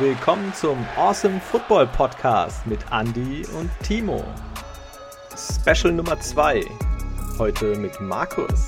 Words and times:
willkommen 0.00 0.54
zum 0.54 0.78
Awesome 0.96 1.38
Football 1.40 1.86
Podcast 1.86 2.66
mit 2.66 2.80
Andy 2.90 3.44
und 3.58 3.70
Timo. 3.82 4.24
Special 5.36 5.92
Nummer 5.92 6.18
2. 6.18 6.64
Heute 7.36 7.76
mit 7.76 8.00
Markus. 8.00 8.66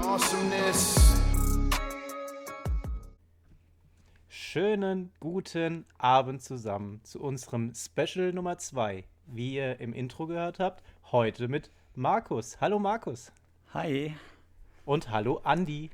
Awesomeness. 0.00 1.20
Schönen 4.28 5.12
guten 5.20 5.84
Abend 5.98 6.42
zusammen 6.42 7.02
zu 7.04 7.20
unserem 7.20 7.74
Special 7.74 8.32
Nummer 8.32 8.56
2. 8.56 9.04
Wie 9.26 9.56
ihr 9.56 9.78
im 9.78 9.92
Intro 9.92 10.26
gehört 10.26 10.58
habt, 10.58 10.82
heute 11.12 11.48
mit 11.48 11.70
Markus. 11.94 12.62
Hallo 12.62 12.78
Markus. 12.78 13.30
Hi. 13.74 14.16
Und 14.86 15.10
hallo 15.10 15.42
Andi. 15.44 15.90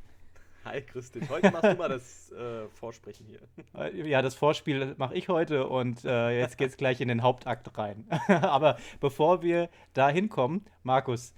Hi 0.65 0.81
Christian, 0.81 1.29
heute 1.29 1.51
machst 1.51 1.65
du 1.65 1.75
mal 1.75 1.89
das 1.89 2.31
äh, 2.31 2.69
Vorsprechen 2.69 3.27
hier. 3.27 3.41
Äh, 3.75 4.09
Ja, 4.09 4.23
das 4.23 4.37
Vorspiel 4.37 4.95
mache 4.97 5.15
ich 5.17 5.29
heute 5.29 5.67
und 5.67 6.05
äh, 6.05 6.39
jetzt 6.39 6.57
geht's 6.57 6.77
gleich 6.77 7.01
in 7.01 7.09
den 7.09 7.23
Hauptakt 7.23 7.77
rein. 7.77 8.07
Aber 8.29 8.79
bevor 9.01 9.43
wir 9.43 9.69
da 9.93 10.09
hinkommen, 10.09 10.65
Markus, 10.85 11.35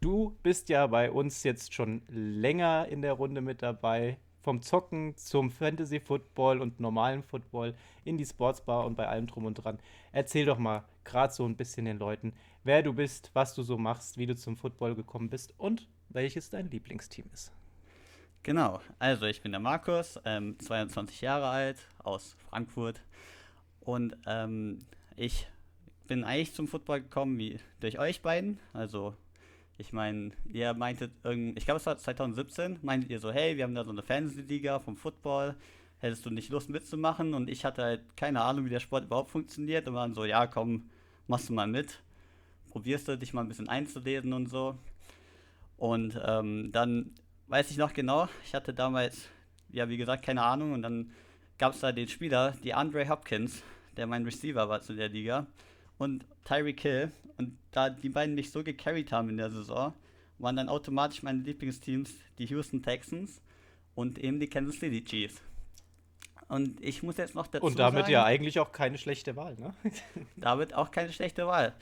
du 0.00 0.36
bist 0.42 0.68
ja 0.68 0.86
bei 0.88 1.10
uns 1.10 1.42
jetzt 1.42 1.72
schon 1.72 2.02
länger 2.08 2.86
in 2.88 3.00
der 3.00 3.14
Runde 3.14 3.40
mit 3.40 3.62
dabei. 3.62 4.18
Vom 4.42 4.60
Zocken 4.62 5.16
zum 5.16 5.50
Fantasy 5.50 5.98
Football 5.98 6.60
und 6.60 6.78
normalen 6.78 7.22
Football 7.24 7.74
in 8.04 8.16
die 8.16 8.26
Sportsbar 8.26 8.84
und 8.84 8.94
bei 8.94 9.08
allem 9.08 9.26
drum 9.26 9.46
und 9.46 9.54
dran. 9.54 9.78
Erzähl 10.12 10.44
doch 10.44 10.58
mal 10.58 10.84
gerade 11.02 11.32
so 11.32 11.44
ein 11.46 11.56
bisschen 11.56 11.86
den 11.86 11.98
Leuten, 11.98 12.32
wer 12.62 12.82
du 12.82 12.92
bist, 12.92 13.30
was 13.32 13.54
du 13.54 13.62
so 13.62 13.78
machst, 13.78 14.18
wie 14.18 14.26
du 14.26 14.36
zum 14.36 14.56
Football 14.56 14.94
gekommen 14.94 15.30
bist 15.30 15.54
und 15.58 15.88
welches 16.10 16.50
dein 16.50 16.70
Lieblingsteam 16.70 17.24
ist. 17.32 17.50
Genau, 18.46 18.80
also 19.00 19.26
ich 19.26 19.42
bin 19.42 19.50
der 19.50 19.60
Markus, 19.60 20.20
ähm, 20.24 20.56
22 20.60 21.20
Jahre 21.20 21.48
alt, 21.48 21.78
aus 21.98 22.36
Frankfurt. 22.48 23.00
Und 23.80 24.16
ähm, 24.24 24.78
ich 25.16 25.48
bin 26.06 26.22
eigentlich 26.22 26.54
zum 26.54 26.68
Football 26.68 27.00
gekommen 27.00 27.36
wie 27.40 27.58
durch 27.80 27.98
euch 27.98 28.22
beiden. 28.22 28.60
Also, 28.72 29.16
ich 29.78 29.92
meine, 29.92 30.30
ihr 30.44 30.74
meintet, 30.74 31.10
ich 31.56 31.64
glaube, 31.64 31.78
es 31.78 31.86
war 31.86 31.98
2017, 31.98 32.78
meintet 32.82 33.10
ihr 33.10 33.18
so, 33.18 33.32
hey, 33.32 33.56
wir 33.56 33.64
haben 33.64 33.74
da 33.74 33.82
so 33.82 33.90
eine 33.90 34.04
Fantasy-Liga 34.04 34.78
vom 34.78 34.96
Football. 34.96 35.56
Hättest 35.98 36.24
du 36.24 36.30
nicht 36.30 36.50
Lust 36.50 36.70
mitzumachen? 36.70 37.34
Und 37.34 37.50
ich 37.50 37.64
hatte 37.64 37.82
halt 37.82 38.16
keine 38.16 38.42
Ahnung, 38.42 38.66
wie 38.66 38.70
der 38.70 38.78
Sport 38.78 39.06
überhaupt 39.06 39.32
funktioniert. 39.32 39.88
Und 39.88 39.94
waren 39.94 40.14
so, 40.14 40.24
ja, 40.24 40.46
komm, 40.46 40.88
machst 41.26 41.48
du 41.48 41.52
mal 41.52 41.66
mit. 41.66 42.00
Probierst 42.70 43.08
du 43.08 43.18
dich 43.18 43.34
mal 43.34 43.40
ein 43.40 43.48
bisschen 43.48 43.68
einzulesen 43.68 44.32
und 44.32 44.46
so. 44.46 44.78
Und 45.78 46.16
ähm, 46.24 46.70
dann 46.70 47.10
weiß 47.48 47.70
ich 47.70 47.76
noch 47.76 47.92
genau, 47.92 48.28
ich 48.44 48.54
hatte 48.54 48.74
damals, 48.74 49.28
ja, 49.70 49.88
wie 49.88 49.96
gesagt, 49.96 50.24
keine 50.24 50.42
Ahnung. 50.42 50.72
Und 50.72 50.82
dann 50.82 51.12
gab 51.58 51.74
es 51.74 51.80
da 51.80 51.92
den 51.92 52.08
Spieler, 52.08 52.54
die 52.62 52.74
Andre 52.74 53.08
Hopkins, 53.08 53.62
der 53.96 54.06
mein 54.06 54.24
Receiver 54.24 54.68
war 54.68 54.82
zu 54.82 54.94
der 54.94 55.08
Liga. 55.08 55.46
Und 55.98 56.26
Tyreek 56.44 56.80
Hill. 56.80 57.12
Und 57.38 57.58
da 57.70 57.90
die 57.90 58.08
beiden 58.08 58.34
mich 58.34 58.50
so 58.50 58.62
gecarried 58.62 59.12
haben 59.12 59.28
in 59.28 59.36
der 59.36 59.50
Saison, 59.50 59.92
waren 60.38 60.56
dann 60.56 60.68
automatisch 60.68 61.22
meine 61.22 61.40
Lieblingsteams 61.40 62.14
die 62.38 62.46
Houston 62.46 62.82
Texans 62.82 63.42
und 63.94 64.18
eben 64.18 64.40
die 64.40 64.48
Kansas 64.48 64.76
City 64.76 65.04
Chiefs. 65.04 65.42
Und 66.48 66.80
ich 66.82 67.02
muss 67.02 67.16
jetzt 67.16 67.34
noch 67.34 67.46
dazu 67.46 67.66
Und 67.66 67.78
damit 67.78 68.04
sagen, 68.04 68.12
ja 68.12 68.24
eigentlich 68.24 68.60
auch 68.60 68.72
keine 68.72 68.98
schlechte 68.98 69.36
Wahl, 69.36 69.56
ne? 69.56 69.74
damit 70.36 70.74
auch 70.74 70.90
keine 70.90 71.12
schlechte 71.12 71.46
Wahl. 71.46 71.74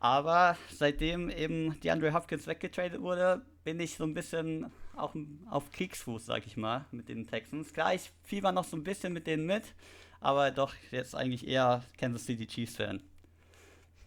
Aber 0.00 0.56
seitdem 0.70 1.28
eben 1.28 1.78
die 1.80 1.90
Andre 1.90 2.14
Hopkins 2.14 2.46
weggetradet 2.46 3.00
wurde, 3.00 3.42
bin 3.64 3.78
ich 3.80 3.96
so 3.96 4.04
ein 4.04 4.14
bisschen 4.14 4.72
auch 4.98 5.14
auf 5.50 5.70
Kriegsfuß, 5.72 6.26
sag 6.26 6.46
ich 6.46 6.56
mal, 6.56 6.86
mit 6.90 7.08
den 7.08 7.26
Texans. 7.26 7.72
Klar, 7.72 7.94
ich 7.94 8.10
fieber 8.22 8.52
noch 8.52 8.64
so 8.64 8.76
ein 8.76 8.84
bisschen 8.84 9.12
mit 9.12 9.26
denen 9.26 9.46
mit, 9.46 9.74
aber 10.20 10.50
doch 10.50 10.74
jetzt 10.90 11.14
eigentlich 11.14 11.46
eher 11.46 11.84
Kansas 11.96 12.24
City 12.24 12.46
Chiefs 12.46 12.76
Fan. 12.76 13.00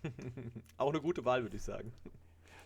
Auch 0.77 0.89
eine 0.89 1.01
gute 1.01 1.25
Wahl, 1.25 1.43
würde 1.43 1.57
ich 1.57 1.63
sagen. 1.63 1.93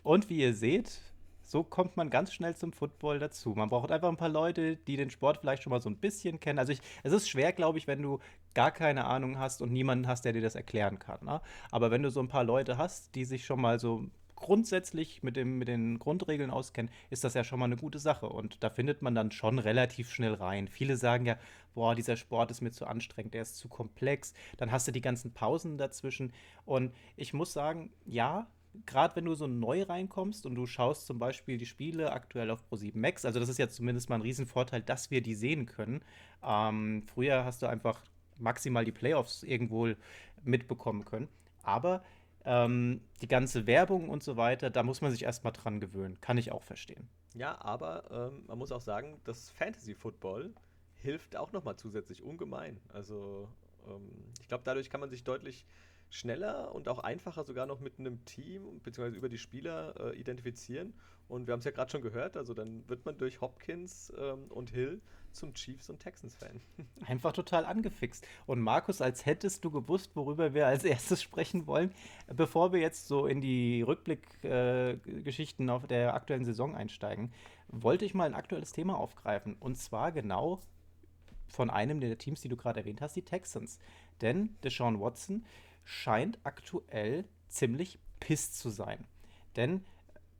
Und 0.04 0.30
wie 0.30 0.38
ihr 0.38 0.54
seht, 0.54 1.02
so 1.44 1.64
kommt 1.64 1.96
man 1.96 2.10
ganz 2.10 2.34
schnell 2.34 2.56
zum 2.56 2.74
Football 2.74 3.20
dazu. 3.20 3.54
Man 3.56 3.70
braucht 3.70 3.92
einfach 3.92 4.10
ein 4.10 4.18
paar 4.18 4.30
Leute, 4.30 4.78
die 4.78 4.98
den 4.98 5.10
Sport 5.10 5.38
vielleicht 5.38 5.64
schon 5.64 5.72
mal 5.72 5.82
so 5.82 5.90
ein 5.90 5.98
bisschen 5.98 6.40
kennen. 6.40 6.60
Also 6.60 6.72
ich, 6.72 6.82
es 7.04 7.14
ist 7.14 7.30
schwer, 7.30 7.54
glaube 7.54 7.78
ich, 7.78 7.88
wenn 7.88 8.02
du 8.02 8.20
gar 8.54 8.72
keine 8.72 9.06
Ahnung 9.06 9.38
hast 9.38 9.62
und 9.62 9.72
niemanden 9.72 10.08
hast, 10.08 10.26
der 10.26 10.34
dir 10.34 10.42
das 10.42 10.56
erklären 10.56 10.98
kann. 10.98 11.20
Ne? 11.24 11.42
Aber 11.72 11.92
wenn 11.92 12.04
du 12.04 12.10
so 12.10 12.20
ein 12.20 12.28
paar 12.28 12.44
Leute 12.44 12.78
hast, 12.78 13.14
die 13.16 13.26
sich 13.26 13.46
schon 13.46 13.62
mal 13.62 13.80
so 13.80 14.06
grundsätzlich 14.46 15.24
mit, 15.24 15.36
dem, 15.36 15.58
mit 15.58 15.68
den 15.68 15.98
Grundregeln 15.98 16.52
auskennen, 16.52 16.92
ist 17.10 17.24
das 17.24 17.34
ja 17.34 17.44
schon 17.44 17.58
mal 17.58 17.66
eine 17.66 17.78
gute 17.78 17.98
Sache. 17.98 18.30
Und 18.30 18.64
da 18.64 18.70
findet 18.70 19.02
man 19.02 19.16
dann 19.16 19.32
schon 19.32 19.58
relativ 19.58 20.12
schnell 20.12 20.36
rein. 20.36 20.68
Viele 20.68 20.98
sagen 20.98 21.26
ja, 21.26 21.40
boah, 21.74 21.96
dieser 21.96 22.16
Sport 22.16 22.52
ist 22.52 22.62
mir 22.62 22.70
zu 22.70 22.86
anstrengend, 22.86 23.34
der 23.34 23.42
ist 23.42 23.58
zu 23.58 23.70
komplex. 23.70 24.36
Dann 24.58 24.72
hast 24.72 24.88
du 24.88 24.92
die 24.92 25.02
ganzen 25.02 25.34
Pausen 25.34 25.80
dazwischen. 25.80 26.32
Und 26.64 26.94
ich 27.16 27.34
muss 27.34 27.54
sagen, 27.54 27.92
ja, 28.06 28.46
gerade 28.86 29.16
wenn 29.16 29.26
du 29.26 29.34
so 29.34 29.48
neu 29.48 29.82
reinkommst 29.82 30.46
und 30.46 30.54
du 30.54 30.68
schaust 30.68 31.08
zum 31.08 31.18
Beispiel 31.18 31.58
die 31.58 31.66
Spiele 31.66 32.12
aktuell 32.12 32.52
auf 32.52 32.64
Pro7 32.70 32.96
Max, 33.00 33.26
also 33.26 33.40
das 33.40 33.50
ist 33.50 33.58
ja 33.58 33.68
zumindest 33.68 34.10
mal 34.10 34.18
ein 34.18 34.22
Riesenvorteil, 34.22 34.84
dass 34.84 35.10
wir 35.10 35.22
die 35.22 35.34
sehen 35.34 35.66
können. 35.66 36.04
Ähm, 36.44 37.02
früher 37.12 37.46
hast 37.46 37.64
du 37.64 37.66
einfach 37.66 38.00
maximal 38.38 38.86
die 38.86 38.92
Playoffs 38.92 39.42
irgendwo 39.42 39.90
mitbekommen 40.44 41.04
können. 41.04 41.30
Aber 41.64 42.04
ähm, 42.46 43.02
die 43.22 43.28
ganze 43.28 43.68
Werbung 43.68 44.10
und 44.10 44.24
so 44.24 44.38
weiter, 44.38 44.70
da 44.70 44.84
muss 44.84 45.02
man 45.02 45.12
sich 45.12 45.24
erstmal 45.24 45.54
dran 45.54 45.80
gewöhnen. 45.80 46.20
Kann 46.22 46.38
ich 46.38 46.52
auch 46.52 46.64
verstehen. 46.64 47.08
Ja, 47.36 47.60
aber 47.60 48.32
ähm, 48.32 48.46
man 48.48 48.58
muss 48.58 48.72
auch 48.72 48.82
sagen, 48.82 49.20
das 49.24 49.50
Fantasy 49.52 49.96
Football 49.96 50.54
hilft 50.96 51.36
auch 51.36 51.52
nochmal 51.52 51.76
zusätzlich 51.76 52.24
ungemein. 52.24 52.80
Also 52.90 53.50
ähm, 53.88 54.12
ich 54.42 54.48
glaube, 54.48 54.64
dadurch 54.64 54.90
kann 54.90 55.02
man 55.02 55.10
sich 55.10 55.24
deutlich 55.24 55.66
schneller 56.10 56.74
und 56.74 56.88
auch 56.88 57.00
einfacher 57.00 57.44
sogar 57.44 57.66
noch 57.66 57.80
mit 57.80 58.00
einem 58.00 58.24
Team 58.26 58.80
bzw. 58.80 59.18
über 59.18 59.30
die 59.30 59.38
Spieler 59.38 59.96
äh, 60.00 60.20
identifizieren. 60.20 60.94
Und 61.28 61.48
wir 61.48 61.54
haben 61.54 61.60
es 61.60 61.66
ja 61.66 61.72
gerade 61.72 61.90
schon 61.90 62.02
gehört, 62.02 62.38
also 62.38 62.54
dann 62.54 62.88
wird 62.88 63.06
man 63.06 63.18
durch 63.18 63.42
Hopkins 63.42 64.14
ähm, 64.18 64.46
und 64.50 64.70
Hill 64.70 65.02
zum 65.32 65.54
Chiefs- 65.54 65.90
und 65.90 66.00
Texans-Fan. 66.00 66.62
Einfach 67.08 67.34
total 67.34 67.66
angefixt. 67.66 68.26
Und 68.46 68.62
Markus, 68.62 69.02
als 69.02 69.26
hättest 69.26 69.66
du 69.66 69.72
gewusst, 69.72 70.16
worüber 70.16 70.54
wir 70.54 70.68
als 70.68 70.84
erstes 70.84 71.22
sprechen 71.24 71.68
wollen, 71.68 71.92
bevor 72.34 72.74
wir 72.74 72.80
jetzt 72.80 73.08
so 73.08 73.28
in 73.28 73.42
die 73.42 73.82
Rückblickgeschichten 73.82 75.68
äh, 75.68 75.72
auf 75.72 75.88
der 75.88 76.14
aktuellen 76.14 76.46
Saison 76.46 76.76
einsteigen, 76.76 77.34
wollte 77.68 78.06
ich 78.06 78.14
mal 78.14 78.26
ein 78.26 78.36
aktuelles 78.36 78.72
Thema 78.72 78.98
aufgreifen. 78.98 79.56
Und 79.60 79.76
zwar 79.76 80.12
genau 80.12 80.62
von 81.48 81.70
einem 81.70 82.00
der 82.00 82.18
Teams, 82.18 82.42
die 82.42 82.50
du 82.50 82.58
gerade 82.58 82.80
erwähnt 82.80 83.02
hast, 83.02 83.16
die 83.16 83.24
Texans. 83.24 83.80
Denn 84.22 84.56
Deshaun 84.64 85.00
Watson 85.00 85.46
scheint 85.84 86.40
aktuell 86.44 87.26
ziemlich 87.48 88.00
pisst 88.20 88.58
zu 88.58 88.70
sein. 88.70 89.06
Denn 89.56 89.84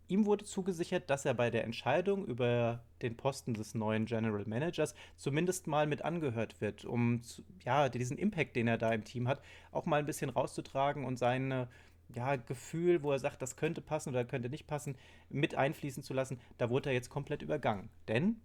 ihm 0.08 0.26
wurde 0.26 0.46
zugesichert, 0.46 1.10
dass 1.10 1.26
er 1.26 1.34
bei 1.34 1.50
der 1.50 1.64
Entscheidung 1.64 2.26
über 2.26 2.84
den 3.02 3.18
Posten 3.18 3.54
des 3.54 3.76
neuen 3.76 4.06
General 4.06 4.44
Managers 4.46 4.96
zumindest 5.18 5.68
mal 5.68 5.88
mit 5.88 6.04
angehört 6.04 6.62
wird, 6.62 6.86
um 6.86 7.22
zu, 7.22 7.44
ja, 7.66 7.90
diesen 7.90 8.18
Impact, 8.18 8.56
den 8.56 8.68
er 8.68 8.78
da 8.78 8.92
im 8.94 9.04
Team 9.04 9.28
hat, 9.28 9.42
auch 9.72 9.86
mal 9.86 9.98
ein 9.98 10.06
bisschen 10.06 10.30
rauszutragen 10.30 11.06
und 11.06 11.18
sein 11.18 11.68
ja, 12.14 12.36
Gefühl, 12.36 13.02
wo 13.04 13.12
er 13.12 13.20
sagt, 13.20 13.42
das 13.42 13.56
könnte 13.56 13.82
passen 13.82 14.10
oder 14.10 14.26
könnte 14.26 14.50
nicht 14.50 14.68
passen, 14.68 14.96
mit 15.30 15.56
einfließen 15.56 16.04
zu 16.04 16.14
lassen. 16.14 16.40
Da 16.58 16.70
wurde 16.70 16.90
er 16.90 16.94
jetzt 16.94 17.10
komplett 17.10 17.42
übergangen. 17.42 17.90
Denn 18.08 18.42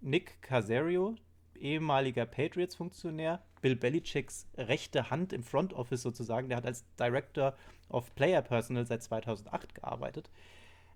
Nick 0.00 0.40
Casario, 0.42 1.14
ehemaliger 1.54 2.26
Patriots-Funktionär, 2.26 3.42
Bill 3.60 3.76
Belichicks 3.76 4.48
rechte 4.56 5.10
Hand 5.10 5.32
im 5.32 5.42
Front 5.42 5.74
Office 5.74 6.02
sozusagen, 6.02 6.48
der 6.48 6.58
hat 6.58 6.66
als 6.66 6.84
Director 6.98 7.54
of 7.88 8.14
Player 8.14 8.42
Personnel 8.42 8.86
seit 8.86 9.02
2008 9.02 9.74
gearbeitet. 9.74 10.30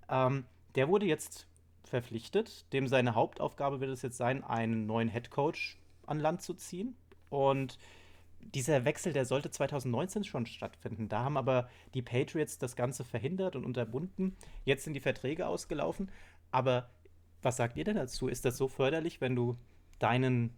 Ähm, 0.09 0.45
der 0.75 0.89
wurde 0.89 1.07
jetzt 1.07 1.47
verpflichtet. 1.85 2.73
Dem 2.73 2.87
seine 2.87 3.15
Hauptaufgabe 3.15 3.81
wird 3.81 3.91
es 3.91 4.03
jetzt 4.03 4.17
sein, 4.17 4.45
einen 4.45 4.87
neuen 4.87 5.09
Head 5.09 5.31
Coach 5.31 5.79
an 6.07 6.21
Land 6.21 6.43
zu 6.43 6.55
ziehen. 6.55 6.97
Und 7.31 7.79
dieser 8.41 8.85
Wechsel, 8.85 9.13
der 9.13 9.25
sollte 9.25 9.51
2019 9.51 10.25
schon 10.25 10.47
stattfinden. 10.47 11.09
Da 11.09 11.25
haben 11.25 11.37
aber 11.37 11.69
die 11.95 12.03
Patriots 12.03 12.59
das 12.59 12.77
Ganze 12.77 13.05
verhindert 13.05 13.57
und 13.57 13.65
unterbunden. 13.65 14.37
Jetzt 14.65 14.85
sind 14.85 14.95
die 14.95 15.01
Verträge 15.01 15.47
ausgelaufen. 15.47 16.11
Aber 16.51 16.89
was 17.43 17.57
sagt 17.57 17.77
ihr 17.77 17.85
denn 17.85 17.97
dazu? 17.97 18.29
Ist 18.29 18.45
das 18.45 18.57
so 18.57 18.69
förderlich, 18.69 19.21
wenn 19.21 19.37
du 19.37 19.57
deinen 19.99 20.57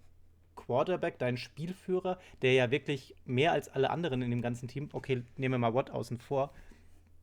Quarterback, 0.57 1.19
deinen 1.19 1.37
Spielführer, 1.37 2.19
der 2.43 2.53
ja 2.53 2.71
wirklich 2.71 3.15
mehr 3.25 3.53
als 3.53 3.69
alle 3.69 3.91
anderen 3.91 4.23
in 4.23 4.31
dem 4.31 4.43
ganzen 4.43 4.69
Team, 4.69 4.89
okay, 4.93 5.23
nehmen 5.37 5.55
wir 5.55 5.59
mal 5.59 5.75
Watt 5.75 5.91
außen 5.91 6.19
vor, 6.19 6.53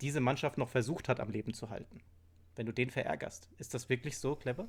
diese 0.01 0.22
Mannschaft 0.22 0.57
noch 0.57 0.69
versucht 0.69 1.10
hat, 1.10 1.19
am 1.19 1.30
Leben 1.30 1.54
zu 1.54 1.69
halten? 1.69 2.01
Wenn 2.55 2.65
du 2.65 2.71
den 2.73 2.89
verärgerst, 2.89 3.49
ist 3.57 3.73
das 3.73 3.89
wirklich 3.89 4.17
so 4.17 4.35
clever? 4.35 4.67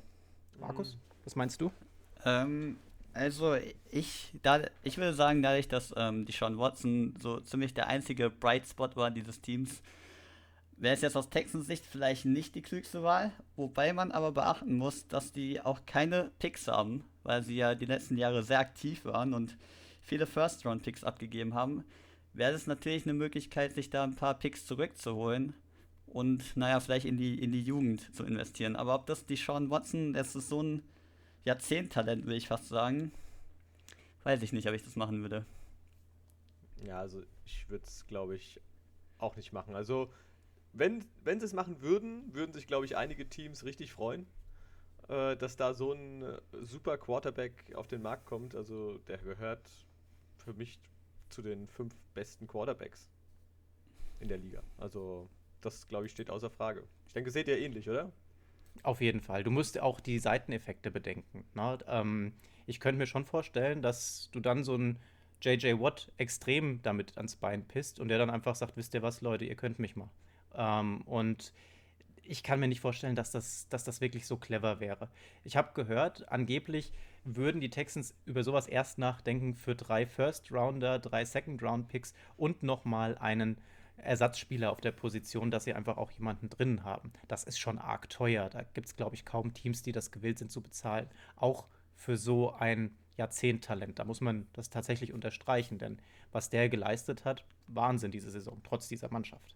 Markus, 0.59 0.93
Mhm. 0.95 0.99
was 1.23 1.35
meinst 1.35 1.61
du? 1.61 1.71
Ähm, 2.25 2.77
also 3.13 3.55
ich, 3.89 4.31
da, 4.43 4.61
ich 4.83 4.97
würde 4.97 5.13
sagen, 5.13 5.41
dadurch, 5.41 5.67
dass 5.67 5.93
ähm, 5.95 6.25
die 6.25 6.31
Sean 6.31 6.57
Watson 6.57 7.15
so 7.21 7.39
ziemlich 7.39 7.73
der 7.73 7.87
einzige 7.87 8.29
Bright 8.29 8.67
Spot 8.67 8.89
war 8.95 9.11
dieses 9.11 9.41
Teams, 9.41 9.81
wäre 10.77 10.93
es 10.93 11.01
jetzt 11.01 11.15
aus 11.17 11.29
Texans 11.29 11.65
Sicht 11.67 11.85
vielleicht 11.85 12.25
nicht 12.25 12.53
die 12.55 12.61
klügste 12.61 13.01
Wahl, 13.03 13.31
wobei 13.55 13.93
man 13.93 14.11
aber 14.11 14.31
beachten 14.31 14.77
muss, 14.77 15.07
dass 15.07 15.31
die 15.31 15.61
auch 15.61 15.81
keine 15.85 16.31
Picks 16.39 16.67
haben, 16.67 17.03
weil 17.23 17.41
sie 17.43 17.55
ja 17.55 17.73
die 17.75 17.85
letzten 17.85 18.17
Jahre 18.17 18.43
sehr 18.43 18.59
aktiv 18.59 19.03
waren 19.05 19.33
und 19.33 19.57
viele 20.01 20.27
First-Round-Picks 20.27 21.03
abgegeben 21.03 21.53
haben. 21.55 21.83
Wäre 22.33 22.51
es 22.53 22.67
natürlich 22.67 23.03
eine 23.05 23.13
Möglichkeit, 23.13 23.73
sich 23.73 23.89
da 23.89 24.03
ein 24.03 24.15
paar 24.15 24.35
Picks 24.35 24.65
zurückzuholen 24.67 25.55
und, 26.07 26.55
naja, 26.57 26.79
vielleicht 26.79 27.05
in 27.05 27.17
die, 27.17 27.41
in 27.41 27.51
die 27.51 27.61
Jugend 27.61 28.13
zu 28.15 28.23
investieren. 28.23 28.75
Aber 28.75 28.95
ob 28.95 29.05
das 29.05 29.25
die 29.25 29.35
Sean 29.35 29.69
Watson, 29.69 30.13
das 30.13 30.35
ist 30.35 30.49
so 30.49 30.63
ein 30.63 30.83
Jahrzehnttalent, 31.45 32.25
will 32.25 32.35
ich 32.35 32.47
fast 32.47 32.67
sagen, 32.67 33.11
weiß 34.23 34.41
ich 34.41 34.53
nicht, 34.53 34.67
ob 34.67 34.73
ich 34.73 34.83
das 34.83 34.95
machen 34.95 35.21
würde. 35.21 35.45
Ja, 36.83 36.99
also 36.99 37.23
ich 37.45 37.69
würde 37.69 37.85
es, 37.85 38.05
glaube 38.07 38.35
ich, 38.35 38.59
auch 39.17 39.35
nicht 39.35 39.51
machen. 39.53 39.75
Also, 39.75 40.11
wenn, 40.73 41.05
wenn 41.23 41.39
sie 41.39 41.45
es 41.45 41.53
machen 41.53 41.81
würden, 41.81 42.33
würden 42.33 42.53
sich, 42.53 42.67
glaube 42.67 42.85
ich, 42.85 42.97
einige 42.97 43.27
Teams 43.27 43.63
richtig 43.63 43.93
freuen, 43.93 44.27
äh, 45.07 45.35
dass 45.35 45.55
da 45.55 45.73
so 45.73 45.93
ein 45.93 46.21
äh, 46.21 46.39
super 46.61 46.97
Quarterback 46.97 47.73
auf 47.75 47.87
den 47.87 48.01
Markt 48.01 48.25
kommt. 48.25 48.55
Also, 48.55 48.97
der 48.99 49.17
gehört 49.17 49.69
für 50.35 50.53
mich 50.53 50.79
zu 51.29 51.41
den 51.41 51.67
fünf 51.67 51.95
besten 52.13 52.47
Quarterbacks 52.47 53.09
in 54.19 54.27
der 54.27 54.37
Liga. 54.37 54.63
Also, 54.77 55.29
das, 55.61 55.87
glaube 55.87 56.05
ich, 56.05 56.11
steht 56.11 56.29
außer 56.29 56.49
Frage. 56.49 56.83
Ich 57.07 57.13
denke, 57.13 57.31
seht 57.31 57.47
ihr 57.47 57.57
ähnlich, 57.57 57.89
oder? 57.89 58.11
Auf 58.83 59.01
jeden 59.01 59.21
Fall. 59.21 59.43
Du 59.43 59.51
musst 59.51 59.79
auch 59.79 59.99
die 59.99 60.19
Seiteneffekte 60.19 60.91
bedenken. 60.91 61.43
Ne? 61.55 61.77
Ähm, 61.87 62.33
ich 62.65 62.79
könnte 62.79 62.99
mir 62.99 63.07
schon 63.07 63.25
vorstellen, 63.25 63.81
dass 63.81 64.29
du 64.31 64.39
dann 64.39 64.63
so 64.63 64.75
ein 64.75 64.99
JJ 65.41 65.79
Watt 65.79 66.11
extrem 66.17 66.81
damit 66.81 67.17
ans 67.17 67.35
Bein 67.35 67.67
pisst 67.67 67.99
und 67.99 68.07
der 68.07 68.17
dann 68.17 68.29
einfach 68.29 68.55
sagt, 68.55 68.77
wisst 68.77 68.93
ihr 68.93 69.01
was, 69.01 69.21
Leute, 69.21 69.45
ihr 69.45 69.55
könnt 69.55 69.79
mich 69.79 69.95
mal. 69.95 70.09
Ähm, 70.55 71.01
und 71.01 71.53
ich 72.23 72.43
kann 72.43 72.59
mir 72.59 72.67
nicht 72.67 72.81
vorstellen, 72.81 73.15
dass 73.15 73.31
das, 73.31 73.69
dass 73.69 73.83
das 73.83 74.01
wirklich 74.01 74.27
so 74.27 74.37
clever 74.37 74.79
wäre. 74.79 75.09
Ich 75.43 75.55
habe 75.55 75.73
gehört, 75.73 76.29
angeblich 76.31 76.91
würden 77.23 77.61
die 77.61 77.69
Texans 77.69 78.15
über 78.25 78.43
sowas 78.43 78.67
erst 78.67 78.97
nachdenken 78.97 79.53
für 79.53 79.75
drei 79.75 80.05
First-Rounder, 80.05 80.99
drei 80.99 81.23
Second-Round-Picks 81.25 82.13
und 82.35 82.63
nochmal 82.63 83.17
einen 83.17 83.57
Ersatzspieler 83.97 84.71
auf 84.71 84.81
der 84.81 84.91
Position, 84.91 85.51
dass 85.51 85.63
sie 85.63 85.73
einfach 85.73 85.97
auch 85.97 86.11
jemanden 86.11 86.49
drin 86.49 86.83
haben. 86.83 87.11
Das 87.27 87.43
ist 87.43 87.59
schon 87.59 87.79
arg 87.79 88.09
teuer. 88.09 88.49
Da 88.49 88.63
gibt 88.63 88.87
es, 88.87 88.95
glaube 88.95 89.15
ich, 89.15 89.25
kaum 89.25 89.53
Teams, 89.53 89.81
die 89.81 89.91
das 89.91 90.11
gewillt 90.11 90.39
sind 90.39 90.51
zu 90.51 90.61
bezahlen. 90.61 91.09
Auch 91.35 91.67
für 91.95 92.17
so 92.17 92.53
ein 92.53 92.95
Jahrzehnttalent. 93.17 93.99
Da 93.99 94.05
muss 94.05 94.21
man 94.21 94.47
das 94.53 94.69
tatsächlich 94.69 95.13
unterstreichen, 95.13 95.79
denn 95.79 95.99
was 96.31 96.49
der 96.49 96.69
geleistet 96.69 97.25
hat, 97.25 97.43
Wahnsinn 97.67 98.11
diese 98.11 98.29
Saison, 98.29 98.61
trotz 98.63 98.87
dieser 98.87 99.11
Mannschaft. 99.11 99.55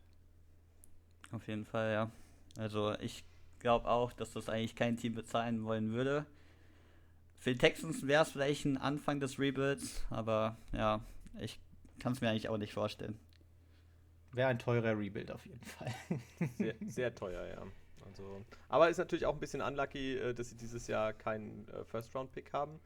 Auf 1.31 1.47
jeden 1.47 1.65
Fall, 1.65 1.93
ja. 1.93 2.11
Also 2.57 2.93
ich 2.99 3.23
glaube 3.59 3.87
auch, 3.87 4.11
dass 4.11 4.33
das 4.33 4.49
eigentlich 4.49 4.75
kein 4.75 4.97
Team 4.97 5.13
bezahlen 5.13 5.63
wollen 5.63 5.91
würde. 5.91 6.25
Für 7.37 7.53
die 7.53 7.57
Texans 7.57 8.05
wäre 8.05 8.23
es 8.23 8.31
vielleicht 8.31 8.65
ein 8.65 8.77
Anfang 8.77 9.19
des 9.19 9.39
Rebuilds, 9.39 10.03
aber 10.09 10.57
ja, 10.73 10.99
ich 11.39 11.59
kann 11.99 12.13
es 12.13 12.21
mir 12.21 12.29
eigentlich 12.29 12.49
auch 12.49 12.57
nicht 12.57 12.73
vorstellen. 12.73 13.17
Wäre 14.33 14.49
ein 14.49 14.59
teurer 14.59 14.97
Rebuild 14.97 15.31
auf 15.31 15.45
jeden 15.45 15.63
Fall. 15.63 15.93
Sehr, 16.57 16.75
sehr 16.87 17.15
teuer, 17.15 17.45
ja. 17.47 17.63
Also, 18.05 18.41
aber 18.69 18.89
ist 18.89 18.97
natürlich 18.97 19.25
auch 19.25 19.33
ein 19.33 19.39
bisschen 19.39 19.61
unlucky, 19.61 20.17
äh, 20.17 20.33
dass 20.33 20.49
sie 20.49 20.57
dieses 20.57 20.87
Jahr 20.87 21.13
keinen 21.13 21.67
äh, 21.69 21.83
First-Round-Pick 21.85 22.51
haben. 22.53 22.79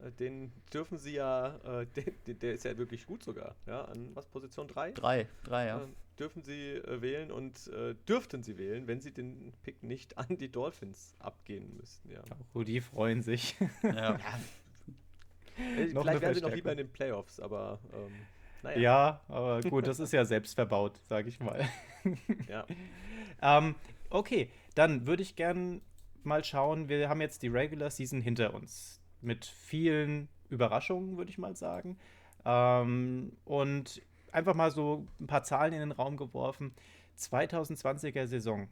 Äh, 0.00 0.10
den 0.12 0.52
dürfen 0.72 0.98
sie 0.98 1.14
ja, 1.14 1.56
äh, 1.82 1.86
den, 2.26 2.38
der 2.38 2.54
ist 2.54 2.64
ja 2.64 2.76
wirklich 2.76 3.06
gut 3.06 3.22
sogar, 3.22 3.54
ja, 3.66 3.84
an 3.84 4.10
was, 4.14 4.26
Position 4.26 4.66
3? 4.68 4.92
3, 4.92 5.28
3, 5.44 5.66
ja. 5.66 5.82
Äh, 5.82 5.86
dürfen 6.18 6.42
sie 6.42 6.72
äh, 6.72 7.02
wählen 7.02 7.30
und 7.30 7.68
äh, 7.68 7.94
dürften 8.08 8.42
sie 8.42 8.56
wählen, 8.56 8.86
wenn 8.86 9.00
sie 9.00 9.12
den 9.12 9.52
Pick 9.62 9.82
nicht 9.82 10.16
an 10.18 10.38
die 10.38 10.50
Dolphins 10.50 11.14
abgehen 11.18 11.76
müssten, 11.76 12.10
ja. 12.10 12.22
Oh, 12.52 12.62
die 12.62 12.80
freuen 12.80 13.22
sich. 13.22 13.56
Ja. 13.82 14.18
Äh, 15.56 15.86
Vielleicht 15.86 16.20
wären 16.20 16.34
sie 16.34 16.40
noch 16.40 16.52
lieber 16.52 16.72
in 16.72 16.78
den 16.78 16.90
Playoffs, 16.90 17.38
aber 17.38 17.78
ähm, 17.92 18.12
naja. 18.64 18.78
Ja, 18.78 19.20
aber 19.28 19.60
gut, 19.60 19.86
das 19.86 20.00
ist 20.00 20.12
ja 20.12 20.24
selbst 20.24 20.54
verbaut, 20.54 21.00
sage 21.08 21.28
ich 21.28 21.38
mal. 21.40 21.68
Ja. 22.50 22.66
ähm, 23.40 23.76
okay, 24.10 24.50
dann 24.74 25.06
würde 25.06 25.22
ich 25.22 25.36
gern 25.36 25.80
mal 26.22 26.44
schauen. 26.44 26.90
Wir 26.90 27.08
haben 27.08 27.22
jetzt 27.22 27.42
die 27.42 27.48
Regular 27.48 27.90
Season 27.90 28.20
hinter 28.20 28.52
uns 28.52 29.00
mit 29.22 29.46
vielen 29.46 30.28
Überraschungen, 30.50 31.16
würde 31.16 31.30
ich 31.30 31.38
mal 31.38 31.56
sagen. 31.56 31.96
Ähm, 32.44 33.32
und 33.46 34.02
einfach 34.32 34.54
mal 34.54 34.70
so 34.70 35.06
ein 35.18 35.26
paar 35.26 35.44
Zahlen 35.44 35.72
in 35.72 35.80
den 35.80 35.92
Raum 35.92 36.18
geworfen. 36.18 36.74
2020er 37.18 38.26
Saison. 38.26 38.68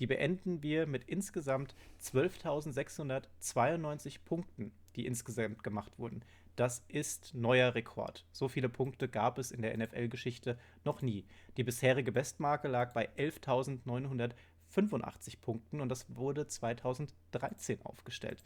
Die 0.00 0.08
beenden 0.08 0.64
wir 0.64 0.86
mit 0.86 1.04
insgesamt 1.04 1.76
12.692 2.02 4.18
Punkten, 4.24 4.72
die 4.96 5.06
insgesamt 5.06 5.62
gemacht 5.62 5.92
wurden. 5.98 6.24
Das 6.56 6.84
ist 6.88 7.34
neuer 7.34 7.74
Rekord. 7.74 8.26
So 8.30 8.48
viele 8.48 8.68
Punkte 8.68 9.08
gab 9.08 9.38
es 9.38 9.50
in 9.50 9.62
der 9.62 9.74
NFL-Geschichte 9.76 10.58
noch 10.84 11.00
nie. 11.00 11.24
Die 11.56 11.64
bisherige 11.64 12.12
Bestmarke 12.12 12.68
lag 12.68 12.92
bei 12.92 13.08
11.985 13.16 15.40
Punkten 15.40 15.80
und 15.80 15.88
das 15.88 16.14
wurde 16.14 16.46
2013 16.46 17.80
aufgestellt. 17.82 18.42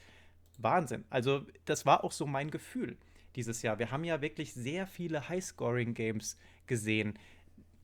Wahnsinn. 0.59 1.05
Also, 1.11 1.45
das 1.65 1.85
war 1.85 2.05
auch 2.05 2.13
so 2.13 2.27
mein 2.27 2.51
Gefühl 2.51 2.97
dieses 3.35 3.63
Jahr. 3.63 3.79
Wir 3.79 3.91
haben 3.91 4.05
ja 4.05 4.23
wirklich 4.23 4.55
sehr 4.55 4.87
viele 4.87 5.29
High-Scoring-Games 5.29 6.39
gesehen. 6.67 7.19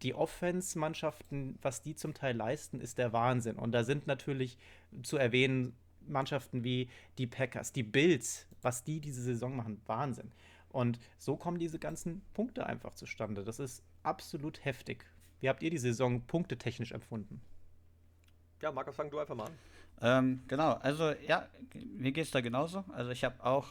Die 0.02 0.14
Offense-Mannschaften, 0.14 1.58
was 1.62 1.82
die 1.82 1.94
zum 1.94 2.14
Teil 2.14 2.36
leisten, 2.36 2.80
ist 2.80 2.98
der 2.98 3.12
Wahnsinn. 3.12 3.56
Und 3.56 3.72
da 3.72 3.84
sind 3.84 4.06
natürlich 4.06 4.58
zu 5.02 5.16
erwähnen 5.16 5.76
Mannschaften 6.06 6.64
wie 6.64 6.88
die 7.18 7.26
Packers, 7.26 7.72
die 7.72 7.82
Bills, 7.82 8.46
was 8.60 8.84
die 8.84 9.00
diese 9.00 9.22
Saison 9.22 9.56
machen, 9.56 9.80
Wahnsinn. 9.86 10.30
Und 10.68 10.98
so 11.18 11.36
kommen 11.36 11.58
diese 11.58 11.78
ganzen 11.78 12.22
Punkte 12.32 12.66
einfach 12.66 12.94
zustande. 12.94 13.44
Das 13.44 13.58
ist 13.58 13.82
absolut 14.02 14.64
heftig. 14.64 15.04
Wie 15.40 15.48
habt 15.48 15.62
ihr 15.62 15.70
die 15.70 15.78
Saison 15.78 16.22
punktetechnisch 16.22 16.92
empfunden? 16.92 17.40
Ja, 18.62 18.72
Markus, 18.72 18.96
fang 18.96 19.10
du 19.10 19.18
einfach 19.18 19.34
mal 19.34 19.46
an. 19.46 19.58
Ähm, 20.00 20.42
genau, 20.48 20.72
also 20.74 21.12
ja, 21.26 21.48
mir 21.74 22.12
geht 22.12 22.24
es 22.24 22.30
da 22.30 22.40
genauso. 22.40 22.84
Also 22.92 23.10
ich 23.10 23.24
habe 23.24 23.44
auch 23.44 23.68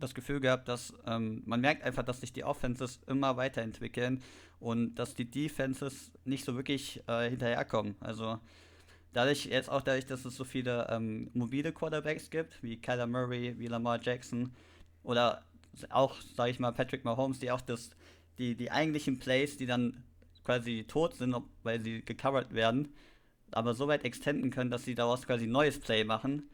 das 0.00 0.14
Gefühl 0.14 0.40
gehabt, 0.40 0.66
dass 0.66 0.94
ähm, 1.06 1.42
man 1.44 1.60
merkt 1.60 1.82
einfach, 1.82 2.02
dass 2.02 2.20
sich 2.20 2.32
die 2.32 2.44
Offenses 2.44 3.00
immer 3.06 3.36
weiterentwickeln 3.36 4.22
und 4.58 4.94
dass 4.94 5.14
die 5.14 5.30
Defenses 5.30 6.10
nicht 6.24 6.44
so 6.44 6.56
wirklich 6.56 7.02
äh, 7.06 7.28
hinterherkommen. 7.28 7.96
Also 8.00 8.38
dadurch, 9.12 9.46
jetzt 9.46 9.70
auch 9.70 9.82
dadurch, 9.82 10.06
dass 10.06 10.24
es 10.24 10.36
so 10.36 10.44
viele 10.44 10.86
ähm, 10.90 11.30
mobile 11.34 11.72
Quarterbacks 11.72 12.30
gibt, 12.30 12.62
wie 12.62 12.80
Kyler 12.80 13.06
Murray, 13.06 13.54
wie 13.58 13.66
Lamar 13.66 14.00
Jackson 14.02 14.52
oder 15.02 15.42
auch, 15.90 16.16
sage 16.34 16.50
ich 16.50 16.58
mal, 16.58 16.72
Patrick 16.72 17.04
Mahomes, 17.04 17.38
die 17.38 17.50
auch 17.50 17.60
das, 17.60 17.90
die, 18.38 18.54
die 18.54 18.70
eigentlichen 18.70 19.18
Plays, 19.18 19.56
die 19.56 19.66
dann 19.66 20.02
quasi 20.44 20.84
tot 20.86 21.14
sind, 21.14 21.34
weil 21.62 21.80
sie 21.80 22.02
gecovert 22.02 22.54
werden, 22.54 22.92
aber 23.52 23.74
so 23.74 23.88
weit 23.88 24.04
extenden 24.04 24.50
können, 24.50 24.70
dass 24.70 24.84
sie 24.84 24.94
daraus 24.94 25.26
quasi 25.26 25.44
ein 25.44 25.52
neues 25.52 25.78
Play 25.78 26.04
machen, 26.04 26.48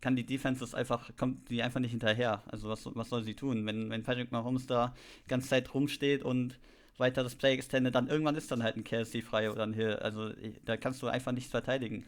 kann 0.00 0.16
die 0.16 0.26
Defense 0.26 0.60
das 0.60 0.74
einfach, 0.74 1.16
kommt 1.16 1.48
die 1.48 1.62
einfach 1.62 1.80
nicht 1.80 1.92
hinterher. 1.92 2.42
Also 2.46 2.68
was, 2.68 2.88
was 2.94 3.08
soll 3.08 3.22
sie 3.22 3.34
tun? 3.34 3.64
Wenn, 3.66 3.88
wenn 3.90 4.02
Patrick 4.02 4.32
Mahomes 4.32 4.66
da 4.66 4.94
die 5.24 5.28
ganze 5.28 5.48
Zeit 5.48 5.72
rumsteht 5.72 6.24
und 6.24 6.58
weiter 6.98 7.22
das 7.22 7.34
Play 7.34 7.54
extendet, 7.54 7.94
dann 7.94 8.08
irgendwann 8.08 8.36
ist 8.36 8.50
dann 8.50 8.62
halt 8.62 8.76
ein 8.76 8.84
Kelsey 8.84 9.22
frei 9.22 9.50
oder 9.50 9.62
ein 9.64 9.72
Hill. 9.72 9.96
Also 9.96 10.32
da 10.64 10.76
kannst 10.76 11.02
du 11.02 11.08
einfach 11.08 11.32
nichts 11.32 11.50
verteidigen. 11.50 12.06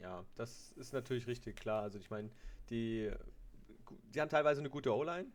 Ja, 0.00 0.24
das 0.36 0.72
ist 0.72 0.92
natürlich 0.92 1.26
richtig 1.26 1.56
klar. 1.56 1.82
Also 1.82 1.98
ich 1.98 2.10
meine, 2.10 2.30
die, 2.70 3.10
die 4.14 4.20
haben 4.20 4.28
teilweise 4.28 4.60
eine 4.60 4.70
gute 4.70 4.94
O-Line, 4.94 5.26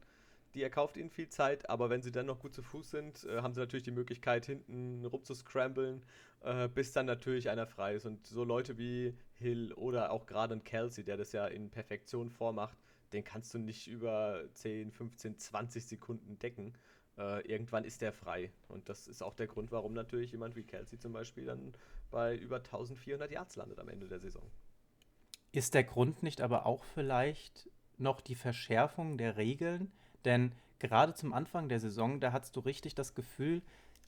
die 0.54 0.62
erkauft 0.62 0.98
ihnen 0.98 1.10
viel 1.10 1.30
Zeit, 1.30 1.70
aber 1.70 1.90
wenn 1.90 2.02
sie 2.02 2.12
dann 2.12 2.28
noch 2.28 2.40
gut 2.40 2.54
zu 2.54 2.62
Fuß 2.62 2.92
sind, 2.92 3.24
äh, 3.26 3.42
haben 3.42 3.54
sie 3.54 3.60
natürlich 3.60 3.84
die 3.84 3.92
Möglichkeit, 3.92 4.46
hinten 4.46 5.04
rumzuscramblen, 5.06 6.02
äh, 6.42 6.68
bis 6.70 6.92
dann 6.94 7.06
natürlich 7.06 7.50
einer 7.50 7.66
frei 7.66 7.96
ist. 7.96 8.06
Und 8.06 8.26
so 8.26 8.44
Leute 8.44 8.78
wie 8.78 9.16
Hill 9.40 9.74
oder 9.74 10.12
auch 10.12 10.26
gerade 10.26 10.54
ein 10.56 10.64
Kelsey, 10.64 11.04
der 11.04 11.18
das 11.18 11.32
ja 11.32 11.48
in 11.48 11.70
Perfektion 11.70 12.30
vormacht, 12.30 12.78
den 13.14 13.24
kannst 13.24 13.54
du 13.54 13.60
nicht 13.60 13.88
über 13.88 14.44
10, 14.54 14.92
15, 14.92 15.38
20 15.38 15.86
Sekunden 15.86 16.40
decken. 16.40 16.74
Äh, 17.18 17.46
irgendwann 17.48 17.86
ist 17.86 18.02
der 18.02 18.14
frei. 18.14 18.52
Und 18.68 18.90
das 18.90 19.08
ist 19.08 19.22
auch 19.22 19.36
der 19.36 19.48
Grund, 19.48 19.72
warum 19.72 19.94
natürlich 19.94 20.32
jemand 20.32 20.56
wie 20.56 20.64
Kelsey 20.64 20.98
zum 20.98 21.14
Beispiel 21.14 21.46
dann 21.46 21.74
bei 22.12 22.36
über 22.36 22.58
1400 22.58 23.32
Yards 23.32 23.56
landet 23.56 23.80
am 23.80 23.90
Ende 23.90 24.08
der 24.08 24.20
Saison. 24.20 24.44
Ist 25.52 25.76
der 25.76 25.84
Grund 25.84 26.24
nicht 26.24 26.42
aber 26.42 26.66
auch 26.66 26.84
vielleicht 26.84 27.70
noch 27.98 28.22
die 28.22 28.36
Verschärfung 28.36 29.18
der 29.18 29.38
Regeln? 29.38 29.92
Denn 30.26 30.54
gerade 30.80 31.14
zum 31.14 31.34
Anfang 31.34 31.70
der 31.70 31.80
Saison, 31.80 32.20
da 32.20 32.32
hattest 32.32 32.56
du 32.56 32.62
richtig 32.62 32.96
das 32.96 33.14
Gefühl, 33.14 33.62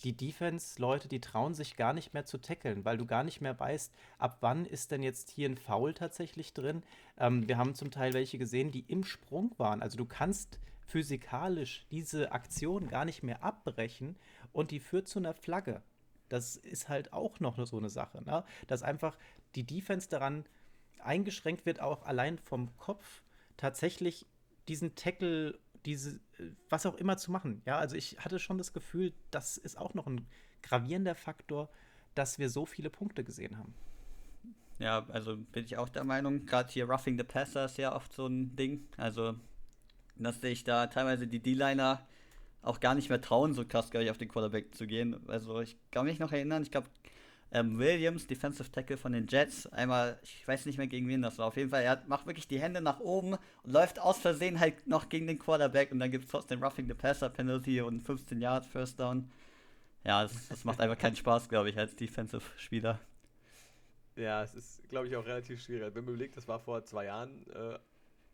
die 0.03 0.17
Defense-Leute, 0.17 1.07
die 1.07 1.21
trauen 1.21 1.53
sich 1.53 1.77
gar 1.77 1.93
nicht 1.93 2.13
mehr 2.13 2.25
zu 2.25 2.37
tackeln, 2.37 2.83
weil 2.83 2.97
du 2.97 3.05
gar 3.05 3.23
nicht 3.23 3.41
mehr 3.41 3.57
weißt, 3.57 3.93
ab 4.17 4.37
wann 4.41 4.65
ist 4.65 4.91
denn 4.91 5.03
jetzt 5.03 5.29
hier 5.29 5.47
ein 5.47 5.57
Foul 5.57 5.93
tatsächlich 5.93 6.53
drin. 6.53 6.83
Ähm, 7.17 7.47
wir 7.47 7.57
haben 7.57 7.75
zum 7.75 7.91
Teil 7.91 8.13
welche 8.13 8.37
gesehen, 8.37 8.71
die 8.71 8.85
im 8.87 9.03
Sprung 9.03 9.53
waren. 9.57 9.81
Also 9.81 9.97
du 9.97 10.05
kannst 10.05 10.59
physikalisch 10.85 11.85
diese 11.91 12.31
Aktion 12.31 12.87
gar 12.87 13.05
nicht 13.05 13.23
mehr 13.23 13.43
abbrechen 13.43 14.17
und 14.51 14.71
die 14.71 14.79
führt 14.79 15.07
zu 15.07 15.19
einer 15.19 15.33
Flagge. 15.33 15.81
Das 16.29 16.55
ist 16.55 16.89
halt 16.89 17.13
auch 17.13 17.39
noch 17.39 17.63
so 17.65 17.77
eine 17.77 17.89
Sache, 17.89 18.23
ne? 18.23 18.43
dass 18.67 18.83
einfach 18.83 19.17
die 19.55 19.65
Defense 19.65 20.09
daran 20.09 20.45
eingeschränkt 20.99 21.65
wird, 21.65 21.79
auch 21.79 22.03
allein 22.05 22.39
vom 22.39 22.75
Kopf 22.77 23.21
tatsächlich 23.57 24.27
diesen 24.67 24.95
Tackle, 24.95 25.59
diese, 25.85 26.19
was 26.69 26.85
auch 26.85 26.95
immer 26.95 27.17
zu 27.17 27.31
machen. 27.31 27.61
Ja, 27.65 27.77
also 27.77 27.95
ich 27.95 28.17
hatte 28.19 28.39
schon 28.39 28.57
das 28.57 28.73
Gefühl, 28.73 29.13
das 29.31 29.57
ist 29.57 29.77
auch 29.77 29.93
noch 29.93 30.07
ein 30.07 30.27
gravierender 30.63 31.15
Faktor, 31.15 31.69
dass 32.15 32.39
wir 32.39 32.49
so 32.49 32.65
viele 32.65 32.89
Punkte 32.89 33.23
gesehen 33.23 33.57
haben. 33.57 33.75
Ja, 34.79 35.05
also 35.09 35.37
bin 35.37 35.63
ich 35.63 35.77
auch 35.77 35.89
der 35.89 36.03
Meinung, 36.03 36.45
gerade 36.45 36.71
hier 36.71 36.89
Roughing 36.89 37.17
the 37.17 37.23
Passer 37.23 37.65
ist 37.65 37.77
ja 37.77 37.95
oft 37.95 38.11
so 38.11 38.27
ein 38.27 38.55
Ding. 38.55 38.87
Also, 38.97 39.35
dass 40.23 40.41
sich 40.41 40.63
da 40.63 40.87
teilweise 40.87 41.27
die 41.27 41.39
D-Liner 41.39 42.05
auch 42.61 42.79
gar 42.79 42.95
nicht 42.95 43.09
mehr 43.09 43.21
trauen, 43.21 43.53
so 43.53 43.65
krass, 43.65 43.91
glaube 43.91 44.05
ich, 44.05 44.11
auf 44.11 44.17
den 44.17 44.27
Quarterback 44.27 44.73
zu 44.73 44.87
gehen. 44.87 45.19
Also, 45.27 45.59
ich 45.61 45.77
kann 45.91 46.05
mich 46.05 46.19
noch 46.19 46.31
erinnern, 46.31 46.63
ich 46.63 46.71
glaube, 46.71 46.87
ähm, 47.51 47.77
Williams, 47.77 48.27
Defensive 48.27 48.71
Tackle 48.71 48.97
von 48.97 49.13
den 49.13 49.27
Jets, 49.27 49.67
einmal, 49.67 50.19
ich 50.23 50.47
weiß 50.47 50.65
nicht 50.65 50.77
mehr 50.77 50.87
gegen 50.87 51.07
wen 51.07 51.21
das 51.21 51.37
war, 51.37 51.45
auf 51.47 51.57
jeden 51.57 51.69
Fall, 51.69 51.83
er 51.83 52.03
macht 52.07 52.25
wirklich 52.25 52.47
die 52.47 52.59
Hände 52.59 52.81
nach 52.81 52.99
oben 52.99 53.33
und 53.33 53.71
läuft 53.71 53.99
aus 53.99 54.17
Versehen 54.17 54.59
halt 54.59 54.87
noch 54.87 55.09
gegen 55.09 55.27
den 55.27 55.39
Quarterback 55.39 55.91
und 55.91 55.99
dann 55.99 56.11
gibt 56.11 56.25
es 56.25 56.31
trotzdem 56.31 56.61
Roughing 56.63 56.87
the 56.87 56.93
Passer 56.93 57.29
Penalty 57.29 57.81
und 57.81 58.01
15 58.01 58.41
Yards 58.41 58.67
First 58.67 58.99
Down. 58.99 59.31
Ja, 60.03 60.23
das, 60.23 60.47
das 60.49 60.65
macht 60.65 60.81
einfach 60.81 60.97
keinen 60.97 61.15
Spaß, 61.15 61.49
glaube 61.49 61.69
ich, 61.69 61.77
als 61.77 61.95
Defensive-Spieler. 61.95 62.99
Ja, 64.15 64.43
es 64.43 64.53
ist, 64.53 64.87
glaube 64.89 65.07
ich, 65.07 65.15
auch 65.15 65.25
relativ 65.25 65.61
schwierig. 65.61 65.93
Wenn 65.93 66.05
man 66.05 66.13
überlegt, 66.13 66.37
das 66.37 66.47
war 66.47 66.59
vor 66.59 66.83
zwei 66.85 67.05
Jahren 67.05 67.45
äh, 67.51 67.77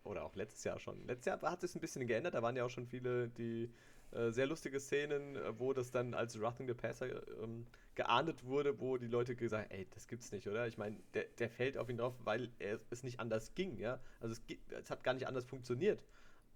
oder 0.04 0.24
auch 0.24 0.36
letztes 0.36 0.64
Jahr 0.64 0.80
schon. 0.80 1.06
Letztes 1.06 1.26
Jahr 1.26 1.42
hat 1.42 1.64
es 1.64 1.76
ein 1.76 1.82
bisschen 1.82 2.08
geändert, 2.08 2.34
da 2.34 2.42
waren 2.42 2.56
ja 2.56 2.66
auch 2.66 2.70
schon 2.70 2.88
viele, 2.88 3.30
die 3.30 3.72
äh, 4.12 4.32
sehr 4.32 4.48
lustige 4.48 4.80
Szenen, 4.80 5.36
äh, 5.36 5.58
wo 5.60 5.74
das 5.74 5.92
dann 5.92 6.14
als 6.14 6.40
Roughing 6.40 6.68
the 6.68 6.74
Passer 6.74 7.08
ähm, 7.42 7.66
geahndet 7.96 8.46
wurde, 8.46 8.80
wo 8.80 8.98
die 8.98 9.08
Leute 9.08 9.36
gesagt 9.36 9.70
haben, 9.70 9.78
ey, 9.78 9.88
das 9.92 10.08
gibt's 10.08 10.32
nicht, 10.32 10.48
oder? 10.48 10.68
Ich 10.68 10.78
meine, 10.78 10.98
der, 11.14 11.26
der 11.40 11.50
fällt 11.50 11.78
auf 11.78 11.90
ihn 11.90 11.98
drauf, 11.98 12.16
weil 12.24 12.52
er, 12.60 12.80
es 12.90 13.04
nicht 13.04 13.20
anders 13.20 13.54
ging, 13.56 13.78
ja? 13.78 14.00
Also 14.20 14.34
es, 14.34 14.58
es 14.70 14.90
hat 14.90 15.04
gar 15.04 15.14
nicht 15.14 15.28
anders 15.28 15.46
funktioniert. 15.46 16.04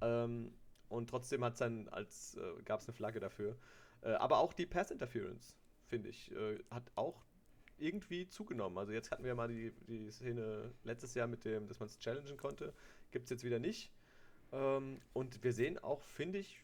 Ähm, 0.02 0.54
und 0.90 1.10
trotzdem 1.10 1.44
hat 1.44 1.60
dann 1.62 1.88
als 1.90 2.36
äh, 2.36 2.62
gab 2.64 2.82
es 2.82 2.88
eine 2.88 2.94
Flagge 2.94 3.20
dafür. 3.20 3.58
Äh, 4.02 4.12
aber 4.14 4.40
auch 4.40 4.54
die 4.54 4.66
Pass 4.66 4.92
Interference, 4.92 5.56
finde 5.88 6.10
ich, 6.10 6.32
äh, 6.32 6.60
hat 6.70 6.92
auch 6.96 7.26
irgendwie 7.78 8.28
zugenommen. 8.28 8.78
Also 8.78 8.92
jetzt 8.92 9.12
hatten 9.12 9.24
wir 9.24 9.36
mal 9.36 9.48
die, 9.48 9.72
die 9.88 10.12
Szene 10.12 10.74
letztes 10.84 11.14
Jahr 11.14 11.28
mit 11.28 11.44
dem, 11.46 11.68
dass 11.68 11.80
man 11.80 11.88
es 11.88 12.00
challengen 12.00 12.38
konnte. 12.38 12.74
Gibt 13.16 13.28
es 13.28 13.30
jetzt 13.30 13.46
wieder 13.46 13.60
nicht. 13.60 13.94
Ähm, 14.52 15.00
und 15.14 15.42
wir 15.42 15.54
sehen 15.54 15.80
auch, 15.80 16.04
finde 16.04 16.38
ich, 16.38 16.62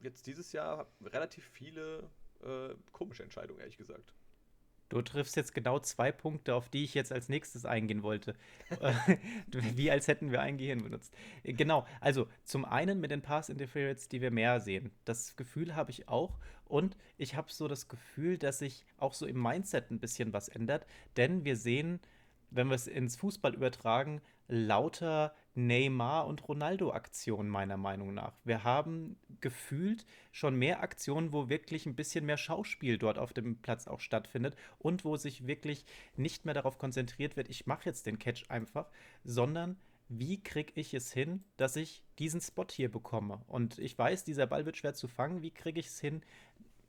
jetzt 0.00 0.26
dieses 0.26 0.52
Jahr 0.52 0.86
relativ 1.04 1.44
viele 1.52 2.08
äh, 2.42 2.74
komische 2.92 3.24
Entscheidungen, 3.24 3.60
ehrlich 3.60 3.76
gesagt. 3.76 4.14
Du 4.88 5.02
triffst 5.02 5.36
jetzt 5.36 5.52
genau 5.54 5.78
zwei 5.78 6.12
Punkte, 6.12 6.54
auf 6.54 6.70
die 6.70 6.82
ich 6.82 6.94
jetzt 6.94 7.12
als 7.12 7.28
nächstes 7.28 7.66
eingehen 7.66 8.02
wollte. 8.02 8.34
Wie 9.52 9.90
als 9.90 10.08
hätten 10.08 10.32
wir 10.32 10.40
ein 10.40 10.56
Gehirn 10.56 10.82
benutzt. 10.82 11.14
Genau, 11.44 11.86
also 12.00 12.26
zum 12.44 12.64
einen 12.64 12.98
mit 12.98 13.10
den 13.10 13.20
Pass 13.20 13.50
Interference, 13.50 14.08
die 14.08 14.22
wir 14.22 14.30
mehr 14.30 14.60
sehen. 14.60 14.90
Das 15.04 15.36
Gefühl 15.36 15.76
habe 15.76 15.90
ich 15.90 16.08
auch. 16.08 16.38
Und 16.64 16.96
ich 17.18 17.36
habe 17.36 17.52
so 17.52 17.68
das 17.68 17.86
Gefühl, 17.86 18.38
dass 18.38 18.60
sich 18.60 18.86
auch 18.96 19.12
so 19.12 19.26
im 19.26 19.42
Mindset 19.42 19.90
ein 19.90 20.00
bisschen 20.00 20.32
was 20.32 20.48
ändert. 20.48 20.86
Denn 21.18 21.44
wir 21.44 21.56
sehen, 21.56 22.00
wenn 22.48 22.68
wir 22.68 22.76
es 22.76 22.86
ins 22.86 23.16
Fußball 23.16 23.54
übertragen, 23.54 24.22
lauter 24.50 25.34
Neymar 25.54 26.26
und 26.26 26.48
Ronaldo-Aktionen, 26.48 27.48
meiner 27.48 27.76
Meinung 27.76 28.14
nach. 28.14 28.38
Wir 28.44 28.64
haben 28.64 29.18
gefühlt 29.40 30.06
schon 30.32 30.54
mehr 30.56 30.80
Aktionen, 30.80 31.32
wo 31.32 31.48
wirklich 31.48 31.86
ein 31.86 31.96
bisschen 31.96 32.26
mehr 32.26 32.36
Schauspiel 32.36 32.98
dort 32.98 33.18
auf 33.18 33.32
dem 33.32 33.56
Platz 33.60 33.88
auch 33.88 34.00
stattfindet 34.00 34.56
und 34.78 35.04
wo 35.04 35.16
sich 35.16 35.46
wirklich 35.46 35.84
nicht 36.16 36.44
mehr 36.44 36.54
darauf 36.54 36.78
konzentriert 36.78 37.36
wird, 37.36 37.48
ich 37.48 37.66
mache 37.66 37.86
jetzt 37.86 38.06
den 38.06 38.18
Catch 38.18 38.44
einfach, 38.48 38.90
sondern 39.24 39.76
wie 40.08 40.42
kriege 40.42 40.72
ich 40.74 40.92
es 40.92 41.12
hin, 41.12 41.44
dass 41.56 41.76
ich 41.76 42.02
diesen 42.18 42.40
Spot 42.40 42.66
hier 42.68 42.90
bekomme? 42.90 43.42
Und 43.46 43.78
ich 43.78 43.96
weiß, 43.96 44.24
dieser 44.24 44.46
Ball 44.46 44.66
wird 44.66 44.76
schwer 44.76 44.92
zu 44.92 45.06
fangen. 45.06 45.40
Wie 45.40 45.52
kriege 45.52 45.78
ich 45.78 45.86
es 45.86 46.00
hin, 46.00 46.22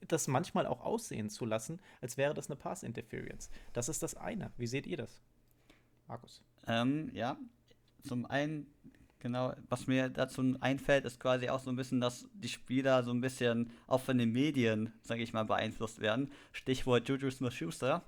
das 0.08 0.27
manchmal 0.27 0.65
auch 0.65 0.82
aussehen 0.82 1.30
zu 1.30 1.46
lassen, 1.46 1.80
als 2.01 2.18
wäre 2.18 2.34
das 2.34 2.50
eine 2.50 2.56
Pass-Interference? 2.56 3.51
Das 3.74 3.89
ist 3.89 4.01
das 4.01 4.15
eine. 4.15 4.51
Wie 4.58 4.65
seht 4.65 4.88
ihr 4.88 4.98
das? 4.98 5.22
Markus. 6.08 6.41
Ähm, 6.68 7.12
ja, 7.13 7.38
zum 8.03 8.25
einen, 8.25 8.67
genau, 9.20 9.53
was 9.70 9.88
mir 9.88 10.10
dazu 10.10 10.55
einfällt, 10.60 11.05
ist 11.05 11.20
quasi 11.20 11.50
auch 11.50 11.60
so 11.60 11.70
ein 11.70 11.75
bisschen, 11.75 12.01
dass 12.01 12.27
die 12.34 12.50
Spieler 12.50 13.03
so 13.03 13.12
ein 13.12 13.22
bisschen 13.22 13.72
auch 13.88 14.01
von 14.01 14.17
den 14.17 14.31
Medien, 14.31 14.93
sage 15.01 15.24
ich 15.24 15.34
mal, 15.34 15.43
beeinflusst 15.43 16.01
werden. 16.01 16.31
Stichwort 16.51 17.08
Juju 17.08 17.29
Smith-Schuster, 17.29 18.03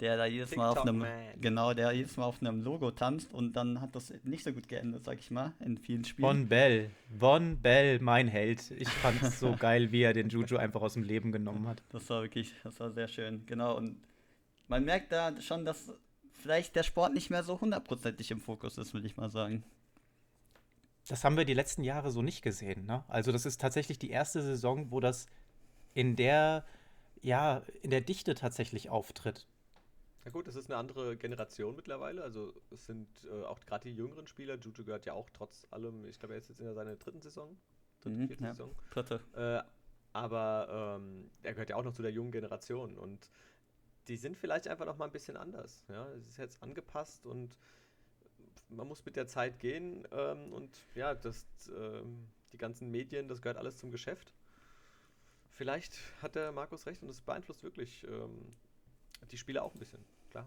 der 0.00 0.16
da 0.16 0.26
jedes 0.26 0.54
Mal 0.56 0.68
auf 0.70 0.82
einem, 0.82 0.98
Man. 0.98 1.10
genau, 1.40 1.72
der 1.72 1.92
jedes 1.92 2.16
Mal 2.16 2.24
auf 2.24 2.40
einem 2.40 2.62
Logo 2.62 2.90
tanzt 2.90 3.32
und 3.32 3.54
dann 3.54 3.80
hat 3.80 3.94
das 3.94 4.12
nicht 4.24 4.44
so 4.44 4.52
gut 4.52 4.68
geendet, 4.68 5.04
sag 5.04 5.18
ich 5.18 5.30
mal, 5.30 5.52
in 5.60 5.78
vielen 5.78 6.04
Spielen. 6.04 6.28
Von 6.28 6.48
Bell, 6.48 6.90
Von 7.18 7.58
Bell, 7.60 7.98
mein 8.00 8.28
Held. 8.28 8.70
Ich 8.72 8.88
fand 8.88 9.22
es 9.22 9.40
so 9.40 9.56
geil, 9.58 9.92
wie 9.92 10.02
er 10.02 10.12
den 10.12 10.28
Juju 10.28 10.56
einfach 10.58 10.82
aus 10.82 10.94
dem 10.94 11.02
Leben 11.02 11.32
genommen 11.32 11.66
hat. 11.66 11.82
Das 11.90 12.08
war 12.10 12.22
wirklich, 12.22 12.54
das 12.62 12.78
war 12.80 12.90
sehr 12.90 13.08
schön, 13.08 13.46
genau. 13.46 13.76
Und 13.76 13.96
man 14.68 14.84
merkt 14.84 15.12
da 15.12 15.40
schon, 15.40 15.64
dass 15.64 15.92
vielleicht 16.46 16.76
der 16.76 16.84
Sport 16.84 17.12
nicht 17.12 17.28
mehr 17.28 17.42
so 17.42 17.60
hundertprozentig 17.60 18.30
im 18.30 18.40
Fokus 18.40 18.78
ist, 18.78 18.94
würde 18.94 19.08
ich 19.08 19.16
mal 19.16 19.30
sagen. 19.30 19.64
Das 21.08 21.24
haben 21.24 21.36
wir 21.36 21.44
die 21.44 21.54
letzten 21.54 21.82
Jahre 21.82 22.12
so 22.12 22.22
nicht 22.22 22.40
gesehen. 22.40 22.86
Ne? 22.86 23.04
Also 23.08 23.32
das 23.32 23.46
ist 23.46 23.60
tatsächlich 23.60 23.98
die 23.98 24.10
erste 24.10 24.42
Saison, 24.42 24.92
wo 24.92 25.00
das 25.00 25.26
in 25.92 26.14
der, 26.14 26.64
ja, 27.20 27.62
in 27.82 27.90
der 27.90 28.00
Dichte 28.00 28.36
tatsächlich 28.36 28.90
auftritt. 28.90 29.48
Ja 30.24 30.30
gut, 30.30 30.46
es 30.46 30.54
ist 30.54 30.70
eine 30.70 30.78
andere 30.78 31.16
Generation 31.16 31.74
mittlerweile. 31.74 32.22
Also 32.22 32.54
es 32.70 32.86
sind 32.86 33.08
äh, 33.24 33.44
auch 33.44 33.58
gerade 33.66 33.88
die 33.88 33.96
jüngeren 33.96 34.28
Spieler. 34.28 34.54
Juju 34.56 34.84
gehört 34.84 35.04
ja 35.04 35.14
auch 35.14 35.28
trotz 35.30 35.66
allem, 35.72 36.06
ich 36.06 36.20
glaube, 36.20 36.34
er 36.34 36.38
ist 36.38 36.48
jetzt 36.48 36.60
in 36.60 36.72
seiner 36.72 36.94
dritten 36.94 37.22
Saison. 37.22 37.56
Dritte, 38.00 38.14
mhm, 38.14 38.28
vierte 38.28 38.44
ja. 38.44 38.50
Saison. 38.50 38.70
Dritte. 38.90 39.20
Äh, 39.34 39.68
aber 40.12 41.00
ähm, 41.00 41.28
er 41.42 41.54
gehört 41.54 41.70
ja 41.70 41.76
auch 41.76 41.84
noch 41.84 41.92
zu 41.92 42.02
der 42.02 42.12
jungen 42.12 42.30
Generation. 42.30 42.96
Und 42.96 43.30
die 44.08 44.16
sind 44.16 44.36
vielleicht 44.36 44.68
einfach 44.68 44.86
noch 44.86 44.96
mal 44.96 45.06
ein 45.06 45.12
bisschen 45.12 45.36
anders. 45.36 45.84
Ja, 45.88 46.08
es 46.12 46.28
ist 46.28 46.38
jetzt 46.38 46.62
angepasst 46.62 47.26
und 47.26 47.56
man 48.68 48.86
muss 48.86 49.04
mit 49.04 49.16
der 49.16 49.26
Zeit 49.26 49.58
gehen 49.58 50.06
ähm, 50.12 50.52
und 50.52 50.70
ja, 50.94 51.14
das, 51.14 51.46
ähm, 51.76 52.28
die 52.52 52.58
ganzen 52.58 52.90
Medien, 52.90 53.28
das 53.28 53.42
gehört 53.42 53.58
alles 53.58 53.76
zum 53.76 53.90
Geschäft. 53.90 54.32
Vielleicht 55.50 55.98
hat 56.20 56.34
der 56.34 56.52
Markus 56.52 56.86
recht 56.86 57.02
und 57.02 57.08
das 57.08 57.20
beeinflusst 57.20 57.62
wirklich 57.62 58.04
ähm, 58.04 58.54
die 59.30 59.38
Spieler 59.38 59.62
auch 59.62 59.74
ein 59.74 59.78
bisschen, 59.78 60.04
klar. 60.30 60.46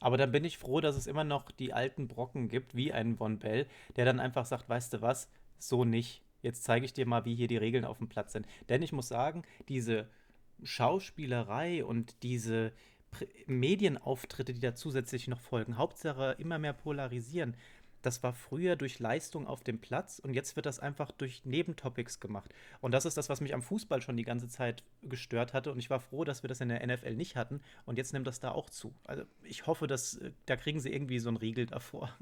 Aber 0.00 0.16
dann 0.16 0.30
bin 0.30 0.44
ich 0.44 0.58
froh, 0.58 0.80
dass 0.80 0.96
es 0.96 1.06
immer 1.06 1.24
noch 1.24 1.50
die 1.50 1.72
alten 1.72 2.08
Brocken 2.08 2.48
gibt, 2.48 2.74
wie 2.74 2.92
einen 2.92 3.16
Von 3.16 3.38
Bell, 3.38 3.66
der 3.96 4.04
dann 4.04 4.20
einfach 4.20 4.46
sagt, 4.46 4.68
weißt 4.68 4.94
du 4.94 5.02
was, 5.02 5.28
so 5.58 5.84
nicht. 5.84 6.22
Jetzt 6.40 6.62
zeige 6.62 6.84
ich 6.84 6.92
dir 6.92 7.04
mal, 7.04 7.24
wie 7.24 7.34
hier 7.34 7.48
die 7.48 7.56
Regeln 7.56 7.84
auf 7.84 7.98
dem 7.98 8.08
Platz 8.08 8.32
sind. 8.32 8.46
Denn 8.68 8.82
ich 8.82 8.92
muss 8.92 9.08
sagen, 9.08 9.42
diese 9.68 10.08
Schauspielerei 10.62 11.84
und 11.84 12.22
diese 12.22 12.72
Medienauftritte, 13.46 14.52
die 14.52 14.60
da 14.60 14.74
zusätzlich 14.74 15.28
noch 15.28 15.40
folgen, 15.40 15.78
Hauptsache 15.78 16.36
immer 16.38 16.58
mehr 16.58 16.72
polarisieren. 16.72 17.56
Das 18.02 18.22
war 18.22 18.32
früher 18.32 18.76
durch 18.76 19.00
Leistung 19.00 19.48
auf 19.48 19.64
dem 19.64 19.80
Platz 19.80 20.20
und 20.20 20.32
jetzt 20.32 20.54
wird 20.54 20.66
das 20.66 20.78
einfach 20.78 21.10
durch 21.10 21.44
Nebentopics 21.44 22.20
gemacht. 22.20 22.54
Und 22.80 22.92
das 22.92 23.04
ist 23.04 23.16
das, 23.16 23.28
was 23.28 23.40
mich 23.40 23.54
am 23.54 23.62
Fußball 23.62 24.00
schon 24.02 24.16
die 24.16 24.24
ganze 24.24 24.48
Zeit 24.48 24.84
gestört 25.02 25.52
hatte. 25.52 25.72
Und 25.72 25.80
ich 25.80 25.90
war 25.90 25.98
froh, 25.98 26.22
dass 26.22 26.44
wir 26.44 26.48
das 26.48 26.60
in 26.60 26.68
der 26.68 26.86
NFL 26.86 27.16
nicht 27.16 27.34
hatten. 27.34 27.60
Und 27.86 27.98
jetzt 27.98 28.12
nimmt 28.12 28.26
das 28.26 28.38
da 28.38 28.52
auch 28.52 28.70
zu. 28.70 28.94
Also 29.04 29.24
ich 29.42 29.66
hoffe, 29.66 29.88
dass 29.88 30.18
äh, 30.18 30.30
da 30.46 30.56
kriegen 30.56 30.78
sie 30.78 30.92
irgendwie 30.92 31.18
so 31.18 31.28
einen 31.28 31.38
Riegel 31.38 31.66
davor. 31.66 32.16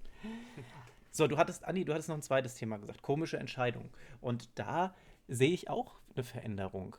so, 1.10 1.26
du 1.26 1.36
hattest, 1.36 1.64
Andi, 1.64 1.84
du 1.84 1.92
hattest 1.92 2.08
noch 2.08 2.16
ein 2.16 2.22
zweites 2.22 2.54
Thema 2.54 2.78
gesagt: 2.78 3.02
komische 3.02 3.36
Entscheidung. 3.36 3.90
Und 4.22 4.48
da 4.54 4.94
sehe 5.28 5.52
ich 5.52 5.68
auch 5.68 5.98
eine 6.14 6.24
Veränderung 6.24 6.96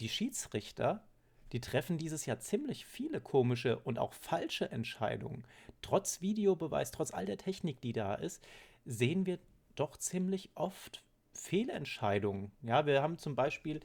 die 0.00 0.08
Schiedsrichter, 0.08 1.06
die 1.52 1.60
treffen 1.60 1.98
dieses 1.98 2.26
Jahr 2.26 2.40
ziemlich 2.40 2.84
viele 2.84 3.20
komische 3.20 3.78
und 3.78 3.98
auch 3.98 4.12
falsche 4.12 4.70
Entscheidungen. 4.70 5.46
Trotz 5.82 6.20
Videobeweis, 6.20 6.90
trotz 6.90 7.12
all 7.12 7.26
der 7.26 7.38
Technik, 7.38 7.80
die 7.80 7.92
da 7.92 8.14
ist, 8.14 8.44
sehen 8.84 9.26
wir 9.26 9.38
doch 9.76 9.96
ziemlich 9.96 10.50
oft 10.54 11.04
Fehlentscheidungen. 11.32 12.50
Ja, 12.62 12.86
wir 12.86 13.02
haben 13.02 13.18
zum 13.18 13.34
Beispiel 13.34 13.80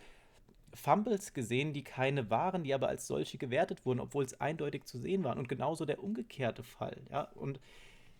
Fumbles 0.73 1.33
gesehen, 1.33 1.73
die 1.73 1.83
keine 1.83 2.29
waren, 2.29 2.63
die 2.63 2.73
aber 2.73 2.87
als 2.87 3.07
solche 3.07 3.37
gewertet 3.37 3.85
wurden, 3.85 3.99
obwohl 3.99 4.23
es 4.23 4.39
eindeutig 4.39 4.85
zu 4.85 4.99
sehen 4.99 5.23
waren. 5.23 5.39
Und 5.39 5.49
genauso 5.49 5.85
der 5.85 6.03
umgekehrte 6.03 6.63
Fall. 6.63 7.01
Ja, 7.09 7.23
und 7.35 7.59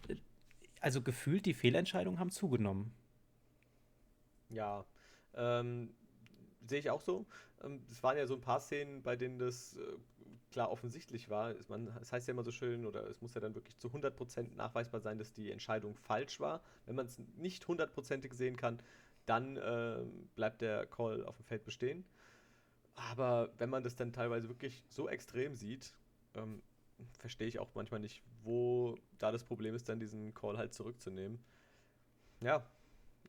äh, 0.08 0.16
also 0.82 1.02
gefühlt 1.02 1.46
die 1.46 1.54
Fehlentscheidungen 1.54 2.20
haben 2.20 2.32
zugenommen. 2.32 2.94
Ja, 4.50 4.86
ähm, 5.36 5.94
sehe 6.66 6.80
ich 6.80 6.90
auch 6.90 7.02
so. 7.02 7.26
Ähm, 7.64 7.84
es 7.92 8.02
waren 8.04 8.18
ja 8.18 8.26
so 8.28 8.36
ein 8.36 8.42
paar 8.42 8.60
Szenen, 8.60 9.02
bei 9.02 9.16
denen 9.16 9.40
das 9.40 9.76
äh, 9.76 9.98
klar 10.52 10.72
offensichtlich 10.72 11.30
war. 11.30 11.52
Es, 11.52 11.70
man, 11.70 11.88
es 12.02 12.12
heißt 12.12 12.28
ja 12.28 12.34
immer 12.34 12.44
so 12.44 12.52
schön, 12.52 12.86
oder 12.86 13.08
es 13.08 13.22
muss 13.22 13.34
ja 13.34 13.42
dann 13.42 13.56
wirklich 13.56 13.78
zu 13.78 13.90
100% 13.90 14.56
nachweisbar 14.56 15.02
sein, 15.02 15.18
dass 15.18 15.34
die 15.34 15.52
Entscheidung 15.52 15.96
falsch 15.96 16.40
war. 16.40 16.62
Wenn 16.86 16.96
man 16.96 17.06
es 17.06 17.20
nicht 17.38 17.68
hundertprozentig 17.68 18.34
sehen 18.34 18.58
kann, 18.58 18.82
dann 19.26 19.58
äh, 19.58 20.04
bleibt 20.36 20.62
der 20.62 20.86
Call 20.88 21.26
auf 21.26 21.38
dem 21.38 21.46
Feld 21.46 21.64
bestehen. 21.66 22.06
Aber 22.96 23.54
wenn 23.58 23.70
man 23.70 23.84
das 23.84 23.96
dann 23.96 24.12
teilweise 24.12 24.50
wirklich 24.50 24.84
so 24.90 25.08
extrem 25.08 25.56
sieht, 25.56 25.94
ähm, 26.34 26.62
verstehe 27.18 27.48
ich 27.48 27.60
auch 27.60 27.70
manchmal 27.76 28.00
nicht, 28.00 28.24
wo 28.44 28.98
da 29.18 29.32
das 29.32 29.44
Problem 29.44 29.76
ist, 29.76 29.88
dann 29.88 30.00
diesen 30.00 30.34
Call 30.34 30.58
halt 30.58 30.74
zurückzunehmen. 30.74 31.40
Ja, 32.42 32.66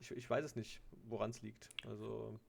ich, 0.01 0.11
ich 0.11 0.29
weiß 0.29 0.45
es 0.45 0.57
nicht, 0.57 0.81
woran 1.05 1.31
es 1.31 1.43
liegt. 1.43 1.69
Also 1.87 2.41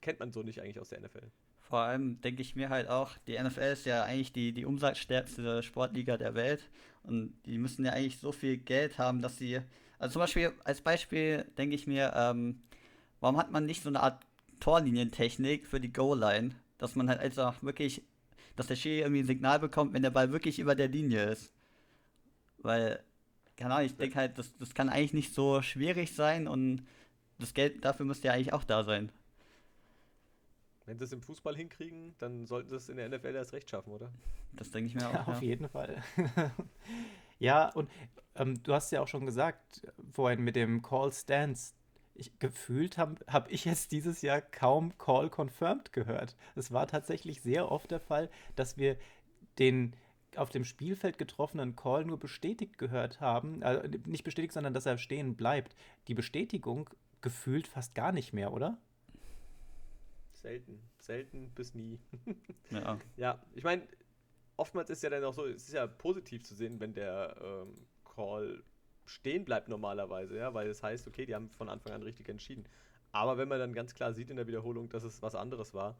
kennt 0.00 0.20
man 0.20 0.32
so 0.32 0.42
nicht 0.42 0.60
eigentlich 0.60 0.80
aus 0.80 0.90
der 0.90 1.00
NFL. 1.00 1.30
Vor 1.60 1.80
allem 1.80 2.20
denke 2.22 2.40
ich 2.40 2.56
mir 2.56 2.70
halt 2.70 2.88
auch, 2.88 3.16
die 3.26 3.38
NFL 3.38 3.72
ist 3.72 3.84
ja 3.84 4.04
eigentlich 4.04 4.32
die, 4.32 4.52
die 4.52 4.64
umsatzstärkste 4.64 5.62
Sportliga 5.62 6.16
der 6.16 6.34
Welt 6.34 6.70
und 7.02 7.34
die 7.44 7.58
müssen 7.58 7.84
ja 7.84 7.92
eigentlich 7.92 8.18
so 8.18 8.32
viel 8.32 8.56
Geld 8.56 8.98
haben, 8.98 9.20
dass 9.20 9.36
sie, 9.36 9.60
also 9.98 10.14
zum 10.14 10.20
Beispiel 10.20 10.52
als 10.64 10.80
Beispiel 10.80 11.44
denke 11.58 11.74
ich 11.74 11.86
mir, 11.86 12.12
ähm, 12.16 12.62
warum 13.20 13.36
hat 13.36 13.50
man 13.50 13.66
nicht 13.66 13.82
so 13.82 13.90
eine 13.90 14.02
Art 14.02 14.24
Torlinientechnik 14.60 15.66
für 15.66 15.80
die 15.80 15.92
Goal-Line, 15.92 16.54
dass 16.78 16.96
man 16.96 17.08
halt 17.08 17.20
einfach 17.20 17.62
wirklich, 17.62 18.02
dass 18.56 18.66
der 18.66 18.76
Schiri 18.76 19.00
irgendwie 19.00 19.20
ein 19.20 19.26
Signal 19.26 19.58
bekommt, 19.58 19.92
wenn 19.92 20.02
der 20.02 20.10
Ball 20.10 20.32
wirklich 20.32 20.58
über 20.58 20.74
der 20.74 20.88
Linie 20.88 21.24
ist. 21.24 21.52
Weil, 22.58 23.02
keine 23.56 23.74
Ahnung, 23.74 23.86
ich 23.86 23.96
denke 23.96 24.16
halt, 24.16 24.38
das, 24.38 24.56
das 24.56 24.74
kann 24.74 24.88
eigentlich 24.88 25.12
nicht 25.12 25.34
so 25.34 25.62
schwierig 25.62 26.14
sein 26.14 26.48
und 26.48 26.86
das 27.38 27.54
Geld 27.54 27.84
dafür 27.84 28.06
müsste 28.06 28.28
ja 28.28 28.34
eigentlich 28.34 28.52
auch 28.52 28.64
da 28.64 28.84
sein. 28.84 29.12
Wenn 30.88 30.98
sie 30.98 31.04
es 31.04 31.12
im 31.12 31.20
Fußball 31.20 31.54
hinkriegen, 31.54 32.14
dann 32.16 32.46
sollten 32.46 32.70
sie 32.70 32.76
es 32.76 32.88
in 32.88 32.96
der 32.96 33.10
NFL 33.10 33.34
erst 33.34 33.52
recht 33.52 33.68
schaffen, 33.68 33.92
oder? 33.92 34.10
Das 34.52 34.70
denke 34.70 34.88
ich 34.88 34.94
mir 34.94 35.06
auch. 35.08 35.12
Ja, 35.12 35.28
auf 35.28 35.42
jeden 35.42 35.68
Fall. 35.68 36.02
ja, 37.38 37.68
und 37.74 37.90
ähm, 38.34 38.62
du 38.62 38.72
hast 38.72 38.90
ja 38.90 39.02
auch 39.02 39.08
schon 39.08 39.26
gesagt, 39.26 39.86
vorhin 40.12 40.40
mit 40.40 40.56
dem 40.56 40.80
Call 40.80 41.12
Stance, 41.12 41.74
ich, 42.14 42.38
gefühlt 42.38 42.96
habe 42.96 43.16
hab 43.26 43.50
ich 43.50 43.66
jetzt 43.66 43.92
dieses 43.92 44.22
Jahr 44.22 44.40
kaum 44.40 44.96
Call 44.96 45.28
Confirmed 45.28 45.92
gehört. 45.92 46.36
Es 46.56 46.72
war 46.72 46.86
tatsächlich 46.86 47.42
sehr 47.42 47.70
oft 47.70 47.90
der 47.90 48.00
Fall, 48.00 48.30
dass 48.56 48.78
wir 48.78 48.96
den 49.58 49.94
auf 50.36 50.48
dem 50.48 50.64
Spielfeld 50.64 51.18
getroffenen 51.18 51.76
Call 51.76 52.06
nur 52.06 52.18
bestätigt 52.18 52.78
gehört 52.78 53.20
haben. 53.20 53.62
Also 53.62 53.86
nicht 54.06 54.24
bestätigt, 54.24 54.54
sondern 54.54 54.72
dass 54.72 54.86
er 54.86 54.96
stehen 54.96 55.36
bleibt. 55.36 55.76
Die 56.06 56.14
Bestätigung 56.14 56.88
gefühlt 57.20 57.68
fast 57.68 57.94
gar 57.94 58.12
nicht 58.12 58.32
mehr, 58.32 58.54
oder? 58.54 58.78
Selten. 60.40 60.80
Selten 60.98 61.50
bis 61.54 61.74
nie. 61.74 62.00
Ja. 62.70 63.00
ja, 63.16 63.42
ich 63.54 63.64
meine, 63.64 63.82
oftmals 64.58 64.90
ist 64.90 65.02
ja 65.02 65.08
dann 65.08 65.24
auch 65.24 65.32
so, 65.32 65.46
es 65.46 65.68
ist 65.68 65.72
ja 65.72 65.86
positiv 65.86 66.44
zu 66.44 66.54
sehen, 66.54 66.80
wenn 66.80 66.92
der 66.92 67.34
ähm, 67.40 67.74
Call 68.04 68.62
stehen 69.06 69.46
bleibt 69.46 69.68
normalerweise, 69.68 70.36
ja, 70.36 70.52
weil 70.52 70.68
es 70.68 70.82
heißt, 70.82 71.08
okay, 71.08 71.24
die 71.24 71.34
haben 71.34 71.48
von 71.48 71.70
Anfang 71.70 71.94
an 71.94 72.02
richtig 72.02 72.28
entschieden. 72.28 72.66
Aber 73.10 73.38
wenn 73.38 73.48
man 73.48 73.58
dann 73.58 73.72
ganz 73.72 73.94
klar 73.94 74.12
sieht 74.12 74.28
in 74.28 74.36
der 74.36 74.46
Wiederholung, 74.46 74.90
dass 74.90 75.02
es 75.02 75.22
was 75.22 75.34
anderes 75.34 75.72
war, 75.72 75.98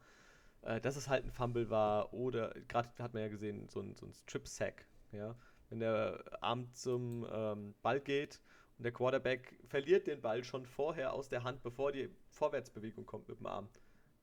äh, 0.62 0.80
dass 0.80 0.97
es 0.97 1.09
halt 1.09 1.25
ein 1.25 1.33
Fumble 1.33 1.71
war 1.71 2.12
oder, 2.12 2.52
gerade 2.68 2.90
hat 2.99 3.14
man 3.14 3.23
ja 3.23 3.28
gesehen, 3.28 3.68
so 3.68 3.80
ein, 3.80 3.97
so 3.97 4.04
ein 4.04 4.12
Strip-Sack, 4.12 4.87
ja, 5.12 5.35
wenn 5.71 5.80
der 5.80 6.23
Arm 6.42 6.71
zum 6.75 7.26
ähm, 7.33 7.75
Ball 7.80 8.00
geht 8.00 8.42
und 8.76 8.85
der 8.85 8.92
Quarterback 8.92 9.59
verliert 9.66 10.07
den 10.07 10.21
Ball 10.21 10.45
schon 10.45 10.66
vorher 10.66 11.14
aus 11.14 11.28
der 11.30 11.45
Hand, 11.45 11.62
bevor 11.62 11.92
die 11.92 12.11
Vorwärtsbewegung 12.28 13.07
kommt 13.07 13.28
mit 13.28 13.38
dem 13.38 13.47
Arm 13.47 13.68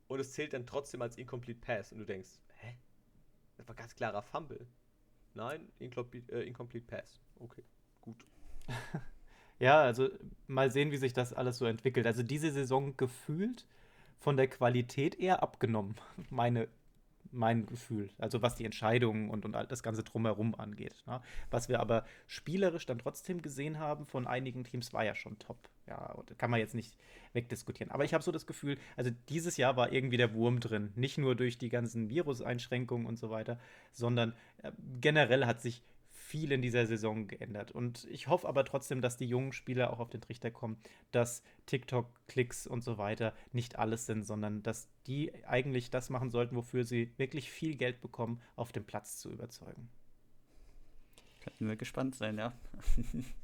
und 0.07 0.19
es 0.19 0.33
zählt 0.33 0.53
dann 0.53 0.65
trotzdem 0.65 1.01
als 1.01 1.17
Incomplete 1.17 1.59
Pass 1.59 1.91
und 1.91 1.99
du 1.99 2.05
denkst, 2.05 2.29
hä? 2.59 2.75
Das 3.57 3.67
war 3.67 3.75
ganz 3.75 3.95
klarer 3.95 4.21
Fumble. 4.21 4.67
Nein, 5.33 5.71
Incomplete, 5.79 6.31
äh, 6.31 6.47
Incomplete 6.47 6.85
Pass. 6.85 7.19
Okay, 7.39 7.63
gut. 8.01 8.25
ja, 9.59 9.81
also 9.81 10.09
mal 10.47 10.71
sehen, 10.71 10.91
wie 10.91 10.97
sich 10.97 11.13
das 11.13 11.33
alles 11.33 11.57
so 11.57 11.65
entwickelt. 11.65 12.05
Also 12.07 12.23
diese 12.23 12.51
Saison 12.51 12.95
gefühlt 12.97 13.65
von 14.19 14.37
der 14.37 14.47
Qualität 14.47 15.19
eher 15.19 15.43
abgenommen, 15.43 15.95
meine 16.29 16.67
mein 17.31 17.65
Gefühl. 17.65 18.09
Also 18.17 18.41
was 18.41 18.55
die 18.55 18.65
Entscheidungen 18.65 19.29
und, 19.29 19.45
und 19.45 19.53
das 19.53 19.83
Ganze 19.83 20.03
drumherum 20.03 20.55
angeht. 20.55 21.03
Ne? 21.05 21.21
Was 21.49 21.69
wir 21.69 21.79
aber 21.79 22.05
spielerisch 22.27 22.85
dann 22.85 22.99
trotzdem 22.99 23.41
gesehen 23.41 23.79
haben 23.79 24.05
von 24.05 24.27
einigen 24.27 24.63
Teams, 24.63 24.93
war 24.93 25.03
ja 25.03 25.15
schon 25.15 25.39
top. 25.39 25.57
Ja, 25.87 26.15
kann 26.37 26.49
man 26.49 26.59
jetzt 26.59 26.73
nicht 26.73 26.97
wegdiskutieren. 27.33 27.91
Aber 27.91 28.03
ich 28.05 28.13
habe 28.13 28.23
so 28.23 28.31
das 28.31 28.47
Gefühl, 28.47 28.77
also 28.97 29.11
dieses 29.29 29.57
Jahr 29.57 29.77
war 29.77 29.91
irgendwie 29.91 30.17
der 30.17 30.33
Wurm 30.33 30.59
drin. 30.59 30.91
Nicht 30.95 31.17
nur 31.17 31.35
durch 31.35 31.57
die 31.57 31.69
ganzen 31.69 32.09
Virus-Einschränkungen 32.09 33.05
und 33.05 33.19
so 33.19 33.29
weiter, 33.29 33.59
sondern 33.91 34.33
äh, 34.63 34.71
generell 34.99 35.45
hat 35.45 35.61
sich 35.61 35.83
viel 36.35 36.51
in 36.51 36.61
dieser 36.61 36.85
Saison 36.85 37.27
geändert. 37.27 37.71
Und 37.71 38.05
ich 38.11 38.27
hoffe 38.27 38.45
aber 38.49 38.65
trotzdem, 38.65 39.01
dass 39.01 39.15
die 39.15 39.25
jungen 39.25 39.53
Spieler 39.53 39.93
auch 39.93 39.99
auf 39.99 40.09
den 40.09 40.19
Trichter 40.19 40.51
kommen, 40.51 40.75
dass 41.13 41.41
TikTok-Klicks 41.65 42.67
und 42.67 42.83
so 42.83 42.97
weiter 42.97 43.33
nicht 43.53 43.79
alles 43.79 44.05
sind, 44.05 44.25
sondern 44.25 44.61
dass 44.61 44.89
die 45.07 45.31
eigentlich 45.45 45.91
das 45.91 46.09
machen 46.09 46.31
sollten, 46.31 46.57
wofür 46.57 46.83
sie 46.83 47.13
wirklich 47.15 47.49
viel 47.49 47.77
Geld 47.77 48.01
bekommen, 48.01 48.41
auf 48.57 48.73
dem 48.73 48.83
Platz 48.83 49.17
zu 49.17 49.31
überzeugen. 49.31 49.87
Könnten 51.39 51.69
wir 51.69 51.77
gespannt 51.77 52.15
sein, 52.15 52.37
ja. 52.37 52.51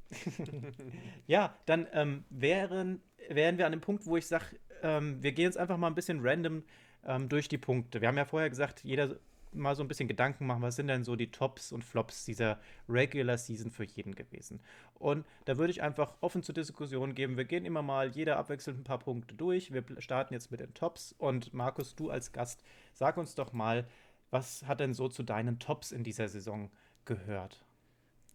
ja, 1.28 1.58
dann 1.66 1.88
ähm, 1.94 2.26
wären, 2.30 3.02
wären 3.30 3.58
wir 3.58 3.68
an 3.68 3.72
dem 3.72 3.80
Punkt, 3.80 4.06
wo 4.06 4.18
ich 4.18 4.28
sage, 4.28 4.60
ähm, 4.84 5.24
wir 5.24 5.32
gehen 5.32 5.46
jetzt 5.46 5.58
einfach 5.58 5.78
mal 5.78 5.88
ein 5.88 5.96
bisschen 5.96 6.20
random 6.22 6.64
ähm, 7.06 7.30
durch 7.30 7.48
die 7.48 7.58
Punkte. 7.58 8.02
Wir 8.02 8.10
haben 8.10 8.18
ja 8.18 8.26
vorher 8.26 8.50
gesagt, 8.50 8.84
jeder 8.84 9.16
mal 9.54 9.76
so 9.76 9.84
ein 9.84 9.88
bisschen 9.88 10.08
Gedanken 10.08 10.46
machen, 10.46 10.62
was 10.62 10.76
sind 10.76 10.88
denn 10.88 11.04
so 11.04 11.16
die 11.16 11.32
Tops 11.32 11.72
und 11.72 11.84
Flops 11.84 12.26
dieser 12.26 12.60
Regular 12.88 13.38
Season 13.38 13.72
für 13.72 13.84
jeden 13.84 14.16
gewesen. 14.16 14.62
Und 14.96 15.26
da 15.46 15.58
würde 15.58 15.72
ich 15.72 15.82
einfach 15.82 16.16
offen 16.22 16.44
zur 16.44 16.56
Diskussion 16.56 17.16
geben. 17.16 17.38
Wir 17.38 17.46
gehen 17.46 17.66
immer 17.66 17.82
mal 17.82 18.10
jeder 18.10 18.38
abwechselnd 18.38 18.80
ein 18.80 18.84
paar 18.84 19.00
Punkte 19.00 19.36
durch. 19.36 19.74
Wir 19.74 19.84
starten 20.00 20.34
jetzt 20.34 20.52
mit 20.52 20.60
den 20.60 20.74
Tops. 20.74 21.14
Und 21.18 21.54
Markus, 21.54 21.96
du 21.96 22.10
als 22.10 22.32
Gast, 22.32 22.64
sag 22.94 23.18
uns 23.18 23.36
doch 23.36 23.54
mal, 23.54 23.88
was 24.30 24.66
hat 24.66 24.80
denn 24.80 24.94
so 24.94 25.10
zu 25.10 25.24
deinen 25.24 25.60
Tops 25.60 25.92
in 25.92 26.04
dieser 26.04 26.28
Saison 26.28 26.72
gehört? 27.06 27.66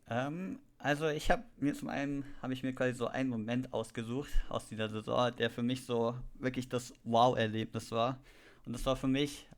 Ähm, 0.09 0.59
also 0.79 1.09
ich 1.09 1.31
habe 1.31 1.45
mir 1.59 1.75
zum 1.75 1.89
einen, 1.89 2.25
habe 2.43 2.53
ich 2.53 2.63
mir 2.63 2.75
quasi 2.75 2.95
so 2.95 3.07
einen 3.07 3.31
Moment 3.31 3.73
ausgesucht 3.73 4.31
aus 4.49 4.69
dieser 4.69 4.89
Saison, 4.89 5.35
der 5.37 5.51
für 5.51 5.63
mich 5.63 5.85
so 5.85 6.15
wirklich 6.35 6.69
das 6.69 6.95
Wow-Erlebnis 7.05 7.91
war. 7.91 8.21
Und 8.67 8.73
das 8.73 8.85
war 8.85 8.97
für 8.97 9.09
mich 9.09 9.49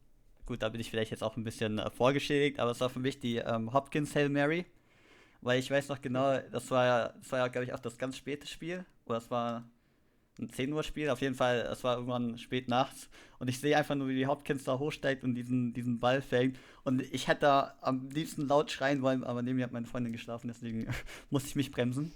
Gut, 0.49 0.63
da 0.63 0.71
bin 0.71 0.81
ich 0.81 0.89
vielleicht 0.89 1.11
jetzt 1.11 1.23
auch 1.23 1.37
ein 1.37 1.45
bisschen 1.45 1.79
äh, 1.79 1.91
vorgeschädigt, 1.91 2.59
aber 2.59 2.71
es 2.71 2.81
war 2.81 2.89
für 2.89 3.01
mich 3.01 3.21
die 3.21 3.37
ähm, 3.37 3.71
Hopkins 3.75 4.17
Hail 4.17 4.31
Mary. 4.31 4.65
Weil 5.43 5.59
ich 5.59 5.71
weiß 5.71 5.91
noch 5.91 6.01
genau, 6.01 6.39
das 6.51 6.71
war 6.71 6.87
ja, 6.87 7.09
das 7.19 7.31
war 7.31 7.41
ja, 7.41 7.49
glaube 7.49 7.67
ich, 7.67 7.75
auch 7.75 7.79
das 7.81 7.99
ganz 7.99 8.17
späte 8.17 8.47
Spiel. 8.47 8.87
Oder 9.05 9.19
es 9.19 9.31
war 9.31 9.69
ein 10.39 10.49
10 10.49 10.73
Uhr 10.73 10.83
Spiel. 10.83 11.11
Auf 11.11 11.21
jeden 11.21 11.35
Fall, 11.35 11.69
es 11.71 11.85
war 11.85 11.97
irgendwann 11.97 12.39
spät 12.39 12.67
nachts. 12.67 13.11
Und 13.39 13.49
ich 13.49 13.61
sehe 13.61 13.77
einfach 13.77 13.95
nur, 13.95 14.09
wie 14.09 14.15
die 14.15 14.27
Hopkins 14.27 14.65
da 14.65 14.79
hochsteigt 14.79 15.23
und 15.23 15.35
diesen, 15.35 15.75
diesen 15.75 16.01
Ball 16.01 16.23
fängt. 16.23 16.59
Und 16.83 17.03
ich 17.03 17.29
hätte 17.29 17.43
da 17.43 17.75
am 17.83 18.09
liebsten 18.09 18.49
laut 18.49 18.71
schreien 18.71 19.03
wollen, 19.03 19.25
aber 19.25 19.43
neben 19.43 19.59
mir 19.59 19.65
hat 19.65 19.73
meine 19.73 19.87
Freundin 19.87 20.15
geschlafen, 20.15 20.49
deswegen 20.49 20.89
musste 21.29 21.51
ich 21.51 21.57
mich 21.57 21.73
bremsen. 21.73 22.15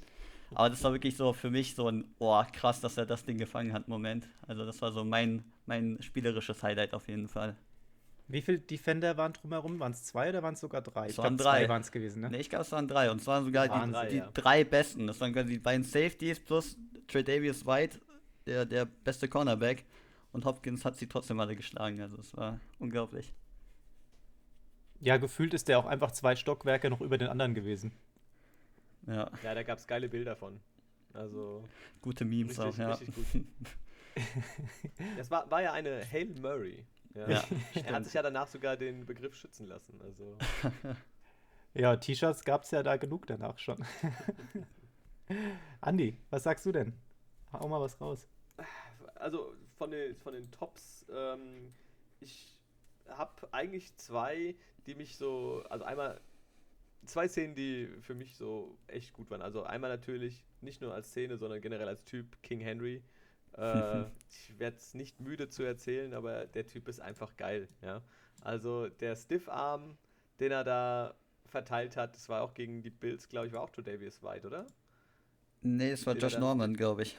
Aber 0.54 0.70
das 0.70 0.82
war 0.84 0.92
wirklich 0.92 1.18
so 1.18 1.34
für 1.34 1.50
mich 1.50 1.74
so 1.74 1.86
ein, 1.86 2.06
oh, 2.18 2.42
krass, 2.50 2.80
dass 2.80 2.96
er 2.96 3.04
das 3.04 3.26
Ding 3.26 3.36
gefangen 3.36 3.74
hat, 3.74 3.88
Moment. 3.88 4.26
Also 4.48 4.64
das 4.64 4.80
war 4.80 4.90
so 4.90 5.04
mein, 5.04 5.44
mein 5.66 5.98
spielerisches 6.00 6.62
Highlight 6.62 6.94
auf 6.94 7.08
jeden 7.08 7.28
Fall. 7.28 7.58
Wie 8.32 8.40
viele 8.40 8.58
Defender 8.58 9.18
waren 9.18 9.34
drumherum? 9.34 9.78
Waren 9.78 9.92
es 9.92 10.04
zwei 10.04 10.30
oder 10.30 10.42
waren 10.42 10.54
es 10.54 10.60
sogar 10.60 10.80
drei? 10.80 11.04
Es 11.04 11.12
ich 11.12 11.18
waren 11.18 11.36
drei. 11.36 11.68
waren 11.68 11.82
es 11.82 11.92
gewesen, 11.92 12.22
ne? 12.22 12.30
Nee, 12.30 12.38
ich 12.38 12.48
glaube, 12.48 12.62
es 12.62 12.72
waren 12.72 12.88
drei. 12.88 13.10
Und 13.10 13.20
es 13.20 13.26
waren 13.26 13.44
sogar 13.44 13.68
die, 13.68 13.92
drei, 13.92 14.06
die 14.08 14.16
ja. 14.16 14.30
drei 14.32 14.64
besten. 14.64 15.06
Das 15.06 15.20
waren 15.20 15.34
die 15.46 15.58
beiden 15.58 15.84
Safeties 15.84 16.40
plus 16.40 16.78
Trey 17.08 17.22
Davies 17.22 17.66
White, 17.66 18.00
der, 18.46 18.64
der 18.64 18.86
beste 18.86 19.28
Cornerback. 19.28 19.84
Und 20.32 20.46
Hopkins 20.46 20.82
hat 20.86 20.96
sie 20.96 21.06
trotzdem 21.06 21.40
alle 21.40 21.54
geschlagen. 21.54 22.00
Also 22.00 22.16
es 22.16 22.34
war 22.34 22.58
unglaublich. 22.78 23.34
Ja, 25.00 25.18
gefühlt 25.18 25.52
ist 25.52 25.68
der 25.68 25.78
auch 25.78 25.86
einfach 25.86 26.12
zwei 26.12 26.34
Stockwerke 26.34 26.88
noch 26.88 27.02
über 27.02 27.18
den 27.18 27.28
anderen 27.28 27.52
gewesen. 27.52 27.92
Ja. 29.06 29.30
Ja, 29.42 29.54
da 29.54 29.62
gab 29.62 29.76
es 29.76 29.86
geile 29.86 30.08
Bilder 30.08 30.36
von. 30.36 30.58
Also. 31.12 31.68
Gute 32.00 32.24
Memes 32.24 32.58
richtig, 32.58 32.64
auch, 32.64 32.78
ja. 32.78 32.94
Richtig 32.94 33.14
gut. 33.14 33.44
das 35.18 35.30
war, 35.30 35.50
war 35.50 35.60
ja 35.60 35.72
eine 35.72 36.02
Hail 36.10 36.32
Murray. 36.40 36.86
Ja. 37.14 37.28
ja 37.28 37.44
er 37.84 37.94
hat 37.94 38.04
sich 38.04 38.14
ja 38.14 38.22
danach 38.22 38.48
sogar 38.48 38.76
den 38.76 39.06
Begriff 39.06 39.34
schützen 39.34 39.66
lassen. 39.66 40.00
Also. 40.02 40.36
ja, 41.74 41.96
T-Shirts 41.96 42.44
gab 42.44 42.62
es 42.64 42.70
ja 42.70 42.82
da 42.82 42.96
genug 42.96 43.26
danach 43.26 43.58
schon. 43.58 43.84
Andi, 45.80 46.16
was 46.30 46.42
sagst 46.42 46.66
du 46.66 46.72
denn? 46.72 46.94
Hau 47.52 47.68
mal 47.68 47.80
was 47.80 48.00
raus. 48.00 48.28
Also 49.14 49.54
von 49.76 49.90
den, 49.90 50.16
von 50.16 50.32
den 50.32 50.50
Tops, 50.50 51.06
ähm, 51.14 51.72
ich 52.20 52.58
habe 53.08 53.32
eigentlich 53.52 53.96
zwei, 53.96 54.56
die 54.86 54.94
mich 54.94 55.16
so, 55.16 55.62
also 55.68 55.84
einmal 55.84 56.20
zwei 57.06 57.28
Szenen, 57.28 57.54
die 57.54 57.88
für 58.00 58.14
mich 58.14 58.36
so 58.36 58.76
echt 58.86 59.12
gut 59.12 59.30
waren. 59.30 59.42
Also 59.42 59.64
einmal 59.64 59.90
natürlich 59.90 60.44
nicht 60.60 60.80
nur 60.80 60.94
als 60.94 61.08
Szene, 61.10 61.36
sondern 61.36 61.60
generell 61.60 61.88
als 61.88 62.04
Typ 62.04 62.40
King 62.42 62.60
Henry. 62.60 63.02
Äh, 63.56 64.02
ich 64.30 64.58
werde 64.58 64.76
es 64.76 64.94
nicht 64.94 65.20
müde 65.20 65.48
zu 65.48 65.62
erzählen, 65.62 66.14
aber 66.14 66.46
der 66.46 66.66
Typ 66.66 66.88
ist 66.88 67.00
einfach 67.00 67.36
geil. 67.36 67.68
Ja? 67.82 68.02
Also 68.42 68.88
der 68.88 69.16
Stiffarm, 69.16 69.96
den 70.40 70.52
er 70.52 70.64
da 70.64 71.14
verteilt 71.46 71.96
hat, 71.96 72.14
das 72.14 72.28
war 72.28 72.42
auch 72.42 72.54
gegen 72.54 72.82
die 72.82 72.90
Bills, 72.90 73.28
glaube 73.28 73.46
ich, 73.46 73.52
war 73.52 73.60
auch 73.60 73.70
Davies 73.70 74.22
White, 74.22 74.46
oder? 74.46 74.66
Nee, 75.60 75.92
es 75.92 76.06
war 76.06 76.16
Josh 76.16 76.38
Norman, 76.38 76.74
glaube 76.74 77.02
ich. 77.02 77.18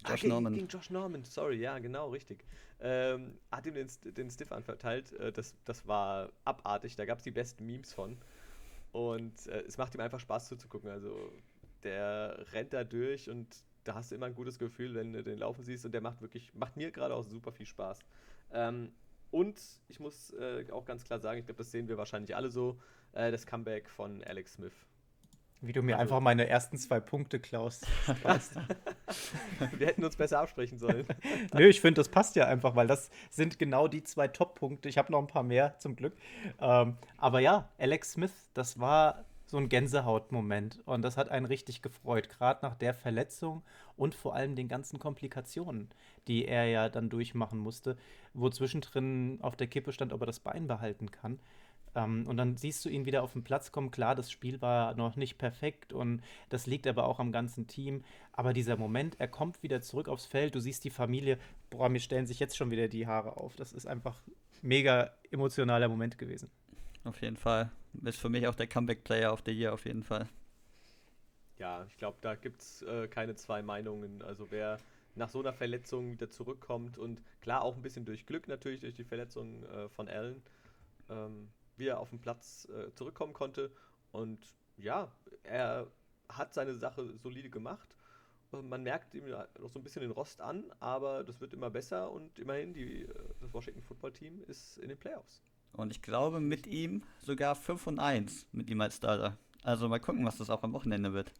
Josh 0.00 0.10
ah, 0.10 0.14
gegen, 0.14 0.28
Norman. 0.28 0.54
Gegen 0.54 0.68
Josh 0.68 0.90
Norman, 0.90 1.24
sorry, 1.24 1.56
ja, 1.56 1.78
genau, 1.78 2.10
richtig. 2.10 2.44
Ähm, 2.80 3.38
hat 3.50 3.66
ihm 3.66 3.74
den, 3.74 3.88
den 4.14 4.30
Stiff 4.30 4.50
anverteilt. 4.50 5.12
Äh, 5.12 5.32
das, 5.32 5.54
das 5.64 5.86
war 5.86 6.32
abartig, 6.44 6.96
da 6.96 7.04
gab 7.04 7.18
es 7.18 7.24
die 7.24 7.30
besten 7.30 7.66
Memes 7.66 7.92
von. 7.92 8.16
Und 8.92 9.46
äh, 9.46 9.62
es 9.62 9.78
macht 9.78 9.94
ihm 9.94 10.00
einfach 10.00 10.20
Spaß 10.20 10.48
zuzugucken. 10.48 10.90
Also 10.90 11.32
der 11.84 12.44
rennt 12.52 12.72
da 12.72 12.84
durch 12.84 13.30
und 13.30 13.48
da 13.84 13.94
hast 13.94 14.10
du 14.10 14.14
immer 14.14 14.26
ein 14.26 14.34
gutes 14.34 14.58
Gefühl, 14.58 14.94
wenn 14.94 15.12
du 15.12 15.22
den 15.22 15.38
laufen 15.38 15.64
siehst 15.64 15.84
und 15.84 15.92
der 15.92 16.00
macht 16.00 16.20
wirklich, 16.20 16.52
macht 16.54 16.76
mir 16.76 16.90
gerade 16.90 17.14
auch 17.14 17.24
super 17.24 17.52
viel 17.52 17.66
Spaß. 17.66 17.98
Ähm, 18.52 18.92
und 19.30 19.60
ich 19.88 19.98
muss 19.98 20.32
äh, 20.34 20.66
auch 20.70 20.84
ganz 20.84 21.04
klar 21.04 21.18
sagen, 21.18 21.40
ich 21.40 21.46
glaube, 21.46 21.58
das 21.58 21.70
sehen 21.70 21.88
wir 21.88 21.96
wahrscheinlich 21.96 22.36
alle 22.36 22.50
so, 22.50 22.78
äh, 23.12 23.30
das 23.30 23.46
Comeback 23.46 23.88
von 23.88 24.22
Alex 24.24 24.54
Smith. 24.54 24.74
Wie 25.64 25.72
du 25.72 25.80
mir 25.80 25.94
also, 25.94 26.02
einfach 26.02 26.20
meine 26.20 26.48
ersten 26.48 26.76
zwei 26.76 26.98
Punkte 26.98 27.38
klaust. 27.38 27.86
wir 29.78 29.86
hätten 29.86 30.04
uns 30.04 30.16
besser 30.16 30.40
absprechen 30.40 30.78
sollen. 30.78 31.06
Nö, 31.54 31.68
ich 31.68 31.80
finde, 31.80 32.00
das 32.00 32.08
passt 32.08 32.34
ja 32.34 32.46
einfach, 32.46 32.74
weil 32.74 32.88
das 32.88 33.10
sind 33.30 33.60
genau 33.60 33.86
die 33.86 34.02
zwei 34.02 34.26
Top-Punkte. 34.26 34.88
Ich 34.88 34.98
habe 34.98 35.12
noch 35.12 35.20
ein 35.20 35.28
paar 35.28 35.44
mehr 35.44 35.78
zum 35.78 35.94
Glück. 35.94 36.14
Ähm, 36.60 36.96
aber 37.16 37.38
ja, 37.38 37.70
Alex 37.78 38.12
Smith, 38.12 38.50
das 38.54 38.80
war 38.80 39.24
so 39.52 39.58
ein 39.58 39.68
Gänsehautmoment. 39.68 40.80
Und 40.86 41.02
das 41.02 41.18
hat 41.18 41.28
einen 41.28 41.44
richtig 41.44 41.82
gefreut, 41.82 42.30
gerade 42.30 42.64
nach 42.64 42.74
der 42.74 42.94
Verletzung 42.94 43.62
und 43.98 44.14
vor 44.14 44.34
allem 44.34 44.56
den 44.56 44.66
ganzen 44.66 44.98
Komplikationen, 44.98 45.90
die 46.26 46.46
er 46.46 46.64
ja 46.64 46.88
dann 46.88 47.10
durchmachen 47.10 47.58
musste, 47.58 47.98
wo 48.32 48.48
zwischendrin 48.48 49.38
auf 49.42 49.54
der 49.54 49.66
Kippe 49.66 49.92
stand, 49.92 50.14
ob 50.14 50.22
er 50.22 50.26
das 50.26 50.40
Bein 50.40 50.66
behalten 50.68 51.10
kann. 51.10 51.38
Ähm, 51.94 52.26
und 52.26 52.38
dann 52.38 52.56
siehst 52.56 52.82
du 52.86 52.88
ihn 52.88 53.04
wieder 53.04 53.22
auf 53.22 53.34
den 53.34 53.44
Platz 53.44 53.72
kommen. 53.72 53.90
Klar, 53.90 54.14
das 54.14 54.30
Spiel 54.30 54.62
war 54.62 54.94
noch 54.94 55.16
nicht 55.16 55.36
perfekt 55.36 55.92
und 55.92 56.22
das 56.48 56.66
liegt 56.66 56.86
aber 56.86 57.04
auch 57.04 57.20
am 57.20 57.30
ganzen 57.30 57.66
Team. 57.66 58.04
Aber 58.32 58.54
dieser 58.54 58.78
Moment, 58.78 59.20
er 59.20 59.28
kommt 59.28 59.62
wieder 59.62 59.82
zurück 59.82 60.08
aufs 60.08 60.24
Feld, 60.24 60.54
du 60.54 60.60
siehst 60.60 60.82
die 60.82 60.90
Familie, 60.90 61.38
boah, 61.68 61.90
mir 61.90 62.00
stellen 62.00 62.26
sich 62.26 62.40
jetzt 62.40 62.56
schon 62.56 62.70
wieder 62.70 62.88
die 62.88 63.06
Haare 63.06 63.36
auf. 63.36 63.54
Das 63.56 63.74
ist 63.74 63.84
einfach 63.84 64.22
mega 64.62 65.10
emotionaler 65.30 65.90
Moment 65.90 66.16
gewesen. 66.16 66.50
Auf 67.04 67.20
jeden 67.20 67.36
Fall. 67.36 67.70
Ist 68.04 68.18
für 68.18 68.28
mich 68.28 68.46
auch 68.46 68.54
der 68.54 68.66
Comeback-Player 68.66 69.32
of 69.32 69.42
the 69.44 69.52
Year 69.52 69.72
auf 69.72 69.84
jeden 69.84 70.02
Fall. 70.02 70.28
Ja, 71.58 71.84
ich 71.84 71.96
glaube, 71.96 72.18
da 72.20 72.34
gibt 72.34 72.62
es 72.62 72.82
äh, 72.82 73.06
keine 73.08 73.34
zwei 73.34 73.62
Meinungen. 73.62 74.22
Also 74.22 74.50
wer 74.50 74.78
nach 75.14 75.28
so 75.28 75.40
einer 75.40 75.52
Verletzung 75.52 76.12
wieder 76.12 76.30
zurückkommt 76.30 76.98
und 76.98 77.22
klar 77.40 77.62
auch 77.62 77.76
ein 77.76 77.82
bisschen 77.82 78.04
durch 78.04 78.26
Glück 78.26 78.48
natürlich, 78.48 78.80
durch 78.80 78.94
die 78.94 79.04
Verletzung 79.04 79.62
äh, 79.64 79.88
von 79.88 80.08
Allen, 80.08 80.42
ähm, 81.10 81.50
wie 81.76 81.86
er 81.86 82.00
auf 82.00 82.10
den 82.10 82.20
Platz 82.20 82.66
äh, 82.70 82.92
zurückkommen 82.94 83.32
konnte. 83.32 83.70
Und 84.10 84.38
ja, 84.76 85.12
er 85.42 85.86
hat 86.28 86.54
seine 86.54 86.74
Sache 86.74 87.16
solide 87.18 87.50
gemacht. 87.50 87.94
Man 88.50 88.82
merkt 88.82 89.14
ihm 89.14 89.28
noch 89.28 89.70
so 89.70 89.78
ein 89.78 89.82
bisschen 89.82 90.02
den 90.02 90.10
Rost 90.10 90.42
an, 90.42 90.64
aber 90.78 91.24
das 91.24 91.40
wird 91.40 91.54
immer 91.54 91.70
besser 91.70 92.10
und 92.10 92.38
immerhin, 92.38 92.74
die, 92.74 93.02
äh, 93.02 93.34
das 93.40 93.52
Washington 93.52 93.82
Football 93.82 94.12
Team 94.12 94.42
ist 94.46 94.78
in 94.78 94.88
den 94.88 94.98
Playoffs. 94.98 95.42
Und 95.72 95.90
ich 95.90 96.02
glaube 96.02 96.40
mit 96.40 96.66
ihm 96.66 97.02
sogar 97.22 97.54
5 97.54 97.86
und 97.86 97.98
1 97.98 98.46
mit 98.52 98.68
ihm 98.70 98.80
als 98.80 98.96
Starter. 98.96 99.36
Also 99.62 99.88
mal 99.88 100.00
gucken, 100.00 100.24
was 100.24 100.38
das 100.38 100.50
auch 100.50 100.62
am 100.62 100.72
Wochenende 100.72 101.12
wird. 101.12 101.32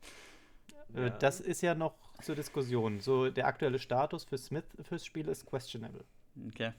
Äh, 0.94 1.04
ja. 1.04 1.10
Das 1.10 1.40
ist 1.40 1.60
ja 1.60 1.74
noch 1.74 1.94
zur 2.22 2.34
Diskussion. 2.34 3.00
So 3.00 3.30
der 3.30 3.46
aktuelle 3.46 3.78
Status 3.78 4.24
für 4.24 4.38
Smith 4.38 4.64
fürs 4.82 5.04
Spiel 5.04 5.28
ist 5.28 5.46
questionable. 5.46 6.04
Okay. 6.48 6.72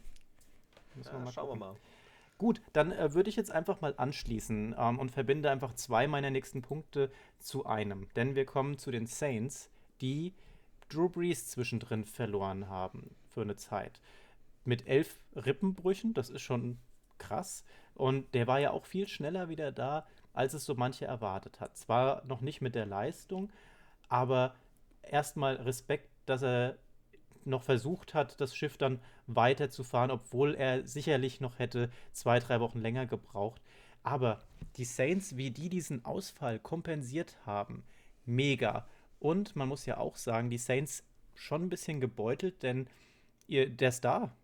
Ja, 1.03 1.23
wir 1.23 1.31
schauen 1.31 1.49
wir 1.49 1.55
mal. 1.55 1.75
Gut, 2.37 2.61
dann 2.73 2.91
äh, 2.91 3.13
würde 3.13 3.29
ich 3.29 3.35
jetzt 3.35 3.51
einfach 3.51 3.81
mal 3.81 3.93
anschließen 3.95 4.75
ähm, 4.77 4.99
und 4.99 5.11
verbinde 5.11 5.51
einfach 5.51 5.75
zwei 5.75 6.07
meiner 6.07 6.29
nächsten 6.29 6.61
Punkte 6.61 7.11
zu 7.39 7.65
einem. 7.65 8.07
Denn 8.15 8.35
wir 8.35 8.45
kommen 8.45 8.77
zu 8.77 8.91
den 8.91 9.05
Saints, 9.05 9.69
die 10.01 10.33
Drew 10.89 11.09
Brees 11.09 11.49
zwischendrin 11.49 12.05
verloren 12.05 12.67
haben 12.67 13.15
für 13.29 13.41
eine 13.41 13.55
Zeit. 13.55 13.99
Mit 14.65 14.87
elf 14.87 15.19
Rippenbrüchen, 15.35 16.13
das 16.13 16.29
ist 16.29 16.41
schon 16.41 16.77
krass. 17.17 17.63
Und 17.95 18.33
der 18.33 18.47
war 18.47 18.59
ja 18.59 18.71
auch 18.71 18.85
viel 18.85 19.07
schneller 19.07 19.49
wieder 19.49 19.71
da, 19.71 20.05
als 20.33 20.53
es 20.53 20.65
so 20.65 20.75
manche 20.75 21.05
erwartet 21.05 21.59
hat. 21.59 21.77
Zwar 21.77 22.23
noch 22.25 22.41
nicht 22.41 22.61
mit 22.61 22.75
der 22.75 22.85
Leistung, 22.85 23.51
aber 24.09 24.55
erstmal 25.03 25.55
Respekt, 25.55 26.09
dass 26.25 26.43
er 26.43 26.77
noch 27.45 27.63
versucht 27.63 28.13
hat, 28.13 28.39
das 28.39 28.55
Schiff 28.55 28.77
dann 28.77 28.99
weiterzufahren, 29.27 30.11
obwohl 30.11 30.55
er 30.55 30.87
sicherlich 30.87 31.41
noch 31.41 31.59
hätte 31.59 31.89
zwei, 32.13 32.39
drei 32.39 32.59
Wochen 32.59 32.79
länger 32.79 33.05
gebraucht. 33.05 33.61
Aber 34.01 34.41
die 34.77 34.85
Saints, 34.85 35.37
wie 35.37 35.51
die 35.51 35.69
diesen 35.69 36.05
Ausfall 36.05 36.59
kompensiert 36.59 37.37
haben, 37.45 37.83
mega. 38.25 38.87
Und 39.19 39.55
man 39.55 39.67
muss 39.67 39.85
ja 39.85 39.97
auch 39.97 40.15
sagen, 40.15 40.49
die 40.49 40.57
Saints 40.57 41.03
schon 41.35 41.63
ein 41.63 41.69
bisschen 41.69 41.99
gebeutelt, 41.99 42.63
denn 42.63 42.87
ihr, 43.47 43.69
der 43.69 43.91
Star, 43.91 44.35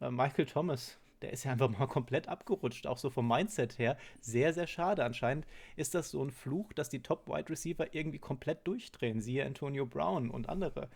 äh, 0.00 0.10
Michael 0.10 0.46
Thomas, 0.46 0.98
der 1.22 1.32
ist 1.32 1.44
ja 1.44 1.52
einfach 1.52 1.70
mal 1.70 1.86
komplett 1.86 2.28
abgerutscht, 2.28 2.86
auch 2.86 2.98
so 2.98 3.10
vom 3.10 3.28
Mindset 3.28 3.78
her. 3.78 3.96
Sehr, 4.20 4.52
sehr 4.52 4.66
schade. 4.66 5.04
Anscheinend 5.04 5.46
ist 5.76 5.94
das 5.94 6.10
so 6.10 6.22
ein 6.22 6.30
Fluch, 6.30 6.72
dass 6.72 6.88
die 6.88 7.02
Top-Wide 7.02 7.48
Receiver 7.48 7.94
irgendwie 7.94 8.18
komplett 8.18 8.66
durchdrehen. 8.66 9.20
Siehe 9.20 9.44
Antonio 9.44 9.86
Brown 9.86 10.30
und 10.30 10.48
andere. 10.48 10.88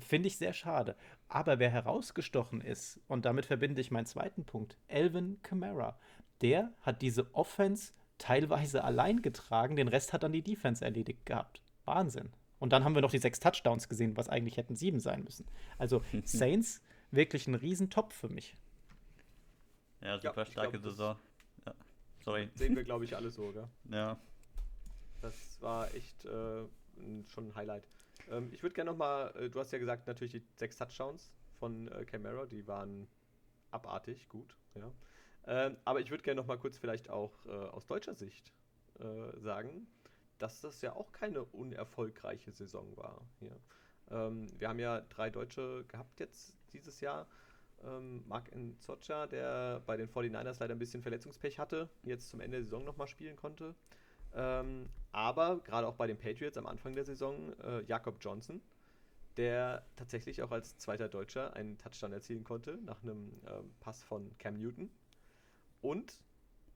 Finde 0.00 0.26
ich 0.26 0.36
sehr 0.36 0.52
schade. 0.52 0.96
Aber 1.28 1.58
wer 1.58 1.70
herausgestochen 1.70 2.60
ist, 2.60 3.00
und 3.06 3.24
damit 3.24 3.46
verbinde 3.46 3.80
ich 3.80 3.90
meinen 3.90 4.06
zweiten 4.06 4.44
Punkt, 4.44 4.76
Elvin 4.88 5.38
Kamara. 5.42 5.98
Der 6.42 6.72
hat 6.80 7.02
diese 7.02 7.34
Offense 7.34 7.92
teilweise 8.18 8.82
allein 8.84 9.22
getragen, 9.22 9.76
den 9.76 9.88
Rest 9.88 10.12
hat 10.12 10.22
dann 10.22 10.32
die 10.32 10.42
Defense 10.42 10.84
erledigt 10.84 11.24
gehabt. 11.24 11.60
Wahnsinn. 11.84 12.30
Und 12.58 12.72
dann 12.72 12.84
haben 12.84 12.94
wir 12.94 13.02
noch 13.02 13.10
die 13.10 13.18
sechs 13.18 13.38
Touchdowns 13.40 13.88
gesehen, 13.88 14.16
was 14.16 14.28
eigentlich 14.28 14.56
hätten 14.56 14.74
sieben 14.76 15.00
sein 15.00 15.22
müssen. 15.24 15.46
Also 15.78 16.02
Saints 16.24 16.82
wirklich 17.10 17.46
ein 17.46 17.54
Riesentop 17.54 18.12
für 18.12 18.28
mich. 18.28 18.56
Ja, 20.06 20.18
super 20.20 20.42
ja, 20.42 20.46
starke 20.46 20.78
glaub, 20.78 20.82
Saison. 20.82 21.16
Ja. 21.66 21.74
Sorry. 22.24 22.48
Sehen 22.54 22.76
wir, 22.76 22.84
glaube 22.84 23.04
ich, 23.04 23.16
alle 23.16 23.30
so, 23.30 23.50
gell? 23.52 23.68
Ja. 23.90 24.16
Das 25.20 25.60
war 25.60 25.92
echt 25.94 26.24
äh, 26.24 26.64
schon 27.28 27.48
ein 27.48 27.54
Highlight. 27.56 27.88
Ähm, 28.30 28.50
ich 28.52 28.62
würde 28.62 28.74
gerne 28.74 28.92
nochmal, 28.92 29.34
äh, 29.36 29.50
du 29.50 29.58
hast 29.58 29.72
ja 29.72 29.78
gesagt, 29.78 30.06
natürlich 30.06 30.32
die 30.32 30.44
sechs 30.54 30.76
Touchdowns 30.76 31.32
von 31.58 31.88
äh, 31.88 32.04
Camara, 32.04 32.46
die 32.46 32.66
waren 32.68 33.08
abartig 33.72 34.28
gut, 34.28 34.56
ja. 34.74 34.92
Ähm, 35.48 35.76
aber 35.84 36.00
ich 36.00 36.10
würde 36.10 36.22
gerne 36.22 36.40
nochmal 36.40 36.58
kurz 36.58 36.76
vielleicht 36.78 37.10
auch 37.10 37.44
äh, 37.46 37.50
aus 37.50 37.86
deutscher 37.86 38.14
Sicht 38.14 38.52
äh, 38.98 39.38
sagen, 39.40 39.86
dass 40.38 40.60
das 40.60 40.80
ja 40.82 40.94
auch 40.94 41.12
keine 41.12 41.42
unerfolgreiche 41.42 42.52
Saison 42.52 42.96
war. 42.96 43.26
Hier. 43.40 43.58
Ähm, 44.10 44.48
wir 44.58 44.68
haben 44.68 44.78
ja 44.78 45.00
drei 45.00 45.30
Deutsche 45.30 45.84
gehabt 45.88 46.20
jetzt 46.20 46.54
dieses 46.72 47.00
Jahr 47.00 47.26
ähm, 47.84 48.24
Mark 48.26 48.54
Nzocha, 48.54 49.26
der 49.26 49.82
bei 49.86 49.96
den 49.96 50.08
49ers 50.08 50.56
leider 50.60 50.74
ein 50.74 50.78
bisschen 50.78 51.02
Verletzungspech 51.02 51.58
hatte, 51.58 51.88
jetzt 52.02 52.30
zum 52.30 52.40
Ende 52.40 52.58
der 52.58 52.64
Saison 52.64 52.84
nochmal 52.84 53.08
spielen 53.08 53.36
konnte. 53.36 53.74
Ähm, 54.34 54.88
aber 55.12 55.60
gerade 55.60 55.86
auch 55.86 55.94
bei 55.94 56.06
den 56.06 56.18
Patriots 56.18 56.58
am 56.58 56.66
Anfang 56.66 56.94
der 56.94 57.04
Saison 57.04 57.52
äh, 57.60 57.82
Jakob 57.84 58.16
Johnson, 58.20 58.60
der 59.36 59.86
tatsächlich 59.96 60.42
auch 60.42 60.50
als 60.50 60.76
zweiter 60.78 61.08
Deutscher 61.08 61.54
einen 61.54 61.78
Touchdown 61.78 62.12
erzielen 62.12 62.44
konnte 62.44 62.78
nach 62.84 63.02
einem 63.02 63.40
ähm, 63.46 63.74
Pass 63.80 64.02
von 64.02 64.36
Cam 64.38 64.56
Newton. 64.58 64.90
Und 65.80 66.20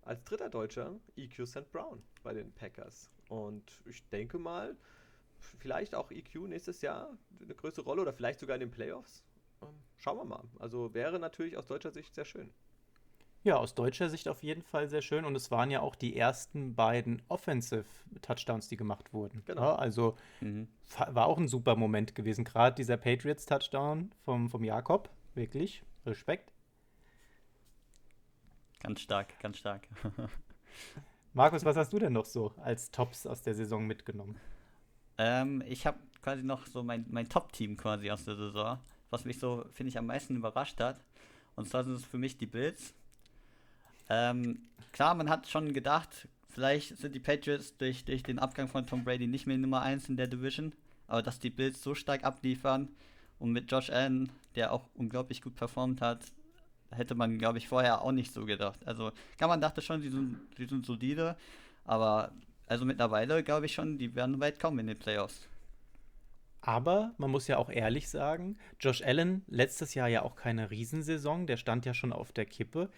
als 0.03 0.25
dritter 0.25 0.49
Deutscher 0.49 0.99
EQ 1.17 1.47
St. 1.47 1.71
Brown 1.71 2.03
bei 2.23 2.33
den 2.33 2.53
Packers. 2.53 3.11
Und 3.29 3.71
ich 3.87 4.07
denke 4.09 4.39
mal, 4.39 4.77
vielleicht 5.39 5.95
auch 5.95 6.11
EQ 6.11 6.49
nächstes 6.49 6.83
Jahr 6.83 7.17
eine 7.41 7.55
größere 7.55 7.85
Rolle 7.85 8.03
oder 8.03 8.13
vielleicht 8.13 8.41
sogar 8.41 8.57
in 8.57 8.61
den 8.61 8.71
Playoffs. 8.71 9.23
Ähm, 9.63 9.69
schauen 9.97 10.19
wir 10.19 10.25
mal. 10.25 10.45
Also 10.59 10.95
wäre 10.95 11.19
natürlich 11.19 11.57
aus 11.57 11.67
deutscher 11.67 11.91
Sicht 11.91 12.15
sehr 12.15 12.25
schön. 12.25 12.53
Ja, 13.43 13.57
aus 13.57 13.75
deutscher 13.75 14.11
Sicht 14.11 14.29
auf 14.29 14.43
jeden 14.43 14.63
Fall 14.63 14.89
sehr 14.89 15.01
schön. 15.01 15.25
Und 15.25 15.35
es 15.35 15.51
waren 15.51 15.71
ja 15.71 15.81
auch 15.81 15.95
die 15.95 16.15
ersten 16.15 16.75
beiden 16.75 17.23
Offensive 17.29 17.87
Touchdowns, 18.21 18.69
die 18.69 18.77
gemacht 18.77 19.15
wurden. 19.15 19.43
Genau. 19.47 19.63
Ja, 19.63 19.75
also 19.77 20.17
mhm. 20.41 20.69
war 21.09 21.27
auch 21.27 21.39
ein 21.39 21.49
super 21.49 21.75
Moment 21.75 22.15
gewesen. 22.15 22.45
Gerade 22.45 22.77
dieser 22.77 22.99
Patriots 22.99 23.47
Touchdown 23.47 24.13
vom, 24.25 24.51
vom 24.51 24.63
Jakob. 24.63 25.09
Wirklich. 25.35 25.83
Respekt. 26.05 26.53
Ganz 28.81 29.01
stark, 29.01 29.39
ganz 29.41 29.59
stark. 29.59 29.89
Markus, 31.33 31.65
was 31.65 31.77
hast 31.77 31.93
du 31.93 31.99
denn 31.99 32.13
noch 32.13 32.25
so 32.25 32.53
als 32.59 32.91
Tops 32.91 33.27
aus 33.27 33.43
der 33.43 33.55
Saison 33.55 33.87
mitgenommen? 33.87 34.39
Ähm, 35.17 35.63
ich 35.67 35.87
habe 35.87 35.99
quasi 36.23 36.43
noch 36.43 36.67
so 36.67 36.83
mein, 36.83 37.07
mein 37.09 37.29
Top-Team 37.29 37.77
quasi 37.77 38.11
aus 38.11 38.25
der 38.25 38.37
Saison 38.37 38.79
was 39.11 39.25
mich 39.25 39.39
so, 39.39 39.65
finde 39.73 39.91
ich, 39.91 39.99
am 39.99 40.07
meisten 40.07 40.37
überrascht 40.37 40.81
hat. 40.81 41.05
Und 41.57 41.69
zwar 41.69 41.85
sind 41.85 41.95
es 41.95 42.05
für 42.05 42.19
mich 42.19 42.39
die 42.39 42.47
Bills. 42.47 42.95
Ähm, 44.09 44.63
klar, 44.93 45.15
man 45.15 45.29
hat 45.29 45.49
schon 45.49 45.73
gedacht, 45.73 46.29
vielleicht 46.49 46.97
sind 46.97 47.15
die 47.15 47.21
Patriots 47.21 47.77
durch, 47.77 48.05
durch 48.05 48.23
den 48.23 48.39
Abgang 48.39 48.69
von 48.69 48.87
Tom 48.87 49.05
Brady 49.05 49.27
nicht 49.27 49.47
mehr 49.47 49.59
Nummer 49.59 49.83
1 49.83 50.09
in 50.09 50.17
der 50.17 50.27
Division. 50.27 50.73
Aber 51.07 51.23
dass 51.23 51.39
die 51.39 51.51
Bills 51.51 51.83
so 51.83 51.95
stark 51.95 52.25
abliefern 52.25 52.89
und 53.39 53.53
mit 53.53 53.71
Josh 53.71 53.91
Allen, 53.91 54.31
der 54.55 54.73
auch 54.73 54.89
unglaublich 54.95 55.43
gut 55.43 55.57
performt 55.57 56.01
hat, 56.01 56.21
hätte 56.91 57.15
man, 57.15 57.39
glaube 57.39 57.59
ich, 57.59 57.69
vorher 57.69 58.03
auch 58.03 58.13
nicht 58.13 58.33
so 58.33 58.45
gedacht. 58.45 58.87
Also, 58.87 59.13
kann 59.39 59.49
man 59.49 59.61
dachte 59.61 59.81
schon, 59.81 60.01
die 60.01 60.09
sind, 60.09 60.39
sind 60.57 60.87
solide, 60.87 61.37
aber 61.85 62.33
also 62.71 62.85
mittlerweile 62.85 63.43
glaube 63.43 63.67
ich 63.67 63.75
schon, 63.75 63.99
die 63.99 64.15
werden 64.15 64.39
weit 64.39 64.61
kommen 64.61 64.79
in 64.79 64.87
den 64.87 64.99
Playoffs. 64.99 65.49
Aber 66.61 67.15
man 67.17 67.31
muss 67.31 67.49
ja 67.49 67.57
auch 67.57 67.71
ehrlich 67.71 68.09
sagen, 68.09 68.59
Josh 68.79 69.03
Allen 69.03 69.45
letztes 69.49 69.95
Jahr 69.95 70.09
ja 70.09 70.23
auch 70.23 70.37
keine 70.37 70.71
Riesensaison, 70.71 71.47
der 71.47 71.57
stand 71.57 71.87
ja 71.87 71.95
schon 71.95 72.13
auf 72.13 72.33
der 72.33 72.45
Kippe. 72.45 72.91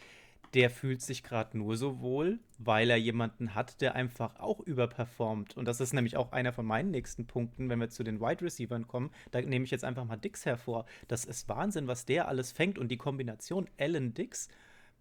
Der 0.55 0.68
fühlt 0.68 1.01
sich 1.01 1.22
gerade 1.22 1.57
nur 1.57 1.77
so 1.77 2.01
wohl, 2.01 2.38
weil 2.59 2.90
er 2.90 2.98
jemanden 2.98 3.55
hat, 3.55 3.81
der 3.81 3.94
einfach 3.94 4.38
auch 4.38 4.61
überperformt. 4.61 5.57
Und 5.57 5.66
das 5.66 5.81
ist 5.81 5.94
nämlich 5.94 6.16
auch 6.16 6.33
einer 6.33 6.53
von 6.53 6.66
meinen 6.66 6.90
nächsten 6.90 7.27
Punkten, 7.27 7.70
wenn 7.70 7.79
wir 7.79 7.88
zu 7.88 8.03
den 8.03 8.20
Wide 8.20 8.44
Receivers 8.44 8.87
kommen. 8.87 9.11
Da 9.31 9.40
nehme 9.40 9.64
ich 9.64 9.70
jetzt 9.70 9.85
einfach 9.85 10.05
mal 10.05 10.16
Dix 10.16 10.44
hervor. 10.44 10.85
Das 11.09 11.25
ist 11.25 11.48
Wahnsinn, 11.48 11.87
was 11.87 12.05
der 12.05 12.29
alles 12.29 12.53
fängt. 12.53 12.79
Und 12.79 12.88
die 12.88 12.98
Kombination 12.98 13.66
Allen-Dix, 13.79 14.48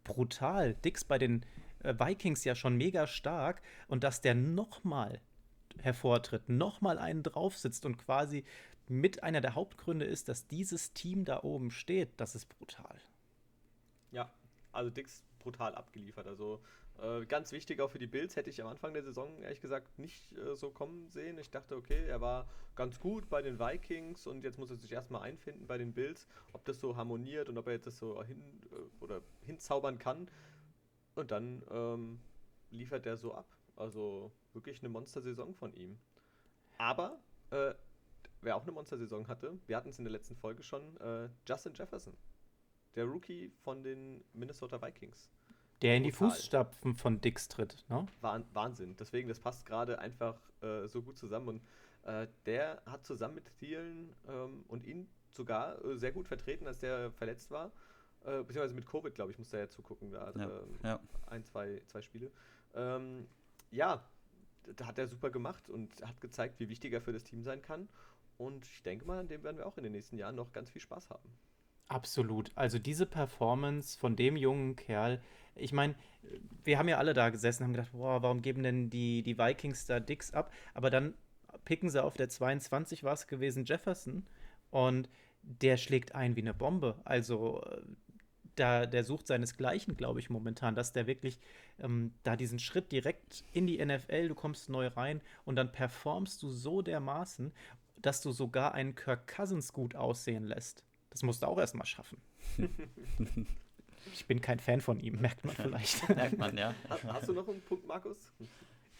brutal. 0.06 0.76
Dix 0.86 1.04
bei 1.04 1.17
den 1.17 1.45
äh, 1.84 1.95
Vikings 2.00 2.45
ja 2.45 2.56
schon 2.56 2.78
mega 2.78 3.06
stark. 3.06 3.62
Und 3.89 4.06
dass 4.06 4.21
der 4.21 4.36
nochmal 4.36 5.19
hervortritt, 5.81 6.49
nochmal 6.49 6.97
einen 6.97 7.23
draufsitzt 7.23 7.86
und 7.86 7.97
quasi 7.97 8.43
mit 8.88 9.23
einer 9.23 9.41
der 9.41 9.55
Hauptgründe 9.55 10.05
ist, 10.05 10.27
dass 10.27 10.47
dieses 10.47 10.93
Team 10.93 11.25
da 11.25 11.43
oben 11.43 11.71
steht, 11.71 12.10
das 12.17 12.36
ist 12.36 12.49
brutal. 12.49 12.99
Ja, 14.12 14.29
also 14.71 14.89
Dix 14.89 15.23
brutal 15.39 15.75
abgeliefert. 15.75 16.27
Also 16.27 16.62
äh, 17.01 17.25
ganz 17.25 17.51
wichtig 17.51 17.79
auch 17.81 17.89
für 17.89 17.99
die 17.99 18.07
Bills 18.07 18.36
hätte 18.36 18.49
ich 18.49 18.62
am 18.62 18.67
Anfang 18.67 18.93
der 18.93 19.03
Saison 19.03 19.41
ehrlich 19.41 19.62
gesagt 19.62 19.97
nicht 19.97 20.38
äh, 20.38 20.55
so 20.55 20.69
kommen 20.69 21.10
sehen. 21.10 21.38
Ich 21.38 21.49
dachte, 21.49 21.75
okay, 21.75 22.05
er 22.05 22.21
war 22.21 22.47
ganz 22.75 22.99
gut 22.99 23.29
bei 23.29 23.41
den 23.41 23.60
Vikings 23.60 24.27
und 24.27 24.43
jetzt 24.43 24.57
muss 24.57 24.69
er 24.69 24.77
sich 24.77 24.91
erstmal 24.91 25.21
einfinden 25.21 25.67
bei 25.67 25.77
den 25.77 25.93
Bills, 25.93 26.27
ob 26.53 26.65
das 26.65 26.79
so 26.79 26.95
harmoniert 26.95 27.49
und 27.49 27.57
ob 27.57 27.67
er 27.67 27.73
jetzt 27.73 27.88
das 27.88 27.97
so 27.97 28.23
hin 28.23 28.41
äh, 28.71 29.03
oder 29.03 29.21
hinzaubern 29.45 29.97
kann. 29.97 30.29
Und 31.15 31.31
dann 31.31 31.63
ähm, 31.71 32.19
liefert 32.69 33.05
er 33.05 33.17
so 33.17 33.34
ab. 33.34 33.47
Also 33.75 34.31
wirklich 34.53 34.79
eine 34.79 34.89
Monster-Saison 34.89 35.53
von 35.55 35.73
ihm. 35.73 35.97
Aber 36.77 37.19
äh, 37.51 37.73
wer 38.41 38.55
auch 38.55 38.63
eine 38.63 38.71
Monster-Saison 38.71 39.27
hatte, 39.27 39.60
wir 39.67 39.77
hatten 39.77 39.89
es 39.89 39.97
in 39.97 40.05
der 40.05 40.12
letzten 40.12 40.36
Folge 40.36 40.63
schon, 40.63 40.97
äh, 40.97 41.29
Justin 41.47 41.73
Jefferson. 41.73 42.15
Der 42.95 43.05
Rookie 43.05 43.51
von 43.63 43.84
den 43.84 44.23
Minnesota 44.34 44.81
Vikings. 44.81 45.31
Der 45.81 45.97
in 45.97 46.03
die 46.03 46.12
Fußstapfen 46.12 46.93
von 46.93 47.21
Dix 47.21 47.47
tritt, 47.47 47.86
ne? 47.89 48.05
Wahnsinn. 48.21 48.95
Deswegen, 48.97 49.27
das 49.27 49.39
passt 49.39 49.65
gerade 49.65 49.97
einfach 49.97 50.39
äh, 50.62 50.88
so 50.88 51.01
gut 51.01 51.17
zusammen. 51.17 51.47
Und 51.47 51.62
äh, 52.03 52.27
der 52.45 52.84
hat 52.86 53.05
zusammen 53.05 53.36
mit 53.36 53.51
Thielen 53.57 54.13
ähm, 54.27 54.63
und 54.67 54.86
ihn 54.86 55.10
sogar 55.31 55.84
äh, 55.84 55.97
sehr 55.97 56.12
gut 56.12 56.27
vertreten, 56.27 56.67
als 56.67 56.79
der 56.79 57.12
verletzt 57.12 57.49
war. 57.49 57.71
Äh, 58.23 58.43
beziehungsweise 58.43 58.75
mit 58.75 58.86
Covid, 58.86 59.15
glaube 59.15 59.31
ich, 59.31 59.39
musste 59.39 59.57
er 59.57 59.63
ja 59.63 59.69
zugucken. 59.69 60.12
Da, 60.12 60.31
ja, 60.38 60.43
ähm, 60.43 60.79
ja. 60.84 60.99
Ein, 61.27 61.43
zwei, 61.45 61.81
zwei 61.88 62.01
Spiele. 62.01 62.31
Ähm, 62.75 63.27
ja, 63.71 64.03
da 64.75 64.86
hat 64.86 64.97
er 64.97 65.07
super 65.07 65.29
gemacht 65.29 65.69
und 65.69 65.89
hat 66.03 66.21
gezeigt, 66.21 66.60
wie 66.60 66.69
wichtig 66.69 66.93
er 66.93 67.01
für 67.01 67.13
das 67.13 67.23
Team 67.23 67.43
sein 67.43 67.62
kann. 67.62 67.88
Und 68.38 68.65
ich 68.65 68.84
denke 68.84 69.05
mal, 69.05 69.19
an 69.19 69.27
dem 69.27 69.43
werden 69.43 69.57
wir 69.57 69.65
auch 69.65 69.77
in 69.77 69.84
den 69.84 69.91
nächsten 69.91 70.17
Jahren 70.17 70.36
noch 70.36 70.51
ganz 70.51 70.69
viel 70.69 70.81
Spaß 70.81 71.10
haben. 71.10 71.29
Absolut. 71.88 72.51
Also 72.55 72.79
diese 72.79 73.05
Performance 73.05 73.99
von 73.99 74.15
dem 74.15 74.38
jungen 74.38 74.75
Kerl, 74.75 75.21
ich 75.55 75.73
meine, 75.73 75.95
wir 76.63 76.77
haben 76.77 76.88
ja 76.88 76.97
alle 76.97 77.13
da 77.13 77.29
gesessen 77.29 77.63
und 77.63 77.67
haben 77.67 77.73
gedacht, 77.73 77.91
boah, 77.91 78.21
warum 78.23 78.41
geben 78.41 78.63
denn 78.63 78.89
die, 78.89 79.23
die 79.23 79.38
Vikings 79.38 79.86
da 79.86 79.99
Dicks 79.99 80.34
ab? 80.34 80.53
Aber 80.73 80.89
dann 80.89 81.13
picken 81.65 81.89
sie 81.89 82.01
auf 82.01 82.15
der 82.15 82.29
22 82.29 83.03
war 83.03 83.13
es 83.13 83.27
gewesen 83.27 83.65
Jefferson 83.65 84.25
und 84.69 85.10
der 85.43 85.77
schlägt 85.77 86.15
ein 86.15 86.36
wie 86.36 86.41
eine 86.41 86.53
Bombe. 86.53 87.01
Also 87.03 87.62
da, 88.56 88.86
der 88.86 89.04
sucht 89.04 89.28
seinesgleichen, 89.28 89.98
glaube 89.98 90.20
ich, 90.20 90.30
momentan, 90.30 90.76
dass 90.76 90.94
der 90.94 91.08
wirklich 91.08 91.40
ähm, 91.80 92.14
da 92.24 92.36
diesen 92.36 92.60
Schritt 92.60 92.92
direkt 92.92 93.44
in 93.52 93.68
die 93.68 93.84
NFL, 93.84 94.28
du 94.28 94.36
kommst 94.36 94.70
neu 94.70 94.88
rein 94.88 95.22
und 95.46 95.56
dann 95.56 95.72
performst 95.72 96.42
du 96.44 96.50
so 96.50 96.82
dermaßen, 96.82 97.52
dass 97.98 98.22
du 98.22 98.32
sogar 98.32 98.74
einen 98.74 98.96
Kirk 98.96 99.28
Cousins 99.28 99.74
gut 99.74 99.96
aussehen 99.96 100.46
lässt. 100.46 100.84
Das 101.10 101.24
musst 101.24 101.44
du 101.44 101.48
auch 101.48 101.60
erstmal 101.60 101.86
schaffen. 101.86 102.22
ich 104.14 104.26
bin 104.26 104.42
kein 104.42 104.60
Fan 104.60 104.82
von 104.82 105.00
ihm, 105.00 105.20
merkt 105.22 105.46
man 105.46 105.56
vielleicht. 105.56 106.08
merkt 106.16 106.38
man, 106.38 106.58
ja. 106.58 106.74
Hast 107.08 107.28
du 107.28 107.34
noch 107.34 107.48
einen 107.48 107.62
Punkt, 107.62 107.86
Markus? 107.86 108.32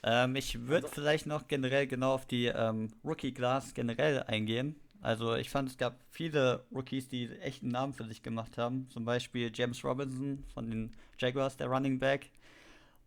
Ähm, 0.04 0.36
ich 0.36 0.68
würde 0.68 0.88
also? 0.88 0.96
vielleicht 0.96 1.26
noch 1.26 1.48
generell 1.48 1.88
genau 1.88 2.14
auf 2.14 2.26
die 2.26 2.46
ähm, 2.46 2.92
Rookie 3.04 3.34
Glass 3.34 3.74
generell 3.74 4.24
eingehen. 4.24 4.76
Also 5.02 5.36
ich 5.36 5.50
fand, 5.50 5.70
es 5.70 5.78
gab 5.78 6.00
viele 6.12 6.64
Rookies, 6.72 7.10
die 7.10 7.28
echt 7.42 7.64
einen 7.64 7.72
Namen 7.72 7.94
für 7.94 8.06
sich 8.06 8.22
gemacht 8.22 8.58
haben. 8.58 8.88
Zum 8.90 9.04
Beispiel 9.04 9.52
James 9.54 9.84
Robinson 9.84 10.44
von 10.54 10.70
den 10.70 10.92
Jaguars, 11.18 11.58
der 11.58 11.68
Running 11.68 12.00
Back. 12.00 12.30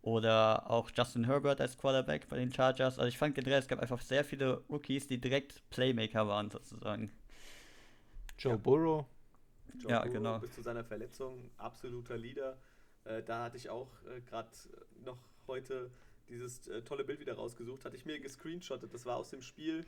Oder 0.02 0.70
auch 0.70 0.90
Justin 0.94 1.24
Herbert 1.24 1.62
als 1.62 1.78
Quarterback 1.78 2.28
bei 2.28 2.36
den 2.36 2.52
Chargers. 2.52 2.98
Also 2.98 3.08
ich 3.08 3.16
fand 3.16 3.34
generell, 3.34 3.60
es 3.60 3.68
gab 3.68 3.78
einfach 3.78 4.02
sehr 4.02 4.22
viele 4.22 4.62
Rookies, 4.68 5.06
die 5.06 5.18
direkt 5.18 5.62
Playmaker 5.70 6.28
waren 6.28 6.50
sozusagen. 6.50 7.10
Joe 8.38 8.52
ja. 8.52 8.58
Burrow. 8.58 9.06
Joe 9.78 9.90
ja, 9.90 10.00
Burrow 10.00 10.12
genau. 10.12 10.38
Bis 10.40 10.54
zu 10.54 10.62
seiner 10.62 10.84
Verletzung 10.84 11.50
absoluter 11.56 12.18
Leader. 12.18 12.58
Äh, 13.04 13.22
da 13.22 13.44
hatte 13.44 13.56
ich 13.56 13.70
auch 13.70 13.88
äh, 14.04 14.20
gerade 14.20 14.50
noch 15.06 15.16
heute 15.46 15.90
dieses 16.28 16.66
äh, 16.68 16.82
tolle 16.82 17.04
Bild 17.04 17.20
wieder 17.20 17.34
rausgesucht. 17.34 17.86
Hatte 17.86 17.96
ich 17.96 18.04
mir 18.04 18.20
gescreenshottet. 18.20 18.92
Das 18.92 19.06
war 19.06 19.16
aus 19.16 19.30
dem 19.30 19.40
Spiel 19.40 19.86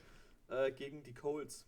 äh, 0.48 0.70
gegen 0.72 1.02
die 1.02 1.12
Colts 1.12 1.66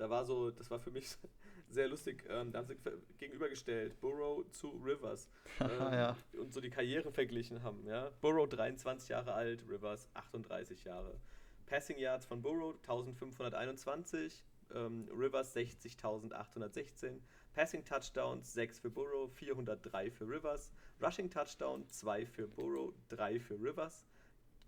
da 0.00 0.10
war 0.10 0.24
so, 0.24 0.50
das 0.50 0.70
war 0.70 0.80
für 0.80 0.90
mich 0.90 1.16
sehr 1.68 1.88
lustig. 1.88 2.24
Ähm, 2.28 2.50
da 2.52 2.58
haben 2.58 2.66
sie 2.66 2.76
gegenübergestellt 3.18 4.00
Burrow 4.00 4.50
zu 4.50 4.70
Rivers 4.82 5.28
ähm, 5.60 5.68
ja. 5.78 6.16
und 6.32 6.52
so 6.52 6.60
die 6.60 6.70
Karriere 6.70 7.12
verglichen 7.12 7.62
haben. 7.62 7.86
Ja? 7.86 8.10
Burrow 8.20 8.48
23 8.48 9.10
Jahre 9.10 9.34
alt, 9.34 9.62
Rivers 9.68 10.08
38 10.14 10.84
Jahre. 10.84 11.20
Passing 11.66 11.98
Yards 11.98 12.26
von 12.26 12.42
Burrow 12.42 12.74
1521, 12.74 14.42
ähm, 14.74 15.08
Rivers 15.16 15.54
60.816. 15.54 17.20
Passing 17.52 17.84
Touchdowns 17.84 18.52
6 18.54 18.80
für 18.80 18.90
Burrow, 18.90 19.30
403 19.32 20.10
für 20.10 20.26
Rivers. 20.26 20.72
Rushing 21.02 21.30
Touchdown 21.30 21.88
2 21.88 22.26
für 22.26 22.48
Burrow, 22.48 22.92
3 23.08 23.40
für 23.40 23.54
Rivers. 23.54 24.04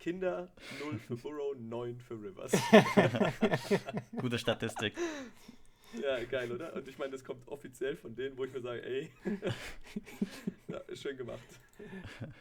Kinder, 0.02 0.48
0 0.80 0.98
für 0.98 1.14
Burrow, 1.14 1.54
9 1.56 2.00
für 2.00 2.14
Rivers. 2.14 2.52
Gute 4.20 4.36
Statistik. 4.36 4.94
Ja, 5.94 6.24
geil, 6.24 6.50
oder? 6.50 6.74
Und 6.74 6.88
ich 6.88 6.98
meine, 6.98 7.12
das 7.12 7.22
kommt 7.22 7.46
offiziell 7.46 7.94
von 7.94 8.16
denen, 8.16 8.36
wo 8.36 8.44
ich 8.44 8.52
mir 8.52 8.60
sage, 8.60 8.84
ey, 8.84 9.12
ja, 10.68 10.80
schön 10.96 11.16
gemacht. 11.16 11.38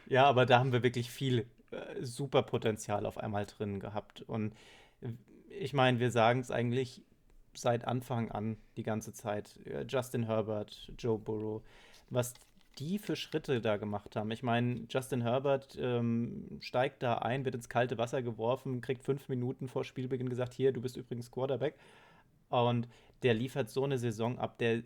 Ja, 0.06 0.24
aber 0.24 0.44
da 0.44 0.58
haben 0.58 0.72
wir 0.72 0.82
wirklich 0.82 1.08
viel 1.12 1.46
äh, 1.70 2.02
super 2.02 2.42
Potenzial 2.42 3.06
auf 3.06 3.16
einmal 3.16 3.46
drin 3.46 3.78
gehabt. 3.78 4.22
Und 4.22 4.54
ich 5.48 5.72
meine, 5.72 6.00
wir 6.00 6.10
sagen 6.10 6.40
es 6.40 6.50
eigentlich 6.50 7.04
seit 7.54 7.84
Anfang 7.84 8.32
an 8.32 8.56
die 8.76 8.82
ganze 8.82 9.12
Zeit. 9.12 9.54
Justin 9.86 10.24
Herbert, 10.24 10.90
Joe 10.98 11.16
Burrow, 11.16 11.62
was 12.10 12.34
die 12.78 12.98
für 12.98 13.16
Schritte 13.16 13.60
da 13.60 13.76
gemacht 13.76 14.16
haben. 14.16 14.30
Ich 14.30 14.42
meine, 14.42 14.86
Justin 14.88 15.22
Herbert 15.22 15.76
ähm, 15.80 16.58
steigt 16.60 17.02
da 17.02 17.18
ein, 17.18 17.44
wird 17.44 17.54
ins 17.54 17.68
kalte 17.68 17.98
Wasser 17.98 18.22
geworfen, 18.22 18.80
kriegt 18.80 19.04
fünf 19.04 19.28
Minuten 19.28 19.68
vor 19.68 19.84
Spielbeginn 19.84 20.28
gesagt, 20.28 20.52
hier, 20.54 20.72
du 20.72 20.80
bist 20.80 20.96
übrigens 20.96 21.30
Quarterback. 21.30 21.74
Und 22.48 22.88
der 23.22 23.34
liefert 23.34 23.70
so 23.70 23.84
eine 23.84 23.98
Saison 23.98 24.38
ab, 24.38 24.58
der 24.58 24.82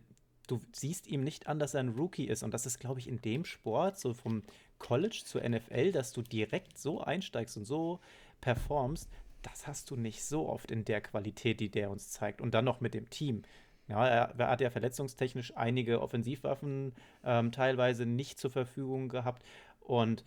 du 0.47 0.61
siehst 0.73 1.07
ihm 1.07 1.23
nicht 1.23 1.49
an, 1.49 1.59
dass 1.59 1.75
er 1.75 1.81
ein 1.81 1.91
Rookie 1.91 2.27
ist. 2.27 2.43
Und 2.43 2.55
das 2.55 2.67
ist, 2.67 2.79
glaube 2.79 3.01
ich, 3.01 3.09
in 3.09 3.21
dem 3.21 3.45
Sport, 3.45 3.99
so 3.99 4.15
vom 4.15 4.43
College 4.79 5.23
zur 5.25 5.47
NFL, 5.47 5.93
dass 5.93 6.13
du 6.13 6.23
direkt 6.23 6.79
so 6.79 7.01
einsteigst 7.01 7.57
und 7.57 7.65
so 7.65 8.01
performst, 8.41 9.11
das 9.43 9.67
hast 9.67 9.91
du 9.91 9.97
nicht 9.97 10.25
so 10.25 10.49
oft 10.49 10.71
in 10.71 10.85
der 10.85 11.01
Qualität, 11.01 11.61
die 11.61 11.71
der 11.71 11.91
uns 11.91 12.11
zeigt. 12.11 12.41
Und 12.41 12.55
dann 12.55 12.65
noch 12.65 12.81
mit 12.81 12.95
dem 12.95 13.09
Team. 13.11 13.43
Ja, 13.89 14.07
er, 14.07 14.49
hat 14.49 14.61
ja 14.61 14.71
verletzungstechnisch 14.71 15.57
einige 15.57 16.03
Offensivwaffen 16.03 16.93
ähm, 17.25 17.53
teilweise 17.53 18.05
nicht 18.05 18.39
zur 18.39 18.51
Verfügung 18.51 19.09
gehabt 19.09 19.45
und 19.81 20.25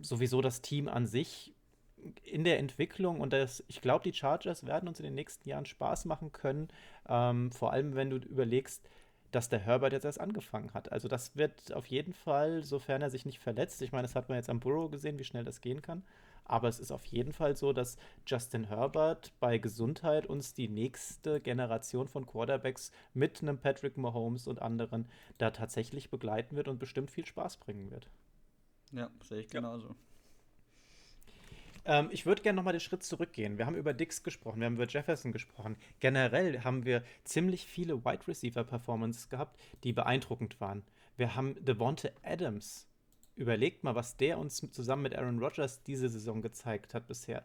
sowieso 0.00 0.40
das 0.40 0.62
Team 0.62 0.88
an 0.88 1.06
sich 1.06 1.52
in 2.22 2.44
der 2.44 2.58
Entwicklung 2.58 3.20
und 3.20 3.32
das, 3.32 3.64
ich 3.68 3.80
glaube, 3.80 4.04
die 4.04 4.12
Chargers 4.12 4.66
werden 4.66 4.88
uns 4.88 5.00
in 5.00 5.04
den 5.04 5.14
nächsten 5.14 5.48
Jahren 5.48 5.66
Spaß 5.66 6.04
machen 6.04 6.32
können, 6.32 6.68
ähm, 7.08 7.50
vor 7.52 7.72
allem 7.72 7.94
wenn 7.94 8.10
du 8.10 8.16
überlegst, 8.16 8.88
dass 9.32 9.48
der 9.48 9.58
Herbert 9.58 9.92
jetzt 9.92 10.04
erst 10.04 10.20
angefangen 10.20 10.72
hat. 10.72 10.92
Also 10.92 11.08
das 11.08 11.36
wird 11.36 11.72
auf 11.74 11.86
jeden 11.86 12.12
Fall, 12.12 12.62
sofern 12.62 13.02
er 13.02 13.10
sich 13.10 13.26
nicht 13.26 13.40
verletzt, 13.40 13.82
ich 13.82 13.92
meine, 13.92 14.02
das 14.02 14.14
hat 14.14 14.28
man 14.28 14.36
jetzt 14.36 14.50
am 14.50 14.60
Burrow 14.60 14.90
gesehen, 14.90 15.18
wie 15.18 15.24
schnell 15.24 15.44
das 15.44 15.60
gehen 15.60 15.82
kann, 15.82 16.02
aber 16.48 16.68
es 16.68 16.78
ist 16.78 16.90
auf 16.90 17.04
jeden 17.06 17.32
Fall 17.32 17.56
so, 17.56 17.72
dass 17.72 17.96
Justin 18.26 18.64
Herbert 18.64 19.32
bei 19.40 19.58
Gesundheit 19.58 20.26
uns 20.26 20.54
die 20.54 20.68
nächste 20.68 21.40
Generation 21.40 22.08
von 22.08 22.26
Quarterbacks 22.26 22.92
mit 23.14 23.42
einem 23.42 23.58
Patrick 23.58 23.96
Mahomes 23.96 24.46
und 24.46 24.62
anderen 24.62 25.08
da 25.38 25.50
tatsächlich 25.50 26.10
begleiten 26.10 26.56
wird 26.56 26.68
und 26.68 26.78
bestimmt 26.78 27.10
viel 27.10 27.26
Spaß 27.26 27.58
bringen 27.58 27.90
wird. 27.90 28.08
Ja, 28.92 29.10
sehe 29.22 29.40
ich 29.40 29.48
genauso. 29.48 29.96
Ähm, 31.86 32.08
ich 32.10 32.26
würde 32.26 32.42
gerne 32.42 32.56
nochmal 32.56 32.72
den 32.72 32.80
Schritt 32.80 33.02
zurückgehen. 33.02 33.58
Wir 33.58 33.66
haben 33.66 33.76
über 33.76 33.94
Dix 33.94 34.22
gesprochen, 34.22 34.60
wir 34.60 34.66
haben 34.66 34.74
über 34.74 34.86
Jefferson 34.86 35.32
gesprochen. 35.32 35.76
Generell 36.00 36.62
haben 36.64 36.84
wir 36.84 37.02
ziemlich 37.24 37.66
viele 37.66 38.04
Wide 38.04 38.26
Receiver 38.26 38.64
Performances 38.64 39.28
gehabt, 39.28 39.58
die 39.84 39.92
beeindruckend 39.92 40.60
waren. 40.60 40.84
Wir 41.16 41.34
haben 41.34 41.64
Devonte 41.64 42.12
Adams 42.22 42.86
überlegt 43.36 43.84
mal, 43.84 43.94
was 43.94 44.16
der 44.16 44.38
uns 44.38 44.56
zusammen 44.70 45.02
mit 45.02 45.14
Aaron 45.14 45.38
Rodgers 45.38 45.82
diese 45.82 46.08
Saison 46.08 46.42
gezeigt 46.42 46.94
hat 46.94 47.06
bisher. 47.06 47.44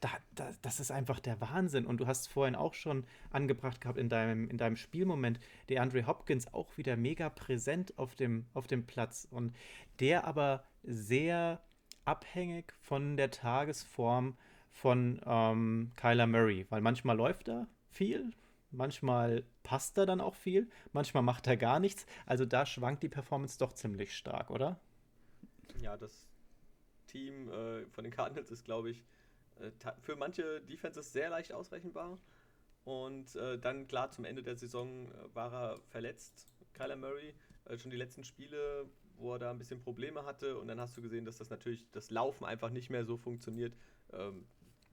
da, 0.00 0.10
da, 0.34 0.50
das 0.60 0.80
ist 0.80 0.90
einfach 0.90 1.20
der 1.20 1.40
Wahnsinn. 1.40 1.86
Und 1.86 1.98
du 1.98 2.06
hast 2.06 2.28
vorhin 2.28 2.54
auch 2.54 2.74
schon 2.74 3.04
angebracht 3.30 3.80
gehabt 3.80 3.98
in 3.98 4.08
deinem, 4.08 4.50
in 4.50 4.58
deinem 4.58 4.76
Spielmoment, 4.76 5.40
der 5.68 5.82
Andre 5.82 6.06
Hopkins 6.06 6.52
auch 6.52 6.76
wieder 6.76 6.96
mega 6.96 7.30
präsent 7.30 7.96
auf 7.98 8.14
dem, 8.14 8.46
auf 8.52 8.66
dem 8.66 8.86
Platz. 8.86 9.26
Und 9.30 9.54
der 10.00 10.24
aber 10.24 10.64
sehr 10.82 11.60
abhängig 12.04 12.74
von 12.82 13.16
der 13.16 13.30
Tagesform 13.30 14.36
von 14.70 15.20
ähm, 15.24 15.92
Kyler 15.96 16.26
Murray, 16.26 16.66
weil 16.68 16.80
manchmal 16.80 17.16
läuft 17.16 17.48
er 17.48 17.66
viel, 17.90 18.32
manchmal 18.72 19.44
passt 19.62 19.96
er 19.96 20.04
dann 20.04 20.20
auch 20.20 20.34
viel, 20.34 20.68
manchmal 20.92 21.22
macht 21.22 21.46
er 21.46 21.56
gar 21.56 21.78
nichts. 21.78 22.06
Also 22.26 22.44
da 22.44 22.66
schwankt 22.66 23.02
die 23.02 23.08
Performance 23.08 23.58
doch 23.58 23.72
ziemlich 23.72 24.14
stark, 24.14 24.50
oder? 24.50 24.78
Ja, 25.80 25.96
das 25.96 26.26
Team 27.06 27.48
äh, 27.50 27.86
von 27.86 28.04
den 28.04 28.12
Cardinals 28.12 28.50
ist, 28.50 28.64
glaube 28.64 28.90
ich, 28.90 29.04
äh, 29.56 29.70
für 30.00 30.16
manche 30.16 30.60
Defenses 30.62 31.12
sehr 31.12 31.30
leicht 31.30 31.52
ausrechenbar. 31.52 32.18
Und 32.84 33.34
äh, 33.36 33.58
dann, 33.58 33.86
klar, 33.86 34.10
zum 34.10 34.24
Ende 34.24 34.42
der 34.42 34.56
Saison 34.56 35.08
äh, 35.08 35.34
war 35.34 35.52
er 35.52 35.80
verletzt, 35.88 36.48
Kyler 36.74 36.96
Murray. 36.96 37.34
Äh, 37.64 37.78
schon 37.78 37.90
die 37.90 37.96
letzten 37.96 38.24
Spiele, 38.24 38.86
wo 39.16 39.32
er 39.32 39.38
da 39.38 39.50
ein 39.50 39.58
bisschen 39.58 39.80
Probleme 39.80 40.24
hatte. 40.24 40.58
Und 40.58 40.68
dann 40.68 40.80
hast 40.80 40.96
du 40.96 41.02
gesehen, 41.02 41.24
dass 41.24 41.38
das 41.38 41.50
natürlich, 41.50 41.90
das 41.92 42.10
Laufen 42.10 42.44
einfach 42.44 42.70
nicht 42.70 42.90
mehr 42.90 43.04
so 43.04 43.16
funktioniert, 43.16 43.74
ähm, 44.12 44.46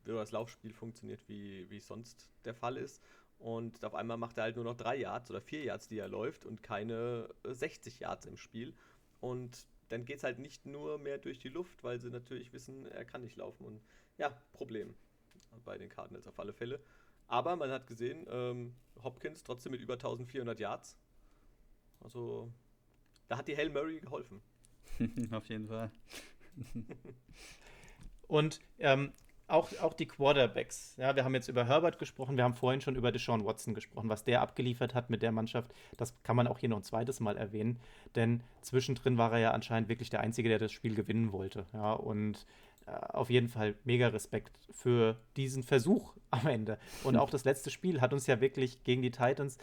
wie 0.06 0.12
das 0.12 0.32
Laufspiel 0.32 0.74
funktioniert, 0.74 1.28
wie, 1.28 1.70
wie 1.70 1.80
sonst 1.80 2.30
der 2.46 2.54
Fall 2.54 2.78
ist. 2.78 3.04
Und 3.38 3.84
auf 3.84 3.96
einmal 3.96 4.18
macht 4.18 4.38
er 4.38 4.44
halt 4.44 4.56
nur 4.56 4.66
noch 4.66 4.78
drei 4.78 4.98
Yards 4.98 5.30
oder 5.30 5.42
vier 5.42 5.64
Yards, 5.64 5.88
die 5.88 5.98
er 5.98 6.08
läuft 6.08 6.46
und 6.46 6.62
keine 6.62 7.28
60 7.44 7.96
äh, 7.96 8.04
Yards 8.04 8.26
im 8.26 8.38
Spiel. 8.38 8.74
Und 9.20 9.66
dann 9.92 10.06
geht 10.06 10.18
es 10.18 10.24
halt 10.24 10.40
nicht 10.40 10.66
nur 10.66 10.98
mehr 10.98 11.18
durch 11.18 11.40
die 11.40 11.50
Luft, 11.50 11.84
weil 11.84 12.00
sie 12.00 12.10
natürlich 12.10 12.54
wissen, 12.54 12.86
er 12.86 13.04
kann 13.04 13.22
nicht 13.22 13.36
laufen. 13.36 13.66
Und 13.66 13.82
ja, 14.18 14.30
Problem 14.54 14.96
bei 15.66 15.78
den 15.78 15.90
Cardinals 15.90 16.28
auf 16.28 16.40
alle 16.40 16.54
Fälle. 16.54 16.82
Aber 17.28 17.56
man 17.58 17.72
hat 17.72 17.88
gesehen, 17.88 18.26
ähm, 18.30 18.76
Hopkins 19.04 19.44
trotzdem 19.44 19.74
mit 19.74 19.82
über 19.82 19.94
1400 19.94 20.60
Yards. 20.60 20.98
Also, 22.00 22.52
da 23.28 23.38
hat 23.38 23.48
die 23.48 23.56
Hail 23.56 23.70
Murray 23.70 24.00
geholfen. 24.00 24.42
auf 25.32 25.48
jeden 25.50 25.68
Fall. 25.68 25.92
Und 28.28 28.60
ähm, 28.80 29.12
auch, 29.52 29.70
auch 29.82 29.94
die 29.94 30.06
Quarterbacks. 30.06 30.96
Ja, 30.98 31.16
wir 31.16 31.24
haben 31.24 31.36
jetzt 31.36 31.48
über 31.48 31.66
Herbert 31.66 32.00
gesprochen, 32.00 32.38
wir 32.38 32.44
haben 32.44 32.54
vorhin 32.54 32.82
schon 32.82 32.96
über 32.96 33.12
Deshaun 33.12 33.46
Watson 33.46 33.74
gesprochen. 33.74 34.10
Was 34.10 34.24
der 34.24 34.42
abgeliefert 34.42 34.94
hat 34.96 35.10
mit 35.10 35.22
der 35.22 35.32
Mannschaft, 35.32 35.74
das 35.98 36.14
kann 36.24 36.36
man 36.36 36.48
auch 36.48 36.60
hier 36.60 36.70
noch 36.70 36.78
ein 36.78 36.84
zweites 36.84 37.20
Mal 37.20 37.38
erwähnen. 37.38 37.80
Denn 38.16 38.42
zwischendrin 38.62 39.18
war 39.18 39.34
er 39.34 39.40
ja 39.40 39.52
anscheinend 39.52 39.90
wirklich 39.90 40.10
der 40.10 40.22
Einzige, 40.22 40.50
der 40.50 40.60
das 40.60 40.72
Spiel 40.72 40.96
gewinnen 40.96 41.32
wollte. 41.32 41.66
Ja, 41.74 41.94
und 41.94 42.46
äh, 42.86 42.92
auf 42.92 43.30
jeden 43.30 43.50
Fall 43.50 43.76
mega 43.84 44.08
Respekt 44.08 44.58
für 44.72 45.18
diesen 45.36 45.64
Versuch 45.64 46.14
am 46.32 46.48
Ende. 46.48 46.78
Und 47.04 47.18
auch 47.18 47.30
das 47.30 47.44
letzte 47.44 47.70
Spiel 47.70 48.02
hat 48.02 48.14
uns 48.14 48.28
ja 48.28 48.42
wirklich 48.42 48.84
gegen 48.84 49.02
die 49.02 49.12
Titans, 49.12 49.58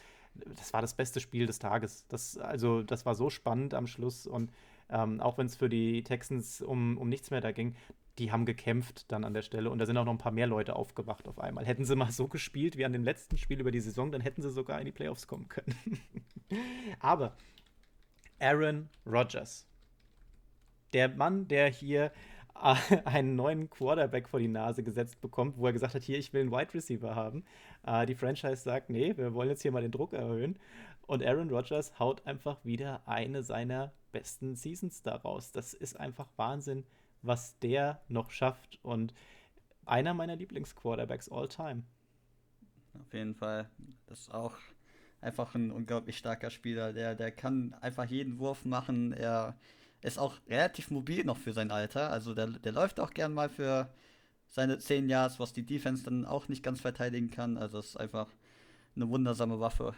das 0.57 0.73
war 0.73 0.83
das 0.83 0.95
beste 0.95 1.21
Spiel 1.21 1.47
des 1.47 1.59
Tages. 1.59 2.07
Das, 2.09 2.39
also, 2.39 2.83
das 2.83 3.07
war 3.07 3.15
so 3.15 3.31
spannend 3.31 3.75
am 3.75 3.87
Schluss 3.87 4.27
und 4.27 4.53
ähm, 4.91 5.21
auch 5.21 5.37
wenn 5.37 5.47
es 5.47 5.57
für 5.57 5.69
die 5.69 6.03
Texans 6.03 6.63
um, 6.63 6.97
um 6.97 7.09
nichts 7.09 7.31
mehr 7.31 7.41
da 7.41 7.53
ging, 7.53 7.75
die 8.19 8.33
haben 8.33 8.45
gekämpft 8.45 9.11
dann 9.13 9.25
an 9.25 9.35
der 9.35 9.43
Stelle 9.43 9.71
und 9.71 9.79
da 9.79 9.87
sind 9.87 9.97
auch 9.97 10.05
noch 10.05 10.13
ein 10.13 10.19
paar 10.19 10.33
mehr 10.33 10.47
Leute 10.47 10.77
aufgewacht 10.77 11.29
auf 11.29 11.39
einmal. 11.39 11.65
Hätten 11.65 11.85
sie 11.85 11.97
mal 11.97 12.11
so 12.11 12.29
gespielt 12.29 12.77
wie 12.77 12.85
an 12.85 12.93
dem 12.93 13.05
letzten 13.05 13.37
Spiel 13.37 13.61
über 13.61 13.71
die 13.71 13.81
Saison, 13.81 14.11
dann 14.11 14.21
hätten 14.21 14.43
sie 14.43 14.51
sogar 14.51 14.79
in 14.81 14.87
die 14.87 14.93
Playoffs 14.93 15.27
kommen 15.27 15.49
können. 15.49 16.01
Aber 17.01 17.37
Aaron 18.41 18.89
Rodgers, 19.07 19.67
der 20.93 21.09
Mann, 21.09 21.49
der 21.49 21.69
hier 21.69 22.13
äh, 22.63 22.75
einen 23.05 23.37
neuen 23.37 23.71
Quarterback 23.71 24.29
vor 24.29 24.41
die 24.41 24.49
Nase 24.49 24.83
gesetzt 24.83 25.21
bekommt, 25.21 25.59
wo 25.59 25.67
er 25.67 25.73
gesagt 25.73 25.95
hat, 25.95 26.03
hier, 26.03 26.19
ich 26.19 26.33
will 26.33 26.43
einen 26.43 26.53
Wide 26.53 26.75
Receiver 26.75 27.15
haben. 27.15 27.45
Äh, 27.87 28.07
die 28.07 28.15
Franchise 28.15 28.57
sagt, 28.57 28.91
nee, 28.91 29.17
wir 29.17 29.35
wollen 29.35 29.51
jetzt 29.51 29.63
hier 29.63 29.73
mal 29.73 29.83
den 29.83 29.93
Druck 29.93 30.13
erhöhen. 30.13 30.59
Und 31.07 31.25
Aaron 31.25 31.51
Rodgers 31.51 31.99
haut 31.99 32.27
einfach 32.27 32.65
wieder 32.65 33.03
eine 33.07 33.43
seiner 33.43 33.93
besten 34.13 34.57
Seasons 34.57 35.03
daraus. 35.03 35.53
Das 35.53 35.73
ist 35.73 35.99
einfach 35.99 36.29
Wahnsinn, 36.37 36.85
was 37.23 37.59
der 37.59 38.01
noch 38.09 38.31
schafft. 38.31 38.79
Und 38.83 39.15
einer 39.87 40.15
meiner 40.15 40.37
Lieblingsquarterbacks 40.37 41.31
all 41.31 41.49
time. 41.49 41.83
Auf 43.01 43.13
jeden 43.13 43.35
Fall. 43.35 43.69
Das 44.07 44.21
ist 44.21 44.35
auch 44.35 44.55
einfach 45.21 45.55
ein 45.55 45.71
unglaublich 45.71 46.19
starker 46.19 46.51
Spieler. 46.51 46.93
Der, 46.93 47.15
der 47.15 47.31
kann 47.33 47.75
einfach 47.81 48.05
jeden 48.05 48.39
Wurf 48.39 48.65
machen. 48.65 49.13
Er 49.13 49.57
ist 50.01 50.19
auch 50.19 50.37
relativ 50.49 50.91
mobil 50.91 51.25
noch 51.25 51.39
für 51.39 51.53
sein 51.53 51.71
Alter. 51.71 52.11
Also 52.11 52.35
der, 52.35 52.47
der 52.47 52.73
läuft 52.73 53.01
auch 53.01 53.11
gern 53.11 53.35
mal 53.35 53.49
für 53.49 53.93
seine 54.49 54.79
10 54.79 55.09
Jahre, 55.09 55.39
was 55.39 55.53
die 55.53 55.67
Defense 55.67 56.05
dann 56.05 56.25
auch 56.25 56.49
nicht 56.49 56.63
ganz 56.63 56.81
verteidigen 56.81 57.31
kann. 57.31 57.59
Also 57.59 57.79
es 57.79 57.91
ist 57.91 57.97
einfach 57.97 58.29
eine 58.97 59.09
wundersame 59.09 59.61
Waffe. 59.61 59.95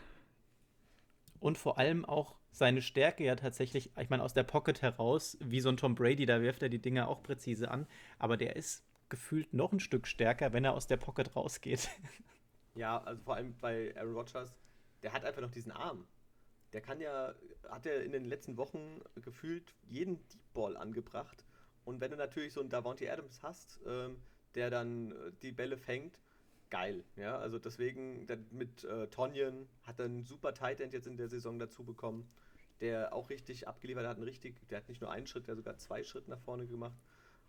Und 1.39 1.59
vor 1.59 1.79
allem 1.79 2.05
auch 2.05 2.37
seine 2.53 2.83
Stärke 2.83 3.25
ja 3.25 3.37
tatsächlich, 3.37 3.91
ich 3.97 4.11
meine, 4.11 4.23
aus 4.23 4.35
der 4.35 4.43
Pocket 4.43 4.83
heraus, 4.83 5.37
wie 5.41 5.61
so 5.61 5.69
ein 5.69 5.77
Tom 5.77 5.95
Brady, 5.95 6.27
da 6.27 6.41
wirft 6.41 6.63
er 6.63 6.69
die 6.69 6.81
Dinger 6.81 7.09
auch 7.09 7.23
präzise 7.23 7.71
an, 7.71 7.87
aber 8.19 8.37
der 8.37 8.57
ist 8.57 8.85
gefühlt 9.09 9.53
noch 9.55 9.73
ein 9.73 9.81
Stück 9.81 10.07
stärker, 10.07 10.53
wenn 10.53 10.65
er 10.65 10.75
aus 10.75 10.87
der 10.87 10.97
Pocket 10.97 11.35
rausgeht. 11.37 11.89
Ja, 12.77 13.03
also 13.03 13.21
vor 13.23 13.35
allem 13.35 13.57
bei 13.59 13.93
Aaron 13.97 14.15
Rodgers, 14.15 14.55
der 15.03 15.13
hat 15.13 15.25
einfach 15.25 15.43
noch 15.43 15.51
diesen 15.51 15.73
Arm. 15.73 16.07
Der 16.73 16.81
kann 16.81 17.01
ja, 17.01 17.35
hat 17.69 17.85
er 17.85 18.05
in 18.05 18.13
den 18.13 18.25
letzten 18.25 18.57
Wochen 18.57 19.01
gefühlt 19.17 19.75
jeden 19.89 20.25
Deep 20.29 20.53
Ball 20.55 20.77
angebracht. 20.77 21.45
Und 21.85 22.01
wenn 22.01 22.13
du 22.13 22.17
natürlich 22.17 22.53
so 22.53 22.61
einen 22.61 22.71
Davante 22.71 23.13
Adams 23.13 23.43
hast, 23.43 23.81
ähm, 23.87 24.23
der 24.55 24.71
dann 24.71 25.11
äh, 25.11 25.33
die 25.43 25.51
Bälle 25.51 25.77
fängt, 25.77 26.17
geil. 26.71 27.05
Ja, 27.17 27.39
also 27.39 27.59
deswegen 27.59 28.27
mit 28.51 28.85
äh, 28.85 29.09
Tonjen 29.09 29.69
hat 29.83 29.99
er 29.99 30.07
einen 30.07 30.25
super 30.25 30.55
Tight 30.55 30.81
End 30.81 30.93
jetzt 30.93 31.07
in 31.07 31.17
der 31.17 31.29
Saison 31.29 31.59
dazu 31.59 31.85
bekommen, 31.85 32.31
der 32.81 33.13
auch 33.13 33.29
richtig 33.31 33.69
abgeliefert 33.69 34.07
hat. 34.07 34.17
Einen 34.17 34.25
richtig, 34.25 34.67
der 34.69 34.79
hat 34.79 34.89
nicht 34.89 35.01
nur 35.01 35.11
einen 35.11 35.27
Schritt, 35.27 35.47
der 35.47 35.53
hat 35.53 35.59
sogar 35.59 35.77
zwei 35.79 36.03
Schritte 36.03 36.31
nach 36.31 36.41
vorne 36.41 36.67
gemacht. 36.67 36.97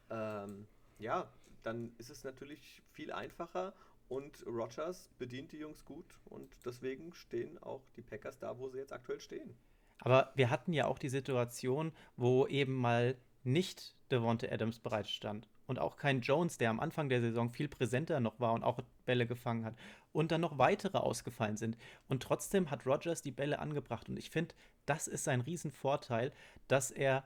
Ähm, 0.10 0.68
ja, 1.00 1.32
dann 1.64 1.94
ist 1.98 2.10
es 2.10 2.24
natürlich 2.24 2.82
viel 2.92 3.12
einfacher 3.12 3.74
und 4.10 4.46
Rogers 4.46 5.10
bedient 5.18 5.52
die 5.52 5.60
Jungs 5.60 5.86
gut 5.86 6.20
und 6.26 6.54
deswegen 6.66 7.14
stehen 7.14 7.58
auch 7.60 7.82
die 7.96 8.02
Packers 8.02 8.38
da, 8.40 8.58
wo 8.58 8.68
sie 8.68 8.80
jetzt 8.80 8.92
aktuell 8.92 9.20
stehen. 9.20 9.56
Aber 10.00 10.32
wir 10.36 10.50
hatten 10.50 10.74
ja 10.74 10.88
auch 10.88 10.98
die 10.98 11.10
Situation, 11.10 11.94
wo 12.18 12.48
eben 12.48 12.76
mal 12.76 13.16
nicht 13.44 13.96
Devonte 14.12 14.52
Adams 14.52 14.80
bereitstand 14.80 15.48
und 15.68 15.80
auch 15.80 15.96
kein 15.96 16.22
Jones, 16.22 16.58
der 16.58 16.70
am 16.70 16.80
Anfang 16.80 17.10
der 17.10 17.22
Saison 17.22 17.50
viel 17.50 17.68
präsenter 17.68 18.20
noch 18.20 18.40
war 18.40 18.54
und 18.54 18.64
auch 18.64 18.80
Bälle 19.06 19.26
gefangen 19.26 19.66
hat 19.66 19.76
und 20.12 20.32
dann 20.32 20.42
noch 20.42 20.58
weitere 20.58 20.98
ausgefallen 20.98 21.58
sind. 21.58 21.78
Und 22.08 22.24
trotzdem 22.24 22.70
hat 22.70 22.86
Rogers 22.86 23.22
die 23.22 23.32
Bälle 23.32 23.60
angebracht 23.60 24.10
und 24.10 24.18
ich 24.18 24.30
finde, 24.30 24.54
das 24.86 25.08
ist 25.08 25.24
sein 25.24 25.42
Riesenvorteil, 25.42 26.32
dass 26.68 26.92
er 26.92 27.24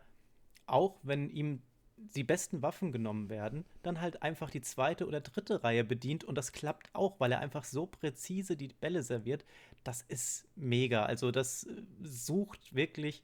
auch 0.67 0.99
wenn 1.03 1.29
ihm 1.29 1.61
die 1.97 2.23
besten 2.23 2.61
Waffen 2.61 2.91
genommen 2.91 3.29
werden, 3.29 3.65
dann 3.81 4.01
halt 4.01 4.21
einfach 4.21 4.49
die 4.49 4.61
zweite 4.61 5.07
oder 5.07 5.21
dritte 5.21 5.63
Reihe 5.63 5.83
bedient 5.83 6.23
und 6.23 6.37
das 6.37 6.51
klappt 6.51 6.89
auch, 6.93 7.19
weil 7.19 7.31
er 7.31 7.39
einfach 7.39 7.63
so 7.63 7.85
präzise 7.85 8.57
die 8.57 8.67
Bälle 8.67 9.01
serviert. 9.01 9.45
Das 9.83 10.01
ist 10.01 10.47
mega. 10.55 11.05
Also 11.05 11.31
das 11.31 11.63
äh, 11.63 11.81
sucht 12.01 12.75
wirklich 12.75 13.23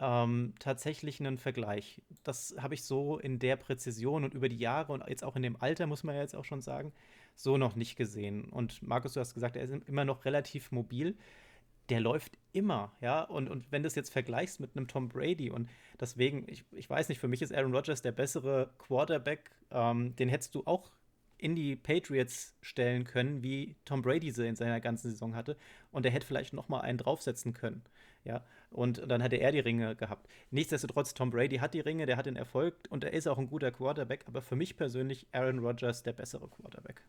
ähm, 0.00 0.54
tatsächlich 0.58 1.20
einen 1.20 1.38
Vergleich. 1.38 2.02
Das 2.22 2.54
habe 2.58 2.74
ich 2.74 2.84
so 2.84 3.18
in 3.18 3.38
der 3.38 3.56
Präzision 3.56 4.24
und 4.24 4.34
über 4.34 4.48
die 4.48 4.58
Jahre 4.58 4.92
und 4.92 5.04
jetzt 5.08 5.24
auch 5.24 5.36
in 5.36 5.42
dem 5.42 5.56
Alter, 5.60 5.86
muss 5.86 6.04
man 6.04 6.14
ja 6.14 6.22
jetzt 6.22 6.36
auch 6.36 6.44
schon 6.44 6.62
sagen, 6.62 6.92
so 7.34 7.56
noch 7.56 7.76
nicht 7.76 7.96
gesehen. 7.96 8.50
Und 8.50 8.82
Markus, 8.82 9.14
du 9.14 9.20
hast 9.20 9.34
gesagt, 9.34 9.56
er 9.56 9.64
ist 9.64 9.88
immer 9.88 10.04
noch 10.04 10.24
relativ 10.24 10.70
mobil 10.72 11.16
der 11.88 12.00
läuft 12.00 12.38
immer, 12.52 12.92
ja. 13.00 13.22
Und, 13.22 13.48
und 13.48 13.70
wenn 13.70 13.82
du 13.82 13.86
es 13.86 13.94
jetzt 13.94 14.12
vergleichst 14.12 14.60
mit 14.60 14.76
einem 14.76 14.88
Tom 14.88 15.08
Brady 15.08 15.50
und 15.50 15.68
deswegen, 16.00 16.44
ich, 16.48 16.64
ich 16.72 16.88
weiß 16.88 17.08
nicht, 17.08 17.18
für 17.18 17.28
mich 17.28 17.42
ist 17.42 17.54
Aaron 17.54 17.74
Rodgers 17.74 18.02
der 18.02 18.12
bessere 18.12 18.70
Quarterback. 18.78 19.50
Ähm, 19.70 20.16
den 20.16 20.28
hättest 20.28 20.54
du 20.54 20.62
auch 20.66 20.90
in 21.38 21.54
die 21.54 21.76
Patriots 21.76 22.56
stellen 22.62 23.04
können, 23.04 23.42
wie 23.42 23.76
Tom 23.84 24.02
Brady 24.02 24.30
sie 24.30 24.48
in 24.48 24.56
seiner 24.56 24.80
ganzen 24.80 25.10
Saison 25.10 25.34
hatte. 25.34 25.56
Und 25.90 26.06
er 26.06 26.12
hätte 26.12 26.26
vielleicht 26.26 26.54
noch 26.54 26.68
mal 26.68 26.80
einen 26.80 26.98
draufsetzen 26.98 27.52
können. 27.52 27.84
Ja, 28.26 28.44
und 28.70 29.08
dann 29.08 29.20
hätte 29.20 29.36
er 29.36 29.52
die 29.52 29.60
Ringe 29.60 29.94
gehabt. 29.94 30.28
Nichtsdestotrotz, 30.50 31.14
Tom 31.14 31.30
Brady 31.30 31.58
hat 31.58 31.74
die 31.74 31.80
Ringe, 31.80 32.06
der 32.06 32.16
hat 32.16 32.26
den 32.26 32.34
Erfolg 32.36 32.74
und 32.90 33.04
er 33.04 33.12
ist 33.12 33.28
auch 33.28 33.38
ein 33.38 33.48
guter 33.48 33.70
Quarterback. 33.70 34.24
Aber 34.26 34.42
für 34.42 34.56
mich 34.56 34.76
persönlich 34.76 35.26
Aaron 35.32 35.60
Rodgers 35.60 36.02
der 36.02 36.12
bessere 36.12 36.48
Quarterback. 36.48 37.02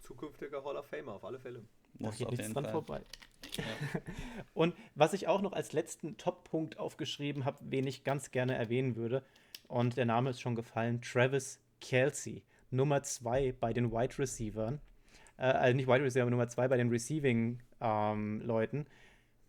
Zukünftiger 0.00 0.64
Hall 0.64 0.76
of 0.76 0.86
Famer, 0.86 1.12
auf 1.12 1.24
alle 1.24 1.38
Fälle. 1.38 1.62
Da 1.98 2.10
geht 2.10 2.30
nichts 2.30 2.52
dran 2.52 2.64
Fall. 2.64 2.72
vorbei. 2.72 3.02
Und 4.54 4.74
was 4.94 5.12
ich 5.12 5.28
auch 5.28 5.42
noch 5.42 5.52
als 5.52 5.72
letzten 5.72 6.16
Top-Punkt 6.16 6.78
aufgeschrieben 6.78 7.44
habe, 7.44 7.58
wen 7.60 7.86
ich 7.86 8.02
ganz 8.04 8.30
gerne 8.30 8.54
erwähnen 8.54 8.96
würde, 8.96 9.22
und 9.68 9.96
der 9.96 10.04
Name 10.04 10.30
ist 10.30 10.40
schon 10.40 10.54
gefallen, 10.54 11.00
Travis 11.00 11.60
Kelsey, 11.80 12.42
Nummer 12.70 13.02
zwei 13.02 13.52
bei 13.52 13.72
den 13.72 13.92
Wide 13.92 14.18
Receivern. 14.18 14.80
Äh, 15.36 15.44
also 15.46 15.76
nicht 15.76 15.88
Wide 15.88 16.04
Receiver, 16.04 16.22
aber 16.22 16.30
Nummer 16.30 16.48
zwei 16.48 16.68
bei 16.68 16.76
den 16.76 16.90
Receiving-Leuten. 16.90 18.76
Ähm, 18.76 18.86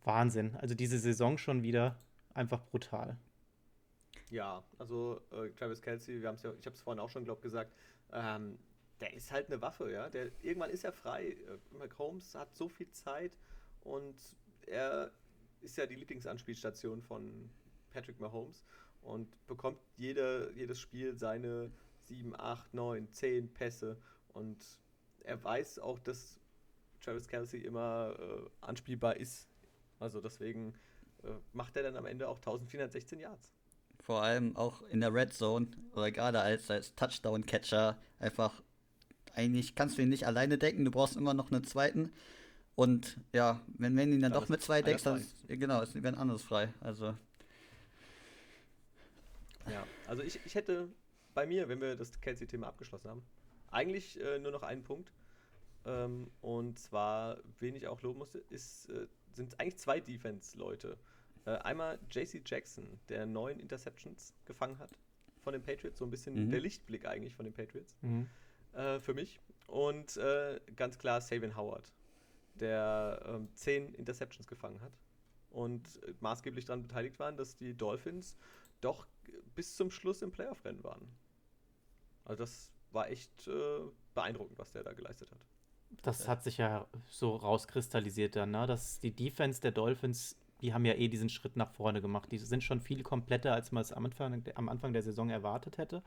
Wahnsinn. 0.06 0.56
Also 0.58 0.76
diese 0.76 1.00
Saison 1.00 1.38
schon 1.38 1.64
wieder 1.64 2.00
einfach 2.34 2.62
brutal. 2.64 3.18
Ja, 4.30 4.64
also 4.78 5.22
äh, 5.32 5.50
Travis 5.52 5.82
Kelsey, 5.82 6.22
wir 6.22 6.34
ja, 6.34 6.54
ich 6.60 6.66
habe 6.66 6.76
es 6.76 6.82
vorhin 6.82 7.00
auch 7.00 7.10
schon, 7.10 7.26
glaube 7.26 7.42
gesagt, 7.42 7.72
ähm, 8.12 8.58
der 9.00 9.14
ist 9.14 9.32
halt 9.32 9.48
eine 9.48 9.62
Waffe, 9.62 9.92
ja. 9.92 10.10
Der, 10.10 10.32
irgendwann 10.42 10.70
ist 10.70 10.84
er 10.84 10.92
frei. 10.92 11.30
Äh, 11.30 11.78
Mahomes 11.78 12.34
hat 12.36 12.56
so 12.56 12.68
viel 12.68 12.90
Zeit 12.92 13.38
und 13.82 14.16
er 14.68 15.12
ist 15.62 15.78
ja 15.78 15.86
die 15.86 15.96
Lieblingsanspielstation 15.96 17.02
von 17.02 17.50
Patrick 17.92 18.20
Mahomes 18.20 18.64
und 19.02 19.28
bekommt 19.48 19.80
jede, 19.98 20.52
jedes 20.56 20.80
Spiel 20.80 21.18
seine 21.18 21.72
7, 22.04 22.40
8, 22.40 22.74
9, 22.74 23.12
10 23.12 23.54
Pässe 23.54 23.98
und 24.34 24.58
er 25.24 25.44
weiß 25.44 25.80
auch, 25.80 26.00
dass 26.00 26.40
Travis 27.02 27.28
Kelsey 27.28 27.62
immer 27.62 28.16
äh, 28.20 28.50
anspielbar 28.62 29.18
ist. 29.18 29.48
Also 30.00 30.22
deswegen 30.22 30.74
äh, 31.24 31.30
macht 31.54 31.76
er 31.78 31.84
dann 31.84 31.96
am 31.96 32.06
Ende 32.06 32.28
auch 32.28 32.38
1416 32.38 33.20
Yards. 33.20 33.52
Vor 34.02 34.22
allem 34.22 34.56
auch 34.56 34.82
in 34.84 35.02
der 35.02 35.14
Red 35.14 35.34
Zone 35.34 35.68
oder 35.94 36.12
gerade 36.12 36.40
als, 36.40 36.70
als 36.70 36.94
Touchdown-Catcher 36.96 37.98
einfach 38.20 38.62
eigentlich 39.36 39.76
kannst 39.76 39.98
du 39.98 40.02
ihn 40.02 40.10
nicht 40.10 40.26
alleine 40.26 40.58
decken, 40.58 40.86
du 40.86 40.92
brauchst 40.92 41.16
immer 41.16 41.34
noch 41.34 41.52
einen 41.52 41.64
zweiten. 41.64 42.12
Und 42.76 43.18
ja, 43.34 43.62
wenn, 43.78 43.96
wenn 43.96 44.12
ihn 44.12 44.22
dann 44.22 44.34
ja, 44.34 44.40
doch 44.40 44.50
mit 44.50 44.62
zwei 44.62 44.82
deckst, 44.82 45.06
dann 45.06 45.18
ist, 45.18 45.48
genau, 45.48 45.82
ist 45.82 45.96
ein 45.96 46.16
anderes 46.16 46.44
frei. 46.44 46.74
Also. 46.82 47.16
Ja, 49.70 49.86
also 50.08 50.24
ich, 50.24 50.40
ich 50.46 50.56
hätte 50.56 50.90
bei 51.34 51.46
mir, 51.46 51.68
wenn 51.68 51.82
wir 51.82 51.96
das 51.96 52.20
Kelsey-Thema 52.22 52.68
abgeschlossen 52.68 53.10
haben, 53.10 53.24
eigentlich 53.72 54.20
äh, 54.22 54.40
nur 54.40 54.52
noch 54.52 54.64
einen 54.64 54.84
Punkt. 54.84 55.12
Ähm, 55.86 56.32
und 56.42 56.80
zwar, 56.80 57.38
wen 57.60 57.76
ich 57.76 57.88
auch 57.88 58.02
loben 58.02 58.20
musste, 58.20 58.40
ist, 58.50 58.90
äh, 58.90 59.08
sind 59.36 59.60
eigentlich 59.60 59.78
zwei 59.78 60.00
Defense-Leute. 60.00 60.98
Äh, 61.46 61.52
einmal 61.58 62.00
JC 62.10 62.42
Jackson, 62.46 63.00
der 63.10 63.26
neun 63.26 63.60
Interceptions 63.60 64.34
gefangen 64.46 64.80
hat 64.80 64.92
von 65.42 65.54
den 65.54 65.62
Patriots, 65.62 66.00
so 66.00 66.06
ein 66.06 66.10
bisschen 66.10 66.46
mhm. 66.46 66.50
der 66.50 66.60
Lichtblick 66.60 67.06
eigentlich 67.06 67.36
von 67.36 67.46
den 67.46 67.54
Patriots. 67.54 67.96
Mhm. 68.02 68.28
Äh, 68.74 69.00
für 69.00 69.14
mich. 69.14 69.40
Und 69.68 70.18
äh, 70.18 70.60
ganz 70.76 70.98
klar 70.98 71.22
Savin 71.22 71.56
Howard, 71.56 71.94
der 72.56 73.24
ähm, 73.26 73.50
zehn 73.54 73.94
Interceptions 73.94 74.48
gefangen 74.48 74.82
hat 74.82 74.94
und 75.50 75.82
maßgeblich 76.20 76.66
daran 76.66 76.82
beteiligt 76.82 77.20
waren, 77.20 77.38
dass 77.38 77.56
die 77.56 77.76
Dolphins 77.76 78.36
doch 78.82 79.08
bis 79.56 79.76
zum 79.76 79.90
Schluss 79.90 80.22
im 80.22 80.32
Playoff-Rennen 80.32 80.84
waren. 80.84 81.08
Also 82.26 82.44
das 82.44 82.72
war 82.92 83.10
echt 83.10 83.48
äh, 83.48 83.80
beeindruckend, 84.14 84.58
was 84.58 84.72
der 84.72 84.84
da 84.84 84.94
geleistet 84.94 85.32
hat. 85.32 85.46
Das 86.02 86.28
hat 86.28 86.44
sich 86.44 86.58
ja 86.58 86.86
so 87.08 87.36
rauskristallisiert 87.36 88.36
dann, 88.36 88.52
ne? 88.52 88.68
dass 88.68 89.00
die 89.00 89.12
Defense 89.12 89.60
der 89.62 89.72
Dolphins, 89.72 90.38
die 90.62 90.74
haben 90.74 90.86
ja 90.86 90.94
eh 90.94 91.08
diesen 91.08 91.30
Schritt 91.30 91.56
nach 91.56 91.72
vorne 91.72 92.02
gemacht. 92.02 92.32
Die 92.32 92.38
sind 92.38 92.64
schon 92.64 92.80
viel 92.82 93.02
kompletter, 93.02 93.54
als 93.54 93.72
man 93.72 93.82
es 93.82 93.92
am 93.92 94.06
Anfang, 94.06 94.44
am 94.56 94.70
Anfang 94.70 94.94
der 94.94 95.02
Saison 95.02 95.30
erwartet 95.30 95.78
hätte. 95.78 96.04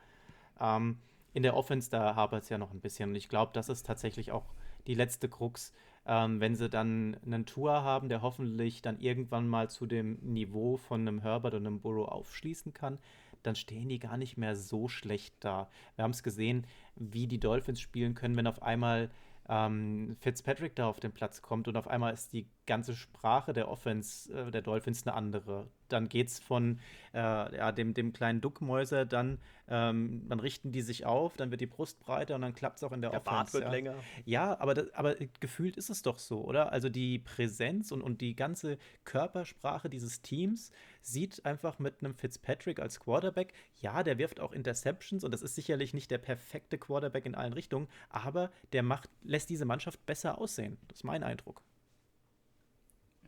Ähm, 0.61 0.99
in 1.35 1.43
der 1.43 1.57
Offense, 1.57 1.91
da 1.91 2.14
hapert 2.14 2.45
es 2.45 2.49
ja 2.49 2.59
noch 2.59 2.72
ein 2.72 2.81
bisschen. 2.81 3.11
Und 3.11 3.16
ich 3.16 3.29
glaube, 3.29 3.53
das 3.55 3.68
ist 3.68 3.87
tatsächlich 3.87 4.33
auch 4.33 4.47
die 4.87 4.95
letzte 4.95 5.29
Krux, 5.29 5.72
ähm, 6.07 6.41
wenn 6.41 6.55
sie 6.55 6.70
dann 6.70 7.18
einen 7.24 7.45
Tour 7.45 7.85
haben, 7.85 8.09
der 8.09 8.22
hoffentlich 8.22 8.81
dann 8.83 8.99
irgendwann 8.99 9.47
mal 9.47 9.68
zu 9.68 9.87
dem 9.87 10.18
Niveau 10.22 10.79
von 10.79 11.03
einem 11.03 11.20
Herbert 11.20 11.55
und 11.55 11.66
einem 11.66 11.81
Burrow 11.81 12.09
aufschließen 12.09 12.72
kann, 12.72 12.99
dann 13.43 13.55
stehen 13.55 13.89
die 13.89 13.99
gar 13.99 14.16
nicht 14.16 14.37
mehr 14.37 14.57
so 14.57 14.89
schlecht 14.89 15.35
da. 15.41 15.68
Wir 15.97 16.05
haben 16.05 16.11
es 16.11 16.22
gesehen, 16.22 16.66
wie 16.97 17.26
die 17.26 17.39
Dolphins 17.39 17.81
spielen 17.81 18.14
können, 18.14 18.37
wenn 18.37 18.47
auf 18.47 18.62
einmal 18.62 19.11
ähm, 19.49 20.16
Fitzpatrick 20.20 20.76
da 20.76 20.88
auf 20.88 21.01
den 21.01 21.12
Platz 21.12 21.42
kommt 21.42 21.68
und 21.68 21.76
auf 21.76 21.88
einmal 21.88 22.12
ist 22.14 22.32
die 22.32 22.49
ganze 22.69 22.95
Sprache 22.95 23.53
der 23.53 23.69
Offense 23.69 24.33
äh, 24.33 24.51
der 24.53 24.62
Dolphins 24.62 25.05
eine 25.05 25.16
andere. 25.16 25.66
Dann 25.89 26.09
geht 26.09 26.29
es 26.29 26.39
von 26.39 26.79
äh, 27.14 27.19
ja, 27.19 27.73
dem, 27.73 27.95
dem 27.95 28.12
kleinen 28.12 28.41
Duckmäuser, 28.43 29.07
dann, 29.07 29.39
ähm, 29.69 30.27
dann 30.29 30.39
richten 30.39 30.71
die 30.71 30.83
sich 30.83 31.07
auf, 31.07 31.37
dann 31.37 31.51
wird 31.51 31.62
die 31.62 31.66
Brust 31.66 31.99
breiter 31.99 32.35
und 32.35 32.43
dann 32.43 32.55
klappt 32.55 32.77
es 32.77 32.85
auch 32.85 32.93
in 32.93 33.01
der, 33.01 33.11
der 33.11 33.21
Offense. 33.21 33.37
Bart 33.37 33.53
wird 33.55 33.64
ja. 33.64 33.71
länger. 33.71 33.95
Ja, 34.27 34.61
aber, 34.61 34.75
das, 34.75 34.93
aber 34.93 35.16
gefühlt 35.41 35.77
ist 35.79 35.89
es 35.89 36.03
doch 36.03 36.19
so, 36.19 36.45
oder? 36.45 36.71
Also 36.71 36.91
die 36.91 37.19
Präsenz 37.19 37.91
und, 37.91 38.03
und 38.03 38.21
die 38.21 38.37
ganze 38.37 38.77
Körpersprache 39.05 39.89
dieses 39.89 40.21
Teams 40.21 40.71
sieht 41.01 41.45
einfach 41.47 41.79
mit 41.79 42.05
einem 42.05 42.14
Fitzpatrick 42.14 42.81
als 42.81 43.01
Quarterback, 43.01 43.55
ja, 43.81 44.03
der 44.03 44.19
wirft 44.19 44.41
auch 44.41 44.53
Interceptions 44.53 45.25
und 45.25 45.33
das 45.33 45.41
ist 45.41 45.55
sicherlich 45.55 45.95
nicht 45.95 46.11
der 46.11 46.19
perfekte 46.19 46.77
Quarterback 46.77 47.25
in 47.25 47.35
allen 47.35 47.55
Richtungen, 47.55 47.89
aber 48.11 48.51
der 48.73 48.83
macht, 48.83 49.09
lässt 49.23 49.49
diese 49.49 49.64
Mannschaft 49.64 50.05
besser 50.05 50.39
aussehen. 50.39 50.77
Das 50.89 50.99
ist 50.99 51.05
mein 51.05 51.23
Eindruck. 51.23 51.62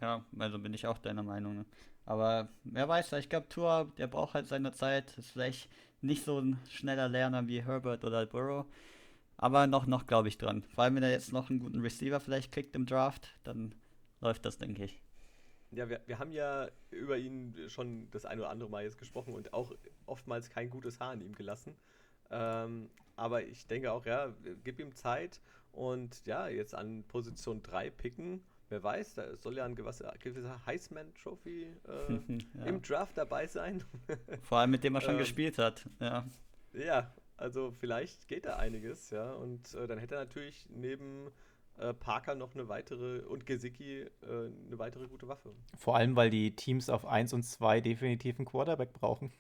Ja, 0.00 0.24
also 0.38 0.58
bin 0.58 0.74
ich 0.74 0.86
auch 0.86 0.98
deiner 0.98 1.22
Meinung. 1.22 1.56
Ne? 1.56 1.64
Aber 2.06 2.48
wer 2.64 2.88
weiß, 2.88 3.12
ich 3.14 3.28
glaube, 3.28 3.48
Tour, 3.48 3.92
der 3.98 4.06
braucht 4.06 4.34
halt 4.34 4.46
seine 4.46 4.72
Zeit. 4.72 5.16
Ist 5.18 5.30
vielleicht 5.30 5.68
nicht 6.00 6.24
so 6.24 6.38
ein 6.38 6.58
schneller 6.68 7.08
Lerner 7.08 7.46
wie 7.46 7.62
Herbert 7.62 8.04
oder 8.04 8.24
Burrow. 8.26 8.66
Aber 9.36 9.66
noch, 9.66 9.86
noch 9.86 10.06
glaube 10.06 10.28
ich 10.28 10.38
dran. 10.38 10.62
Vor 10.74 10.84
allem, 10.84 10.96
wenn 10.96 11.02
er 11.02 11.10
jetzt 11.10 11.32
noch 11.32 11.50
einen 11.50 11.60
guten 11.60 11.80
Receiver 11.80 12.20
vielleicht 12.20 12.52
kriegt 12.52 12.74
im 12.74 12.86
Draft, 12.86 13.38
dann 13.44 13.74
läuft 14.20 14.44
das, 14.44 14.58
denke 14.58 14.84
ich. 14.84 15.00
Ja, 15.70 15.88
wir, 15.88 16.00
wir 16.06 16.18
haben 16.18 16.32
ja 16.32 16.68
über 16.90 17.16
ihn 17.16 17.54
schon 17.68 18.10
das 18.10 18.24
ein 18.24 18.38
oder 18.38 18.50
andere 18.50 18.68
Mal 18.68 18.84
jetzt 18.84 18.98
gesprochen 18.98 19.34
und 19.34 19.52
auch 19.52 19.72
oftmals 20.06 20.50
kein 20.50 20.68
gutes 20.68 20.98
Haar 20.98 21.12
an 21.12 21.20
ihm 21.20 21.34
gelassen. 21.34 21.76
Ähm, 22.30 22.90
aber 23.16 23.44
ich 23.44 23.66
denke 23.66 23.92
auch, 23.92 24.04
ja, 24.04 24.34
gib 24.64 24.80
ihm 24.80 24.94
Zeit 24.94 25.40
und 25.72 26.26
ja, 26.26 26.48
jetzt 26.48 26.74
an 26.74 27.04
Position 27.04 27.62
3 27.62 27.90
picken 27.90 28.42
Wer 28.70 28.84
weiß, 28.84 29.14
da 29.14 29.36
soll 29.36 29.56
ja 29.56 29.64
ein 29.64 29.74
gewisser, 29.74 30.14
gewisser 30.20 30.64
Heisman-Trophy 30.64 31.66
äh, 31.88 32.12
ja. 32.58 32.64
im 32.66 32.80
Draft 32.80 33.18
dabei 33.18 33.48
sein. 33.48 33.82
Vor 34.42 34.58
allem 34.58 34.70
mit 34.70 34.84
dem 34.84 34.94
er 34.94 35.00
schon 35.00 35.14
ähm, 35.14 35.18
gespielt 35.18 35.58
hat, 35.58 35.88
ja. 35.98 36.24
Ja, 36.72 37.12
also 37.36 37.72
vielleicht 37.72 38.28
geht 38.28 38.46
da 38.46 38.56
einiges, 38.56 39.10
ja. 39.10 39.32
Und 39.32 39.74
äh, 39.74 39.88
dann 39.88 39.98
hätte 39.98 40.14
er 40.14 40.20
natürlich 40.20 40.68
neben 40.70 41.32
äh, 41.78 41.92
Parker 41.92 42.36
noch 42.36 42.54
eine 42.54 42.68
weitere 42.68 43.22
und 43.22 43.44
Gesicki 43.44 44.02
äh, 44.02 44.08
eine 44.22 44.78
weitere 44.78 45.08
gute 45.08 45.26
Waffe. 45.26 45.52
Vor 45.76 45.96
allem, 45.96 46.14
weil 46.14 46.30
die 46.30 46.54
Teams 46.54 46.88
auf 46.88 47.04
1 47.04 47.32
und 47.32 47.42
2 47.42 47.80
definitiv 47.80 48.38
einen 48.38 48.46
Quarterback 48.46 48.92
brauchen. 48.92 49.32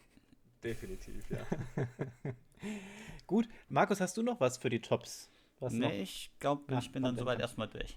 Definitiv, 0.64 1.30
ja. 1.30 1.46
Gut, 3.28 3.48
Markus, 3.68 4.00
hast 4.00 4.16
du 4.16 4.24
noch 4.24 4.40
was 4.40 4.58
für 4.58 4.70
die 4.70 4.80
Tops? 4.80 5.30
Was 5.60 5.72
nee, 5.72 5.86
noch? 5.86 5.92
ich 5.92 6.32
glaube, 6.40 6.78
ich 6.80 6.90
bin 6.90 7.04
dann 7.04 7.16
soweit 7.16 7.38
erstmal 7.38 7.68
durch. 7.68 7.96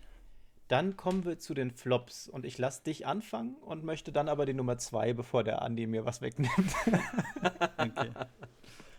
Dann 0.73 0.97
kommen 0.97 1.23
wir 1.23 1.37
zu 1.37 1.53
den 1.53 1.69
Flops 1.69 2.27
und 2.27 2.45
ich 2.45 2.57
lasse 2.57 2.83
dich 2.83 3.05
anfangen 3.05 3.57
und 3.57 3.83
möchte 3.83 4.11
dann 4.11 4.27
aber 4.27 4.47
die 4.47 4.55
Nummer 4.55 4.79
zwei, 4.79 5.13
bevor 5.13 5.43
der 5.43 5.61
Andi 5.61 5.85
mir 5.85 6.03
was 6.03 6.23
wegnimmt. 6.23 6.51
okay. 7.77 8.09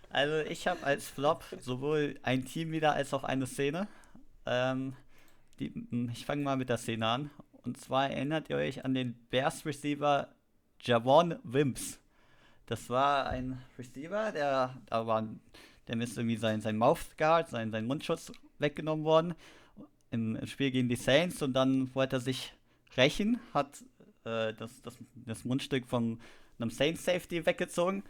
Also 0.09 0.49
ich 0.49 0.69
habe 0.69 0.85
als 0.85 1.09
Flop 1.09 1.43
sowohl 1.59 2.17
ein 2.23 2.45
Team 2.45 2.71
wieder 2.71 2.93
als 2.93 3.13
auch 3.13 3.25
eine 3.25 3.49
Szene. 3.49 3.89
Ähm, 4.47 4.95
die, 5.59 5.73
ich 6.13 6.25
fange 6.25 6.45
mal 6.45 6.57
mit 6.57 6.69
der 6.69 6.79
Szene 6.79 7.09
an. 7.09 7.31
Und 7.65 7.77
zwar 7.77 8.09
erinnert 8.09 8.51
ihr 8.51 8.57
euch 8.57 8.85
an 8.85 8.95
den 8.95 9.15
Bears 9.31 9.67
Receiver 9.67 10.29
Javon 10.81 11.41
Wimps. 11.43 11.99
Das 12.67 12.89
war 12.89 13.27
ein 13.27 13.61
Receiver, 13.77 14.31
der 14.31 14.81
da 14.87 15.09
war, 15.09 15.27
dem 15.89 16.01
ist 16.01 16.17
irgendwie 16.17 16.37
sein, 16.37 16.61
sein 16.61 16.79
Mouthguard, 16.79 17.49
sein, 17.49 17.73
sein 17.73 17.89
Mundschutz 17.89 18.31
weggenommen 18.61 19.05
worden 19.05 19.35
im 20.15 20.47
Spiel 20.47 20.71
gegen 20.71 20.89
die 20.89 20.97
Saints 20.97 21.43
und 21.43 21.53
dann 21.55 21.95
wollte 21.95 22.17
er 22.17 22.21
sich 22.21 22.55
rächen, 22.97 23.41
hat 23.53 23.83
äh, 24.25 24.55
das, 24.55 24.81
das, 24.83 24.97
das 25.15 25.45
Mundstück 25.45 25.87
von 25.87 26.21
einem 26.59 26.71
Saints 26.71 27.05
Safety 27.05 27.45
weggezogen. 27.45 28.05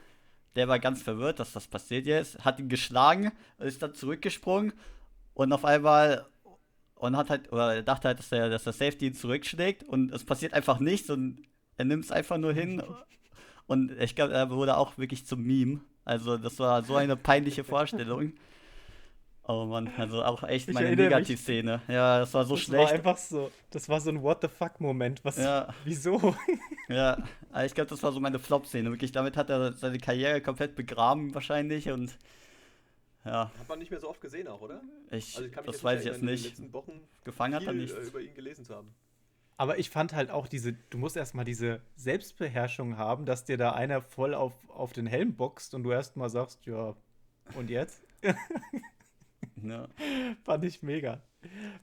Der 0.54 0.68
war 0.68 0.78
ganz 0.78 1.02
verwirrt, 1.02 1.40
dass 1.40 1.52
das 1.52 1.66
passiert 1.66 2.06
ist, 2.06 2.44
hat 2.44 2.60
ihn 2.60 2.68
geschlagen, 2.68 3.32
ist 3.58 3.82
dann 3.82 3.94
zurückgesprungen 3.94 4.72
und 5.34 5.52
auf 5.52 5.64
einmal 5.64 6.26
und 6.94 7.16
hat 7.16 7.30
halt, 7.30 7.52
oder 7.52 7.74
er 7.74 7.82
dachte 7.82 8.08
halt, 8.08 8.18
dass 8.18 8.28
der, 8.28 8.48
dass 8.48 8.64
der 8.64 8.72
Safety 8.72 9.06
ihn 9.06 9.14
zurückschlägt 9.14 9.82
und 9.82 10.12
es 10.12 10.24
passiert 10.24 10.54
einfach 10.54 10.78
nichts 10.78 11.10
und 11.10 11.42
er 11.76 11.86
nimmt 11.86 12.04
es 12.04 12.12
einfach 12.12 12.38
nur 12.38 12.52
hin. 12.52 12.82
Und 13.66 13.90
ich 14.00 14.14
glaube, 14.14 14.34
er 14.34 14.50
wurde 14.50 14.76
auch 14.76 14.96
wirklich 14.96 15.26
zum 15.26 15.42
Meme. 15.42 15.80
Also, 16.04 16.36
das 16.36 16.58
war 16.58 16.82
so 16.84 16.96
eine 16.96 17.16
peinliche 17.16 17.64
Vorstellung. 17.64 18.34
Oh 19.46 19.66
Mann, 19.66 19.90
also 19.98 20.24
auch 20.24 20.42
echt 20.42 20.68
ich 20.68 20.74
meine 20.74 20.96
Negativszene. 20.96 21.82
Ja, 21.86 22.20
das 22.20 22.32
war 22.32 22.46
so 22.46 22.54
das 22.54 22.64
schlecht. 22.64 22.84
Das 22.84 22.90
war 22.90 22.94
einfach 22.94 23.18
so, 23.18 23.50
das 23.70 23.88
war 23.90 24.00
so 24.00 24.10
ein 24.10 24.22
What 24.22 24.38
the 24.40 24.48
fuck 24.48 24.80
Moment. 24.80 25.22
Was, 25.24 25.36
ja. 25.36 25.72
wieso? 25.84 26.34
Ja, 26.86 27.16
ich 27.64 27.72
glaube, 27.72 27.88
das 27.88 28.02
war 28.02 28.12
so 28.12 28.20
meine 28.20 28.38
Flop-Szene. 28.38 28.90
Wirklich, 28.90 29.10
damit 29.10 29.38
hat 29.38 29.48
er 29.48 29.72
seine 29.72 29.96
Karriere 29.96 30.42
komplett 30.42 30.74
begraben 30.76 31.34
wahrscheinlich 31.34 31.90
und 31.90 32.14
ja. 33.24 33.50
Hat 33.58 33.68
man 33.68 33.78
nicht 33.78 33.90
mehr 33.90 34.00
so 34.00 34.10
oft 34.10 34.20
gesehen 34.20 34.48
auch, 34.48 34.60
oder? 34.60 34.82
Ich, 35.10 35.34
also 35.36 35.48
ich 35.48 35.54
das 35.54 35.82
weiß 35.82 36.00
ich 36.00 36.06
jetzt 36.06 36.22
nicht. 36.22 36.44
In 36.44 36.50
den 36.50 36.64
letzten 36.64 36.72
Wochen 36.74 37.00
Gefangen 37.24 37.54
hat 37.54 37.64
er 37.64 37.72
nicht. 37.72 37.94
Äh, 37.94 38.00
über 38.00 38.20
ihn 38.20 38.34
gelesen 38.34 38.66
zu 38.66 38.74
haben. 38.74 38.94
Aber 39.56 39.78
ich 39.78 39.88
fand 39.88 40.12
halt 40.12 40.30
auch 40.30 40.46
diese, 40.46 40.74
du 40.74 40.98
musst 40.98 41.16
erstmal 41.16 41.44
diese 41.44 41.80
Selbstbeherrschung 41.96 42.98
haben, 42.98 43.24
dass 43.24 43.44
dir 43.44 43.56
da 43.56 43.72
einer 43.72 44.02
voll 44.02 44.34
auf, 44.34 44.52
auf 44.68 44.92
den 44.92 45.06
Helm 45.06 45.36
boxt 45.36 45.74
und 45.74 45.84
du 45.84 45.92
erstmal 45.92 46.28
sagst, 46.28 46.66
ja, 46.66 46.94
und 47.54 47.70
jetzt? 47.70 48.02
Ja. 49.64 49.88
Fand 50.44 50.64
ich 50.64 50.82
mega. 50.82 51.22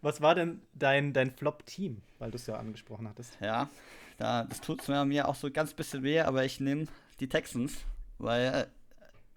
Was 0.02 0.22
war 0.22 0.36
denn 0.36 0.62
dein, 0.74 1.14
dein 1.14 1.32
Flop-Team, 1.32 2.02
weil 2.20 2.32
du 2.32 2.36
es 2.38 2.48
ja 2.48 2.56
angesprochen 2.58 3.08
hattest? 3.08 3.38
Ja, 3.42 3.70
da, 4.18 4.44
das 4.46 4.62
tut 4.62 4.88
mir 4.88 5.28
auch 5.28 5.36
so 5.36 5.52
ganz 5.52 5.74
bisschen 5.74 6.04
weh, 6.04 6.22
aber 6.22 6.46
ich 6.46 6.60
nehme 6.60 6.88
die 7.20 7.30
Texans, 7.30 7.86
weil 8.18 8.46
äh, 8.54 8.68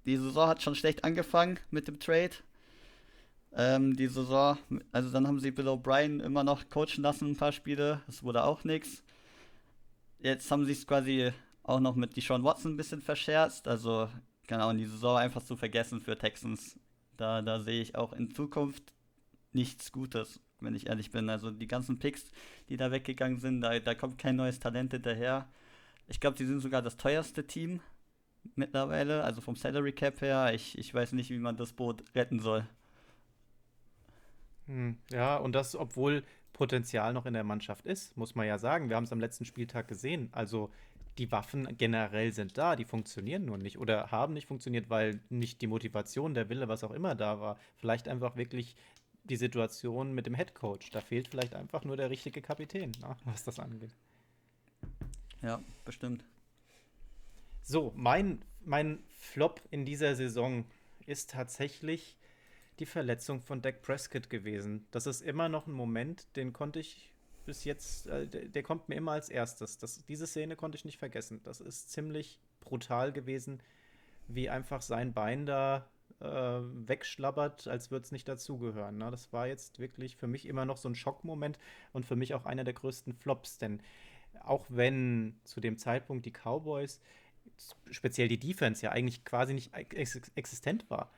die 0.06 0.16
Saison 0.16 0.48
hat 0.48 0.62
schon 0.62 0.74
schlecht 0.74 1.04
angefangen 1.04 1.58
mit 1.70 1.88
dem 1.88 1.98
Trade. 2.00 2.32
ähm, 3.52 3.96
die 3.96 4.08
Saison. 4.08 4.58
Also 4.92 5.10
dann 5.10 5.26
haben 5.26 5.40
sie 5.40 5.50
Bill 5.50 5.68
O'Brien 5.68 6.20
immer 6.22 6.44
noch 6.44 6.68
coachen 6.68 7.02
lassen, 7.02 7.30
ein 7.32 7.36
paar 7.36 7.52
Spiele. 7.52 8.02
Das 8.06 8.22
wurde 8.22 8.44
auch 8.44 8.64
nichts. 8.64 9.02
Jetzt 10.18 10.50
haben 10.50 10.64
sie 10.64 10.72
es 10.72 10.86
quasi 10.86 11.32
auch 11.62 11.80
noch 11.80 11.94
mit 11.96 12.16
Deshaun 12.16 12.44
Watson 12.44 12.72
ein 12.74 12.76
bisschen 12.76 13.00
verscherzt. 13.02 13.68
Also, 13.68 14.08
genau, 14.46 14.72
die 14.72 14.86
Saison 14.86 15.16
einfach 15.18 15.42
zu 15.42 15.56
vergessen 15.56 16.00
für 16.00 16.16
Texans. 16.18 16.78
Da, 17.16 17.42
da 17.42 17.60
sehe 17.60 17.80
ich 17.80 17.96
auch 17.96 18.12
in 18.12 18.30
Zukunft 18.34 18.92
nichts 19.52 19.92
Gutes, 19.92 20.40
wenn 20.60 20.74
ich 20.74 20.88
ehrlich 20.88 21.10
bin. 21.10 21.28
Also 21.28 21.50
die 21.50 21.66
ganzen 21.66 21.98
Picks, 21.98 22.30
die 22.68 22.76
da 22.76 22.90
weggegangen 22.90 23.38
sind, 23.38 23.60
da, 23.60 23.78
da 23.78 23.94
kommt 23.94 24.18
kein 24.18 24.36
neues 24.36 24.60
Talent 24.60 24.92
hinterher. 24.92 25.48
Ich 26.08 26.20
glaube, 26.20 26.36
die 26.36 26.46
sind 26.46 26.60
sogar 26.60 26.82
das 26.82 26.96
teuerste 26.96 27.46
Team 27.46 27.80
mittlerweile, 28.56 29.24
also 29.24 29.40
vom 29.40 29.56
Salary 29.56 29.92
Cap 29.92 30.20
her. 30.20 30.52
Ich, 30.54 30.76
ich 30.78 30.92
weiß 30.92 31.12
nicht, 31.12 31.30
wie 31.30 31.38
man 31.38 31.56
das 31.56 31.72
Boot 31.72 32.04
retten 32.14 32.40
soll. 32.40 32.66
Hm, 34.66 34.98
ja, 35.10 35.36
und 35.36 35.52
das, 35.52 35.74
obwohl 35.74 36.22
Potenzial 36.52 37.12
noch 37.12 37.26
in 37.26 37.34
der 37.34 37.44
Mannschaft 37.44 37.84
ist, 37.86 38.16
muss 38.16 38.34
man 38.34 38.46
ja 38.46 38.58
sagen. 38.58 38.88
Wir 38.88 38.96
haben 38.96 39.04
es 39.04 39.12
am 39.12 39.20
letzten 39.20 39.44
Spieltag 39.44 39.88
gesehen. 39.88 40.28
Also 40.32 40.70
die 41.18 41.30
Waffen 41.30 41.76
generell 41.76 42.32
sind 42.32 42.58
da, 42.58 42.76
die 42.76 42.84
funktionieren 42.84 43.44
nur 43.44 43.58
nicht 43.58 43.78
oder 43.78 44.10
haben 44.10 44.34
nicht 44.34 44.46
funktioniert, 44.46 44.90
weil 44.90 45.20
nicht 45.28 45.62
die 45.62 45.66
Motivation, 45.66 46.34
der 46.34 46.48
Wille, 46.48 46.68
was 46.68 46.82
auch 46.82 46.90
immer 46.90 47.14
da 47.14 47.40
war. 47.40 47.58
Vielleicht 47.76 48.08
einfach 48.08 48.36
wirklich 48.36 48.76
die 49.22 49.36
Situation 49.36 50.12
mit 50.12 50.26
dem 50.26 50.34
Head 50.34 50.54
Coach. 50.54 50.90
Da 50.90 51.00
fehlt 51.00 51.28
vielleicht 51.28 51.54
einfach 51.54 51.84
nur 51.84 51.96
der 51.96 52.10
richtige 52.10 52.42
Kapitän, 52.42 52.92
na, 53.00 53.10
ne, 53.10 53.16
was 53.24 53.44
das 53.44 53.58
angeht. 53.58 53.94
Ja, 55.42 55.62
bestimmt. 55.84 56.24
So, 57.62 57.92
mein, 57.96 58.44
mein 58.60 59.02
Flop 59.10 59.62
in 59.70 59.86
dieser 59.86 60.14
Saison 60.16 60.66
ist 61.06 61.30
tatsächlich 61.30 62.18
die 62.78 62.86
Verletzung 62.86 63.40
von 63.40 63.62
Dak 63.62 63.82
Prescott 63.82 64.28
gewesen. 64.28 64.86
Das 64.90 65.06
ist 65.06 65.22
immer 65.22 65.48
noch 65.48 65.66
ein 65.66 65.72
Moment, 65.72 66.26
den 66.36 66.52
konnte 66.52 66.80
ich 66.80 67.13
bis 67.44 67.64
jetzt, 67.64 68.06
äh, 68.06 68.26
der, 68.26 68.48
der, 68.48 68.62
kommt 68.62 68.88
mir 68.88 68.96
immer 68.96 69.12
als 69.12 69.28
erstes. 69.28 69.78
Das, 69.78 70.04
diese 70.06 70.26
Szene 70.26 70.56
konnte 70.56 70.76
ich 70.76 70.84
nicht 70.84 70.98
vergessen. 70.98 71.40
Das 71.44 71.60
ist 71.60 71.90
ziemlich 71.90 72.40
brutal 72.60 73.12
gewesen, 73.12 73.60
wie 74.28 74.48
einfach 74.48 74.82
sein 74.82 75.12
Bein 75.12 75.46
da 75.46 75.88
äh, 76.20 76.26
wegschlabbert, 76.26 77.68
als 77.68 77.90
würde 77.90 78.04
es 78.04 78.12
nicht 78.12 78.28
dazugehören. 78.28 78.98
Ne? 78.98 79.10
Das 79.10 79.32
war 79.32 79.46
jetzt 79.46 79.78
wirklich 79.78 80.16
für 80.16 80.26
mich 80.26 80.46
immer 80.46 80.64
noch 80.64 80.76
so 80.76 80.88
ein 80.88 80.94
Schockmoment 80.94 81.58
und 81.92 82.06
für 82.06 82.16
mich 82.16 82.34
auch 82.34 82.46
einer 82.46 82.64
der 82.64 82.74
größten 82.74 83.12
Flops, 83.12 83.58
denn 83.58 83.80
auch 84.40 84.66
wenn 84.68 85.38
zu 85.44 85.60
dem 85.60 85.78
Zeitpunkt 85.78 86.26
die 86.26 86.32
Cowboys, 86.32 87.00
speziell 87.90 88.28
die 88.28 88.38
Defense, 88.38 88.84
ja 88.84 88.90
eigentlich 88.90 89.24
quasi 89.24 89.54
nicht 89.54 89.74
ex 89.74 90.16
existent 90.34 90.88
war, 90.90 91.10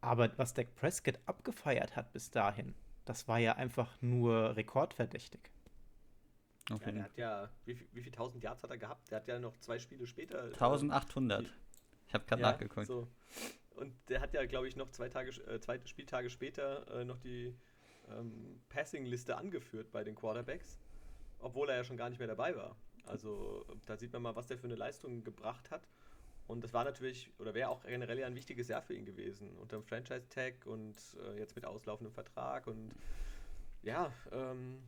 aber 0.00 0.30
was 0.38 0.54
Dak 0.54 0.74
Prescott 0.76 1.18
abgefeiert 1.26 1.96
hat 1.96 2.12
bis 2.12 2.30
dahin, 2.30 2.74
das 3.04 3.28
war 3.28 3.38
ja 3.38 3.56
einfach 3.56 4.00
nur 4.00 4.56
rekordverdächtig. 4.56 5.40
Okay. 6.70 6.86
Ja, 6.86 6.92
der 6.92 7.04
hat 7.04 7.16
ja, 7.16 7.50
wie, 7.64 7.78
wie 7.92 8.02
viel 8.02 8.12
tausend 8.12 8.42
Yards 8.42 8.62
hat 8.62 8.70
er 8.70 8.78
gehabt? 8.78 9.10
Der 9.10 9.18
hat 9.18 9.28
ja 9.28 9.38
noch 9.38 9.56
zwei 9.58 9.78
Spiele 9.78 10.06
später. 10.06 10.44
1800. 10.44 11.44
Äh, 11.44 11.48
ich 12.08 12.14
habe 12.14 12.24
gerade 12.24 12.42
ja, 12.42 12.50
nachgeguckt. 12.50 12.86
So. 12.86 13.08
Und 13.76 13.94
der 14.08 14.20
hat 14.20 14.32
ja, 14.32 14.44
glaube 14.46 14.68
ich, 14.68 14.76
noch 14.76 14.90
zwei, 14.90 15.08
Tage, 15.08 15.30
äh, 15.46 15.60
zwei 15.60 15.78
Spieltage 15.84 16.30
später 16.30 16.88
äh, 16.90 17.04
noch 17.04 17.18
die 17.18 17.54
ähm, 18.08 18.60
Passing-Liste 18.68 19.36
angeführt 19.36 19.92
bei 19.92 20.02
den 20.02 20.14
Quarterbacks, 20.14 20.80
obwohl 21.38 21.68
er 21.68 21.76
ja 21.76 21.84
schon 21.84 21.96
gar 21.96 22.08
nicht 22.08 22.18
mehr 22.18 22.28
dabei 22.28 22.56
war. 22.56 22.76
Also 23.04 23.64
da 23.86 23.96
sieht 23.96 24.12
man 24.12 24.22
mal, 24.22 24.34
was 24.34 24.46
der 24.46 24.58
für 24.58 24.66
eine 24.66 24.74
Leistung 24.74 25.22
gebracht 25.22 25.70
hat. 25.70 25.88
Und 26.46 26.62
das 26.62 26.72
war 26.72 26.84
natürlich, 26.84 27.30
oder 27.38 27.54
wäre 27.54 27.68
auch 27.68 27.84
generell 27.84 28.18
ja 28.18 28.26
ein 28.26 28.36
wichtiges 28.36 28.68
Jahr 28.68 28.82
für 28.82 28.94
ihn 28.94 29.04
gewesen. 29.04 29.56
Unter 29.58 29.78
dem 29.78 29.84
Franchise-Tag 29.84 30.66
und 30.66 30.96
äh, 31.20 31.38
jetzt 31.38 31.56
mit 31.56 31.64
auslaufendem 31.64 32.12
Vertrag. 32.12 32.66
Und 32.66 32.92
ja, 33.82 34.12
ähm, 34.32 34.82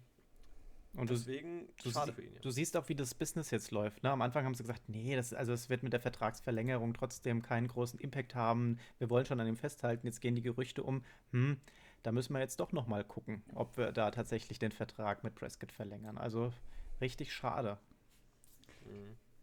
und 0.95 1.11
deswegen 1.11 1.69
du, 1.83 1.91
schade 1.91 2.13
für 2.13 2.23
ihn. 2.23 2.35
Ja. 2.35 2.41
Du 2.41 2.51
siehst 2.51 2.77
auch, 2.77 2.89
wie 2.89 2.95
das 2.95 3.15
Business 3.15 3.51
jetzt 3.51 3.71
läuft. 3.71 4.03
Ne? 4.03 4.11
Am 4.11 4.23
Anfang 4.23 4.45
haben 4.45 4.55
sie 4.55 4.63
gesagt, 4.63 4.89
nee, 4.89 5.15
das, 5.15 5.33
also 5.33 5.53
es 5.53 5.69
wird 5.69 5.83
mit 5.83 5.93
der 5.93 6.01
Vertragsverlängerung 6.01 6.95
trotzdem 6.95 7.43
keinen 7.43 7.69
großen 7.69 8.01
Impact 8.01 8.35
haben. 8.35 8.79
Wir 8.99 9.11
wollen 9.11 9.27
schon 9.27 9.39
an 9.39 9.47
dem 9.47 9.57
festhalten. 9.57 10.07
Jetzt 10.07 10.21
gehen 10.21 10.35
die 10.35 10.43
Gerüchte 10.43 10.83
um, 10.83 11.05
hm, 11.31 11.59
da 12.03 12.13
müssen 12.13 12.33
wir 12.33 12.41
jetzt 12.41 12.61
doch 12.61 12.73
noch 12.73 12.87
mal 12.87 13.05
gucken, 13.05 13.43
ob 13.55 13.77
wir 13.77 13.93
da 13.93 14.11
tatsächlich 14.11 14.59
den 14.59 14.73
Vertrag 14.73 15.25
mit 15.25 15.35
Prescott 15.35 15.73
verlängern. 15.73 16.19
Also 16.19 16.53
richtig 17.01 17.33
schade. 17.33 17.79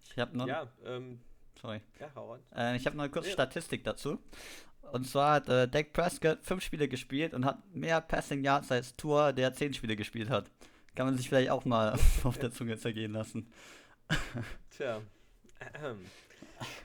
Ich 0.03 0.19
habe 0.19 0.37
noch. 0.37 0.47
Ja, 0.47 0.71
ähm, 0.85 1.19
Sorry. 1.61 1.81
Ja, 1.99 2.09
hau 2.15 2.37
äh, 2.55 2.75
ich 2.75 2.85
habe 2.85 2.97
noch 2.97 3.03
eine 3.03 3.11
kurze 3.11 3.29
ja. 3.29 3.33
Statistik 3.33 3.83
dazu. 3.83 4.19
Und 4.91 5.07
zwar 5.07 5.35
hat 5.35 5.49
äh, 5.49 5.67
Dak 5.67 5.93
Prescott 5.93 6.39
fünf 6.43 6.63
Spiele 6.63 6.87
gespielt 6.87 7.33
und 7.33 7.45
hat 7.45 7.57
mehr 7.73 8.01
Passing 8.01 8.43
Yards 8.43 8.71
als 8.71 8.95
Tour, 8.95 9.33
der 9.33 9.53
zehn 9.53 9.73
Spiele 9.73 9.95
gespielt 9.95 10.29
hat. 10.29 10.51
Kann 10.95 11.05
man 11.05 11.17
sich 11.17 11.29
vielleicht 11.29 11.49
auch 11.49 11.65
mal 11.65 11.97
auf 12.23 12.37
der 12.37 12.51
Zunge 12.51 12.77
zergehen 12.77 13.11
lassen. 13.11 13.51
Tja. 14.69 15.01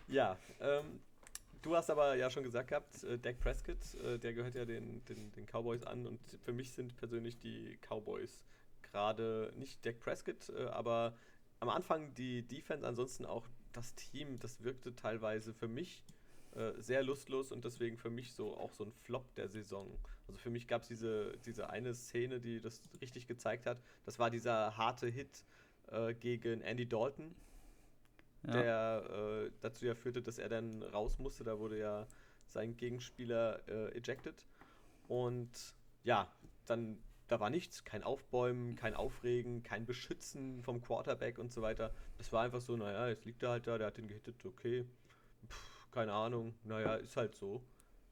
Ja, 0.09 0.37
ähm, 0.61 1.01
du 1.63 1.77
hast 1.77 1.91
aber 1.91 2.17
ja 2.17 2.31
schon 2.31 2.43
gesagt 2.43 2.69
gehabt, 2.69 3.05
äh, 3.05 3.19
Dak 3.19 3.39
Prescott, 3.39 3.95
äh, 4.03 4.19
der 4.19 4.33
gehört 4.33 4.55
ja 4.55 4.65
den, 4.65 5.05
den, 5.05 5.31
den 5.33 5.47
Cowboys 5.47 5.85
an 5.85 6.07
und 6.07 6.21
für 6.45 6.53
mich 6.53 6.73
sind 6.73 6.97
persönlich 6.97 7.39
die 7.39 7.79
Cowboys 7.89 8.45
gerade 8.83 9.53
nicht 9.57 9.85
Dak 9.85 10.01
Prescott, 10.01 10.49
äh, 10.51 10.65
aber 10.67 11.15
am 11.61 11.69
Anfang 11.69 12.15
die 12.15 12.43
Defense, 12.43 12.87
ansonsten 12.87 13.27
auch 13.27 13.47
das 13.73 13.95
Team, 13.95 14.39
das 14.39 14.63
wirkte 14.65 14.95
teilweise 14.97 15.53
für 15.53 15.69
mich 15.69 16.03
äh, 16.55 16.73
sehr 16.79 17.03
lustlos 17.03 17.53
und 17.53 17.65
deswegen 17.65 17.97
für 17.97 18.11
mich 18.11 18.33
so 18.33 18.57
auch 18.57 18.73
so 18.73 18.85
ein 18.85 18.93
Flop 18.93 19.35
der 19.35 19.49
Saison. 19.49 19.99
Also 20.27 20.39
für 20.39 20.51
mich 20.51 20.67
gab 20.67 20.83
es 20.83 20.89
diese, 20.89 21.37
diese 21.45 21.71
eine 21.71 21.95
Szene, 21.95 22.41
die 22.41 22.61
das 22.61 22.83
richtig 23.01 23.27
gezeigt 23.27 23.67
hat. 23.67 23.81
Das 24.05 24.19
war 24.19 24.31
dieser 24.31 24.77
harte 24.77 25.07
Hit 25.07 25.45
äh, 25.89 26.15
gegen 26.15 26.61
Andy 26.63 26.89
Dalton, 26.89 27.35
ja. 28.45 28.53
der 28.53 29.45
äh, 29.47 29.51
dazu 29.61 29.87
ja 29.87 29.95
führte, 29.95 30.23
dass 30.23 30.39
er 30.39 30.49
dann 30.49 30.83
raus 30.83 31.19
musste. 31.19 31.45
Da 31.45 31.59
wurde 31.59 31.79
ja 31.79 32.07
sein 32.47 32.77
Gegenspieler 32.77 33.61
äh, 33.69 33.97
ejected. 33.97 34.47
Und 35.09 35.75
ja, 36.03 36.33
dann 36.67 36.99
da 37.31 37.39
war 37.39 37.49
nichts, 37.49 37.85
kein 37.85 38.03
Aufbäumen, 38.03 38.75
kein 38.75 38.95
Aufregen, 38.95 39.63
kein 39.63 39.87
Beschützen 39.87 40.65
vom 40.65 40.81
Quarterback 40.81 41.39
und 41.39 41.53
so 41.53 41.63
weiter. 41.63 41.95
Das 42.19 42.33
war 42.33 42.43
einfach 42.43 42.61
so, 42.61 42.77
naja, 42.77 43.07
jetzt 43.09 43.25
liegt 43.25 43.45
er 43.45 43.51
halt 43.51 43.69
da, 43.69 43.79
der 43.79 43.87
hat 43.87 43.99
den 43.99 44.09
gehittet, 44.09 44.45
okay, 44.45 44.85
keine 45.91 46.13
Ahnung, 46.13 46.55
naja, 46.65 46.95
ist 46.97 47.17
halt 47.17 47.35
so. 47.35 47.63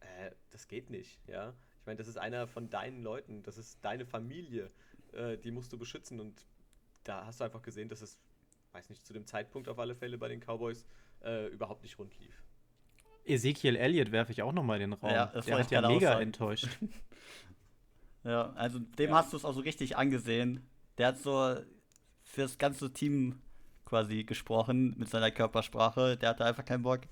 Äh, 0.01 0.31
das 0.51 0.68
geht 0.68 0.91
nicht, 0.91 1.20
ja. 1.26 1.55
Ich 1.81 1.87
meine, 1.87 1.97
das 1.97 2.09
ist 2.09 2.18
einer 2.18 2.47
von 2.47 2.68
deinen 2.70 3.03
Leuten, 3.03 3.43
das 3.43 3.59
ist 3.59 3.85
deine 3.85 4.07
Familie, 4.07 4.70
äh, 5.12 5.37
die 5.39 5.51
musst 5.51 5.72
du 5.72 5.79
beschützen 5.79 6.20
und 6.20 6.47
da 7.05 7.26
hast 7.26 7.41
du 7.41 7.45
einfach 7.45 7.62
gesehen, 7.62 7.89
dass 7.89 8.03
es, 8.03 8.18
weiß 8.72 8.91
nicht, 8.91 9.07
zu 9.07 9.12
dem 9.12 9.26
Zeitpunkt 9.26 9.68
auf 9.68 9.79
alle 9.79 9.95
Fälle 9.95 10.18
bei 10.18 10.29
den 10.29 10.41
Cowboys 10.41 10.87
äh, 11.24 11.47
überhaupt 11.49 11.83
nicht 11.83 11.99
rund 11.99 12.18
lief. 12.18 12.43
Ezekiel 13.24 13.76
Elliott 13.76 14.12
werfe 14.12 14.33
ich 14.33 14.43
auch 14.43 14.53
nochmal 14.53 14.81
in 14.81 14.91
den 14.91 15.01
Raum. 15.01 15.11
Ja, 15.11 15.26
der 15.26 15.59
hat 15.59 15.70
ja 15.70 15.87
mega 15.87 16.20
enttäuscht. 16.20 16.68
Ja, 18.24 18.53
also 18.55 18.79
dem 18.79 19.11
ja. 19.11 19.16
hast 19.16 19.33
du 19.33 19.37
es 19.39 19.45
auch 19.45 19.55
so 19.55 19.61
richtig 19.61 19.97
angesehen. 19.97 20.68
Der 20.99 21.09
hat 21.09 21.18
so 21.18 21.57
fürs 22.24 22.59
ganze 22.59 22.93
Team 22.93 23.41
quasi 23.85 24.24
gesprochen 24.24 24.95
mit 24.99 25.09
seiner 25.09 25.31
Körpersprache. 25.31 26.16
Der 26.16 26.31
hatte 26.31 26.45
einfach 26.45 26.64
keinen 26.64 26.83
Bock. 26.83 27.03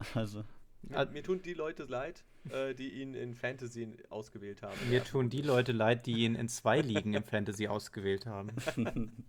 Also. 0.14 0.44
Mir, 0.82 1.06
mir 1.06 1.22
tun 1.24 1.42
die 1.42 1.54
Leute 1.54 1.84
leid, 1.84 2.22
äh, 2.50 2.72
die 2.72 3.02
ihn 3.02 3.14
in 3.14 3.34
Fantasy 3.34 3.88
ausgewählt 4.10 4.62
haben. 4.62 4.78
Mir 4.88 4.98
ja. 4.98 5.04
tun 5.04 5.28
die 5.28 5.42
Leute 5.42 5.72
leid, 5.72 6.06
die 6.06 6.24
ihn 6.24 6.36
in 6.36 6.48
zwei 6.48 6.80
Ligen 6.80 7.14
im 7.14 7.24
Fantasy 7.24 7.66
ausgewählt 7.66 8.26
haben. 8.26 8.52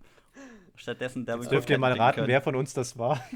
Stattdessen 0.75 1.25
der 1.25 1.37
Jetzt 1.37 1.51
dürft 1.51 1.69
ihr 1.69 1.79
mal 1.79 1.93
raten, 1.93 2.17
können. 2.17 2.27
wer 2.27 2.41
von 2.41 2.55
uns 2.55 2.73
das 2.73 2.97
war. 2.97 3.23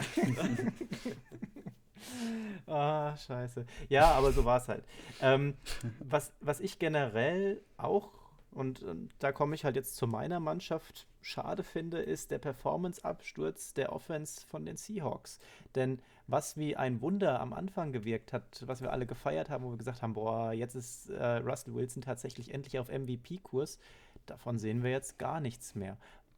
Ah, 2.65 3.15
scheiße. 3.17 3.65
Ja, 3.89 4.11
aber 4.11 4.31
so 4.31 4.45
war 4.45 4.57
es 4.57 4.67
halt. 4.67 4.83
Ähm, 5.21 5.55
was, 5.99 6.33
was 6.39 6.59
ich 6.59 6.79
generell 6.79 7.61
auch, 7.77 8.11
und, 8.51 8.81
und 8.83 9.11
da 9.19 9.31
komme 9.31 9.55
ich 9.55 9.65
halt 9.65 9.75
jetzt 9.75 9.95
zu 9.95 10.07
meiner 10.07 10.39
Mannschaft, 10.39 11.07
schade 11.21 11.63
finde, 11.63 11.99
ist 11.99 12.31
der 12.31 12.39
Performance-Absturz 12.39 13.73
der 13.73 13.91
Offense 13.93 14.45
von 14.47 14.65
den 14.65 14.77
Seahawks. 14.77 15.39
Denn 15.75 15.99
was 16.27 16.57
wie 16.57 16.75
ein 16.75 17.01
Wunder 17.01 17.39
am 17.39 17.53
Anfang 17.53 17.91
gewirkt 17.91 18.33
hat, 18.33 18.63
was 18.65 18.81
wir 18.81 18.91
alle 18.91 19.05
gefeiert 19.05 19.49
haben, 19.49 19.63
wo 19.63 19.71
wir 19.71 19.77
gesagt 19.77 20.01
haben, 20.01 20.13
boah, 20.13 20.53
jetzt 20.53 20.75
ist 20.75 21.09
äh, 21.09 21.37
Russell 21.37 21.73
Wilson 21.73 22.01
tatsächlich 22.01 22.53
endlich 22.53 22.79
auf 22.79 22.89
MVP-Kurs, 22.89 23.79
davon 24.25 24.57
sehen 24.59 24.83
wir 24.83 24.91
jetzt 24.91 25.19
gar 25.19 25.39
nichts 25.39 25.75
mehr 25.75 25.97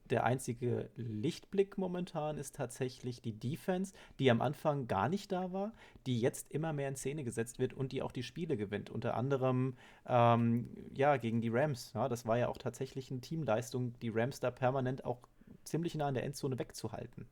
der 0.10 0.24
einzige 0.24 0.90
Lichtblick 0.96 1.78
momentan 1.78 2.38
ist 2.38 2.56
tatsächlich 2.56 3.22
die 3.22 3.34
Defense, 3.34 3.94
die 4.20 4.30
am 4.30 4.42
Anfang 4.42 4.88
gar 4.88 5.10
nicht 5.10 5.32
da 5.32 5.52
war, 5.52 5.74
die 6.06 6.20
jetzt 6.20 6.52
immer 6.52 6.74
mehr 6.74 6.90
in 6.90 6.96
Szene 6.96 7.24
gesetzt 7.24 7.60
wird 7.60 7.74
und 7.74 7.92
die 7.92 8.02
auch 8.02 8.12
die 8.12 8.24
Spiele 8.24 8.58
gewinnt. 8.58 8.90
Unter 8.90 9.16
anderem 9.16 9.76
ähm, 10.08 10.70
ja 10.94 11.18
gegen 11.18 11.42
die 11.42 11.50
Rams. 11.50 11.92
Ja, 11.94 12.08
das 12.08 12.26
war 12.26 12.38
ja 12.38 12.48
auch 12.48 12.58
tatsächlich 12.58 13.10
eine 13.12 13.22
Teamleistung, 13.22 13.94
die 14.02 14.10
Rams 14.10 14.40
da 14.40 14.52
permanent 14.52 15.06
auch 15.06 15.20
ziemlich 15.64 15.96
nah 15.96 16.08
in 16.10 16.16
der 16.16 16.24
Endzone 16.24 16.60
wegzuhalten. 16.60 17.28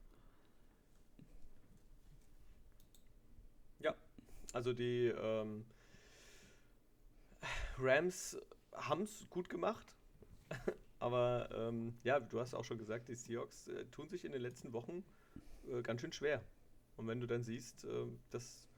Ja, 3.79 3.93
also 4.53 4.73
die 4.73 5.07
ähm 5.07 5.65
Rams 7.77 8.37
haben 8.73 9.03
es 9.03 9.27
gut 9.29 9.49
gemacht. 9.49 9.85
Aber 10.99 11.49
ähm, 11.53 11.97
ja, 12.03 12.19
du 12.19 12.39
hast 12.39 12.53
auch 12.53 12.63
schon 12.63 12.77
gesagt, 12.77 13.07
die 13.07 13.15
Seahawks 13.15 13.67
äh, 13.67 13.85
tun 13.85 14.07
sich 14.07 14.23
in 14.23 14.31
den 14.31 14.41
letzten 14.41 14.71
Wochen 14.71 15.03
äh, 15.69 15.81
ganz 15.81 16.01
schön 16.01 16.13
schwer. 16.13 16.41
Und 16.95 17.07
wenn 17.07 17.19
du 17.19 17.27
dann 17.27 17.43
siehst, 17.43 17.83
äh, 17.83 18.05
dass 18.29 18.69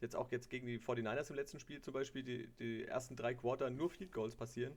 jetzt 0.00 0.16
auch 0.16 0.30
jetzt 0.30 0.48
gegen 0.48 0.66
die 0.66 0.78
49ers 0.78 1.30
im 1.30 1.36
letzten 1.36 1.60
Spiel 1.60 1.82
zum 1.82 1.92
Beispiel 1.92 2.22
die, 2.22 2.48
die 2.58 2.84
ersten 2.84 3.16
drei 3.16 3.34
Quarter 3.34 3.70
nur 3.70 3.90
Field 3.90 4.12
Goals 4.12 4.34
passieren. 4.34 4.76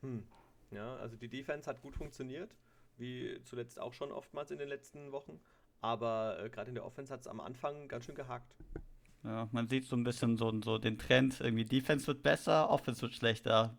Hm. 0.00 0.26
Ja, 0.70 0.96
also 0.96 1.16
die 1.16 1.28
Defense 1.28 1.68
hat 1.68 1.82
gut 1.82 1.96
funktioniert, 1.96 2.54
wie 2.96 3.40
zuletzt 3.44 3.78
auch 3.78 3.92
schon 3.92 4.10
oftmals 4.10 4.50
in 4.50 4.58
den 4.58 4.68
letzten 4.68 5.12
Wochen. 5.12 5.40
Aber 5.80 6.38
äh, 6.42 6.48
gerade 6.48 6.70
in 6.70 6.74
der 6.74 6.84
Offense 6.84 7.12
hat 7.12 7.20
es 7.20 7.26
am 7.26 7.40
Anfang 7.40 7.88
ganz 7.88 8.06
schön 8.06 8.14
gehakt. 8.14 8.56
Ja, 9.26 9.48
man 9.50 9.66
sieht 9.66 9.86
so 9.86 9.96
ein 9.96 10.04
bisschen 10.04 10.38
so, 10.38 10.54
so 10.62 10.78
den 10.78 10.98
Trend, 10.98 11.40
irgendwie 11.40 11.64
Defense 11.64 12.06
wird 12.06 12.22
besser, 12.22 12.70
Offense 12.70 13.02
wird 13.02 13.12
schlechter. 13.12 13.76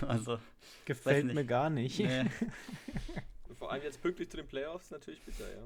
Also. 0.06 0.38
Gefällt 0.84 1.32
mir 1.32 1.44
gar 1.44 1.70
nicht. 1.70 2.00
Nee. 2.00 2.24
Vor 3.58 3.70
allem 3.70 3.82
jetzt 3.82 4.02
pünktlich 4.02 4.28
zu 4.28 4.38
den 4.38 4.46
Playoffs 4.46 4.90
natürlich 4.90 5.22
bitter, 5.22 5.44
ja. 5.44 5.62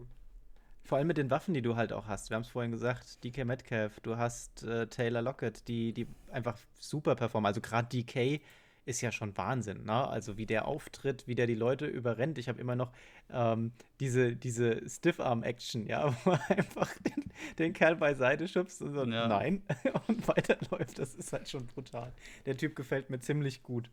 Vor 0.85 0.99
allem 0.99 1.07
mit 1.07 1.17
den 1.17 1.31
Waffen, 1.31 1.55
die 1.55 1.63
du 1.63 1.77
halt 1.77 1.93
auch 1.93 2.09
hast. 2.09 2.29
Wir 2.29 2.35
haben 2.35 2.43
es 2.43 2.49
vorhin 2.49 2.73
gesagt, 2.73 3.23
DK 3.25 3.45
Metcalf, 3.45 4.01
du 4.01 4.17
hast 4.17 4.65
äh, 4.65 4.87
Taylor 4.89 5.23
Lockett, 5.23 5.67
die, 5.69 5.93
die 5.93 6.07
einfach 6.31 6.59
super 6.79 7.15
performen. 7.15 7.47
Also 7.47 7.61
gerade 7.61 7.89
DK 7.89 8.43
ist 8.85 9.01
ja 9.01 9.13
schon 9.13 9.37
Wahnsinn, 9.37 9.85
ne? 9.85 10.09
Also 10.09 10.37
wie 10.37 10.47
der 10.47 10.67
auftritt, 10.67 11.27
wie 11.27 11.35
der 11.35 11.47
die 11.47 11.55
Leute 11.55 11.87
überrennt. 11.87 12.39
Ich 12.39 12.49
habe 12.49 12.61
immer 12.61 12.77
noch 12.77 12.93
ähm, 13.31 13.73
diese, 14.01 14.35
diese 14.35 14.89
Stiff-Arm-Action, 14.89 15.87
ja, 15.87 16.15
wo 16.25 16.31
er 16.33 16.51
einfach 16.51 16.93
den, 16.99 17.25
den, 17.59 17.73
Kerl 17.73 17.97
beiseite 17.97 18.49
schubst 18.49 18.83
und 18.83 18.93
so, 18.93 19.05
ja. 19.05 19.29
nein, 19.29 19.63
und 20.09 20.27
weiterläuft. 20.27 20.99
Das 20.99 21.15
ist 21.15 21.33
halt 21.33 21.49
schon 21.49 21.67
brutal. 21.67 22.13
Der 22.47 22.57
Typ 22.57 22.75
gefällt 22.75 23.11
mir 23.11 23.21
ziemlich 23.21 23.63
gut. 23.63 23.91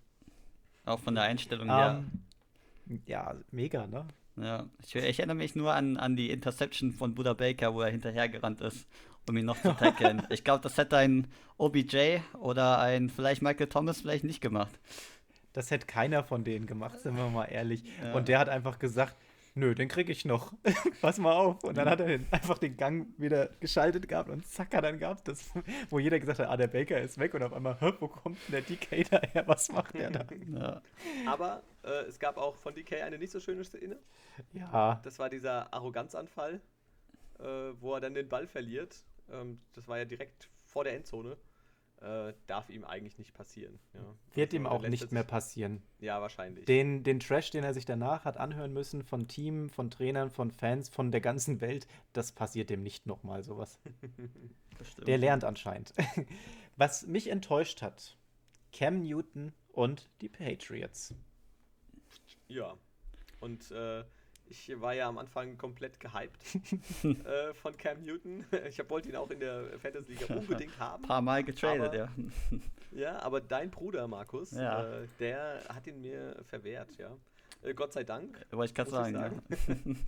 Auch 0.85 0.99
von 0.99 1.13
der 1.13 1.25
Einstellung 1.25 1.67
ähm, 1.67 1.75
her. 1.75 2.03
Ja, 3.05 3.35
mega, 3.51 3.85
ne? 3.85 4.07
Ja, 4.37 4.65
ich, 4.81 4.95
ich, 4.95 5.19
erinnere 5.19 5.35
mich 5.35 5.55
nur 5.55 5.73
an, 5.73 5.97
an 5.97 6.15
die 6.15 6.31
Interception 6.31 6.93
von 6.93 7.13
Buda 7.13 7.33
Baker, 7.33 7.73
wo 7.73 7.81
er 7.81 7.91
hinterhergerannt 7.91 8.61
ist 8.61 8.87
um 9.27 9.37
ihn 9.37 9.45
noch 9.45 9.61
zu 9.61 9.73
tackeln. 9.73 10.25
ich 10.29 10.43
glaube, 10.43 10.61
das 10.61 10.77
hätte 10.77 10.97
ein 10.97 11.27
OBJ 11.57 12.19
oder 12.39 12.79
ein 12.79 13.09
vielleicht 13.09 13.41
Michael 13.41 13.67
Thomas 13.67 14.01
vielleicht 14.01 14.23
nicht 14.23 14.41
gemacht. 14.41 14.79
Das 15.53 15.71
hätte 15.71 15.87
keiner 15.87 16.23
von 16.23 16.43
denen 16.43 16.67
gemacht, 16.67 16.99
sind 16.99 17.17
wir 17.17 17.27
mal 17.29 17.45
ehrlich. 17.45 17.83
Ja. 18.03 18.13
Und 18.13 18.27
der 18.27 18.39
hat 18.39 18.49
einfach 18.49 18.79
gesagt, 18.79 19.15
nö, 19.55 19.75
den 19.75 19.87
kriege 19.87 20.11
ich 20.11 20.25
noch. 20.25 20.53
Pass 21.01 21.17
mal 21.17 21.33
auf. 21.33 21.63
Und 21.63 21.77
dann 21.77 21.89
hat 21.89 21.99
er 21.99 22.07
den, 22.07 22.27
einfach 22.31 22.57
den 22.57 22.77
Gang 22.77 23.07
wieder 23.17 23.49
geschaltet 23.59 24.07
gehabt 24.07 24.29
und 24.29 24.47
zack, 24.47 24.71
dann 24.71 24.99
gab 24.99 25.23
das, 25.25 25.51
wo 25.89 25.99
jeder 25.99 26.19
gesagt 26.19 26.39
hat, 26.39 26.49
ah, 26.49 26.57
der 26.57 26.67
Baker 26.67 26.99
ist 26.99 27.17
weg 27.17 27.33
und 27.33 27.43
auf 27.43 27.53
einmal, 27.53 27.77
wo 27.99 28.07
kommt 28.07 28.37
denn 28.47 28.51
der 28.51 28.61
DK 28.61 29.09
daher? 29.09 29.47
Was 29.47 29.71
macht 29.71 29.95
der 29.95 30.11
da? 30.11 30.25
Ja. 30.49 30.81
Aber 31.27 31.63
äh, 31.83 32.05
es 32.07 32.19
gab 32.19 32.37
auch 32.37 32.55
von 32.55 32.73
DK 32.73 33.03
eine 33.03 33.17
nicht 33.17 33.31
so 33.31 33.39
schöne 33.39 33.63
Szene. 33.63 33.99
Ja. 34.53 34.99
Das 35.03 35.19
war 35.19 35.29
dieser 35.29 35.73
Arroganzanfall, 35.73 36.61
äh, 37.39 37.43
wo 37.79 37.93
er 37.93 38.01
dann 38.01 38.13
den 38.13 38.29
Ball 38.29 38.47
verliert 38.47 39.03
ähm, 39.31 39.61
das 39.73 39.87
war 39.87 39.97
ja 39.97 40.05
direkt 40.05 40.49
vor 40.65 40.83
der 40.83 40.95
Endzone. 40.95 41.37
Äh, 42.01 42.33
darf 42.47 42.69
ihm 42.69 42.85
eigentlich 42.85 43.17
nicht 43.17 43.33
passieren. 43.33 43.77
Ja. 43.93 43.99
Wird 44.33 44.49
also 44.51 44.55
ihm 44.55 44.67
auch 44.67 44.87
nicht 44.87 45.11
mehr 45.11 45.25
passieren. 45.25 45.81
Ja, 45.99 46.21
wahrscheinlich. 46.21 46.63
Den, 46.63 47.03
den 47.03 47.19
Trash, 47.19 47.51
den 47.51 47.65
er 47.65 47.73
sich 47.73 47.83
danach 47.83 48.23
hat 48.23 48.37
anhören 48.37 48.71
müssen 48.71 49.03
von 49.03 49.27
Team, 49.27 49.69
von 49.69 49.91
Trainern, 49.91 50.29
von 50.29 50.49
Fans, 50.49 50.87
von 50.87 51.11
der 51.11 51.19
ganzen 51.19 51.59
Welt, 51.59 51.87
das 52.13 52.31
passiert 52.31 52.69
dem 52.69 52.83
nicht 52.83 53.05
nochmal 53.05 53.43
sowas. 53.43 53.81
der 55.07 55.17
lernt 55.17 55.43
anscheinend. 55.43 55.93
Was 56.77 57.05
mich 57.05 57.27
enttäuscht 57.29 57.81
hat, 57.81 58.15
Cam 58.71 59.01
Newton 59.01 59.51
und 59.73 60.09
die 60.21 60.29
Patriots. 60.29 61.13
Ja. 62.47 62.77
Und 63.41 63.71
äh, 63.71 64.05
ich 64.49 64.81
war 64.81 64.93
ja 64.93 65.07
am 65.07 65.17
Anfang 65.17 65.57
komplett 65.57 65.99
gehypt 65.99 66.37
äh, 67.03 67.53
von 67.53 67.77
Cam 67.77 68.03
Newton. 68.03 68.45
Ich 68.67 68.89
wollte 68.89 69.09
ihn 69.09 69.15
auch 69.15 69.29
in 69.29 69.39
der 69.39 69.77
Fantasy 69.79 70.13
Liga 70.13 70.33
unbedingt 70.35 70.77
haben. 70.79 71.03
Ein 71.03 71.07
paar 71.07 71.21
Mal 71.21 71.43
getradet, 71.43 71.93
ja. 71.93 72.09
Ja, 72.91 73.19
aber 73.21 73.39
dein 73.39 73.69
Bruder 73.69 74.07
Markus, 74.07 74.51
ja. 74.51 75.01
äh, 75.01 75.07
der 75.19 75.63
hat 75.69 75.85
ihn 75.85 76.01
mir 76.01 76.35
verwehrt, 76.47 76.97
ja. 76.97 77.15
Äh, 77.61 77.75
Gott 77.75 77.93
sei 77.93 78.03
Dank. 78.03 78.43
Wollte 78.49 78.71
ich 78.71 78.75
gerade 78.75 78.89
sagen. 78.89 79.13
sagen. 79.13 80.05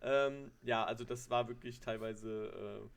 Ja. 0.00 0.26
ähm, 0.26 0.52
ja, 0.62 0.84
also 0.84 1.04
das 1.04 1.28
war 1.28 1.48
wirklich 1.48 1.80
teilweise 1.80 2.84
äh, 2.84 2.88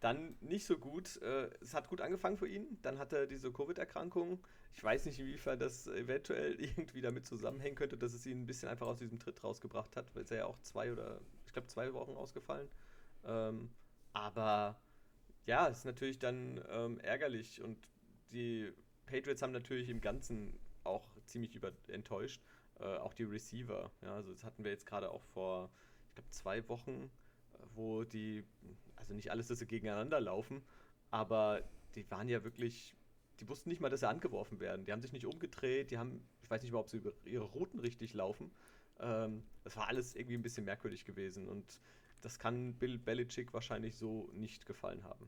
dann 0.00 0.36
nicht 0.40 0.64
so 0.64 0.78
gut. 0.78 1.20
Äh, 1.20 1.50
es 1.60 1.74
hat 1.74 1.88
gut 1.88 2.00
angefangen 2.00 2.38
für 2.38 2.48
ihn. 2.48 2.78
Dann 2.80 2.98
hat 2.98 3.12
er 3.12 3.26
diese 3.26 3.52
Covid-Erkrankung. 3.52 4.42
Ich 4.76 4.84
weiß 4.84 5.06
nicht, 5.06 5.18
inwiefern 5.18 5.58
das 5.58 5.86
eventuell 5.86 6.54
irgendwie 6.60 7.00
damit 7.00 7.26
zusammenhängen 7.26 7.76
könnte, 7.76 7.96
dass 7.96 8.12
es 8.12 8.26
ihn 8.26 8.42
ein 8.42 8.46
bisschen 8.46 8.68
einfach 8.68 8.86
aus 8.86 8.98
diesem 8.98 9.18
Tritt 9.18 9.42
rausgebracht 9.42 9.96
hat, 9.96 10.14
weil 10.14 10.24
es 10.24 10.30
ja 10.30 10.44
auch 10.46 10.58
zwei 10.60 10.92
oder, 10.92 11.20
ich 11.46 11.52
glaube, 11.52 11.68
zwei 11.68 11.92
Wochen 11.94 12.12
ausgefallen. 12.12 12.68
Ähm, 13.24 13.70
aber 14.12 14.80
ja, 15.46 15.66
ist 15.66 15.84
natürlich 15.84 16.18
dann 16.18 16.62
ähm, 16.68 17.00
ärgerlich 17.00 17.62
und 17.62 17.88
die 18.32 18.72
Patriots 19.06 19.42
haben 19.42 19.52
natürlich 19.52 19.88
im 19.88 20.00
Ganzen 20.00 20.58
auch 20.84 21.06
ziemlich 21.24 21.54
über 21.54 21.72
enttäuscht. 21.88 22.42
Äh, 22.78 22.96
auch 22.98 23.14
die 23.14 23.24
Receiver. 23.24 23.90
Ja, 24.02 24.14
also 24.14 24.32
das 24.32 24.44
hatten 24.44 24.64
wir 24.64 24.70
jetzt 24.70 24.86
gerade 24.86 25.10
auch 25.10 25.24
vor, 25.24 25.70
ich 26.08 26.14
glaube, 26.14 26.30
zwei 26.30 26.68
Wochen, 26.68 27.10
wo 27.74 28.04
die 28.04 28.44
also 28.96 29.14
nicht 29.14 29.30
alles, 29.30 29.48
dass 29.48 29.60
sie 29.60 29.66
gegeneinander 29.66 30.20
laufen, 30.20 30.62
aber 31.10 31.62
die 31.94 32.10
waren 32.10 32.28
ja 32.28 32.44
wirklich, 32.44 32.95
die 33.40 33.48
wussten 33.48 33.68
nicht 33.68 33.80
mal, 33.80 33.90
dass 33.90 34.00
sie 34.00 34.08
angeworfen 34.08 34.60
werden. 34.60 34.84
Die 34.84 34.92
haben 34.92 35.02
sich 35.02 35.12
nicht 35.12 35.26
umgedreht, 35.26 35.90
die 35.90 35.98
haben, 35.98 36.26
ich 36.42 36.50
weiß 36.50 36.62
nicht 36.62 36.72
mal, 36.72 36.78
ob 36.78 36.88
sie 36.88 36.98
über 36.98 37.12
ihre 37.24 37.44
Routen 37.44 37.80
richtig 37.80 38.14
laufen. 38.14 38.50
Ähm, 39.00 39.42
das 39.64 39.76
war 39.76 39.88
alles 39.88 40.14
irgendwie 40.14 40.36
ein 40.36 40.42
bisschen 40.42 40.64
merkwürdig 40.64 41.04
gewesen 41.04 41.48
und 41.48 41.64
das 42.22 42.38
kann 42.38 42.74
Bill 42.74 42.98
Belichick 42.98 43.52
wahrscheinlich 43.52 43.96
so 43.96 44.30
nicht 44.34 44.66
gefallen 44.66 45.04
haben. 45.04 45.26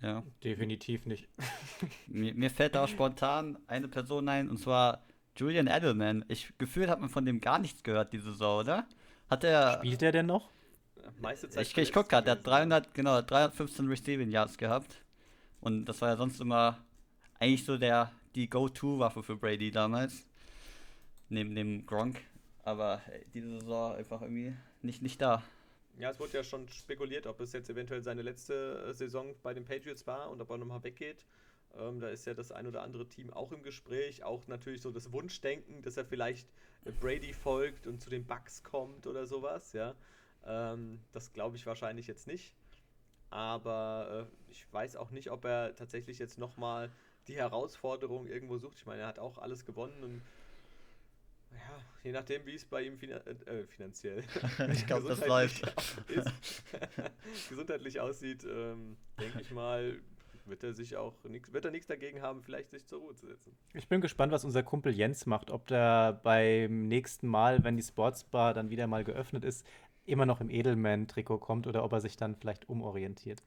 Ja. 0.00 0.22
Definitiv 0.42 1.06
nicht. 1.06 1.28
mir, 2.06 2.34
mir, 2.34 2.50
fällt 2.50 2.74
da 2.74 2.84
auch 2.84 2.88
spontan 2.88 3.58
eine 3.66 3.88
Person 3.88 4.28
ein, 4.28 4.48
und 4.48 4.58
zwar 4.58 5.04
Julian 5.36 5.68
Edelman. 5.68 6.24
Ich 6.28 6.52
gefühlt 6.58 6.88
hat 6.88 7.00
man 7.00 7.08
von 7.08 7.24
dem 7.24 7.40
gar 7.40 7.58
nichts 7.58 7.82
gehört 7.82 8.12
diese 8.12 8.32
Saison, 8.32 8.60
oder? 8.60 8.86
Hat 9.30 9.44
er. 9.44 9.78
Spielt 9.78 10.02
er 10.02 10.12
denn 10.12 10.26
noch? 10.26 10.50
meiste 11.20 11.48
Zeit. 11.48 11.66
Ich, 11.66 11.76
ich 11.76 11.92
guck 11.92 12.08
gerade, 12.08 12.24
der 12.24 12.32
hat 12.32 12.46
300, 12.46 12.94
genau, 12.94 13.20
315 13.22 13.88
Receiving 13.88 14.30
Yards 14.30 14.58
gehabt. 14.58 15.02
Und 15.60 15.86
das 15.86 16.00
war 16.00 16.08
ja 16.08 16.16
sonst 16.16 16.40
immer 16.40 16.78
eigentlich 17.42 17.64
so 17.64 17.76
der, 17.76 18.12
die 18.36 18.48
Go-To-Waffe 18.48 19.24
für 19.24 19.36
Brady 19.36 19.72
damals. 19.72 20.24
Neben 21.28 21.56
dem 21.56 21.84
Gronk. 21.86 22.20
Aber 22.62 23.02
ey, 23.10 23.26
diese 23.34 23.58
Saison 23.58 23.96
einfach 23.96 24.22
irgendwie 24.22 24.54
nicht, 24.82 25.02
nicht 25.02 25.20
da. 25.20 25.42
Ja, 25.98 26.10
es 26.10 26.20
wurde 26.20 26.34
ja 26.34 26.44
schon 26.44 26.68
spekuliert, 26.68 27.26
ob 27.26 27.40
es 27.40 27.52
jetzt 27.52 27.68
eventuell 27.68 28.00
seine 28.00 28.22
letzte 28.22 28.86
äh, 28.88 28.94
Saison 28.94 29.34
bei 29.42 29.54
den 29.54 29.64
Patriots 29.64 30.06
war 30.06 30.30
und 30.30 30.40
ob 30.40 30.50
er 30.50 30.58
nochmal 30.58 30.84
weggeht. 30.84 31.26
Ähm, 31.76 31.98
da 31.98 32.10
ist 32.10 32.26
ja 32.26 32.34
das 32.34 32.52
ein 32.52 32.68
oder 32.68 32.82
andere 32.82 33.08
Team 33.08 33.32
auch 33.32 33.50
im 33.50 33.64
Gespräch. 33.64 34.22
Auch 34.22 34.46
natürlich 34.46 34.80
so 34.80 34.92
das 34.92 35.10
Wunschdenken, 35.10 35.82
dass 35.82 35.96
er 35.96 36.04
vielleicht 36.04 36.48
Brady 37.00 37.32
folgt 37.32 37.88
und 37.88 38.00
zu 38.00 38.08
den 38.08 38.24
Bucks 38.24 38.62
kommt 38.62 39.08
oder 39.08 39.26
sowas, 39.26 39.72
ja. 39.72 39.96
Ähm, 40.46 41.00
das 41.10 41.32
glaube 41.32 41.56
ich 41.56 41.66
wahrscheinlich 41.66 42.06
jetzt 42.06 42.28
nicht. 42.28 42.54
Aber 43.30 44.28
äh, 44.28 44.50
ich 44.52 44.72
weiß 44.72 44.94
auch 44.94 45.10
nicht, 45.10 45.32
ob 45.32 45.44
er 45.44 45.74
tatsächlich 45.74 46.20
jetzt 46.20 46.38
nochmal 46.38 46.92
die 47.28 47.36
Herausforderung 47.36 48.26
irgendwo 48.26 48.58
sucht. 48.58 48.78
Ich 48.78 48.86
meine, 48.86 49.02
er 49.02 49.08
hat 49.08 49.18
auch 49.18 49.38
alles 49.38 49.64
gewonnen 49.64 50.02
und 50.02 50.22
ja, 51.52 51.58
je 52.02 52.12
nachdem, 52.12 52.46
wie 52.46 52.54
es 52.54 52.64
bei 52.64 52.82
ihm 52.82 52.98
finan 52.98 53.20
äh, 53.26 53.66
finanziell 53.66 54.24
ich 54.72 54.86
glaube, 54.86 55.08
das 55.08 55.26
läuft. 55.26 55.62
gesundheitlich 57.48 58.00
aussieht, 58.00 58.44
ähm, 58.44 58.96
denke 59.20 59.40
ich 59.40 59.50
mal, 59.50 60.00
wird 60.46 60.62
er 60.62 60.72
sich 60.72 60.96
auch 60.96 61.14
nix, 61.24 61.52
wird 61.52 61.64
er 61.64 61.70
nichts 61.70 61.86
dagegen 61.86 62.22
haben, 62.22 62.42
vielleicht 62.42 62.70
sich 62.70 62.86
zur 62.86 63.00
Ruhe 63.00 63.14
zu 63.14 63.26
setzen. 63.26 63.54
Ich 63.74 63.88
bin 63.88 64.00
gespannt, 64.00 64.32
was 64.32 64.44
unser 64.44 64.62
Kumpel 64.62 64.92
Jens 64.92 65.26
macht, 65.26 65.50
ob 65.50 65.66
der 65.66 66.14
beim 66.22 66.88
nächsten 66.88 67.28
Mal, 67.28 67.62
wenn 67.64 67.76
die 67.76 67.82
Sportsbar 67.82 68.54
dann 68.54 68.70
wieder 68.70 68.86
mal 68.86 69.04
geöffnet 69.04 69.44
ist, 69.44 69.66
immer 70.04 70.26
noch 70.26 70.40
im 70.40 70.50
Edelman-Trikot 70.50 71.38
kommt 71.38 71.66
oder 71.66 71.84
ob 71.84 71.92
er 71.92 72.00
sich 72.00 72.16
dann 72.16 72.34
vielleicht 72.34 72.68
umorientiert. 72.68 73.42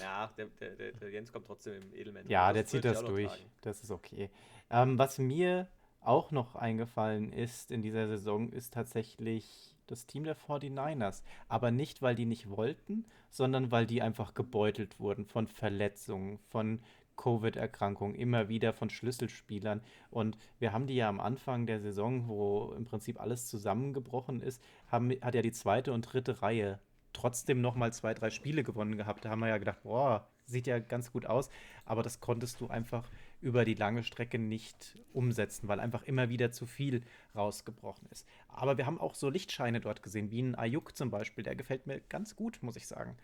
Ja, 0.00 0.30
der, 0.36 0.46
der, 0.60 0.92
der, 0.92 1.10
Jens 1.10 1.32
kommt 1.32 1.46
trotzdem 1.46 1.82
im 1.82 1.94
Edelman. 1.94 2.28
Ja, 2.28 2.52
der 2.52 2.66
zieht 2.66 2.84
das 2.84 3.04
durch. 3.04 3.28
Tragen. 3.28 3.50
Das 3.62 3.82
ist 3.82 3.90
okay. 3.90 4.30
Ähm, 4.70 4.98
was 4.98 5.18
mir 5.18 5.68
auch 6.00 6.30
noch 6.30 6.54
eingefallen 6.54 7.32
ist 7.32 7.70
in 7.70 7.82
dieser 7.82 8.06
Saison, 8.08 8.50
ist 8.50 8.74
tatsächlich 8.74 9.74
das 9.86 10.06
Team 10.06 10.24
der 10.24 10.36
49ers. 10.36 11.22
Aber 11.48 11.70
nicht, 11.70 12.02
weil 12.02 12.14
die 12.14 12.26
nicht 12.26 12.50
wollten, 12.50 13.04
sondern 13.30 13.70
weil 13.70 13.86
die 13.86 14.02
einfach 14.02 14.34
gebeutelt 14.34 15.00
wurden 15.00 15.24
von 15.24 15.46
Verletzungen, 15.46 16.38
von 16.50 16.80
Covid-Erkrankung, 17.16 18.14
immer 18.14 18.48
wieder 18.48 18.72
von 18.72 18.90
Schlüsselspielern. 18.90 19.82
Und 20.10 20.38
wir 20.58 20.72
haben 20.72 20.86
die 20.86 20.94
ja 20.94 21.08
am 21.08 21.20
Anfang 21.20 21.66
der 21.66 21.80
Saison, 21.80 22.28
wo 22.28 22.72
im 22.76 22.84
Prinzip 22.84 23.20
alles 23.20 23.46
zusammengebrochen 23.48 24.40
ist, 24.40 24.62
haben, 24.86 25.10
hat 25.20 25.34
ja 25.34 25.42
die 25.42 25.52
zweite 25.52 25.92
und 25.92 26.02
dritte 26.02 26.42
Reihe 26.42 26.78
trotzdem 27.12 27.60
noch 27.60 27.74
mal 27.74 27.92
zwei, 27.92 28.14
drei 28.14 28.30
Spiele 28.30 28.62
gewonnen 28.62 28.96
gehabt. 28.96 29.24
Da 29.24 29.30
haben 29.30 29.40
wir 29.40 29.48
ja 29.48 29.58
gedacht, 29.58 29.82
boah, 29.82 30.28
sieht 30.46 30.66
ja 30.66 30.78
ganz 30.78 31.12
gut 31.12 31.26
aus. 31.26 31.50
Aber 31.84 32.02
das 32.02 32.20
konntest 32.20 32.60
du 32.60 32.68
einfach 32.68 33.10
über 33.40 33.64
die 33.64 33.74
lange 33.74 34.02
Strecke 34.02 34.38
nicht 34.38 34.98
umsetzen, 35.12 35.68
weil 35.68 35.80
einfach 35.80 36.02
immer 36.02 36.28
wieder 36.28 36.50
zu 36.50 36.66
viel 36.66 37.02
rausgebrochen 37.34 38.08
ist. 38.10 38.26
Aber 38.48 38.76
wir 38.78 38.86
haben 38.86 39.00
auch 39.00 39.14
so 39.14 39.30
Lichtscheine 39.30 39.80
dort 39.80 40.02
gesehen, 40.02 40.30
wie 40.30 40.42
ein 40.42 40.54
Ayuk 40.54 40.96
zum 40.96 41.10
Beispiel. 41.10 41.44
Der 41.44 41.56
gefällt 41.56 41.86
mir 41.86 42.00
ganz 42.08 42.36
gut, 42.36 42.58
muss 42.62 42.76
ich 42.76 42.86
sagen. 42.86 43.16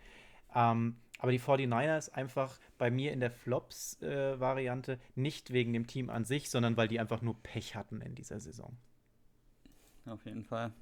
Ähm, 0.55 0.97
aber 1.19 1.33
die 1.33 1.41
49ers 1.41 2.11
einfach 2.13 2.59
bei 2.79 2.91
mir 2.91 3.13
in 3.13 3.21
der 3.21 3.31
Flops-Variante 3.31 4.93
äh, 4.93 4.99
nicht 5.15 5.53
wegen 5.53 5.73
dem 5.73 5.87
Team 5.87 6.11
an 6.11 6.25
sich, 6.25 6.51
sondern 6.51 6.77
weil 6.77 6.89
die 6.89 7.01
einfach 7.01 7.23
nur 7.23 7.43
Pech 7.43 7.75
hatten 7.75 8.01
in 8.01 8.15
dieser 8.15 8.41
Saison. 8.41 8.77
Auf 10.07 10.25
jeden 10.27 10.45
Fall. 10.45 10.73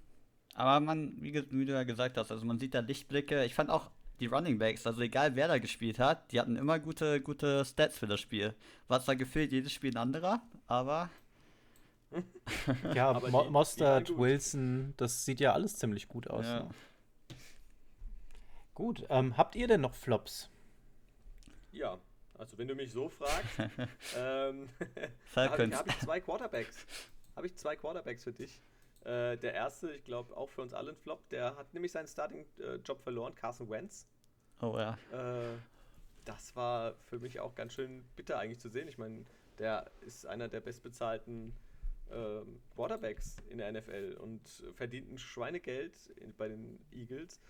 Aber 0.55 0.81
man, 0.81 1.21
wie, 1.21 1.35
wie, 1.51 1.65
du 1.65 1.73
ja 1.73 1.85
gesagt 1.85 2.19
hast, 2.19 2.31
also 2.31 2.45
man 2.45 2.59
sieht 2.59 2.75
da 2.75 2.81
Lichtblicke. 2.81 3.45
Ich 3.45 3.55
fand 3.55 3.71
auch 3.71 3.91
die 4.21 4.27
Running 4.27 4.59
Backs, 4.59 4.87
also 4.87 5.01
egal 5.01 5.35
wer 5.35 5.49
da 5.49 5.59
gespielt 5.59 5.99
hat, 5.99 6.31
die 6.31 6.39
hatten 6.39 6.57
immer 6.57 6.79
gute, 6.79 7.21
gute 7.21 7.65
Stats 7.65 7.99
für 7.99 8.07
das 8.07 8.21
Spiel. 8.21 8.55
Was 8.87 9.05
da 9.05 9.15
gefehlt, 9.15 9.53
jedes 9.53 9.73
Spiel 9.73 9.93
ein 9.93 9.97
anderer, 9.97 10.43
aber. 10.67 11.11
ja, 12.95 13.09
aber 13.11 13.31
Mo 13.31 13.45
Mostert, 13.51 14.17
Wilson, 14.17 14.93
das 14.99 15.25
sieht 15.25 15.41
ja 15.41 15.55
alles 15.55 15.79
ziemlich 15.79 16.09
gut 16.09 16.29
aus. 16.29 16.45
Ja. 16.45 16.61
Ne? 16.61 16.71
Gut, 18.75 19.05
ähm, 19.09 19.37
habt 19.37 19.57
ihr 19.57 19.67
denn 19.67 19.81
noch 19.81 19.95
Flops? 19.95 20.51
Ja, 21.73 21.99
also 22.39 22.59
wenn 22.59 22.69
du 22.69 22.75
mich 22.75 22.93
so 22.93 23.09
fragst, 23.09 23.59
ähm, 24.17 24.69
habe 25.37 25.65
ich, 25.65 25.75
hab 25.75 25.89
ich 25.89 25.99
zwei 25.99 26.21
Quarterbacks. 26.21 26.87
Habe 27.35 27.47
ich 27.47 27.57
zwei 27.57 27.77
Quarterbacks 27.77 28.25
für 28.25 28.33
dich. 28.33 28.61
Äh, 29.05 29.37
der 29.37 29.55
erste, 29.55 29.93
ich 29.93 30.05
glaube 30.05 30.37
auch 30.37 30.49
für 30.49 30.63
uns 30.63 30.75
alle 30.75 30.91
ein 30.91 30.97
Flop, 30.97 31.29
der 31.29 31.57
hat 31.57 31.75
nämlich 31.75 31.93
seinen 31.93 32.07
Starting-Job 32.07 33.03
verloren, 33.03 33.35
Carson 33.35 33.69
Wentz. 33.69 34.07
Oh 34.61 34.79
ja. 34.79 34.97
Äh, 35.13 35.59
das 36.25 36.55
war 36.55 36.95
für 37.09 37.19
mich 37.19 37.41
auch 37.41 37.55
ganz 37.55 37.73
schön 37.73 38.05
bitter 38.15 38.39
eigentlich 38.39 38.61
zu 38.61 38.69
sehen. 38.69 38.87
Ich 38.87 38.99
meine, 38.99 39.25
der 39.59 39.91
ist 40.03 40.27
einer 40.27 40.49
der 40.49 40.61
bestbezahlten 40.61 41.53
äh, 42.11 42.43
Quarterbacks 42.75 43.37
in 43.49 43.59
der 43.59 43.73
NFL 43.73 44.19
und 44.21 44.41
verdient 44.75 45.11
ein 45.11 45.19
Schweinegeld 45.19 46.09
in, 46.17 46.35
bei 46.35 46.49
den 46.49 46.79
Eagles. 46.93 47.41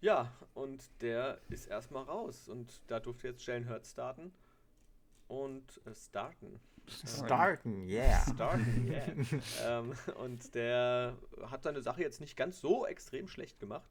Ja, 0.00 0.32
und 0.54 0.82
der 1.00 1.40
ist 1.48 1.66
erstmal 1.66 2.04
raus 2.04 2.48
und 2.48 2.82
da 2.88 3.00
durfte 3.00 3.28
jetzt 3.28 3.46
Jalen 3.46 3.68
Hurts 3.68 3.92
starten 3.92 4.32
und 5.28 5.80
äh, 5.86 5.94
starten. 5.94 6.60
Starten, 6.88 7.88
yeah. 7.88 8.24
Starten, 8.32 8.88
yeah. 8.90 9.78
ähm, 9.80 9.92
und 10.18 10.54
der 10.54 11.16
hat 11.50 11.62
seine 11.62 11.80
Sache 11.80 12.02
jetzt 12.02 12.20
nicht 12.20 12.36
ganz 12.36 12.60
so 12.60 12.86
extrem 12.86 13.28
schlecht 13.28 13.58
gemacht. 13.60 13.88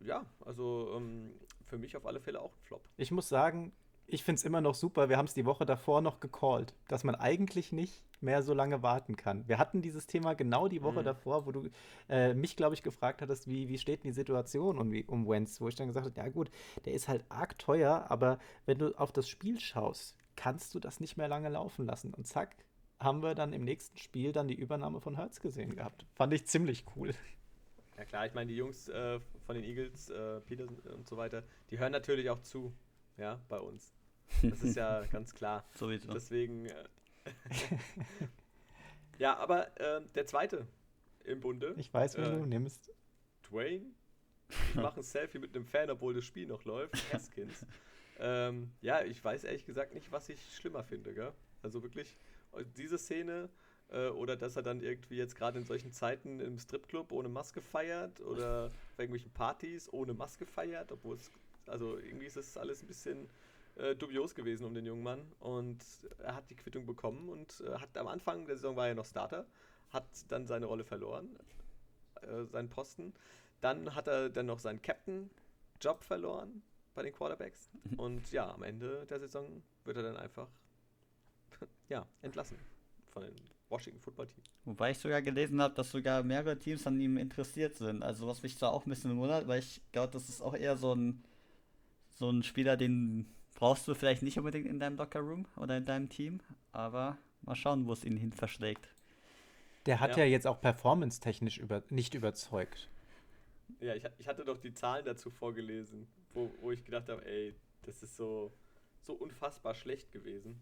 Ja, 0.00 0.24
also 0.44 0.94
ähm, 0.96 1.32
für 1.64 1.78
mich 1.78 1.96
auf 1.96 2.06
alle 2.06 2.20
Fälle 2.20 2.40
auch 2.40 2.52
ein 2.52 2.62
Flop. 2.62 2.82
Ich 2.96 3.10
muss 3.10 3.28
sagen, 3.28 3.72
ich 4.06 4.22
finde 4.22 4.38
es 4.38 4.44
immer 4.44 4.60
noch 4.60 4.74
super. 4.74 5.08
Wir 5.08 5.16
haben 5.16 5.26
es 5.26 5.34
die 5.34 5.46
Woche 5.46 5.64
davor 5.64 6.00
noch 6.00 6.20
gecallt, 6.20 6.74
dass 6.88 7.04
man 7.04 7.14
eigentlich 7.14 7.72
nicht 7.72 8.02
mehr 8.20 8.42
so 8.42 8.54
lange 8.54 8.82
warten 8.82 9.16
kann. 9.16 9.46
Wir 9.48 9.58
hatten 9.58 9.82
dieses 9.82 10.06
Thema 10.06 10.34
genau 10.34 10.68
die 10.68 10.82
Woche 10.82 11.00
mhm. 11.00 11.04
davor, 11.04 11.46
wo 11.46 11.52
du 11.52 11.70
äh, 12.08 12.34
mich, 12.34 12.56
glaube 12.56 12.74
ich, 12.74 12.82
gefragt 12.82 13.22
hattest, 13.22 13.48
wie, 13.48 13.68
wie 13.68 13.78
steht 13.78 14.04
denn 14.04 14.10
die 14.10 14.14
Situation 14.14 14.78
um, 14.78 14.92
um 15.06 15.28
Wenz, 15.28 15.60
wo 15.60 15.68
ich 15.68 15.74
dann 15.74 15.88
gesagt 15.88 16.06
habe, 16.06 16.16
ja 16.16 16.28
gut, 16.28 16.50
der 16.84 16.94
ist 16.94 17.08
halt 17.08 17.24
arg 17.28 17.58
teuer, 17.58 18.06
aber 18.08 18.38
wenn 18.66 18.78
du 18.78 18.98
auf 18.98 19.12
das 19.12 19.28
Spiel 19.28 19.60
schaust, 19.60 20.16
kannst 20.36 20.74
du 20.74 20.80
das 20.80 21.00
nicht 21.00 21.16
mehr 21.16 21.28
lange 21.28 21.48
laufen 21.48 21.86
lassen. 21.86 22.12
Und 22.14 22.26
zack, 22.26 22.56
haben 23.00 23.22
wir 23.22 23.34
dann 23.34 23.52
im 23.52 23.64
nächsten 23.64 23.98
Spiel 23.98 24.32
dann 24.32 24.48
die 24.48 24.54
Übernahme 24.54 25.00
von 25.00 25.16
Hertz 25.16 25.40
gesehen 25.40 25.74
gehabt. 25.76 26.06
Fand 26.14 26.32
ich 26.32 26.46
ziemlich 26.46 26.84
cool. 26.96 27.14
Ja 27.96 28.04
klar, 28.04 28.26
ich 28.26 28.34
meine, 28.34 28.48
die 28.48 28.56
Jungs 28.56 28.88
äh, 28.88 29.20
von 29.46 29.54
den 29.54 29.64
Eagles, 29.64 30.10
äh, 30.10 30.40
Peterson 30.40 30.78
und 30.78 31.08
so 31.08 31.16
weiter, 31.16 31.44
die 31.70 31.78
hören 31.78 31.92
natürlich 31.92 32.28
auch 32.30 32.40
zu, 32.40 32.74
ja, 33.16 33.40
bei 33.48 33.58
uns. 33.58 33.94
Das 34.42 34.62
ist 34.62 34.76
ja 34.76 35.04
ganz 35.12 35.34
klar. 35.34 35.64
Sowieso. 35.74 36.12
Deswegen. 36.12 36.66
Äh, 36.66 36.84
ja, 39.18 39.36
aber 39.36 39.78
äh, 39.80 40.02
der 40.14 40.26
zweite 40.26 40.66
im 41.24 41.40
Bunde. 41.40 41.74
Ich 41.78 41.92
weiß, 41.92 42.16
wen 42.16 42.24
du 42.24 42.46
nimmst. 42.46 42.90
Dwayne. 43.48 43.86
Ich 44.48 44.74
mache 44.74 45.00
ein 45.00 45.02
Selfie 45.02 45.38
mit 45.38 45.54
einem 45.54 45.64
Fan, 45.64 45.90
obwohl 45.90 46.14
das 46.14 46.24
Spiel 46.24 46.46
noch 46.46 46.64
läuft. 46.64 46.94
Haskins. 47.12 47.66
Ähm, 48.18 48.72
ja, 48.80 49.02
ich 49.02 49.22
weiß 49.22 49.44
ehrlich 49.44 49.64
gesagt 49.64 49.94
nicht, 49.94 50.12
was 50.12 50.28
ich 50.28 50.54
schlimmer 50.54 50.84
finde, 50.84 51.14
gell? 51.14 51.32
Also 51.62 51.82
wirklich, 51.82 52.16
diese 52.76 52.98
Szene 52.98 53.48
äh, 53.88 54.08
oder 54.08 54.36
dass 54.36 54.56
er 54.56 54.62
dann 54.62 54.80
irgendwie 54.82 55.16
jetzt 55.16 55.34
gerade 55.34 55.58
in 55.58 55.64
solchen 55.64 55.92
Zeiten 55.92 56.40
im 56.40 56.58
Stripclub 56.58 57.12
ohne 57.12 57.28
Maske 57.28 57.60
feiert 57.60 58.20
oder 58.20 58.70
bei 58.96 59.04
irgendwelchen 59.04 59.32
Partys 59.32 59.92
ohne 59.92 60.14
Maske 60.14 60.46
feiert, 60.46 60.92
obwohl 60.92 61.16
es, 61.16 61.30
also 61.66 61.98
irgendwie 61.98 62.26
ist 62.26 62.36
das 62.36 62.56
alles 62.56 62.82
ein 62.82 62.86
bisschen 62.86 63.28
äh, 63.76 63.96
dubios 63.96 64.34
gewesen 64.34 64.66
um 64.66 64.74
den 64.74 64.86
jungen 64.86 65.02
Mann 65.02 65.32
und 65.40 65.82
er 66.18 66.36
hat 66.36 66.48
die 66.50 66.56
Quittung 66.56 66.86
bekommen 66.86 67.28
und 67.28 67.60
äh, 67.66 67.78
hat 67.78 67.96
am 67.96 68.06
Anfang 68.06 68.46
der 68.46 68.56
Saison 68.56 68.76
war 68.76 68.88
er 68.88 68.94
noch 68.94 69.06
Starter, 69.06 69.46
hat 69.90 70.06
dann 70.28 70.46
seine 70.46 70.66
Rolle 70.66 70.84
verloren, 70.84 71.36
äh, 72.22 72.44
seinen 72.44 72.68
Posten. 72.68 73.14
Dann 73.60 73.94
hat 73.94 74.08
er 74.08 74.28
dann 74.28 74.46
noch 74.46 74.58
seinen 74.58 74.82
Captain-Job 74.82 76.04
verloren 76.04 76.62
bei 76.94 77.02
den 77.02 77.12
Quarterbacks. 77.12 77.70
Und 77.96 78.30
ja, 78.32 78.52
am 78.52 78.62
Ende 78.62 79.06
der 79.08 79.20
Saison 79.20 79.62
wird 79.84 79.96
er 79.96 80.02
dann 80.02 80.16
einfach 80.16 80.48
ja, 81.88 82.06
entlassen 82.22 82.58
von 83.06 83.22
dem 83.22 83.34
Washington 83.68 84.00
Football 84.00 84.28
Team. 84.28 84.42
Wobei 84.64 84.90
ich 84.92 84.98
sogar 84.98 85.22
gelesen 85.22 85.60
habe, 85.60 85.74
dass 85.74 85.90
sogar 85.90 86.22
mehrere 86.22 86.58
Teams 86.58 86.86
an 86.86 87.00
ihm 87.00 87.16
interessiert 87.16 87.74
sind. 87.76 88.02
Also 88.02 88.26
was 88.26 88.42
mich 88.42 88.56
zwar 88.56 88.72
auch 88.72 88.86
ein 88.86 88.90
bisschen 88.90 89.16
wundert, 89.16 89.48
weil 89.48 89.60
ich 89.60 89.80
glaube, 89.92 90.12
das 90.12 90.28
ist 90.28 90.42
auch 90.42 90.54
eher 90.54 90.76
so 90.76 90.94
ein 90.94 91.22
so 92.16 92.30
ein 92.30 92.42
Spieler, 92.42 92.76
den 92.76 93.26
brauchst 93.54 93.86
du 93.88 93.94
vielleicht 93.94 94.22
nicht 94.22 94.38
unbedingt 94.38 94.66
in 94.66 94.78
deinem 94.78 94.96
Locker 94.96 95.20
Room 95.20 95.46
oder 95.56 95.76
in 95.76 95.84
deinem 95.84 96.08
Team, 96.08 96.40
aber 96.72 97.18
mal 97.42 97.56
schauen, 97.56 97.86
wo 97.86 97.92
es 97.92 98.04
ihn 98.04 98.16
hin 98.16 98.32
verschlägt. 98.32 98.88
Der 99.86 100.00
hat 100.00 100.16
ja, 100.16 100.24
ja 100.24 100.30
jetzt 100.30 100.46
auch 100.46 100.60
performance-technisch 100.60 101.58
über, 101.58 101.82
nicht 101.90 102.14
überzeugt. 102.14 102.88
Ja, 103.80 103.94
ich, 103.94 104.04
ich 104.18 104.28
hatte 104.28 104.44
doch 104.44 104.58
die 104.58 104.72
Zahlen 104.72 105.04
dazu 105.04 105.30
vorgelesen 105.30 106.06
wo, 106.34 106.50
wo 106.60 106.70
ich 106.70 106.84
gedacht 106.84 107.08
habe, 107.08 107.24
ey, 107.26 107.54
das 107.82 108.02
ist 108.02 108.16
so, 108.16 108.52
so 109.00 109.14
unfassbar 109.14 109.74
schlecht 109.74 110.12
gewesen. 110.12 110.60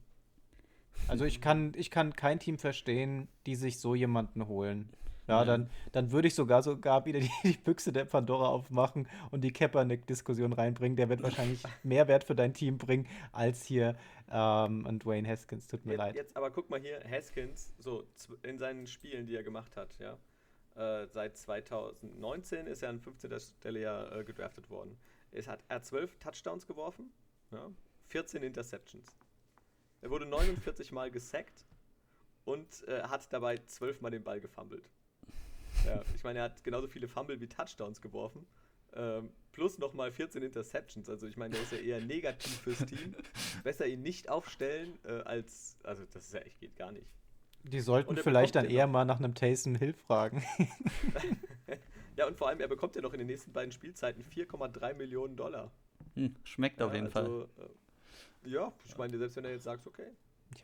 Also 1.09 1.25
ich 1.25 1.41
kann, 1.41 1.73
ich 1.77 1.91
kann 1.91 2.15
kein 2.15 2.39
Team 2.39 2.59
verstehen, 2.59 3.29
die 3.47 3.57
sich 3.57 3.81
so 3.81 3.95
jemanden 3.95 4.47
holen. 4.47 4.93
Ja, 5.29 5.41
ja. 5.41 5.45
dann, 5.45 5.71
dann 5.93 6.11
würde 6.11 6.29
ich 6.29 6.35
sogar 6.35 6.63
sogar 6.63 7.07
wieder 7.07 7.21
die, 7.21 7.31
die, 7.45 7.53
Büchse 7.53 7.93
der 7.93 8.05
Pandora 8.05 8.49
aufmachen 8.49 9.09
und 9.31 9.43
die 9.43 9.53
Kaepernick-Diskussion 9.53 10.53
reinbringen. 10.53 10.97
Der 10.97 11.09
wird 11.09 11.23
wahrscheinlich 11.23 11.63
mehr 11.83 12.09
Wert 12.09 12.25
für 12.25 12.35
dein 12.35 12.55
Team 12.55 12.77
bringen, 12.77 13.07
als 13.31 13.65
hier 13.65 13.97
ähm, 14.31 14.87
ein 14.87 14.99
Dwayne 14.99 15.29
Haskins. 15.29 15.69
Tut 15.69 15.87
mir 15.87 15.93
jetzt, 15.93 15.99
leid. 15.99 16.15
Jetzt 16.17 16.37
aber 16.37 16.51
guck 16.51 16.71
mal 16.71 16.81
hier, 16.81 17.01
Haskins, 17.09 17.73
so 17.79 18.05
in 18.43 18.59
seinen 18.59 18.87
Spielen, 18.87 19.27
die 19.27 19.37
er 19.37 19.43
gemacht 19.43 19.77
hat, 19.77 19.97
ja. 19.99 20.19
Äh, 20.75 21.07
seit 21.09 21.37
2019 21.37 22.67
ist 22.67 22.83
er 22.83 22.89
an 22.89 23.01
15. 23.01 23.39
Stelle 23.39 23.81
ja 23.81 24.19
äh, 24.19 24.25
gedraftet 24.25 24.71
worden. 24.71 24.97
Es 25.33 25.49
hat, 25.49 25.65
er 25.69 25.77
hat 25.77 25.87
12 25.87 26.19
Touchdowns 26.19 26.67
geworfen, 26.67 27.13
ja, 27.51 27.71
14 28.09 28.43
Interceptions. 28.43 29.07
Er 30.01 30.11
wurde 30.11 30.27
49 30.27 30.93
Mal 30.93 31.11
gesackt 31.11 31.65
und 32.45 32.87
äh, 32.89 33.03
hat 33.03 33.33
dabei 33.33 33.59
12 33.59 34.01
Mal 34.01 34.11
den 34.11 34.23
Ball 34.23 34.41
gefummelt. 34.41 34.89
Ja, 35.87 36.03
ich 36.15 36.23
meine, 36.23 36.41
er 36.41 36.45
hat 36.47 36.63
genauso 36.63 36.89
viele 36.89 37.09
Fumble 37.09 37.41
wie 37.41 37.49
Touchdowns 37.49 38.01
geworfen. 38.01 38.47
Ähm, 38.95 39.31
plus 39.53 39.79
nochmal 39.79 40.13
14 40.13 40.43
Interceptions. 40.43 41.09
Also 41.09 41.27
ich 41.27 41.37
meine, 41.37 41.55
der 41.55 41.63
ist 41.63 41.73
ja 41.73 41.79
eher 41.79 42.01
negativ 42.01 42.59
fürs 42.61 42.85
Team. 42.85 43.15
Besser 43.65 43.87
ihn 43.87 44.03
nicht 44.03 44.29
aufstellen 44.29 44.99
äh, 45.05 45.23
als. 45.23 45.79
Also 45.83 46.05
das 46.13 46.27
ist 46.27 46.35
ja 46.35 46.41
echt 46.41 46.61
geht 46.61 46.77
gar 46.77 46.93
nicht. 46.93 47.07
Die 47.65 47.81
sollten 47.81 48.17
vielleicht 48.17 48.57
dann 48.57 48.69
eher 48.69 48.87
mal 48.87 49.05
nach 49.05 49.19
einem 49.19 49.35
Taysom 49.35 49.77
Hill 49.77 49.95
fragen. 49.95 50.43
Ja, 52.17 52.27
und 52.27 52.37
vor 52.37 52.49
allem, 52.49 52.61
er 52.61 52.69
bekommt 52.69 52.95
ja 52.95 53.03
noch 53.03 53.13
in 53.13 53.19
den 53.19 53.27
nächsten 53.27 53.53
beiden 53.53 53.73
Spielzeiten 53.73 54.23
4,3 54.25 54.95
Millionen 54.95 55.37
Dollar. 55.37 55.71
Hm, 56.15 56.35
schmeckt 56.45 56.81
ja, 56.81 56.87
auf 56.87 56.95
jeden 56.95 57.07
also, 57.07 57.49
Fall. 57.57 57.67
Äh, 58.45 58.51
ja, 58.51 58.73
ich 58.85 58.97
meine, 58.99 59.17
selbst 59.19 59.37
wenn 59.37 59.45
er 59.45 59.53
jetzt 59.53 59.65
sagt, 59.65 59.87
okay. 59.87 60.09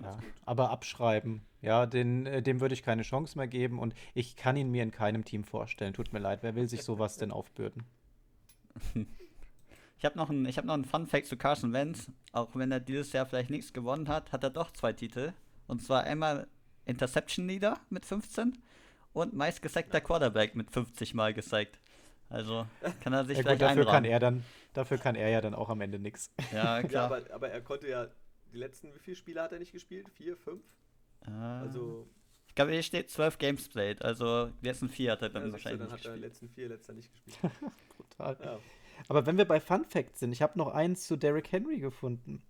Ja, 0.00 0.18
aber 0.44 0.70
abschreiben. 0.70 1.42
Ja, 1.62 1.86
den, 1.86 2.26
äh, 2.26 2.42
dem 2.42 2.60
würde 2.60 2.74
ich 2.74 2.82
keine 2.82 3.02
Chance 3.02 3.38
mehr 3.38 3.48
geben 3.48 3.78
und 3.78 3.94
ich 4.14 4.36
kann 4.36 4.56
ihn 4.56 4.70
mir 4.70 4.82
in 4.82 4.90
keinem 4.90 5.24
Team 5.24 5.44
vorstellen. 5.44 5.94
Tut 5.94 6.12
mir 6.12 6.18
leid, 6.18 6.42
wer 6.42 6.54
will 6.54 6.68
sich 6.68 6.82
sowas 6.82 7.16
denn 7.16 7.30
aufbürden? 7.30 7.84
Ich 10.00 10.04
habe 10.04 10.16
noch, 10.16 10.30
ein, 10.30 10.46
hab 10.46 10.64
noch 10.64 10.74
einen 10.74 10.84
Fun-Fact 10.84 11.26
zu 11.26 11.36
Carson 11.36 11.72
Wentz. 11.72 12.08
Auch 12.30 12.54
wenn 12.54 12.70
er 12.70 12.78
dieses 12.78 13.12
Jahr 13.12 13.26
vielleicht 13.26 13.50
nichts 13.50 13.72
gewonnen 13.72 14.06
hat, 14.06 14.30
hat 14.30 14.44
er 14.44 14.50
doch 14.50 14.70
zwei 14.70 14.92
Titel. 14.92 15.32
Und 15.66 15.82
zwar 15.82 16.04
einmal 16.04 16.46
Interception 16.84 17.48
Leader 17.48 17.80
mit 17.90 18.06
15 18.06 18.56
und 19.20 19.34
meistgesackter 19.34 20.00
Quarterback 20.00 20.54
mit 20.54 20.70
50 20.70 21.14
Mal 21.14 21.34
gesackt. 21.34 21.78
Also 22.30 22.66
kann 23.00 23.12
er 23.12 23.24
sich 23.24 23.38
ja, 23.38 23.42
gleich 23.42 23.58
gut, 23.58 23.68
dafür 23.68 23.86
kann 23.86 24.04
er 24.04 24.18
dann 24.18 24.44
Dafür 24.78 24.98
kann 24.98 25.16
er 25.16 25.28
ja 25.28 25.40
dann 25.40 25.54
auch 25.54 25.70
am 25.70 25.80
Ende 25.80 25.98
nichts. 25.98 26.32
Ja, 26.52 26.82
klar. 26.82 26.90
Ja, 26.90 27.04
aber, 27.04 27.34
aber, 27.34 27.48
er 27.48 27.60
konnte 27.60 27.88
ja 27.88 28.06
die 28.52 28.58
letzten, 28.58 28.94
wie 28.94 28.98
viele 29.00 29.16
Spiele 29.16 29.42
hat 29.42 29.52
er 29.52 29.58
nicht 29.58 29.72
gespielt? 29.72 30.08
Vier, 30.10 30.36
fünf? 30.36 30.62
Ah. 31.26 31.62
Also. 31.62 32.08
Ich 32.46 32.54
glaube, 32.54 32.70
hier 32.70 32.82
steht 32.82 33.10
zwölf 33.10 33.38
Games 33.38 33.68
played, 33.68 34.02
also 34.02 34.46
die 34.46 34.66
letzten 34.66 34.88
vier 34.88 35.12
hat 35.12 35.22
er 35.22 35.30
dann 35.30 35.46
ja, 35.46 35.52
wahrscheinlich 35.52 35.80
dann 35.80 35.88
nicht 35.88 35.92
hat 35.92 36.02
gespielt. 36.02 36.22
er 36.22 36.28
letzten 36.28 36.48
vier 36.48 36.68
letzter 36.68 36.92
nicht 36.92 37.12
gespielt. 37.12 37.52
Gut. 37.96 38.10
total. 38.10 38.36
Ja. 38.40 38.58
Aber 39.08 39.26
wenn 39.26 39.36
wir 39.36 39.44
bei 39.44 39.60
Fun 39.60 39.84
Facts 39.84 40.20
sind, 40.20 40.32
ich 40.32 40.42
habe 40.42 40.56
noch 40.58 40.68
eins 40.68 41.06
zu 41.06 41.16
Derrick 41.16 41.50
Henry 41.50 41.78
gefunden. 41.78 42.42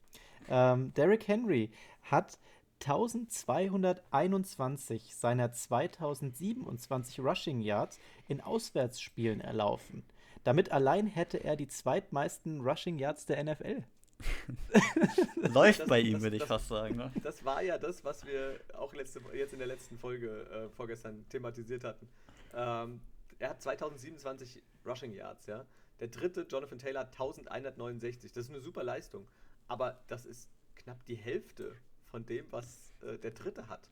Ähm, 0.48 0.92
Derrick 0.94 1.28
Henry 1.28 1.72
hat 2.02 2.38
1221 2.81 5.14
seiner 5.14 5.53
2027 5.53 7.20
Rushing 7.20 7.61
Yards 7.61 8.01
in 8.29 8.41
Auswärtsspielen 8.41 9.41
erlaufen. 9.41 10.05
Damit 10.45 10.72
allein 10.72 11.07
hätte 11.07 11.39
er 11.39 11.57
die 11.57 11.68
zweitmeisten 11.68 12.61
Rushing 12.61 12.99
Yards 12.99 13.26
der 13.26 13.43
NFL. 13.43 13.85
Läuft 15.37 15.81
das, 15.81 15.89
bei 15.89 16.01
ihm, 16.01 16.22
würde 16.22 16.37
ich 16.37 16.43
das, 16.43 16.49
fast 16.49 16.68
sagen. 16.68 16.97
Ne? 16.97 17.12
Das 17.22 17.45
war 17.45 17.62
ja 17.62 17.79
das, 17.79 18.05
was 18.05 18.26
wir 18.26 18.59
auch 18.76 18.93
letzte, 18.95 19.20
jetzt 19.35 19.53
in 19.53 19.59
der 19.59 19.68
letzten 19.68 19.99
Folge 19.99 20.47
äh, 20.51 20.68
vorgestern 20.70 21.29
thematisiert 21.29 21.85
hatten. 21.85 22.09
Ähm, 22.55 23.01
er 23.39 23.51
hat 23.51 23.62
2027 23.62 24.62
Rushing 24.85 25.12
Yards, 25.12 25.47
ja. 25.47 25.64
Der 26.01 26.09
dritte, 26.09 26.47
Jonathan 26.49 26.79
Taylor, 26.79 27.03
1169. 27.03 28.33
Das 28.33 28.45
ist 28.45 28.51
eine 28.51 28.61
super 28.61 28.85
Leistung. 28.85 29.26
Aber 29.66 30.01
das 30.07 30.24
ist 30.24 30.49
knapp 30.76 31.05
die 31.05 31.16
Hälfte 31.16 31.76
von 32.11 32.24
dem, 32.26 32.44
was 32.50 32.94
äh, 33.02 33.18
der 33.18 33.32
dritte 33.32 33.68
hat. 33.68 33.88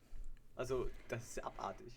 Also, 0.55 0.87
das 1.09 1.23
ist 1.23 1.37
ja 1.37 1.43
abartig. 1.45 1.93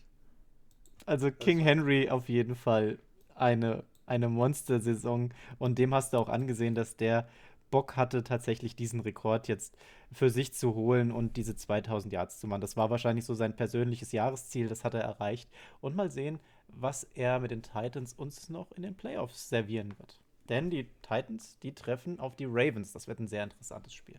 Also 1.06 1.30
King 1.30 1.58
Henry 1.58 2.10
auf 2.10 2.28
jeden 2.28 2.54
Fall 2.54 2.98
eine, 3.34 3.84
eine 4.06 4.28
Monster-Saison 4.28 5.32
und 5.58 5.78
dem 5.78 5.94
hast 5.94 6.12
du 6.12 6.18
auch 6.18 6.28
angesehen, 6.28 6.74
dass 6.74 6.96
der 6.96 7.28
Bock 7.70 7.96
hatte, 7.96 8.24
tatsächlich 8.24 8.76
diesen 8.76 9.00
Rekord 9.00 9.48
jetzt 9.48 9.76
für 10.12 10.28
sich 10.28 10.52
zu 10.52 10.74
holen 10.74 11.12
und 11.12 11.36
diese 11.36 11.54
2000 11.54 12.12
Yards 12.12 12.40
zu 12.40 12.46
machen. 12.46 12.60
Das 12.60 12.76
war 12.76 12.90
wahrscheinlich 12.90 13.24
so 13.24 13.34
sein 13.34 13.54
persönliches 13.54 14.12
Jahresziel, 14.12 14.68
das 14.68 14.84
hat 14.84 14.94
er 14.94 15.02
erreicht. 15.02 15.48
Und 15.80 15.96
mal 15.96 16.10
sehen, 16.10 16.40
was 16.68 17.04
er 17.14 17.38
mit 17.38 17.50
den 17.50 17.62
Titans 17.62 18.12
uns 18.12 18.50
noch 18.50 18.72
in 18.72 18.82
den 18.82 18.96
Playoffs 18.96 19.48
servieren 19.48 19.96
wird. 19.98 20.20
Denn 20.48 20.70
die 20.70 20.88
Titans, 21.02 21.58
die 21.60 21.74
treffen 21.74 22.18
auf 22.18 22.34
die 22.34 22.46
Ravens. 22.46 22.92
Das 22.92 23.06
wird 23.06 23.20
ein 23.20 23.28
sehr 23.28 23.44
interessantes 23.44 23.94
Spiel. 23.94 24.18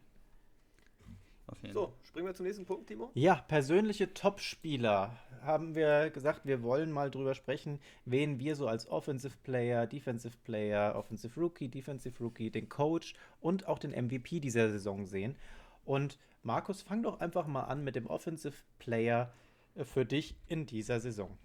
So, 1.73 1.93
springen 2.03 2.27
wir 2.27 2.33
zum 2.33 2.45
nächsten 2.45 2.65
Punkt, 2.65 2.87
Timo. 2.87 3.11
Ja, 3.13 3.35
persönliche 3.35 4.13
Topspieler. 4.13 5.17
Haben 5.43 5.75
wir 5.75 6.09
gesagt, 6.11 6.45
wir 6.45 6.61
wollen 6.61 6.91
mal 6.91 7.09
drüber 7.09 7.33
sprechen, 7.33 7.79
wen 8.05 8.39
wir 8.39 8.55
so 8.55 8.67
als 8.67 8.87
Offensive 8.87 9.35
Player, 9.43 9.87
Defensive 9.87 10.37
Player, 10.43 10.95
Offensive 10.95 11.39
Rookie, 11.39 11.67
Defensive 11.67 12.15
Rookie, 12.23 12.51
den 12.51 12.69
Coach 12.69 13.15
und 13.39 13.67
auch 13.67 13.79
den 13.79 13.91
MVP 13.91 14.39
dieser 14.39 14.69
Saison 14.69 15.05
sehen. 15.05 15.35
Und 15.83 16.17
Markus, 16.43 16.81
fang 16.81 17.03
doch 17.03 17.19
einfach 17.19 17.47
mal 17.47 17.63
an 17.63 17.83
mit 17.83 17.95
dem 17.95 18.07
Offensive 18.07 18.55
Player 18.79 19.31
äh, 19.75 19.83
für 19.83 20.05
dich 20.05 20.35
in 20.47 20.65
dieser 20.65 20.99
Saison. 20.99 21.37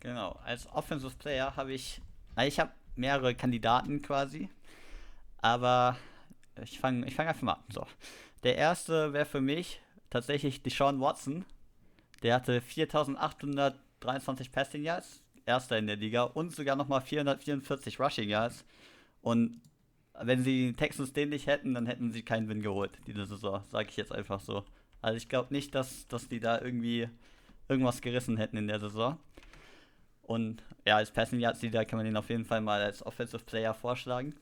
Genau, 0.00 0.38
als 0.44 0.66
Offensive 0.72 1.14
Player 1.18 1.56
habe 1.56 1.72
ich, 1.72 2.00
ich 2.44 2.58
habe 2.58 2.72
mehrere 2.96 3.34
Kandidaten 3.34 4.02
quasi, 4.02 4.48
aber 5.38 5.96
ich 6.62 6.78
fange 6.78 7.06
ich 7.06 7.14
fang 7.14 7.28
einfach 7.28 7.42
mal 7.42 7.52
an. 7.54 7.64
So. 7.68 7.86
Der 8.42 8.56
erste 8.56 9.12
wäre 9.12 9.26
für 9.26 9.40
mich 9.40 9.80
tatsächlich 10.08 10.62
Deshaun 10.62 11.00
Watson. 11.00 11.44
Der 12.22 12.34
hatte 12.34 12.60
4823 12.60 14.52
Passing 14.52 14.82
Yards, 14.82 15.22
erster 15.46 15.78
in 15.78 15.86
der 15.86 15.96
Liga, 15.96 16.22
und 16.24 16.54
sogar 16.54 16.76
nochmal 16.76 17.00
444 17.00 17.98
Rushing 18.00 18.28
Yards. 18.28 18.64
Und 19.22 19.60
wenn 20.14 20.42
sie 20.42 20.68
die 20.68 20.76
Texans 20.76 21.12
den 21.12 21.30
nicht 21.30 21.46
hätten, 21.46 21.74
dann 21.74 21.86
hätten 21.86 22.12
sie 22.12 22.22
keinen 22.22 22.48
Win 22.48 22.62
geholt, 22.62 22.98
diese 23.06 23.26
Saison, 23.26 23.62
sage 23.70 23.88
ich 23.90 23.96
jetzt 23.96 24.12
einfach 24.12 24.40
so. 24.40 24.64
Also 25.02 25.16
ich 25.16 25.28
glaube 25.28 25.52
nicht, 25.52 25.74
dass, 25.74 26.08
dass 26.08 26.28
die 26.28 26.40
da 26.40 26.60
irgendwie 26.60 27.08
irgendwas 27.68 28.02
gerissen 28.02 28.36
hätten 28.36 28.56
in 28.56 28.68
der 28.68 28.80
Saison. 28.80 29.18
Und 30.22 30.62
ja, 30.86 30.96
als 30.96 31.10
Passing 31.10 31.40
Yards 31.40 31.62
Leader 31.62 31.84
kann 31.84 31.96
man 31.96 32.06
ihn 32.06 32.16
auf 32.16 32.28
jeden 32.28 32.44
Fall 32.44 32.60
mal 32.60 32.82
als 32.82 33.04
Offensive 33.04 33.44
Player 33.44 33.74
vorschlagen. 33.74 34.34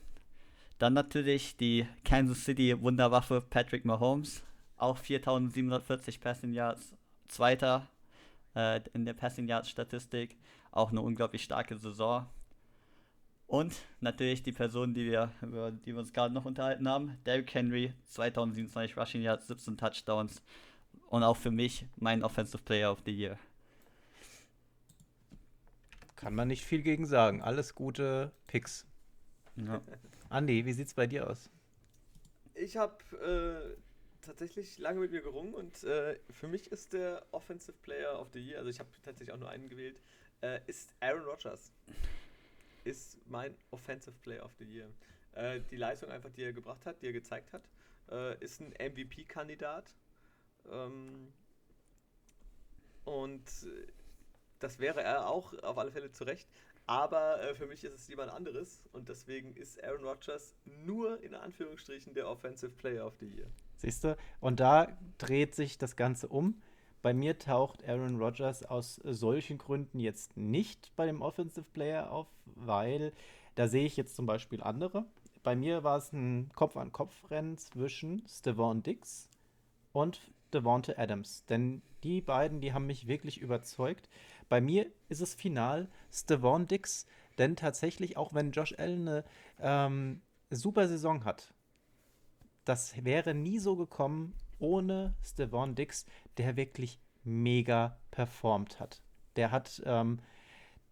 Dann 0.78 0.92
natürlich 0.92 1.56
die 1.56 1.86
Kansas 2.04 2.44
City 2.44 2.80
Wunderwaffe 2.80 3.40
Patrick 3.40 3.84
Mahomes. 3.84 4.42
Auch 4.76 4.96
4740 4.96 6.20
Passing 6.20 6.52
Yards. 6.52 6.94
Zweiter 7.26 7.88
äh, 8.54 8.80
in 8.92 9.04
der 9.04 9.14
Passing 9.14 9.48
Yards 9.48 9.68
Statistik. 9.68 10.36
Auch 10.70 10.90
eine 10.90 11.00
unglaublich 11.00 11.42
starke 11.42 11.76
Saison. 11.76 12.26
Und 13.48 13.74
natürlich 14.00 14.42
die 14.42 14.52
Person, 14.52 14.94
die 14.94 15.06
wir, 15.06 15.32
über 15.42 15.72
die 15.72 15.92
wir 15.92 15.98
uns 15.98 16.12
gerade 16.12 16.32
noch 16.32 16.44
unterhalten 16.44 16.86
haben, 16.86 17.18
Derrick 17.24 17.52
Henry, 17.54 17.94
2027 18.04 18.96
Rushing 18.96 19.22
Yards, 19.22 19.48
17 19.48 19.78
Touchdowns. 19.78 20.42
Und 21.08 21.22
auch 21.24 21.36
für 21.36 21.50
mich 21.50 21.86
mein 21.96 22.22
Offensive 22.22 22.62
Player 22.62 22.92
of 22.92 23.00
the 23.04 23.10
Year. 23.10 23.38
Kann 26.14 26.34
man 26.34 26.48
nicht 26.48 26.64
viel 26.64 26.82
gegen 26.82 27.06
sagen. 27.06 27.42
Alles 27.42 27.74
gute 27.74 28.32
Picks. 28.46 28.86
Ja. 29.56 29.80
Andi, 30.30 30.64
wie 30.66 30.72
sieht's 30.72 30.94
bei 30.94 31.06
dir 31.06 31.28
aus? 31.28 31.50
Ich 32.54 32.76
habe 32.76 33.02
äh, 33.16 33.80
tatsächlich 34.20 34.78
lange 34.78 35.00
mit 35.00 35.10
mir 35.10 35.22
gerungen 35.22 35.54
und 35.54 35.84
äh, 35.84 36.18
für 36.30 36.48
mich 36.48 36.70
ist 36.70 36.92
der 36.92 37.24
Offensive 37.30 37.76
Player 37.82 38.20
of 38.20 38.28
the 38.32 38.40
Year, 38.40 38.58
also 38.58 38.68
ich 38.68 38.78
habe 38.78 38.90
tatsächlich 39.02 39.32
auch 39.32 39.38
nur 39.38 39.48
einen 39.48 39.68
gewählt, 39.68 40.00
äh, 40.42 40.60
ist 40.66 40.94
Aaron 41.00 41.24
Rodgers. 41.24 41.72
Ist 42.84 43.18
mein 43.26 43.54
Offensive 43.70 44.16
Player 44.22 44.44
of 44.44 44.52
the 44.58 44.64
Year. 44.64 44.88
Äh, 45.32 45.60
die 45.70 45.76
Leistung 45.76 46.10
einfach, 46.10 46.30
die 46.30 46.42
er 46.42 46.52
gebracht 46.52 46.84
hat, 46.84 47.00
die 47.02 47.06
er 47.06 47.12
gezeigt 47.12 47.52
hat, 47.52 47.62
äh, 48.10 48.42
ist 48.42 48.60
ein 48.60 48.72
MVP-Kandidat. 48.72 49.94
Ähm, 50.70 51.32
und 53.04 53.46
äh, 53.64 53.86
das 54.58 54.78
wäre 54.78 55.02
er 55.02 55.28
auch 55.28 55.54
auf 55.62 55.78
alle 55.78 55.92
Fälle 55.92 56.10
zu 56.10 56.24
Recht. 56.24 56.48
Aber 56.88 57.42
äh, 57.42 57.54
für 57.54 57.66
mich 57.66 57.84
ist 57.84 57.92
es 57.92 58.08
jemand 58.08 58.32
anderes 58.32 58.82
und 58.92 59.10
deswegen 59.10 59.54
ist 59.54 59.84
Aaron 59.84 60.04
Rodgers 60.04 60.56
nur 60.64 61.22
in 61.22 61.34
Anführungsstrichen 61.34 62.14
der 62.14 62.26
Offensive 62.26 62.72
Player 62.72 63.06
of 63.06 63.14
the 63.20 63.26
Year. 63.26 63.46
Siehst 63.76 64.04
du? 64.04 64.16
Und 64.40 64.58
da 64.58 64.98
dreht 65.18 65.54
sich 65.54 65.76
das 65.76 65.96
Ganze 65.96 66.28
um. 66.28 66.62
Bei 67.02 67.12
mir 67.12 67.38
taucht 67.38 67.86
Aaron 67.86 68.16
Rodgers 68.16 68.64
aus 68.64 68.94
solchen 69.04 69.58
Gründen 69.58 70.00
jetzt 70.00 70.38
nicht 70.38 70.90
bei 70.96 71.04
dem 71.04 71.20
Offensive 71.20 71.66
Player 71.74 72.10
auf, 72.10 72.26
weil 72.46 73.12
da 73.54 73.68
sehe 73.68 73.84
ich 73.84 73.98
jetzt 73.98 74.16
zum 74.16 74.24
Beispiel 74.24 74.62
andere. 74.62 75.04
Bei 75.42 75.54
mir 75.54 75.84
war 75.84 75.98
es 75.98 76.14
ein 76.14 76.50
Kopf-an-Kopf-Rennen 76.54 77.58
zwischen 77.58 78.26
Stevon 78.26 78.82
Dix 78.82 79.28
und 79.92 80.32
Devonte 80.54 80.98
Adams. 80.98 81.44
Denn 81.44 81.82
die 82.02 82.22
beiden, 82.22 82.60
die 82.60 82.72
haben 82.72 82.86
mich 82.86 83.06
wirklich 83.08 83.38
überzeugt. 83.38 84.08
Bei 84.48 84.60
mir 84.60 84.86
ist 85.08 85.20
es 85.20 85.34
final 85.34 85.88
Stevon 86.12 86.68
Dix, 86.68 87.06
denn 87.38 87.56
tatsächlich, 87.56 88.16
auch 88.16 88.34
wenn 88.34 88.52
Josh 88.52 88.74
Allen 88.78 89.08
eine 89.08 89.24
ähm, 89.60 90.22
super 90.50 90.88
Saison 90.88 91.24
hat, 91.24 91.54
das 92.64 93.04
wäre 93.04 93.34
nie 93.34 93.58
so 93.58 93.76
gekommen 93.76 94.34
ohne 94.58 95.14
Stevon 95.22 95.74
Dix, 95.74 96.06
der 96.36 96.56
wirklich 96.56 96.98
mega 97.24 97.98
performt 98.10 98.80
hat. 98.80 99.00
Der 99.36 99.50
hat 99.50 99.82
ähm, 99.86 100.20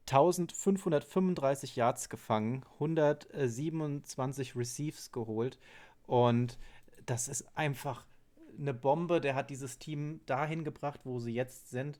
1535 0.09 1.75
Yards 1.75 2.09
gefangen, 2.09 2.65
127 2.75 4.55
Receives 4.55 5.11
geholt 5.11 5.59
und 6.07 6.59
das 7.07 7.29
ist 7.29 7.57
einfach 7.57 8.07
eine 8.59 8.75
Bombe. 8.75 9.21
Der 9.21 9.35
hat 9.35 9.51
dieses 9.51 9.79
Team 9.79 10.21
dahin 10.27 10.65
gebracht, 10.65 11.01
wo 11.05 11.19
sie 11.19 11.35
jetzt 11.35 11.71
sind. 11.71 11.99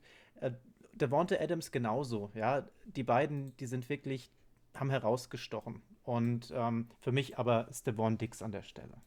Devonta 0.97 1.35
Adams 1.35 1.71
genauso, 1.71 2.31
ja. 2.33 2.67
Die 2.85 3.03
beiden, 3.03 3.55
die 3.57 3.67
sind 3.67 3.89
wirklich, 3.89 4.31
haben 4.75 4.89
herausgestochen. 4.89 5.81
Und 6.03 6.53
ähm, 6.55 6.89
für 6.99 7.11
mich 7.11 7.37
aber 7.37 7.67
Stevon 7.71 8.17
Dix 8.17 8.41
an 8.41 8.51
der 8.51 8.63
Stelle. 8.63 9.01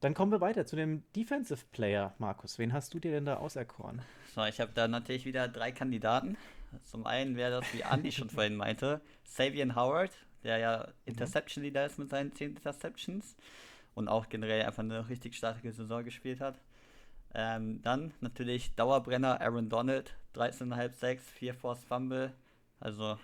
Dann 0.00 0.14
kommen 0.14 0.30
wir 0.30 0.40
weiter 0.40 0.66
zu 0.66 0.76
dem 0.76 1.02
Defensive 1.14 1.64
Player, 1.72 2.14
Markus. 2.18 2.58
Wen 2.58 2.72
hast 2.72 2.92
du 2.92 2.98
dir 2.98 3.12
denn 3.12 3.24
da 3.24 3.38
auserkoren? 3.38 4.02
So, 4.34 4.44
ich 4.44 4.60
habe 4.60 4.72
da 4.74 4.88
natürlich 4.88 5.24
wieder 5.24 5.48
drei 5.48 5.72
Kandidaten. 5.72 6.36
Zum 6.84 7.06
einen 7.06 7.36
wäre 7.36 7.60
das, 7.60 7.72
wie 7.72 7.80
Andy 7.80 8.12
schon 8.12 8.28
vorhin 8.28 8.56
meinte, 8.56 9.00
Savian 9.24 9.74
Howard, 9.74 10.12
der 10.44 10.58
ja. 10.58 10.88
Interception 11.06 11.64
Leader 11.64 11.86
ist 11.86 11.98
mit 11.98 12.10
seinen 12.10 12.34
10 12.34 12.50
Interceptions 12.50 13.36
und 13.94 14.08
auch 14.08 14.28
generell 14.28 14.62
einfach 14.62 14.82
eine 14.82 15.08
richtig 15.08 15.34
starke 15.34 15.72
Saison 15.72 16.04
gespielt 16.04 16.40
hat. 16.40 16.60
Ähm, 17.38 17.82
dann 17.82 18.14
natürlich 18.22 18.74
Dauerbrenner 18.76 19.42
Aaron 19.42 19.68
Donald, 19.68 20.16
13,5 20.34 20.94
6, 20.94 21.30
4 21.32 21.54
Force 21.54 21.84
Fumble. 21.84 22.32
Also 22.80 23.18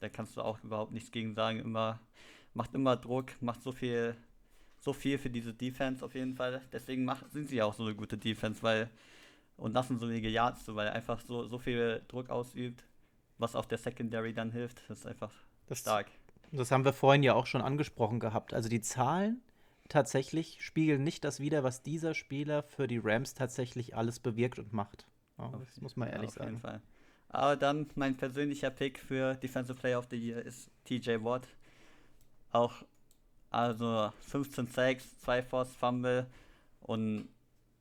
da 0.00 0.08
kannst 0.08 0.38
du 0.38 0.40
auch 0.40 0.58
überhaupt 0.64 0.92
nichts 0.92 1.10
gegen 1.10 1.34
sagen. 1.34 1.60
Immer, 1.60 2.00
macht 2.54 2.74
immer 2.74 2.96
Druck, 2.96 3.30
macht 3.42 3.62
so 3.62 3.72
viel, 3.72 4.16
so 4.80 4.94
viel 4.94 5.18
für 5.18 5.28
diese 5.28 5.52
Defense 5.52 6.02
auf 6.02 6.14
jeden 6.14 6.34
Fall. 6.34 6.62
Deswegen 6.72 7.04
macht, 7.04 7.30
sind 7.30 7.50
sie 7.50 7.56
ja 7.56 7.66
auch 7.66 7.74
so 7.74 7.84
eine 7.84 7.94
gute 7.94 8.16
Defense, 8.16 8.62
weil 8.62 8.88
und 9.58 9.74
lassen 9.74 9.98
so 9.98 10.08
wenige 10.08 10.30
Yards 10.30 10.64
zu, 10.64 10.74
weil 10.74 10.86
er 10.86 10.94
einfach 10.94 11.20
so, 11.20 11.46
so 11.46 11.58
viel 11.58 12.02
Druck 12.08 12.30
ausübt, 12.30 12.84
was 13.36 13.54
auch 13.54 13.66
der 13.66 13.76
Secondary 13.76 14.32
dann 14.32 14.50
hilft. 14.50 14.82
Das 14.88 15.00
ist 15.00 15.06
einfach 15.06 15.32
das, 15.66 15.80
stark. 15.80 16.06
Das 16.52 16.70
haben 16.70 16.86
wir 16.86 16.94
vorhin 16.94 17.22
ja 17.22 17.34
auch 17.34 17.46
schon 17.46 17.60
angesprochen 17.60 18.18
gehabt. 18.18 18.54
Also 18.54 18.70
die 18.70 18.80
Zahlen 18.80 19.42
tatsächlich 19.88 20.58
spiegeln 20.60 21.02
nicht 21.02 21.24
das 21.24 21.40
wider, 21.40 21.64
was 21.64 21.82
dieser 21.82 22.14
Spieler 22.14 22.62
für 22.62 22.86
die 22.86 23.00
Rams 23.02 23.34
tatsächlich 23.34 23.96
alles 23.96 24.20
bewirkt 24.20 24.58
und 24.58 24.72
macht. 24.72 25.06
Ja, 25.38 25.52
das 25.58 25.80
muss 25.80 25.96
man 25.96 26.08
ehrlich 26.08 26.22
ja, 26.22 26.28
auf 26.28 26.34
sagen. 26.34 26.50
Jeden 26.50 26.60
Fall. 26.60 26.82
Aber 27.28 27.56
dann 27.56 27.86
mein 27.94 28.16
persönlicher 28.16 28.70
Pick 28.70 28.98
für 28.98 29.34
Defensive 29.34 29.78
Player 29.78 29.98
of 29.98 30.08
the 30.10 30.16
Year 30.16 30.44
ist 30.44 30.70
TJ 30.84 31.22
Watt. 31.22 31.46
Auch 32.50 32.84
also 33.50 34.12
15 34.20 34.66
Sacks, 34.68 35.18
2 35.20 35.42
Force 35.42 35.74
Fumble 35.74 36.26
und 36.80 37.28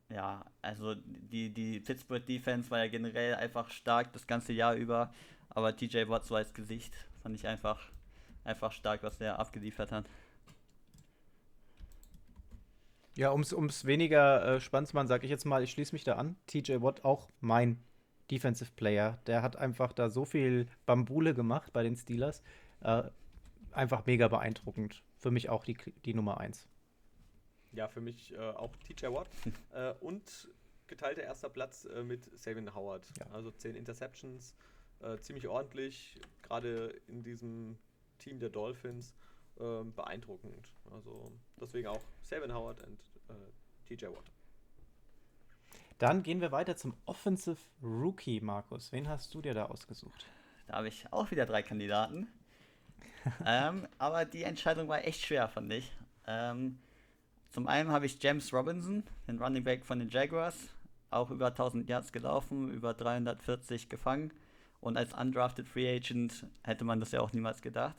ja, 0.10 0.46
also 0.62 0.96
die, 0.96 1.54
die 1.54 1.82
Pittsburgh 1.82 2.26
Defense 2.26 2.72
war 2.72 2.80
ja 2.80 2.88
generell 2.88 3.36
einfach 3.36 3.70
stark 3.72 4.14
das 4.14 4.26
ganze 4.26 4.54
Jahr 4.54 4.76
über, 4.76 5.14
aber 5.50 5.76
TJ 5.76 6.08
Watt 6.08 6.26
so 6.26 6.36
als 6.36 6.54
Gesicht 6.54 6.94
fand 7.22 7.36
ich 7.36 7.48
einfach, 7.48 7.92
einfach 8.46 8.72
stark, 8.72 9.04
was 9.04 9.18
der 9.18 9.40
abgeliefert 9.40 9.92
hat. 9.92 10.06
Ja, 13.18 13.32
um 13.32 13.42
es 13.42 13.86
weniger 13.86 14.46
äh, 14.46 14.60
spannend 14.62 14.90
zu 14.90 14.96
machen, 14.96 15.08
sage 15.08 15.26
ich 15.26 15.32
jetzt 15.32 15.46
mal, 15.46 15.64
ich 15.64 15.72
schließe 15.72 15.94
mich 15.94 16.04
da 16.04 16.14
an. 16.18 16.36
TJ 16.46 16.82
Watt 16.82 17.04
auch 17.04 17.30
mein 17.40 17.84
Defensive 18.30 18.72
Player. 18.76 19.18
Der 19.26 19.42
hat 19.42 19.56
einfach 19.56 19.92
da 19.92 20.10
so 20.10 20.24
viel 20.24 20.68
Bambule 20.86 21.34
gemacht 21.34 21.74
bei 21.74 21.82
den 21.82 21.96
Steelers. 21.96 22.44
Äh, 22.82 23.04
einfach 23.72 24.06
mega 24.06 24.28
beeindruckend. 24.28 25.04
Für 25.18 25.32
mich 25.32 25.50
auch 25.50 25.66
die, 25.66 25.76
die 26.06 26.14
Nummer 26.14 26.40
1. 26.40 26.68
Ja, 27.72 27.88
für 27.88 28.02
mich 28.02 28.36
äh, 28.36 28.38
auch 28.38 28.76
TJ 28.78 29.08
Watt. 29.08 29.28
äh, 29.72 29.94
und 30.00 30.50
geteilter 30.86 31.24
erster 31.24 31.50
Platz 31.50 31.86
äh, 31.86 32.04
mit 32.04 32.30
Savin 32.38 32.76
Howard. 32.76 33.04
Ja. 33.20 33.28
Also 33.32 33.50
10 33.50 33.76
Interceptions, 33.76 34.54
äh, 35.00 35.18
ziemlich 35.18 35.48
ordentlich, 35.48 36.22
gerade 36.44 36.90
in 37.08 37.24
diesem 37.24 37.80
Team 38.20 38.38
der 38.40 38.50
Dolphins. 38.50 39.16
Ähm, 39.60 39.94
beeindruckend. 39.94 40.68
Also 40.92 41.32
deswegen 41.60 41.88
auch 41.88 42.02
Savin 42.22 42.54
Howard 42.54 42.80
und 42.86 43.00
äh, 43.30 43.88
TJ 43.88 44.06
Watt. 44.06 44.32
Dann 45.98 46.22
gehen 46.22 46.42
wir 46.42 46.52
weiter 46.52 46.76
zum 46.76 46.94
Offensive 47.08 47.58
Rookie, 47.82 48.40
Markus. 48.40 48.92
Wen 48.92 49.10
hast 49.10 49.34
du 49.34 49.42
dir 49.42 49.56
da 49.56 49.66
ausgesucht? 49.66 50.26
Da 50.68 50.76
habe 50.76 50.90
ich 50.90 51.12
auch 51.12 51.32
wieder 51.32 51.48
drei 51.48 51.64
Kandidaten. 51.64 52.28
ähm, 53.46 53.88
aber 53.98 54.26
die 54.26 54.44
Entscheidung 54.44 54.88
war 54.90 55.04
echt 55.04 55.26
schwer, 55.26 55.48
fand 55.48 55.74
ich. 55.74 55.92
Ähm, 56.28 56.78
zum 57.50 57.66
einen 57.66 57.92
habe 57.92 58.06
ich 58.06 58.22
James 58.22 58.54
Robinson, 58.54 59.04
den 59.28 59.42
Running 59.42 59.64
Back 59.64 59.86
von 59.86 59.98
den 59.98 60.10
Jaguars, 60.10 60.70
auch 61.10 61.32
über 61.32 61.48
1000 61.48 61.90
Yards 61.90 62.12
gelaufen, 62.12 62.72
über 62.72 62.94
340 62.94 63.90
gefangen. 63.90 64.32
Und 64.82 64.98
als 64.98 65.14
undrafted 65.14 65.68
Free 65.68 65.96
Agent 65.96 66.46
hätte 66.64 66.84
man 66.84 67.00
das 67.00 67.12
ja 67.12 67.22
auch 67.22 67.34
niemals 67.34 67.64
gedacht. 67.64 67.96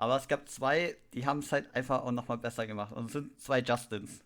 Aber 0.00 0.16
es 0.16 0.28
gab 0.28 0.48
zwei, 0.48 0.96
die 1.12 1.26
haben 1.26 1.40
es 1.40 1.52
halt 1.52 1.74
einfach 1.74 2.02
auch 2.02 2.10
nochmal 2.10 2.38
besser 2.38 2.66
gemacht. 2.66 2.90
Und 2.94 3.08
es 3.08 3.12
sind 3.12 3.38
zwei 3.38 3.60
Justins. 3.60 4.24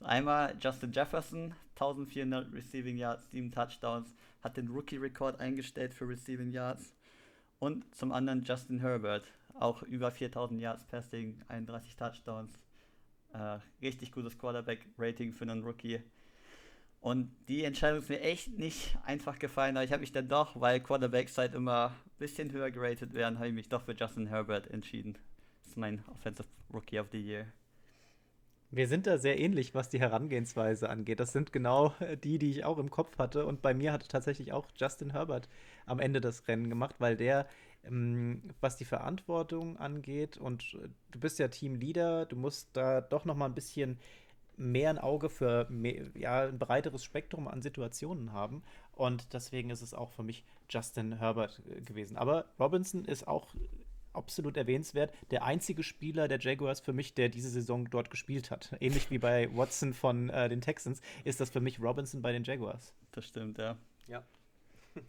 Einmal 0.00 0.56
Justin 0.58 0.90
Jefferson, 0.90 1.54
1400 1.74 2.50
Receiving 2.54 2.96
Yards, 2.96 3.30
7 3.30 3.52
Touchdowns, 3.52 4.14
hat 4.42 4.56
den 4.56 4.68
Rookie-Rekord 4.68 5.38
eingestellt 5.38 5.92
für 5.92 6.08
Receiving 6.08 6.50
Yards. 6.50 6.94
Und 7.58 7.94
zum 7.94 8.10
anderen 8.10 8.42
Justin 8.42 8.80
Herbert, 8.80 9.26
auch 9.52 9.82
über 9.82 10.10
4000 10.10 10.62
Yards 10.62 10.84
Passing, 10.84 11.42
31 11.46 11.94
Touchdowns. 11.96 12.54
Äh, 13.34 13.58
richtig 13.82 14.12
gutes 14.12 14.38
Quarterback-Rating 14.38 15.34
für 15.34 15.44
einen 15.44 15.62
Rookie. 15.62 16.00
Und 17.02 17.36
die 17.48 17.64
Entscheidung 17.64 17.98
ist 17.98 18.08
mir 18.08 18.22
echt 18.22 18.56
nicht 18.58 18.96
einfach 19.04 19.38
gefallen, 19.38 19.76
aber 19.76 19.84
ich 19.84 19.92
habe 19.92 20.00
mich 20.00 20.12
dann 20.12 20.28
doch, 20.28 20.58
weil 20.58 20.80
Quarterbacks 20.80 21.36
halt 21.36 21.52
immer 21.52 21.92
bisschen 22.22 22.52
höher 22.52 22.70
geratet 22.70 23.14
werden, 23.14 23.38
habe 23.38 23.48
ich 23.48 23.54
mich 23.54 23.68
doch 23.68 23.82
für 23.82 23.96
Justin 23.96 24.28
Herbert 24.28 24.70
entschieden. 24.70 25.18
Das 25.58 25.70
ist 25.70 25.76
mein 25.76 26.04
Offensive 26.06 26.46
Rookie 26.72 27.00
of 27.00 27.08
the 27.10 27.20
Year. 27.20 27.46
Wir 28.70 28.86
sind 28.86 29.08
da 29.08 29.18
sehr 29.18 29.40
ähnlich, 29.40 29.74
was 29.74 29.88
die 29.88 29.98
Herangehensweise 29.98 30.88
angeht. 30.88 31.18
Das 31.18 31.32
sind 31.32 31.52
genau 31.52 31.94
die, 32.22 32.38
die 32.38 32.50
ich 32.52 32.64
auch 32.64 32.78
im 32.78 32.90
Kopf 32.90 33.18
hatte. 33.18 33.44
Und 33.44 33.60
bei 33.60 33.74
mir 33.74 33.92
hatte 33.92 34.06
tatsächlich 34.06 34.52
auch 34.52 34.68
Justin 34.76 35.10
Herbert 35.10 35.48
am 35.84 35.98
Ende 35.98 36.20
das 36.20 36.46
Rennen 36.46 36.70
gemacht, 36.70 36.94
weil 37.00 37.16
der, 37.16 37.48
ähm, 37.82 38.42
was 38.60 38.76
die 38.76 38.84
Verantwortung 38.84 39.76
angeht, 39.78 40.38
und 40.38 40.78
du 41.10 41.18
bist 41.18 41.40
ja 41.40 41.48
Teamleader, 41.48 42.26
du 42.26 42.36
musst 42.36 42.68
da 42.76 43.00
doch 43.00 43.24
noch 43.24 43.34
mal 43.34 43.46
ein 43.46 43.54
bisschen 43.54 43.98
mehr 44.56 44.90
ein 44.90 44.98
Auge 44.98 45.28
für 45.28 45.66
mehr, 45.70 46.04
ja, 46.14 46.42
ein 46.42 46.58
breiteres 46.58 47.04
Spektrum 47.04 47.48
an 47.48 47.62
Situationen 47.62 48.32
haben. 48.32 48.62
Und 48.94 49.32
deswegen 49.32 49.70
ist 49.70 49.82
es 49.82 49.94
auch 49.94 50.10
für 50.10 50.22
mich 50.22 50.44
Justin 50.68 51.18
Herbert 51.18 51.62
äh, 51.70 51.80
gewesen. 51.80 52.16
Aber 52.16 52.46
Robinson 52.58 53.04
ist 53.04 53.26
auch 53.26 53.54
absolut 54.12 54.56
erwähnenswert. 54.56 55.12
Der 55.30 55.44
einzige 55.44 55.82
Spieler 55.82 56.28
der 56.28 56.38
Jaguars 56.38 56.80
für 56.80 56.92
mich, 56.92 57.14
der 57.14 57.28
diese 57.28 57.48
Saison 57.48 57.88
dort 57.90 58.10
gespielt 58.10 58.50
hat. 58.50 58.74
Ähnlich 58.80 59.10
wie 59.10 59.18
bei 59.18 59.48
Watson 59.56 59.94
von 59.94 60.30
äh, 60.30 60.48
den 60.48 60.60
Texans, 60.60 61.00
ist 61.24 61.40
das 61.40 61.50
für 61.50 61.60
mich 61.60 61.80
Robinson 61.80 62.22
bei 62.22 62.32
den 62.32 62.44
Jaguars. 62.44 62.94
Das 63.12 63.26
stimmt, 63.26 63.58
ja. 63.58 63.76
Ja. 64.06 64.22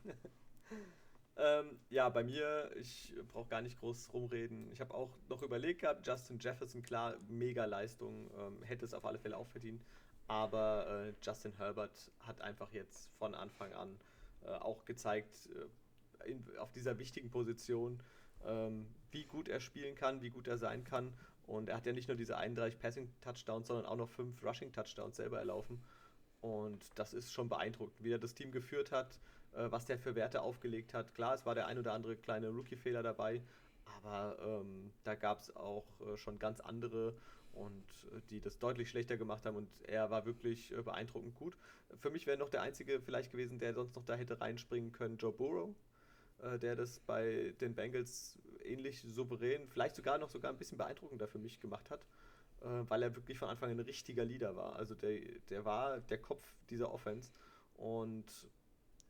ähm, 1.36 1.80
ja, 1.90 2.10
bei 2.10 2.24
mir, 2.24 2.70
ich 2.76 3.14
brauche 3.32 3.50
gar 3.50 3.62
nicht 3.62 3.80
groß 3.80 4.14
rumreden. 4.14 4.72
Ich 4.72 4.82
habe 4.82 4.94
auch 4.94 5.18
noch 5.30 5.42
überlegt 5.42 5.82
gehabt, 5.82 6.06
Justin 6.06 6.38
Jefferson, 6.40 6.84
klar, 6.84 7.16
mega 7.28 7.66
Leistung, 7.66 8.30
ähm, 8.38 8.62
hätte 8.64 8.86
es 8.86 8.94
auf 8.94 9.06
alle 9.06 9.18
Fälle 9.18 9.38
auch 9.38 9.48
verdient. 9.48 9.84
Aber 10.28 11.08
äh, 11.08 11.14
Justin 11.24 11.54
Herbert 11.54 12.12
hat 12.20 12.42
einfach 12.42 12.72
jetzt 12.72 13.10
von 13.18 13.36
Anfang 13.36 13.74
an 13.74 14.00
äh, 14.44 14.50
auch 14.50 14.86
gezeigt, 14.86 15.50
äh, 16.24 16.30
in, 16.30 16.46
auf 16.58 16.72
dieser 16.72 17.00
wichtigen 17.00 17.30
Position, 17.30 18.02
ähm, 18.46 18.86
wie 19.12 19.26
gut 19.26 19.48
er 19.48 19.60
spielen 19.60 19.96
kann, 19.96 20.22
wie 20.22 20.30
gut 20.30 20.48
er 20.48 20.58
sein 20.58 20.84
kann. 20.84 21.14
Und 21.46 21.70
er 21.70 21.78
hat 21.78 21.86
ja 21.86 21.94
nicht 21.94 22.08
nur 22.08 22.16
diese 22.16 22.38
31 22.38 22.80
Passing-Touchdowns, 22.80 23.68
sondern 23.68 23.86
auch 23.86 23.98
noch 23.98 24.10
5 24.10 24.42
Rushing-Touchdowns 24.44 25.18
selber 25.18 25.40
erlaufen. 25.40 25.84
Und 26.42 26.86
das 26.96 27.14
ist 27.14 27.34
schon 27.34 27.50
beeindruckend, 27.50 28.04
wie 28.04 28.12
er 28.12 28.20
das 28.20 28.34
Team 28.34 28.52
geführt 28.52 28.92
hat, 28.92 29.20
äh, 29.56 29.72
was 29.72 29.86
der 29.86 29.98
für 29.98 30.16
Werte 30.16 30.42
aufgelegt 30.42 30.94
hat. 30.94 31.14
Klar, 31.16 31.34
es 31.34 31.46
war 31.46 31.56
der 31.56 31.68
ein 31.68 31.78
oder 31.78 31.94
andere 31.94 32.16
kleine 32.16 32.50
Rookie-Fehler 32.50 33.04
dabei, 33.04 33.42
aber 33.86 34.38
ähm, 34.42 34.92
da 35.04 35.16
gab 35.16 35.42
es 35.42 35.56
auch 35.56 35.86
äh, 36.02 36.18
schon 36.18 36.40
ganz 36.40 36.60
andere 36.60 37.14
und 37.54 37.84
äh, 38.12 38.22
die 38.30 38.40
das 38.40 38.60
deutlich 38.60 38.90
schlechter 38.90 39.18
gemacht 39.18 39.46
haben 39.46 39.58
und 39.58 39.70
er 39.84 40.10
war 40.10 40.26
wirklich 40.26 40.72
äh, 40.72 40.82
beeindruckend 40.82 41.36
gut. 41.36 41.58
Für 42.00 42.10
mich 42.10 42.26
wäre 42.26 42.38
noch 42.38 42.50
der 42.50 42.62
einzige 42.62 43.00
vielleicht 43.00 43.32
gewesen, 43.32 43.60
der 43.60 43.74
sonst 43.74 43.96
noch 43.96 44.06
da 44.06 44.16
hätte 44.16 44.42
reinspringen 44.42 44.92
können, 44.92 45.18
Joe 45.18 45.32
Burrow 45.32 45.76
äh, 46.44 46.60
der 46.60 46.76
das 46.76 47.00
bei 47.00 47.54
den 47.62 47.74
Bengals 47.74 48.40
ähnlich 48.64 49.02
souverän, 49.02 49.68
vielleicht 49.68 49.96
sogar 49.96 50.18
noch 50.18 50.30
sogar 50.30 50.52
ein 50.52 50.58
bisschen 50.58 50.78
beeindruckender 50.78 51.28
für 51.28 51.40
mich 51.40 51.60
gemacht 51.60 51.90
hat, 51.90 52.06
äh, 52.62 52.66
weil 52.88 53.04
er 53.04 53.16
wirklich 53.16 53.38
von 53.38 53.50
Anfang 53.50 53.72
an 53.72 53.80
ein 53.80 53.86
richtiger 53.86 54.26
Leader 54.26 54.56
war. 54.56 54.76
Also 54.76 54.96
der, 54.96 55.20
der 55.50 55.66
war 55.66 56.00
der 56.00 56.18
Kopf 56.18 56.46
dieser 56.70 56.92
Offense 56.92 57.32
und 57.76 58.26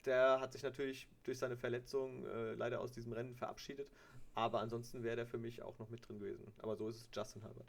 der 0.06 0.40
hat 0.40 0.54
sich 0.54 0.64
natürlich 0.64 1.08
durch 1.24 1.38
seine 1.38 1.56
Verletzung 1.56 2.26
äh, 2.26 2.54
leider 2.54 2.82
aus 2.82 2.92
diesem 2.92 3.14
Rennen 3.14 3.36
verabschiedet, 3.36 3.90
aber 4.36 4.60
ansonsten 4.60 5.04
wäre 5.04 5.16
der 5.16 5.26
für 5.28 5.38
mich 5.38 5.62
auch 5.62 5.78
noch 5.80 5.90
mit 5.90 6.08
drin 6.08 6.20
gewesen. 6.20 6.52
Aber 6.60 6.76
so 6.76 6.90
ist 6.90 6.98
es 6.98 7.10
Justin 7.14 7.42
Herbert. 7.42 7.68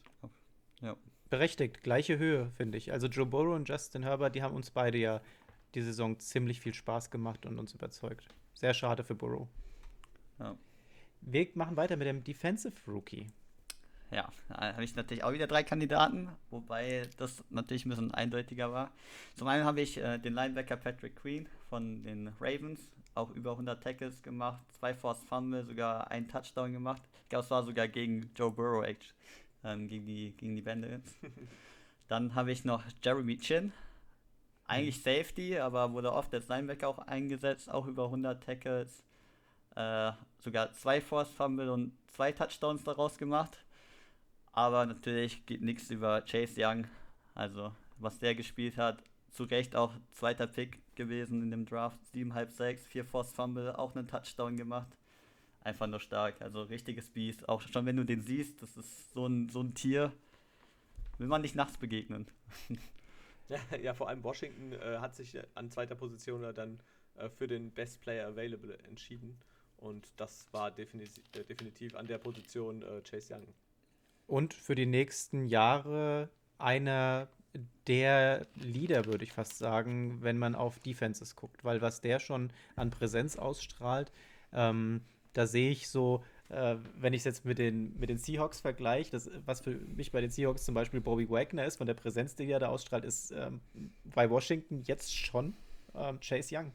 Ja. 0.81 0.97
Berechtigt, 1.31 1.83
gleiche 1.83 2.19
Höhe, 2.19 2.51
finde 2.57 2.79
ich. 2.79 2.93
Also 2.93 3.07
Joe 3.07 3.27
Burrow 3.27 3.55
und 3.55 3.69
Justin 3.69 4.03
Herbert, 4.03 4.35
die 4.35 4.43
haben 4.43 4.55
uns 4.55 4.71
beide 4.71 4.99
ja 4.99 5.21
die 5.75 5.83
Saison 5.83 6.19
ziemlich 6.19 6.61
viel 6.61 6.75
Spaß 6.75 7.11
gemacht 7.11 7.47
und 7.47 7.59
uns 7.59 7.73
überzeugt. 7.75 8.29
Sehr 8.55 8.75
schade 8.75 9.03
für 9.03 9.15
Burrow. 9.15 9.49
Ja. 10.39 10.57
Wir 11.21 11.49
machen 11.55 11.77
weiter 11.77 11.97
mit 11.97 12.07
dem 12.07 12.23
Defensive 12.23 12.75
Rookie. 12.87 13.27
Ja, 14.11 14.31
da 14.49 14.75
habe 14.75 14.85
ich 14.85 14.95
natürlich 14.95 15.25
auch 15.25 15.33
wieder 15.33 15.47
drei 15.47 15.63
Kandidaten, 15.63 16.29
wobei 16.51 17.09
das 17.17 17.43
natürlich 17.51 17.85
ein 17.85 17.89
bisschen 17.89 18.15
eindeutiger 18.15 18.73
war. 18.73 18.93
Zum 19.35 19.49
einen 19.49 19.65
habe 19.65 19.81
ich 19.81 19.97
äh, 19.97 20.19
den 20.19 20.35
Linebacker 20.35 20.77
Patrick 20.77 21.17
Queen 21.17 21.49
von 21.69 22.05
den 22.05 22.29
Ravens, 22.41 22.81
auch 23.15 23.31
über 23.31 23.53
100 23.53 23.83
Tackles 23.83 24.23
gemacht, 24.23 24.61
zwei 24.73 24.95
Force 24.95 25.23
Fumble, 25.25 25.65
sogar 25.65 26.11
einen 26.11 26.29
Touchdown 26.29 26.73
gemacht. 26.73 27.03
Ich 27.23 27.29
glaube, 27.29 27.45
es 27.45 27.51
war 27.51 27.63
sogar 27.65 27.89
gegen 27.89 28.31
Joe 28.37 28.51
Burrow, 28.51 28.87
ähm, 29.65 29.89
gegen, 29.89 30.07
die, 30.07 30.33
gegen 30.37 30.55
die 30.55 30.63
Bandits. 30.63 31.15
Dann 32.09 32.35
habe 32.35 32.53
ich 32.53 32.65
noch 32.65 32.85
Jeremy 33.03 33.39
Chin, 33.39 33.73
eigentlich 34.67 35.03
Safety, 35.03 35.59
aber 35.59 35.93
wurde 35.93 36.13
oft 36.13 36.33
als 36.35 36.49
Linebacker 36.49 36.89
auch 36.89 36.99
eingesetzt, 36.99 37.71
auch 37.71 37.87
über 37.87 38.05
100 38.05 38.43
Tackles. 38.43 39.03
Äh, 39.75 40.13
sogar 40.39 40.73
zwei 40.73 41.01
Force 41.01 41.31
Fumble 41.33 41.71
und 41.71 41.93
zwei 42.09 42.33
Touchdowns 42.33 42.85
daraus 42.85 43.19
gemacht. 43.19 43.64
Aber 44.55 44.87
natürlich 44.87 45.45
geht 45.47 45.63
nichts 45.63 45.91
über 45.91 46.23
Chase 46.23 46.55
Young. 46.57 46.87
Also, 47.35 47.73
was 47.99 48.21
der 48.21 48.37
gespielt 48.37 48.77
hat, 48.77 49.03
zu 49.31 49.45
Recht 49.45 49.75
auch 49.75 49.93
zweiter 50.13 50.47
Pick 50.47 50.79
gewesen 50.95 51.43
in 51.43 51.51
dem 51.51 51.67
Draft. 51.67 51.99
7,5 52.15 52.51
6, 52.53 52.87
4 52.87 53.05
Force 53.05 53.33
Fumble, 53.33 53.77
auch 53.77 53.97
einen 53.97 54.07
Touchdown 54.07 54.57
gemacht. 54.57 54.97
Einfach 55.61 55.89
nur 55.89 55.99
stark. 55.99 56.41
Also, 56.41 56.63
richtiges 56.63 57.11
Biest. 57.11 57.49
Auch 57.49 57.63
schon, 57.63 57.85
wenn 57.87 57.97
du 57.97 58.05
den 58.05 58.23
siehst, 58.23 58.63
das 58.63 58.77
ist 58.77 59.13
so 59.13 59.27
ein, 59.27 59.49
so 59.49 59.61
ein 59.61 59.75
Tier. 59.75 60.13
Will 61.19 61.27
man 61.27 61.43
nicht 61.43 61.57
nachts 61.57 61.77
begegnen. 61.77 62.27
Ja, 63.51 63.61
ja 63.77 63.93
vor 63.93 64.09
allem 64.09 64.25
Washington 64.25 64.73
äh, 64.73 64.97
hat 65.01 65.15
sich 65.15 65.39
an 65.55 65.71
zweiter 65.71 65.95
Position 65.95 66.41
dann 66.55 66.81
äh, 67.17 67.29
für 67.29 67.47
den 67.47 67.71
Best 67.73 68.01
Player 68.01 68.29
Available 68.29 68.79
entschieden. 68.89 69.39
Und 69.77 70.09
das 70.17 70.49
war 70.53 70.71
definitiv, 70.71 71.23
äh, 71.37 71.45
definitiv 71.45 71.95
an 71.95 72.07
der 72.07 72.17
Position 72.17 72.81
äh, 72.81 73.03
Chase 73.03 73.35
Young. 73.35 73.47
Und 74.27 74.55
für 74.55 74.75
die 74.75 74.87
nächsten 74.87 75.47
Jahre 75.47 76.29
einer 76.59 77.29
der 77.87 78.47
Leader, 78.57 79.05
würde 79.05 79.25
ich 79.25 79.33
fast 79.33 79.59
sagen, 79.59 80.19
wenn 80.23 80.39
man 80.39 80.55
auf 80.55 80.79
Defenses 80.81 81.37
guckt, 81.37 81.65
weil 81.65 81.83
was 81.83 82.01
der 82.01 82.19
schon 82.19 82.51
an 82.77 82.91
Präsenz 82.91 83.37
ausstrahlt, 83.37 84.11
ähm, 84.53 85.03
da 85.35 85.47
sehe 85.47 85.71
ich 85.71 85.89
so, 85.89 86.23
äh, 86.49 86.77
wenn 86.97 87.13
ich 87.13 87.21
es 87.21 87.25
jetzt 87.25 87.45
mit 87.45 87.59
den, 87.59 87.99
mit 87.99 88.09
den 88.09 88.19
Seahawks 88.19 88.61
vergleiche, 88.61 89.21
was 89.45 89.61
für 89.61 89.73
mich 89.73 90.13
bei 90.13 90.21
den 90.21 90.31
Seahawks 90.31 90.65
zum 90.65 90.75
Beispiel 90.75 91.01
Bobby 91.01 91.29
Wagner 91.29 91.65
ist, 91.65 91.77
von 91.77 91.87
der 91.87 91.95
Präsenz, 91.95 92.35
die 92.35 92.51
er 92.51 92.61
da 92.61 92.69
ausstrahlt, 92.69 93.05
ist 93.05 93.33
ähm, 93.33 93.61
bei 94.05 94.31
Washington 94.31 94.83
jetzt 94.85 95.15
schon 95.15 95.55
ähm, 95.95 96.19
Chase 96.21 96.57
Young. 96.57 96.73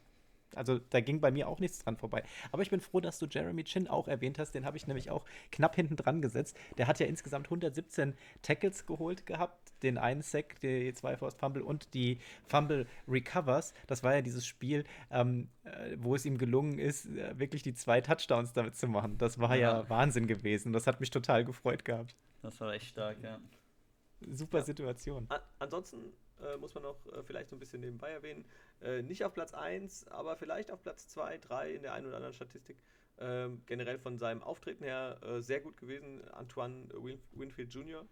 Also 0.56 0.80
da 0.90 1.00
ging 1.02 1.20
bei 1.22 1.32
mir 1.32 1.48
auch 1.48 1.60
nichts 1.60 1.80
dran 1.80 1.98
vorbei. 1.98 2.24
Aber 2.52 2.62
ich 2.62 2.70
bin 2.70 2.80
froh, 2.80 3.00
dass 3.00 3.20
du 3.20 3.28
Jeremy 3.28 3.64
Chin 3.64 3.88
auch 3.88 4.08
erwähnt 4.08 4.40
hast. 4.40 4.52
Den 4.52 4.66
habe 4.66 4.78
ich 4.78 4.88
nämlich 4.88 5.12
auch 5.12 5.26
knapp 5.52 5.76
hinten 5.76 5.96
dran 5.96 6.22
gesetzt. 6.22 6.58
Der 6.78 6.88
hat 6.88 7.00
ja 7.00 7.06
insgesamt 7.06 7.48
117 7.48 8.16
Tackles 8.42 8.86
geholt 8.86 9.26
gehabt. 9.26 9.72
Den 9.84 9.98
einen 9.98 10.22
Sack, 10.22 10.60
die 10.60 10.94
zwei 10.94 11.18
Forced 11.18 11.40
Fumble 11.40 11.64
und 11.64 11.94
die 11.94 12.20
Fumble 12.48 12.88
Recovers. 13.08 13.74
Das 13.88 14.04
war 14.04 14.16
ja 14.16 14.22
dieses 14.22 14.46
Spiel, 14.46 14.84
ähm, 15.12 15.50
äh, 15.64 15.96
wo 15.98 16.16
es 16.16 16.26
ihm 16.26 16.38
gelungen 16.38 16.80
ist, 16.80 17.06
äh, 17.06 17.38
wirklich 17.38 17.64
die 17.64 17.74
zwei 17.74 18.02
Touchdowns 18.02 18.54
damit 18.54 18.76
zu 18.76 18.88
machen. 18.88 19.18
Das 19.18 19.40
war 19.40 19.56
ja, 19.56 19.80
ja 19.80 19.90
Wahnsinn 19.90 20.28
gewesen. 20.28 20.74
Das 20.74 20.88
hat 20.88 21.00
mich 21.00 21.10
total 21.10 21.46
gefreut 21.46 21.86
gehabt. 21.86 22.16
Das 22.42 22.60
war 22.62 22.74
echt 22.74 22.88
stark, 22.88 23.18
ja. 23.22 23.40
Super 24.32 24.60
ja. 24.60 24.64
Situation. 24.66 25.26
An 25.30 25.40
ansonsten 25.60 26.14
äh, 26.42 26.58
muss 26.58 26.74
man 26.74 26.84
noch 26.84 27.06
äh, 27.08 27.24
vielleicht 27.24 27.50
so 27.50 27.56
ein 27.56 27.60
bisschen 27.60 27.82
nebenbei 27.82 28.12
erwähnen. 28.12 28.46
Äh, 28.82 29.02
nicht 29.02 29.26
auf 29.26 29.34
Platz 29.34 29.54
1, 29.54 30.08
aber 30.08 30.38
vielleicht 30.38 30.72
auf 30.72 30.82
Platz 30.82 31.08
2, 31.10 31.38
3 31.40 31.74
in 31.74 31.82
der 31.82 31.94
einen 31.94 32.06
oder 32.06 32.16
anderen 32.18 32.34
Statistik. 32.34 32.78
Ähm, 33.18 33.62
generell 33.66 34.00
von 34.00 34.18
seinem 34.18 34.42
Auftreten 34.42 34.84
her 34.84 35.20
äh, 35.22 35.42
sehr 35.42 35.60
gut 35.60 35.76
gewesen. 35.78 36.24
Antoine 36.30 36.88
Win 36.94 37.20
Winfield 37.32 37.74
Jr. 37.74 38.06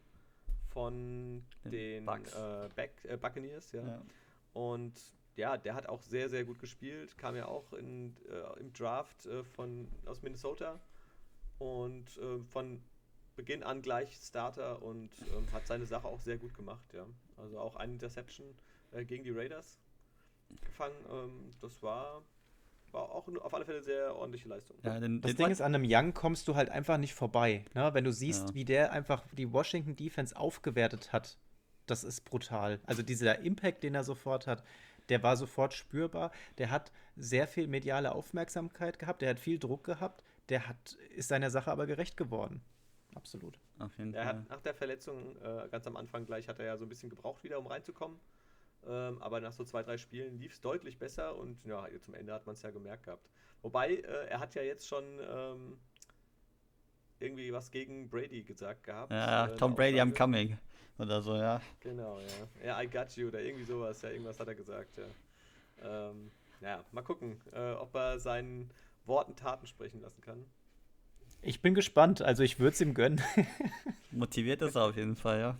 von 0.69 1.45
den, 1.63 1.71
den 1.71 2.07
äh, 2.07 2.69
Back, 2.75 3.05
äh, 3.05 3.15
Buccaneers, 3.15 3.71
ja. 3.71 3.83
ja. 3.83 4.01
Und 4.51 4.99
ja, 5.37 5.55
der 5.55 5.75
hat 5.75 5.87
auch 5.87 6.01
sehr, 6.01 6.29
sehr 6.29 6.43
gut 6.43 6.59
gespielt. 6.59 7.17
Kam 7.17 7.35
ja 7.35 7.45
auch 7.45 7.71
in, 7.73 8.17
im 8.59 8.73
Draft 8.73 9.29
von, 9.53 9.87
aus 10.07 10.23
Minnesota. 10.23 10.81
Und 11.59 12.19
von 12.49 12.81
Beginn 13.37 13.61
an 13.61 13.83
gleich 13.83 14.15
Starter 14.15 14.81
und 14.81 15.11
ähm, 15.31 15.49
hat 15.53 15.67
seine 15.67 15.85
Sache 15.85 16.07
auch 16.07 16.19
sehr 16.19 16.39
gut 16.39 16.55
gemacht, 16.55 16.91
ja. 16.93 17.05
Also 17.37 17.59
auch 17.59 17.75
eine 17.75 17.93
Interception 17.93 18.57
äh, 18.91 19.05
gegen 19.05 19.23
die 19.23 19.29
Raiders 19.29 19.79
gefangen. 20.61 20.95
Ähm, 21.11 21.51
das 21.61 21.81
war, 21.83 22.23
war 22.91 23.11
auch 23.11 23.27
auf 23.27 23.53
alle 23.53 23.65
Fälle 23.65 23.81
sehr 23.81 24.15
ordentliche 24.15 24.47
Leistung. 24.49 24.77
Ja, 24.83 24.99
den, 24.99 25.21
das 25.21 25.35
Ding 25.35 25.49
ist, 25.49 25.61
an 25.61 25.75
einem 25.75 25.85
Young 25.87 26.13
kommst 26.13 26.47
du 26.47 26.55
halt 26.55 26.69
einfach 26.69 26.97
nicht 26.97 27.13
vorbei. 27.13 27.65
Ne? 27.73 27.93
Wenn 27.93 28.03
du 28.03 28.11
siehst, 28.11 28.49
ja. 28.49 28.55
wie 28.55 28.65
der 28.65 28.91
einfach 28.91 29.25
die 29.33 29.51
Washington 29.51 29.95
Defense 29.95 30.35
aufgewertet 30.35 31.13
hat, 31.13 31.37
das 31.85 32.03
ist 32.03 32.21
brutal. 32.25 32.79
Also 32.85 33.01
dieser 33.01 33.39
Impact, 33.39 33.83
den 33.83 33.95
er 33.95 34.03
sofort 34.03 34.47
hat, 34.47 34.63
der 35.09 35.23
war 35.23 35.37
sofort 35.37 35.73
spürbar. 35.73 36.31
Der 36.57 36.69
hat 36.69 36.91
sehr 37.15 37.47
viel 37.47 37.67
mediale 37.67 38.13
Aufmerksamkeit 38.13 38.99
gehabt, 38.99 39.21
der 39.21 39.29
hat 39.29 39.39
viel 39.39 39.57
Druck 39.57 39.85
gehabt, 39.85 40.23
der 40.49 40.67
hat, 40.67 40.97
ist 41.15 41.29
seiner 41.29 41.49
Sache 41.49 41.71
aber 41.71 41.87
gerecht 41.87 42.17
geworden 42.17 42.61
absolut. 43.17 43.59
Auf 43.79 43.97
jeden 43.97 44.13
er 44.13 44.23
Fall. 44.23 44.35
Hat 44.35 44.49
nach 44.49 44.61
der 44.61 44.73
Verletzung, 44.73 45.35
äh, 45.41 45.67
ganz 45.69 45.85
am 45.87 45.97
Anfang 45.97 46.25
gleich, 46.25 46.47
hat 46.47 46.59
er 46.59 46.65
ja 46.65 46.77
so 46.77 46.85
ein 46.85 46.89
bisschen 46.89 47.09
gebraucht 47.09 47.43
wieder, 47.43 47.59
um 47.59 47.67
reinzukommen. 47.67 48.17
Ähm, 48.85 49.21
aber 49.21 49.39
nach 49.41 49.51
so 49.51 49.63
zwei, 49.63 49.83
drei 49.83 49.97
Spielen 49.97 50.39
lief 50.39 50.53
es 50.53 50.61
deutlich 50.61 50.97
besser 50.97 51.35
und 51.35 51.63
ja, 51.65 51.87
zum 52.01 52.13
Ende 52.13 52.33
hat 52.33 52.45
man 52.45 52.53
es 52.53 52.61
ja 52.61 52.71
gemerkt 52.71 53.03
gehabt. 53.03 53.27
Wobei, 53.61 53.95
äh, 53.95 54.27
er 54.27 54.39
hat 54.39 54.55
ja 54.55 54.61
jetzt 54.61 54.87
schon 54.87 55.03
ähm, 55.19 55.77
irgendwie 57.19 57.51
was 57.51 57.71
gegen 57.71 58.09
Brady 58.09 58.43
gesagt 58.43 58.83
gehabt. 58.83 59.11
Ja, 59.11 59.47
äh, 59.47 59.57
Tom 59.57 59.75
Brady 59.75 59.99
am 59.99 60.13
Coming 60.13 60.57
oder 60.97 61.21
so, 61.21 61.35
ja. 61.35 61.61
Genau, 61.79 62.19
ja. 62.19 62.65
Ja, 62.65 62.81
I 62.81 62.87
got 62.87 63.15
you 63.15 63.27
oder 63.27 63.41
irgendwie 63.41 63.65
sowas, 63.65 64.01
ja, 64.01 64.09
irgendwas 64.09 64.39
hat 64.39 64.47
er 64.47 64.55
gesagt, 64.55 64.97
ja. 64.97 66.09
Ähm, 66.09 66.31
ja, 66.61 66.83
mal 66.91 67.03
gucken, 67.03 67.39
äh, 67.53 67.71
ob 67.73 67.93
er 67.95 68.19
seinen 68.19 68.71
Worten 69.05 69.35
Taten 69.35 69.67
sprechen 69.67 70.01
lassen 70.01 70.21
kann. 70.21 70.45
Ich 71.41 71.61
bin 71.61 71.75
gespannt, 71.75 72.21
also 72.21 72.43
ich 72.43 72.59
würde 72.59 72.73
es 72.73 72.81
ihm 72.81 72.93
gönnen. 72.93 73.21
Motiviert 74.11 74.61
ist 74.61 74.75
er 74.75 74.85
auf 74.85 74.97
jeden 74.97 75.15
Fall, 75.15 75.39
ja. 75.39 75.57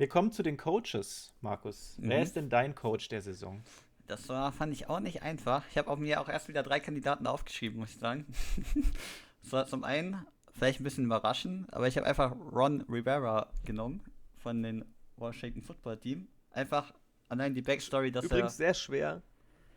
Wir 0.00 0.08
kommen 0.08 0.32
zu 0.32 0.42
den 0.42 0.56
Coaches, 0.56 1.34
Markus. 1.42 1.98
Mhm. 1.98 2.08
Wer 2.08 2.22
ist 2.22 2.34
denn 2.34 2.48
dein 2.48 2.74
Coach 2.74 3.08
der 3.08 3.20
Saison? 3.20 3.62
Das 4.06 4.30
war, 4.30 4.50
fand 4.50 4.72
ich 4.72 4.88
auch 4.88 4.98
nicht 4.98 5.20
einfach. 5.20 5.62
Ich 5.70 5.76
habe 5.76 5.94
mir 5.98 6.22
auch 6.22 6.28
erst 6.30 6.48
wieder 6.48 6.62
drei 6.62 6.80
Kandidaten 6.80 7.26
aufgeschrieben, 7.26 7.78
muss 7.78 7.90
ich 7.90 7.98
sagen. 7.98 8.24
das 9.42 9.52
war 9.52 9.66
zum 9.66 9.84
einen 9.84 10.26
vielleicht 10.54 10.80
ein 10.80 10.84
bisschen 10.84 11.04
überraschend, 11.04 11.70
aber 11.74 11.86
ich 11.86 11.98
habe 11.98 12.06
einfach 12.06 12.34
Ron 12.50 12.80
Rivera 12.88 13.52
genommen 13.66 14.02
von 14.38 14.62
den 14.62 14.86
Washington 15.16 15.60
Football 15.60 15.98
Team. 15.98 16.28
Einfach 16.50 16.94
allein 17.28 17.54
die 17.54 17.60
Backstory, 17.60 18.10
dass 18.10 18.24
Übrigens 18.24 18.54
er. 18.54 18.56
sehr 18.56 18.74
schwer, 18.74 19.22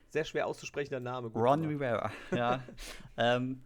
sehr 0.07 0.23
schwer 0.23 0.47
auszusprechender 0.47 1.01
Name. 1.01 1.27
Ron 1.35 1.65
Rivera, 1.65 2.13
ja. 2.31 2.63
ähm, 3.17 3.61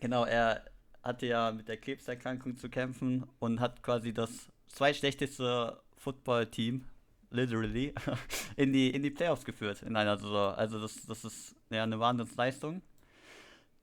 Genau, 0.00 0.24
er 0.24 0.64
hatte 1.04 1.26
ja 1.26 1.52
mit 1.52 1.68
der 1.68 1.76
Krebserkrankung 1.76 2.56
zu 2.56 2.68
kämpfen 2.68 3.24
und 3.38 3.60
hat 3.60 3.84
quasi 3.84 4.12
das 4.12 4.49
zweitschlechteste 4.70 5.80
Football-Team, 5.96 6.84
literally, 7.30 7.94
in 8.56 8.72
die, 8.72 8.90
in 8.90 9.02
die 9.02 9.10
Playoffs 9.10 9.44
geführt 9.44 9.82
in 9.82 9.96
einer 9.96 10.18
Saison. 10.18 10.54
Also 10.54 10.80
das, 10.80 11.06
das 11.06 11.24
ist 11.24 11.56
ja 11.70 11.82
eine 11.82 12.00
Wahnsinnsleistung. 12.00 12.82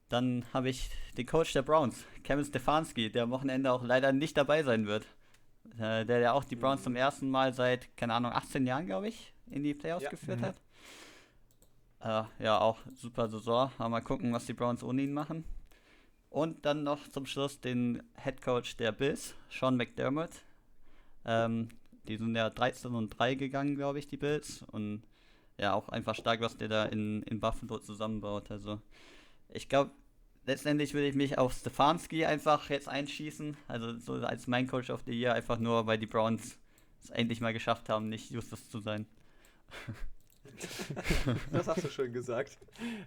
Dann 0.10 0.46
habe 0.54 0.70
ich 0.70 0.90
den 1.18 1.26
Coach 1.26 1.54
der 1.54 1.64
Browns, 1.64 2.06
Kevin 2.24 2.46
Stefanski, 2.46 3.12
der 3.12 3.24
am 3.24 3.32
Wochenende 3.32 3.72
auch 3.72 3.84
leider 3.84 4.14
nicht 4.14 4.38
dabei 4.38 4.64
sein 4.64 4.88
wird. 4.88 5.06
Äh, 5.78 6.06
der 6.06 6.20
ja 6.20 6.32
auch 6.32 6.46
die 6.46 6.56
Browns 6.56 6.84
zum 6.84 6.96
ersten 6.96 7.30
Mal 7.30 7.54
seit, 7.54 7.96
keine 7.98 8.14
Ahnung, 8.14 8.32
18 8.32 8.66
Jahren, 8.66 8.86
glaube 8.86 9.10
ich, 9.10 9.34
in 9.48 9.64
die 9.64 9.74
Playoffs 9.74 10.06
ja. 10.06 10.10
geführt 10.10 10.40
mhm. 10.40 10.46
hat. 10.46 10.56
Äh, 12.40 12.44
ja, 12.44 12.60
auch 12.60 12.80
super 12.96 13.28
Saison. 13.28 13.72
mal 13.78 14.02
gucken, 14.02 14.32
was 14.32 14.46
die 14.46 14.54
Browns 14.54 14.84
ohne 14.84 15.02
ihn 15.02 15.14
machen. 15.14 15.44
Und 16.30 16.66
dann 16.66 16.84
noch 16.84 17.08
zum 17.10 17.26
Schluss 17.26 17.60
den 17.60 18.04
Head 18.22 18.42
Coach 18.42 18.78
der 18.78 18.92
Bills, 18.92 19.36
Sean 19.50 19.76
McDermott. 19.76 20.30
Ähm, 21.28 21.70
die 22.08 22.18
sind 22.18 22.36
ja 22.36 22.50
13 22.50 22.96
und 22.96 23.10
3 23.10 23.36
gegangen, 23.36 23.76
glaube 23.76 24.00
ich, 24.00 24.08
die 24.08 24.18
Bills. 24.18 24.64
Und 24.72 25.04
ja, 25.58 25.74
auch 25.74 25.90
einfach 25.90 26.16
stark, 26.16 26.42
was 26.42 26.58
der 26.58 26.70
da 26.70 26.86
in, 26.86 27.24
in 27.24 27.40
Buffalo 27.40 27.80
zusammenbaut. 27.80 28.50
Also, 28.50 28.80
ich 29.50 29.70
glaube, 29.70 29.92
letztendlich 30.46 30.94
würde 30.94 31.08
ich 31.08 31.16
mich 31.16 31.38
auf 31.38 31.54
Stefanski 31.54 32.26
einfach 32.26 32.70
jetzt 32.70 32.88
einschießen. 32.88 33.58
Also, 33.68 33.98
so 33.98 34.14
als 34.26 34.48
mein 34.48 34.68
Coach 34.68 34.90
of 34.90 35.02
the 35.06 35.14
Year, 35.14 35.34
einfach 35.34 35.60
nur, 35.60 35.86
weil 35.86 35.98
die 35.98 36.06
Browns 36.06 36.58
es 37.04 37.10
endlich 37.10 37.42
mal 37.42 37.54
geschafft 37.54 37.90
haben, 37.90 38.10
nicht 38.10 38.32
Justus 38.32 38.70
zu 38.70 38.80
sein. 38.80 39.06
das 41.52 41.68
hast 41.68 41.84
du 41.84 41.90
schön 41.90 42.14
gesagt. 42.14 42.58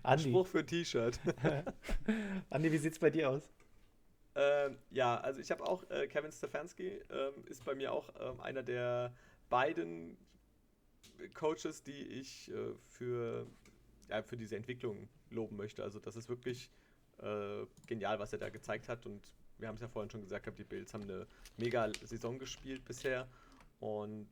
Andi. 0.02 0.28
Spruch 0.28 0.46
für 0.46 0.60
ein 0.60 0.66
T-Shirt. 0.66 1.18
Andi, 2.50 2.70
wie 2.70 2.78
sieht's 2.78 2.98
bei 2.98 3.10
dir 3.10 3.30
aus? 3.30 3.50
Ähm, 4.34 4.78
ja, 4.90 5.18
also 5.18 5.40
ich 5.40 5.50
habe 5.50 5.64
auch 5.66 5.88
äh, 5.90 6.06
Kevin 6.06 6.32
Stefanski, 6.32 7.00
ähm, 7.10 7.44
ist 7.46 7.64
bei 7.64 7.74
mir 7.74 7.92
auch 7.92 8.08
ähm, 8.20 8.40
einer 8.40 8.62
der 8.62 9.12
beiden 9.48 10.16
Coaches, 11.34 11.82
die 11.82 12.02
ich 12.02 12.50
äh, 12.50 12.74
für, 12.86 13.46
ja, 14.08 14.22
für 14.22 14.36
diese 14.36 14.56
Entwicklung 14.56 15.08
loben 15.30 15.56
möchte. 15.56 15.82
Also 15.82 15.98
das 15.98 16.16
ist 16.16 16.28
wirklich 16.28 16.70
äh, 17.18 17.66
genial, 17.86 18.18
was 18.18 18.32
er 18.32 18.38
da 18.38 18.48
gezeigt 18.48 18.88
hat 18.88 19.04
und 19.06 19.20
wir 19.58 19.68
haben 19.68 19.74
es 19.74 19.82
ja 19.82 19.88
vorhin 19.88 20.10
schon 20.10 20.22
gesagt, 20.22 20.46
die 20.58 20.64
Bills 20.64 20.94
haben 20.94 21.04
eine 21.04 21.26
mega 21.58 21.90
Saison 22.02 22.38
gespielt 22.38 22.84
bisher 22.84 23.28
und 23.80 24.28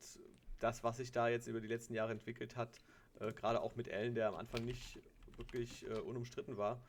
das, 0.59 0.83
was 0.83 0.97
sich 0.97 1.11
da 1.11 1.27
jetzt 1.27 1.47
über 1.47 1.61
die 1.61 1.67
letzten 1.67 1.93
Jahre 1.93 2.11
entwickelt 2.11 2.55
hat, 2.55 2.79
äh, 3.19 3.33
Gerade 3.33 3.61
auch 3.61 3.75
mit 3.75 3.91
Allen, 3.91 4.15
der 4.15 4.27
am 4.29 4.35
Anfang 4.35 4.65
nicht 4.65 4.99
wirklich 5.37 5.85
äh, 5.85 5.99
unumstritten 5.99 6.57
war. 6.57 6.81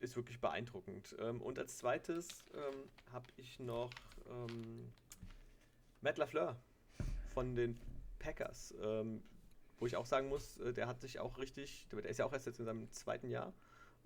Ist 0.00 0.16
wirklich 0.16 0.40
beeindruckend. 0.40 1.16
Ähm, 1.18 1.40
und 1.40 1.58
als 1.58 1.78
zweites 1.78 2.44
ähm, 2.54 2.90
habe 3.12 3.26
ich 3.36 3.58
noch 3.58 3.90
ähm, 4.30 4.92
Matt 6.00 6.18
LaFleur 6.18 6.56
von 7.34 7.56
den 7.56 7.78
Packers, 8.18 8.74
ähm, 8.82 9.22
wo 9.78 9.86
ich 9.86 9.96
auch 9.96 10.06
sagen 10.06 10.28
muss, 10.28 10.58
äh, 10.58 10.72
der 10.72 10.86
hat 10.86 11.00
sich 11.00 11.18
auch 11.18 11.38
richtig, 11.38 11.88
der 11.90 12.04
ist 12.04 12.18
ja 12.18 12.24
auch 12.24 12.32
erst 12.32 12.46
jetzt 12.46 12.60
in 12.60 12.64
seinem 12.64 12.90
zweiten 12.92 13.28
Jahr 13.28 13.52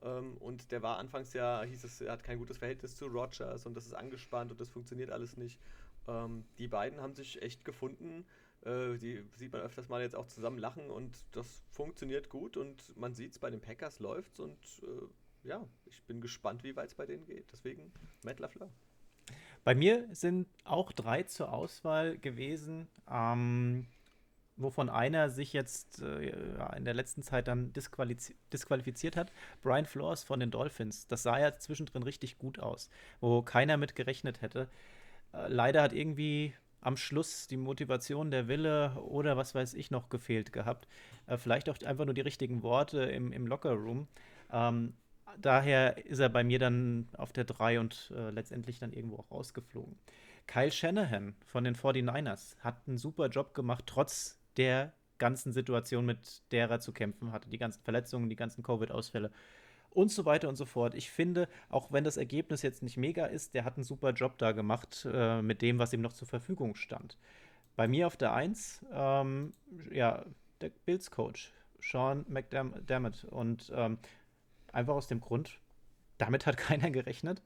ähm, 0.03 0.37
und 0.39 0.71
der 0.73 0.83
war 0.83 0.99
anfangs 0.99 1.33
ja, 1.35 1.63
hieß 1.63 1.85
es, 1.85 2.01
er 2.01 2.13
hat 2.13 2.25
kein 2.25 2.39
gutes 2.39 2.59
Verhältnis 2.59 2.97
zu 2.97 3.07
Rogers 3.07 3.67
und 3.67 3.75
das 3.75 3.87
ist 3.87 3.95
angespannt 3.95 4.51
und 4.51 4.61
das 4.61 4.69
funktioniert 4.69 5.11
alles 5.11 5.37
nicht. 5.37 5.61
Ähm, 6.09 6.45
die 6.59 6.69
beiden 6.69 7.01
haben 7.01 7.15
sich 7.15 7.43
echt 7.43 7.65
gefunden 7.65 8.25
äh, 8.65 8.97
die 8.97 9.25
sieht 9.37 9.53
man 9.53 9.63
öfters 9.63 9.89
mal 9.89 10.03
jetzt 10.03 10.15
auch 10.15 10.27
zusammen 10.27 10.59
lachen 10.59 10.91
und 10.91 11.25
das 11.33 11.65
funktioniert 11.71 12.29
gut 12.29 12.57
und 12.57 12.97
man 12.97 13.13
sieht 13.15 13.33
es 13.33 13.39
bei 13.39 13.51
den 13.51 13.61
Packers 13.61 13.99
läuft 13.99 14.39
und 14.39 14.59
äh, 14.83 15.07
ja, 15.45 15.67
ich 15.87 16.03
bin 16.05 16.21
gespannt, 16.21 16.65
wie 16.65 16.77
weit 16.77 16.89
es 16.91 16.95
bei 16.95 17.07
denen 17.07 17.25
geht. 17.25 17.51
Deswegen 17.53 17.93
Matt 18.25 18.41
LaFleur. 18.41 18.71
Bei 19.65 19.75
mir 19.75 20.09
sind 20.13 20.49
auch 20.65 20.93
drei 20.93 21.23
zur 21.23 21.53
Auswahl 21.53 22.19
gewesen, 22.19 22.89
ähm, 23.09 23.87
wovon 24.57 24.89
einer 24.89 25.31
sich 25.31 25.53
jetzt 25.53 26.03
äh, 26.03 26.31
in 26.77 26.85
der 26.85 26.95
letzten 26.95 27.23
Zeit 27.23 27.49
dann 27.49 27.73
disqualifiz 27.73 28.35
disqualifiziert 28.53 29.17
hat. 29.17 29.33
Brian 29.63 29.87
Flores 29.87 30.25
von 30.25 30.41
den 30.41 30.51
Dolphins. 30.51 31.07
Das 31.07 31.23
sah 31.23 31.39
ja 31.39 31.57
zwischendrin 31.57 32.03
richtig 32.03 32.39
gut 32.39 32.59
aus, 32.59 32.91
wo 33.21 33.43
keiner 33.43 33.77
mit 33.77 33.95
gerechnet 33.95 34.43
hätte. 34.43 34.69
Äh, 35.33 35.49
leider 35.49 35.83
hat 35.83 35.93
irgendwie 35.93 36.55
am 36.81 36.97
Schluss 36.97 37.47
die 37.47 37.57
Motivation, 37.57 38.33
der 38.33 38.49
Wille 38.49 38.95
oder 38.97 39.37
was 39.37 39.55
weiß 39.55 39.75
ich 39.75 39.93
noch 39.93 40.09
gefehlt 40.09 40.53
gehabt. 40.53 40.89
Äh, 41.27 41.39
vielleicht 41.39 41.69
auch 41.69 41.81
einfach 41.83 42.05
nur 42.05 42.15
die 42.15 42.21
richtigen 42.21 42.65
Worte 42.65 43.03
im, 43.03 43.33
im 43.33 43.47
Lockerroom. 43.47 44.09
Ähm, 44.51 44.95
daher 45.41 46.05
ist 46.07 46.19
er 46.19 46.29
bei 46.29 46.45
mir 46.45 46.59
dann 46.59 47.09
auf 47.17 47.33
der 47.33 47.45
3 47.45 47.81
und 47.81 48.13
äh, 48.17 48.31
letztendlich 48.31 48.79
dann 48.79 48.93
irgendwo 48.93 49.17
auch 49.17 49.31
rausgeflogen. 49.31 49.99
Kyle 50.47 50.73
Shanahan 50.73 51.35
von 51.47 51.65
den 51.65 51.77
49ers 51.77 52.59
hat 52.61 52.83
einen 52.87 52.99
super 52.99 53.29
Job 53.29 53.55
gemacht, 53.55 53.85
trotz 53.87 54.41
der 54.57 54.93
ganzen 55.19 55.53
Situation, 55.53 56.05
mit 56.05 56.43
der 56.51 56.69
er 56.69 56.81
zu 56.81 56.93
kämpfen 56.93 57.33
hatte. 57.33 57.49
Die 57.49 57.59
ganzen 57.59 57.83
Verletzungen, 57.83 58.29
die 58.29 58.37
ganzen 58.37 58.63
Covid-Ausfälle 58.63 59.31
und 59.91 60.11
so 60.11 60.25
weiter 60.25 60.49
und 60.49 60.57
so 60.57 60.65
fort. 60.65 60.95
Ich 60.95 61.11
finde, 61.11 61.49
auch 61.69 61.93
wenn 61.93 62.05
das 62.05 62.17
Ergebnis 62.17 62.63
jetzt 62.63 62.83
nicht 62.83 62.97
mega 62.97 63.27
ist, 63.27 63.55
der 63.55 63.65
hat 63.65 63.77
einen 63.77 63.85
super 63.85 64.11
Job 64.11 64.39
da 64.39 64.53
gemacht 64.53 65.07
äh, 65.11 65.43
mit 65.43 65.63
dem, 65.63 65.79
was 65.79 65.93
ihm 65.93 66.01
noch 66.01 66.13
zur 66.13 66.27
Verfügung 66.27 66.75
stand. 66.75 67.17
Bei 67.77 67.89
mir 67.89 68.07
auf 68.07 68.17
der 68.17 68.33
1, 68.33 68.85
ähm, 68.93 69.53
ja, 69.91 70.25
der 70.61 70.71
Bills-Coach, 70.85 71.53
Sean 71.81 72.25
McDermott. 72.29 73.25
Und 73.25 73.73
ähm, 73.75 73.99
einfach 74.73 74.95
aus 74.95 75.07
dem 75.07 75.21
Grund, 75.21 75.59
damit 76.19 76.47
hat 76.47 76.57
keiner 76.59 76.91
gerechnet, 76.91 77.43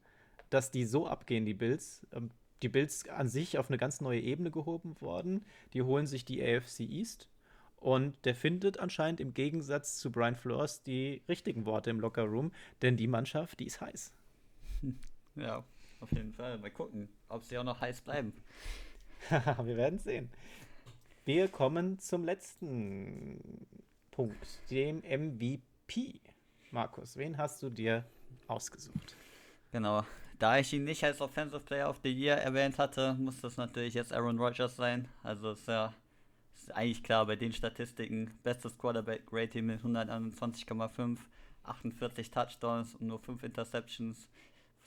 dass 0.50 0.70
die 0.70 0.84
so 0.84 1.06
abgehen, 1.06 1.44
die 1.44 1.54
Bills. 1.54 2.06
Ähm, 2.12 2.30
die 2.62 2.70
Bills 2.70 3.06
an 3.08 3.28
sich 3.28 3.58
auf 3.58 3.68
eine 3.68 3.76
ganz 3.76 4.00
neue 4.00 4.20
Ebene 4.20 4.50
gehoben 4.50 4.98
worden. 5.02 5.44
Die 5.74 5.82
holen 5.82 6.06
sich 6.06 6.24
die 6.24 6.42
AFC 6.42 6.80
East 6.80 7.28
und 7.76 8.24
der 8.24 8.34
findet 8.34 8.78
anscheinend 8.78 9.20
im 9.20 9.34
Gegensatz 9.34 9.98
zu 9.98 10.10
Brian 10.10 10.36
Flores 10.36 10.82
die 10.82 11.22
richtigen 11.28 11.66
Worte 11.66 11.90
im 11.90 12.00
Lockerroom, 12.00 12.52
denn 12.82 12.96
die 12.96 13.06
Mannschaft, 13.06 13.60
die 13.60 13.66
ist 13.66 13.80
heiß. 13.80 14.12
Ja, 15.38 15.62
auf 16.00 16.10
jeden 16.12 16.32
Fall. 16.32 16.56
Mal 16.56 16.70
gucken, 16.70 17.10
ob 17.28 17.44
sie 17.44 17.58
auch 17.58 17.62
noch 17.62 17.82
heiß 17.82 18.00
bleiben. 18.00 18.32
Wir 19.28 19.76
werden 19.76 19.98
sehen. 19.98 20.30
Wir 21.26 21.48
kommen 21.48 21.98
zum 21.98 22.24
letzten 22.24 23.66
Punkt, 24.12 24.60
dem 24.70 25.00
MVP. 25.00 26.20
Markus, 26.70 27.16
wen 27.16 27.36
hast 27.38 27.62
du 27.62 27.70
dir 27.70 28.04
ausgesucht? 28.48 29.16
Genau. 29.72 30.04
Da 30.38 30.58
ich 30.58 30.72
ihn 30.72 30.84
nicht 30.84 31.02
als 31.02 31.20
Offensive 31.20 31.60
Player 31.60 31.88
of 31.88 32.00
the 32.02 32.12
Year 32.12 32.36
erwähnt 32.36 32.78
hatte, 32.78 33.14
muss 33.14 33.40
das 33.40 33.56
natürlich 33.56 33.94
jetzt 33.94 34.12
Aaron 34.12 34.38
Rodgers 34.38 34.76
sein. 34.76 35.08
Also 35.22 35.52
ist 35.52 35.66
ja 35.66 35.94
ist 36.56 36.74
eigentlich 36.74 37.02
klar 37.02 37.26
bei 37.26 37.36
den 37.36 37.52
Statistiken. 37.52 38.38
Bestes 38.42 38.76
Quarterback-Rating 38.76 39.64
mit 39.64 39.80
121,5, 39.80 41.18
48 41.62 42.30
Touchdowns 42.30 42.94
und 42.96 43.06
nur 43.06 43.18
5 43.18 43.42
Interceptions, 43.44 44.28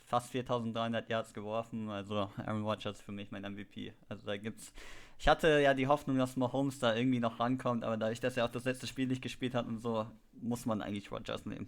fast 0.05 0.31
4300 0.31 1.09
Yards 1.09 1.33
geworfen. 1.33 1.89
Also 1.89 2.29
Aaron 2.37 2.63
Rodgers 2.63 3.01
für 3.01 3.11
mich 3.11 3.31
mein 3.31 3.43
MVP. 3.43 3.93
Also 4.07 4.25
da 4.25 4.37
gibt's. 4.37 4.73
Ich 5.19 5.27
hatte 5.27 5.59
ja 5.59 5.73
die 5.73 5.87
Hoffnung, 5.87 6.17
dass 6.17 6.37
Mahomes 6.37 6.79
da 6.79 6.95
irgendwie 6.95 7.19
noch 7.19 7.41
rankommt, 7.41 7.83
aber 7.83 7.97
dadurch, 7.97 8.21
dass 8.21 8.37
er 8.37 8.45
auch 8.45 8.51
das 8.51 8.63
letzte 8.63 8.87
Spiel 8.87 9.05
nicht 9.05 9.21
gespielt 9.21 9.53
hat 9.53 9.67
und 9.67 9.81
so, 9.81 10.07
muss 10.41 10.65
man 10.65 10.81
eigentlich 10.81 11.11
Rodgers 11.11 11.45
nehmen. 11.45 11.67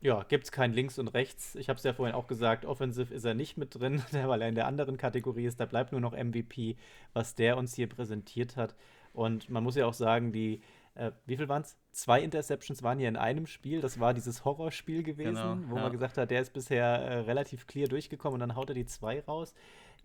Ja, 0.00 0.22
gibt 0.22 0.44
es 0.44 0.52
kein 0.52 0.74
Links 0.74 0.98
und 0.98 1.08
Rechts. 1.08 1.54
Ich 1.56 1.70
habe 1.70 1.78
es 1.78 1.82
ja 1.82 1.94
vorhin 1.94 2.14
auch 2.14 2.28
gesagt, 2.28 2.66
offensiv 2.66 3.10
ist 3.10 3.24
er 3.24 3.34
nicht 3.34 3.56
mit 3.56 3.74
drin, 3.74 4.02
weil 4.12 4.42
er 4.42 4.48
in 4.48 4.54
der 4.54 4.66
anderen 4.66 4.98
Kategorie 4.98 5.46
ist. 5.46 5.58
Da 5.58 5.64
bleibt 5.64 5.92
nur 5.92 6.00
noch 6.02 6.12
MVP, 6.12 6.76
was 7.14 7.34
der 7.34 7.56
uns 7.56 7.74
hier 7.74 7.88
präsentiert 7.88 8.56
hat. 8.56 8.76
Und 9.14 9.48
man 9.48 9.64
muss 9.64 9.76
ja 9.76 9.86
auch 9.86 9.94
sagen, 9.94 10.30
die, 10.30 10.60
äh, 10.94 11.10
wie 11.24 11.38
viel 11.38 11.48
waren 11.48 11.62
es? 11.62 11.78
Zwei 11.90 12.20
Interceptions 12.20 12.82
waren 12.82 12.98
hier 12.98 13.08
in 13.08 13.16
einem 13.16 13.46
Spiel. 13.46 13.80
Das 13.80 13.98
war 13.98 14.12
dieses 14.12 14.44
Horrorspiel 14.44 15.02
gewesen, 15.02 15.34
genau, 15.34 15.70
wo 15.70 15.76
ja. 15.76 15.82
man 15.82 15.92
gesagt 15.92 16.18
hat, 16.18 16.30
der 16.30 16.42
ist 16.42 16.52
bisher 16.52 16.84
äh, 16.84 17.18
relativ 17.20 17.66
clear 17.66 17.88
durchgekommen 17.88 18.34
und 18.34 18.40
dann 18.40 18.56
haut 18.56 18.68
er 18.68 18.74
die 18.74 18.86
zwei 18.86 19.20
raus. 19.20 19.54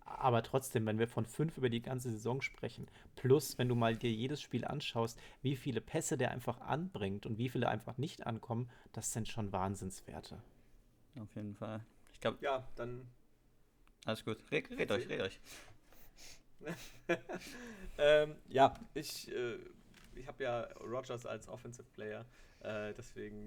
Aber 0.04 0.42
trotzdem, 0.42 0.86
wenn 0.86 0.98
wir 0.98 1.08
von 1.08 1.24
fünf 1.24 1.56
über 1.56 1.70
die 1.70 1.80
ganze 1.80 2.10
Saison 2.10 2.42
sprechen, 2.42 2.86
plus 3.16 3.56
wenn 3.58 3.68
du 3.68 3.74
mal 3.74 3.96
dir 3.96 4.12
jedes 4.12 4.42
Spiel 4.42 4.64
anschaust, 4.64 5.18
wie 5.42 5.56
viele 5.56 5.80
Pässe 5.80 6.18
der 6.18 6.30
einfach 6.30 6.60
anbringt 6.60 7.26
und 7.26 7.38
wie 7.38 7.48
viele 7.48 7.68
einfach 7.68 7.96
nicht 7.96 8.26
ankommen, 8.26 8.70
das 8.92 9.12
sind 9.12 9.28
schon 9.28 9.52
Wahnsinnswerte. 9.52 10.42
Auf 11.18 11.34
jeden 11.34 11.54
Fall. 11.54 11.84
Ich 12.12 12.20
glaube. 12.20 12.38
Ja, 12.40 12.68
dann. 12.76 13.10
Alles 14.04 14.24
gut. 14.24 14.38
Red, 14.50 14.70
red 14.70 14.90
euch, 14.90 15.08
red 15.08 15.20
euch. 15.22 15.40
ähm, 17.98 18.36
ja, 18.48 18.74
ich, 18.94 19.30
äh, 19.30 19.58
ich 20.14 20.26
habe 20.26 20.44
ja 20.44 20.62
Rogers 20.80 21.26
als 21.26 21.48
Offensive 21.48 21.86
Player, 21.94 22.24
äh, 22.60 22.94
deswegen 22.94 23.46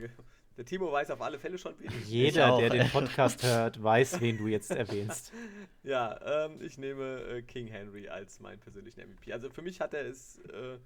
der 0.57 0.65
Timo 0.65 0.91
weiß 0.91 1.11
auf 1.11 1.21
alle 1.21 1.37
Fälle 1.39 1.57
schon, 1.57 1.75
wen 1.79 1.91
ich 1.91 2.07
Jeder, 2.07 2.57
der 2.57 2.69
den 2.69 2.89
Podcast 2.91 3.43
hört, 3.43 3.81
weiß, 3.81 4.19
wen 4.21 4.37
du 4.37 4.47
jetzt 4.47 4.71
erwähnst. 4.71 5.31
Ja, 5.83 6.45
ähm, 6.45 6.61
ich 6.61 6.77
nehme 6.77 7.21
äh, 7.21 7.41
King 7.43 7.67
Henry 7.67 8.09
als 8.09 8.41
meinen 8.41 8.59
persönlichen 8.59 9.09
MVP. 9.09 9.31
Also 9.31 9.49
für 9.49 9.61
mich 9.61 9.79
hat 9.79 9.93
er 9.93 10.05
es, 10.05 10.37
äh, 10.39 10.79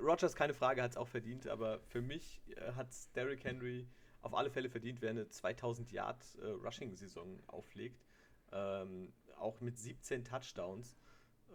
Rogers 0.00 0.36
keine 0.36 0.54
Frage, 0.54 0.84
hat 0.84 0.92
es 0.92 0.96
auch 0.96 1.08
verdient, 1.08 1.48
aber 1.48 1.80
für 1.80 2.00
mich 2.00 2.40
äh, 2.54 2.72
hat 2.74 2.90
es 2.90 3.10
Derrick 3.10 3.42
Henry 3.42 3.88
auf 4.20 4.34
alle 4.34 4.50
Fälle 4.50 4.70
verdient, 4.70 5.02
wer 5.02 5.10
eine 5.10 5.28
2000 5.28 5.90
Yard 5.90 6.22
äh, 6.40 6.46
Rushing-Saison 6.46 7.42
auflegt. 7.48 8.04
Ähm, 8.52 9.12
auch 9.36 9.60
mit 9.60 9.78
17 9.78 10.24
Touchdowns. 10.24 10.96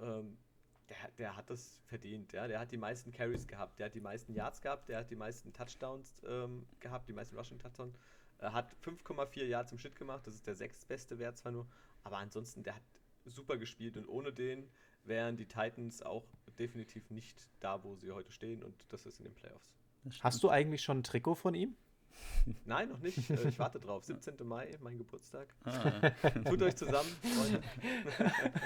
Ähm, 0.01 0.37
der, 0.89 0.97
der 1.17 1.35
hat 1.35 1.49
das 1.49 1.79
verdient. 1.85 2.33
Ja? 2.33 2.47
Der 2.47 2.59
hat 2.59 2.71
die 2.71 2.77
meisten 2.77 3.11
Carries 3.11 3.47
gehabt, 3.47 3.79
der 3.79 3.87
hat 3.87 3.95
die 3.95 4.01
meisten 4.01 4.33
Yards 4.33 4.61
gehabt, 4.61 4.89
der 4.89 4.99
hat 4.99 5.11
die 5.11 5.15
meisten 5.15 5.53
Touchdowns 5.53 6.21
ähm, 6.27 6.65
gehabt, 6.79 7.07
die 7.07 7.13
meisten 7.13 7.37
Rushing 7.37 7.59
Touchdowns. 7.59 7.97
Er 8.39 8.53
hat 8.53 8.73
5,4 8.83 9.43
Yards 9.45 9.71
im 9.71 9.79
Schnitt 9.79 9.95
gemacht, 9.95 10.25
das 10.25 10.35
ist 10.35 10.47
der 10.47 10.55
sechstbeste 10.55 11.19
Wert 11.19 11.37
zwar 11.37 11.51
nur, 11.51 11.67
aber 12.03 12.17
ansonsten, 12.17 12.63
der 12.63 12.75
hat 12.75 12.83
super 13.25 13.57
gespielt 13.57 13.97
und 13.97 14.07
ohne 14.07 14.31
den 14.31 14.69
wären 15.03 15.37
die 15.37 15.45
Titans 15.45 16.01
auch 16.01 16.25
definitiv 16.57 17.09
nicht 17.09 17.49
da, 17.59 17.83
wo 17.83 17.95
sie 17.95 18.11
heute 18.11 18.31
stehen 18.31 18.63
und 18.63 18.85
das 18.89 19.05
ist 19.05 19.19
in 19.19 19.25
den 19.25 19.35
Playoffs. 19.35 19.75
Hast 20.21 20.41
du 20.41 20.49
eigentlich 20.49 20.81
schon 20.81 20.99
ein 20.99 21.03
Trikot 21.03 21.35
von 21.35 21.53
ihm? 21.53 21.75
Nein, 22.65 22.89
noch 22.89 22.99
nicht. 22.99 23.29
Äh, 23.29 23.49
ich 23.49 23.59
warte 23.59 23.79
drauf. 23.79 24.03
17. 24.03 24.35
Mai, 24.43 24.77
mein 24.81 24.97
Geburtstag. 24.97 25.47
Ah. 25.63 26.09
Tut 26.45 26.61
euch 26.61 26.75
zusammen, 26.75 27.09
Freunde. 27.21 27.61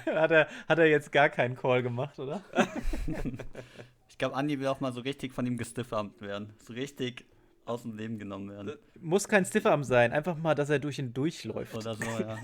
hat, 0.20 0.32
er, 0.32 0.48
hat 0.68 0.80
er 0.80 0.88
jetzt 0.88 1.12
gar 1.12 1.30
keinen 1.30 1.56
Call 1.56 1.84
gemacht, 1.84 2.18
oder? 2.20 2.42
ich 4.10 4.18
glaube, 4.18 4.36
Andi 4.36 4.60
will 4.60 4.68
auch 4.68 4.80
mal 4.80 4.94
so 4.94 5.02
richtig 5.02 5.34
von 5.34 5.46
ihm 5.46 5.58
gestiffarmt 5.58 6.22
werden. 6.22 6.54
So 6.66 6.74
richtig 6.74 7.26
aus 7.66 7.84
dem 7.84 7.96
Leben 7.96 8.20
genommen 8.20 8.50
werden. 8.50 8.74
Muss 9.00 9.28
kein 9.28 9.46
Stiffarm 9.46 9.86
sein, 9.86 10.12
einfach 10.12 10.38
mal, 10.38 10.54
dass 10.54 10.70
er 10.70 10.80
durch 10.80 11.00
ihn 11.00 11.14
durchläuft. 11.14 11.74
Oder 11.74 11.96
so, 11.96 12.04
ja. 12.04 12.38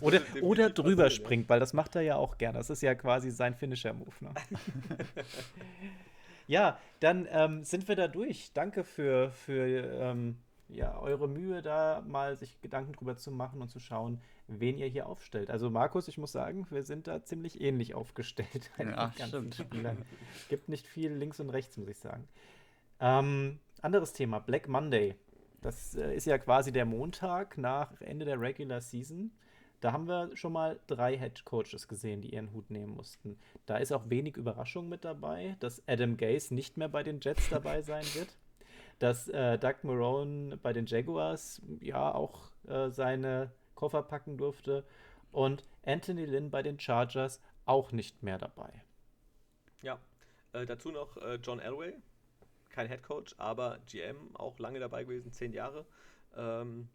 oder, 0.00 0.20
oder 0.42 0.70
drüber 0.70 1.08
springt, 1.08 1.48
weil 1.48 1.58
das 1.58 1.72
macht 1.72 1.96
er 1.96 2.02
ja 2.02 2.16
auch 2.16 2.36
gern. 2.36 2.54
Das 2.54 2.68
ist 2.68 2.82
ja 2.82 2.94
quasi 2.94 3.30
sein 3.30 3.54
Finisher-Move. 3.54 4.12
Ne? 4.20 4.34
Ja, 6.52 6.78
dann 7.00 7.26
ähm, 7.30 7.64
sind 7.64 7.88
wir 7.88 7.96
da 7.96 8.08
durch. 8.08 8.52
Danke 8.52 8.84
für, 8.84 9.30
für 9.30 9.64
ähm, 9.66 10.36
ja, 10.68 10.98
eure 10.98 11.26
Mühe, 11.26 11.62
da 11.62 12.04
mal 12.06 12.36
sich 12.36 12.60
Gedanken 12.60 12.92
drüber 12.92 13.16
zu 13.16 13.30
machen 13.30 13.62
und 13.62 13.70
zu 13.70 13.80
schauen, 13.80 14.20
wen 14.48 14.76
ihr 14.76 14.86
hier 14.86 15.06
aufstellt. 15.06 15.50
Also 15.50 15.70
Markus, 15.70 16.08
ich 16.08 16.18
muss 16.18 16.30
sagen, 16.30 16.66
wir 16.68 16.82
sind 16.82 17.06
da 17.06 17.24
ziemlich 17.24 17.62
ähnlich 17.62 17.94
aufgestellt 17.94 18.70
ja, 18.78 19.14
ganzen 19.16 19.50
stimmt. 19.50 19.66
Gibt 20.50 20.68
nicht 20.68 20.86
viel 20.86 21.14
links 21.14 21.40
und 21.40 21.48
rechts, 21.48 21.78
muss 21.78 21.88
ich 21.88 21.96
sagen. 21.96 22.28
Ähm, 23.00 23.58
anderes 23.80 24.12
Thema, 24.12 24.38
Black 24.38 24.68
Monday. 24.68 25.14
Das 25.62 25.94
äh, 25.94 26.14
ist 26.14 26.26
ja 26.26 26.36
quasi 26.36 26.70
der 26.70 26.84
Montag 26.84 27.56
nach 27.56 27.98
Ende 28.02 28.26
der 28.26 28.38
Regular 28.38 28.82
Season. 28.82 29.30
Da 29.82 29.92
haben 29.92 30.06
wir 30.06 30.30
schon 30.36 30.52
mal 30.52 30.78
drei 30.86 31.18
Head 31.18 31.44
Coaches 31.44 31.88
gesehen, 31.88 32.22
die 32.22 32.34
ihren 32.34 32.52
Hut 32.52 32.70
nehmen 32.70 32.94
mussten. 32.94 33.36
Da 33.66 33.78
ist 33.78 33.90
auch 33.90 34.08
wenig 34.08 34.36
Überraschung 34.36 34.88
mit 34.88 35.04
dabei, 35.04 35.56
dass 35.58 35.82
Adam 35.88 36.16
Gase 36.16 36.54
nicht 36.54 36.76
mehr 36.76 36.88
bei 36.88 37.02
den 37.02 37.18
Jets 37.20 37.48
dabei 37.50 37.82
sein 37.82 38.04
wird. 38.14 38.28
Dass 39.00 39.26
äh, 39.26 39.58
Doug 39.58 39.82
Marone 39.82 40.56
bei 40.56 40.72
den 40.72 40.86
Jaguars 40.86 41.60
ja 41.80 42.14
auch 42.14 42.52
äh, 42.68 42.90
seine 42.90 43.50
Koffer 43.74 44.04
packen 44.04 44.36
durfte. 44.36 44.84
Und 45.32 45.64
Anthony 45.84 46.26
Lynn 46.26 46.52
bei 46.52 46.62
den 46.62 46.78
Chargers 46.78 47.42
auch 47.64 47.90
nicht 47.90 48.22
mehr 48.22 48.38
dabei. 48.38 48.70
Ja, 49.82 49.98
äh, 50.52 50.64
dazu 50.64 50.92
noch 50.92 51.16
äh, 51.16 51.40
John 51.42 51.58
Elway, 51.58 51.94
kein 52.70 52.86
Head 52.86 53.02
Coach, 53.02 53.34
aber 53.36 53.80
GM, 53.90 54.36
auch 54.36 54.60
lange 54.60 54.78
dabei 54.78 55.02
gewesen, 55.02 55.32
zehn 55.32 55.52
Jahre. 55.52 55.84
Ähm, 56.36 56.88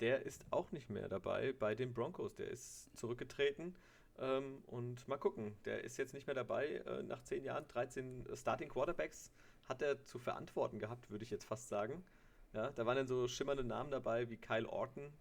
der 0.00 0.22
ist 0.22 0.44
auch 0.50 0.72
nicht 0.72 0.90
mehr 0.90 1.08
dabei 1.08 1.52
bei 1.52 1.74
den 1.74 1.92
Broncos. 1.92 2.34
Der 2.36 2.48
ist 2.48 2.90
zurückgetreten. 2.96 3.74
Ähm, 4.18 4.62
und 4.66 5.06
mal 5.06 5.16
gucken, 5.18 5.56
der 5.64 5.84
ist 5.84 5.96
jetzt 5.96 6.14
nicht 6.14 6.26
mehr 6.26 6.34
dabei. 6.34 6.66
Äh, 6.86 7.02
nach 7.02 7.22
zehn 7.22 7.44
Jahren, 7.44 7.66
13 7.68 8.26
Starting 8.34 8.68
Quarterbacks 8.68 9.32
hat 9.64 9.82
er 9.82 10.04
zu 10.04 10.18
verantworten 10.18 10.78
gehabt, 10.78 11.10
würde 11.10 11.24
ich 11.24 11.30
jetzt 11.30 11.44
fast 11.44 11.68
sagen. 11.68 12.04
Ja, 12.52 12.70
da 12.70 12.86
waren 12.86 12.96
dann 12.96 13.06
so 13.06 13.28
schimmernde 13.28 13.64
Namen 13.64 13.90
dabei 13.90 14.28
wie 14.30 14.36
Kyle 14.36 14.68
Orton. 14.68 15.12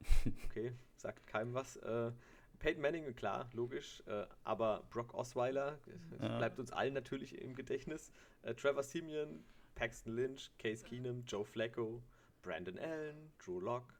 Okay, 0.44 0.72
sagt 0.96 1.26
keinem 1.26 1.54
was. 1.54 1.76
Äh, 1.76 2.12
Peyton 2.58 2.82
Manning, 2.82 3.14
klar, 3.14 3.48
logisch. 3.52 4.02
Äh, 4.06 4.26
aber 4.44 4.84
Brock 4.90 5.14
Osweiler 5.14 5.78
ja. 6.20 6.38
bleibt 6.38 6.58
uns 6.58 6.70
allen 6.70 6.94
natürlich 6.94 7.40
im 7.40 7.54
Gedächtnis. 7.54 8.12
Äh, 8.42 8.54
Trevor 8.54 8.82
Simeon, 8.82 9.44
Paxton 9.74 10.14
Lynch, 10.14 10.50
Case 10.58 10.84
Keenum, 10.84 11.24
Joe 11.26 11.44
Flacco, 11.44 12.02
Brandon 12.42 12.78
Allen, 12.78 13.32
Drew 13.38 13.60
Locke, 13.60 13.94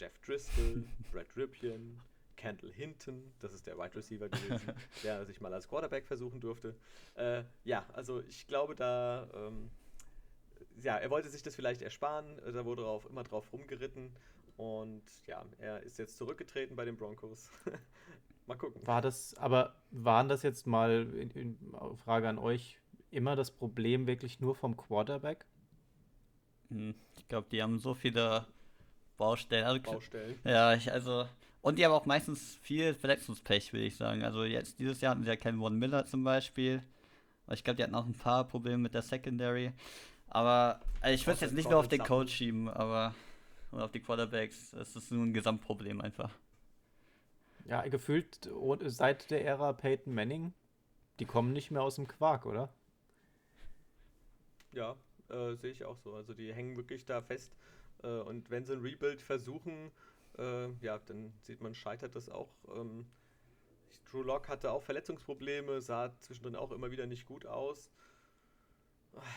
Jeff 0.00 0.18
Driscoll, 0.20 0.82
Brad 1.12 1.26
Ripien, 1.36 2.00
Kendall 2.34 2.72
Hinton, 2.72 3.34
das 3.38 3.52
ist 3.52 3.66
der 3.66 3.76
Wide 3.76 3.94
Receiver 3.94 4.30
gewesen, 4.30 4.72
der 5.02 5.26
sich 5.26 5.42
mal 5.42 5.52
als 5.52 5.68
Quarterback 5.68 6.06
versuchen 6.06 6.40
durfte. 6.40 6.74
Äh, 7.16 7.42
ja, 7.64 7.84
also 7.92 8.22
ich 8.22 8.46
glaube, 8.46 8.74
da, 8.74 9.28
ähm, 9.34 9.70
ja, 10.80 10.96
er 10.96 11.10
wollte 11.10 11.28
sich 11.28 11.42
das 11.42 11.54
vielleicht 11.54 11.82
ersparen, 11.82 12.38
äh, 12.38 12.50
da 12.50 12.64
wurde 12.64 12.80
drauf, 12.80 13.04
immer 13.10 13.24
drauf 13.24 13.52
rumgeritten 13.52 14.10
und 14.56 15.02
ja, 15.26 15.44
er 15.58 15.82
ist 15.82 15.98
jetzt 15.98 16.16
zurückgetreten 16.16 16.76
bei 16.76 16.86
den 16.86 16.96
Broncos. 16.96 17.50
mal 18.46 18.56
gucken. 18.56 18.86
War 18.86 19.02
das, 19.02 19.34
aber 19.34 19.74
waren 19.90 20.28
das 20.28 20.42
jetzt 20.42 20.66
mal, 20.66 21.12
in, 21.14 21.30
in, 21.32 21.74
Frage 21.96 22.26
an 22.26 22.38
euch, 22.38 22.80
immer 23.10 23.36
das 23.36 23.50
Problem 23.50 24.06
wirklich 24.06 24.40
nur 24.40 24.54
vom 24.54 24.78
Quarterback? 24.78 25.44
Hm, 26.70 26.94
ich 27.18 27.28
glaube, 27.28 27.48
die 27.50 27.62
haben 27.62 27.78
so 27.78 27.92
viele 27.92 28.46
Baustellen. 29.20 29.64
Also, 29.64 29.80
Baustellen. 29.82 30.38
Ja, 30.44 30.74
ich, 30.74 30.90
also. 30.90 31.28
Und 31.62 31.78
die 31.78 31.84
haben 31.84 31.92
auch 31.92 32.06
meistens 32.06 32.56
viel 32.62 32.94
Verletzungspech, 32.94 33.72
würde 33.74 33.84
ich 33.84 33.96
sagen. 33.96 34.24
Also 34.24 34.44
jetzt 34.44 34.78
dieses 34.78 35.02
Jahr 35.02 35.10
hatten 35.10 35.22
sie 35.22 35.28
ja 35.28 35.36
keinen 35.36 35.60
Von 35.60 35.78
Miller 35.78 36.06
zum 36.06 36.24
Beispiel. 36.24 36.82
Ich 37.52 37.62
glaube, 37.62 37.76
die 37.76 37.82
hatten 37.82 37.94
auch 37.94 38.06
ein 38.06 38.14
paar 38.14 38.44
Probleme 38.48 38.78
mit 38.78 38.94
der 38.94 39.02
Secondary. 39.02 39.72
Aber 40.28 40.80
also 41.02 41.14
ich 41.14 41.26
würde 41.26 41.34
es 41.34 41.40
jetzt 41.42 41.54
nicht 41.54 41.68
nur 41.68 41.78
auf 41.78 41.88
den 41.88 42.02
Coach 42.02 42.32
schieben, 42.32 42.70
aber 42.70 43.14
oder 43.72 43.84
auf 43.84 43.92
die 43.92 44.00
Quarterbacks. 44.00 44.72
Es 44.72 44.96
ist 44.96 45.12
nur 45.12 45.24
ein 45.24 45.34
Gesamtproblem 45.34 46.00
einfach. 46.00 46.30
Ja, 47.66 47.86
gefühlt 47.86 48.48
seit 48.86 49.30
der 49.30 49.44
Ära 49.44 49.72
Peyton 49.74 50.14
Manning, 50.14 50.54
die 51.18 51.26
kommen 51.26 51.52
nicht 51.52 51.70
mehr 51.70 51.82
aus 51.82 51.96
dem 51.96 52.08
Quark, 52.08 52.46
oder? 52.46 52.72
Ja, 54.72 54.96
äh, 55.28 55.54
sehe 55.56 55.72
ich 55.72 55.84
auch 55.84 55.98
so. 55.98 56.14
Also 56.14 56.32
die 56.32 56.52
hängen 56.54 56.76
wirklich 56.76 57.04
da 57.04 57.20
fest. 57.20 57.54
Äh, 58.02 58.20
und 58.20 58.50
wenn 58.50 58.64
sie 58.64 58.74
ein 58.74 58.80
Rebuild 58.80 59.20
versuchen, 59.20 59.90
äh, 60.38 60.68
ja, 60.80 60.98
dann 60.98 61.32
sieht 61.42 61.60
man, 61.60 61.74
scheitert 61.74 62.16
das 62.16 62.28
auch. 62.28 62.50
Ähm, 62.74 63.06
Drew 64.10 64.22
Lock 64.22 64.48
hatte 64.48 64.72
auch 64.72 64.82
Verletzungsprobleme, 64.82 65.80
sah 65.80 66.16
zwischendrin 66.18 66.56
auch 66.56 66.72
immer 66.72 66.90
wieder 66.90 67.06
nicht 67.06 67.26
gut 67.26 67.46
aus. 67.46 67.90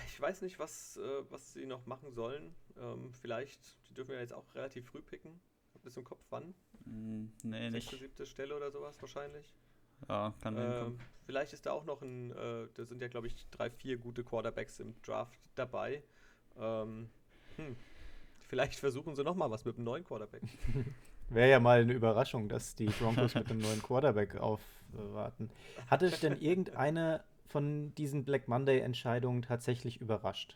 Ich 0.07 0.19
weiß 0.21 0.41
nicht, 0.43 0.59
was, 0.59 0.97
äh, 0.97 1.23
was 1.29 1.53
sie 1.53 1.65
noch 1.65 1.85
machen 1.85 2.11
sollen. 2.11 2.55
Ähm, 2.77 3.11
vielleicht, 3.11 3.59
die 3.89 3.93
dürfen 3.93 4.11
ja 4.11 4.19
jetzt 4.19 4.33
auch 4.33 4.53
relativ 4.55 4.85
früh 4.85 5.01
picken. 5.01 5.41
Habt 5.73 5.85
ihr 5.85 5.89
das 5.89 5.97
im 5.97 6.03
Kopf 6.03 6.23
wann? 6.29 6.53
Mm, 6.85 7.25
nee, 7.43 7.69
nicht. 7.71 7.89
siebte 7.89 8.25
Stelle 8.25 8.55
oder 8.55 8.69
sowas 8.71 9.01
wahrscheinlich. 9.01 9.53
Ja, 10.07 10.33
kann 10.41 10.57
ähm, 10.57 10.99
Vielleicht 11.25 11.53
ist 11.53 11.65
da 11.65 11.71
auch 11.71 11.85
noch 11.85 12.01
ein, 12.01 12.31
äh, 12.31 12.67
da 12.73 12.85
sind 12.85 13.01
ja 13.01 13.07
glaube 13.07 13.27
ich 13.27 13.49
drei, 13.49 13.69
vier 13.69 13.97
gute 13.97 14.23
Quarterbacks 14.23 14.79
im 14.79 15.01
Draft 15.01 15.39
dabei. 15.55 16.03
Ähm, 16.57 17.09
hm. 17.55 17.75
Vielleicht 18.53 18.79
versuchen 18.79 19.15
sie 19.15 19.23
nochmal 19.23 19.49
was 19.49 19.65
mit 19.65 19.77
einem 19.77 19.85
neuen 19.85 20.03
Quarterback. 20.03 20.43
Wäre 21.29 21.49
ja 21.49 21.59
mal 21.59 21.81
eine 21.81 21.93
Überraschung, 21.93 22.49
dass 22.49 22.75
die 22.75 22.85
Broncos 22.85 23.33
mit 23.33 23.49
einem 23.49 23.61
neuen 23.61 23.81
Quarterback 23.81 24.35
aufwarten. 24.35 25.49
Hatte 25.87 26.05
ich 26.05 26.19
denn 26.19 26.39
irgendeine 26.39 27.23
von 27.47 27.95
diesen 27.95 28.25
Black 28.25 28.47
Monday-Entscheidungen 28.47 29.41
tatsächlich 29.41 29.99
überrascht? 29.99 30.55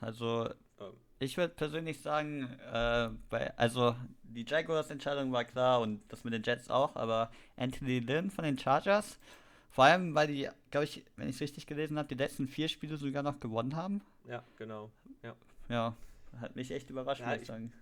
Also, 0.00 0.48
ähm. 0.80 0.92
ich 1.20 1.36
würde 1.36 1.54
persönlich 1.54 2.02
sagen, 2.02 2.50
äh, 2.72 3.10
bei, 3.28 3.56
also 3.56 3.94
die 4.24 4.44
Jaguars-Entscheidung 4.44 5.30
war 5.30 5.44
klar 5.44 5.80
und 5.82 6.02
das 6.08 6.24
mit 6.24 6.32
den 6.32 6.42
Jets 6.42 6.68
auch, 6.68 6.96
aber 6.96 7.30
Anthony 7.56 8.00
Lynn 8.00 8.32
von 8.32 8.44
den 8.44 8.58
Chargers, 8.58 9.20
vor 9.70 9.84
allem, 9.84 10.16
weil 10.16 10.26
die, 10.26 10.48
glaube 10.72 10.82
ich, 10.82 11.04
wenn 11.14 11.28
ich 11.28 11.36
es 11.36 11.42
richtig 11.42 11.68
gelesen 11.68 11.96
habe, 11.96 12.08
die 12.08 12.16
letzten 12.16 12.48
vier 12.48 12.66
Spiele 12.68 12.96
sogar 12.96 13.22
noch 13.22 13.38
gewonnen 13.38 13.76
haben. 13.76 14.00
Ja, 14.26 14.42
genau. 14.56 14.90
Ja, 15.22 15.36
ja 15.68 15.94
hat 16.38 16.56
mich 16.56 16.70
echt 16.70 16.90
überrascht, 16.90 17.20
ja, 17.20 17.30
muss 17.30 17.42
ich 17.42 17.46
sagen. 17.46 17.72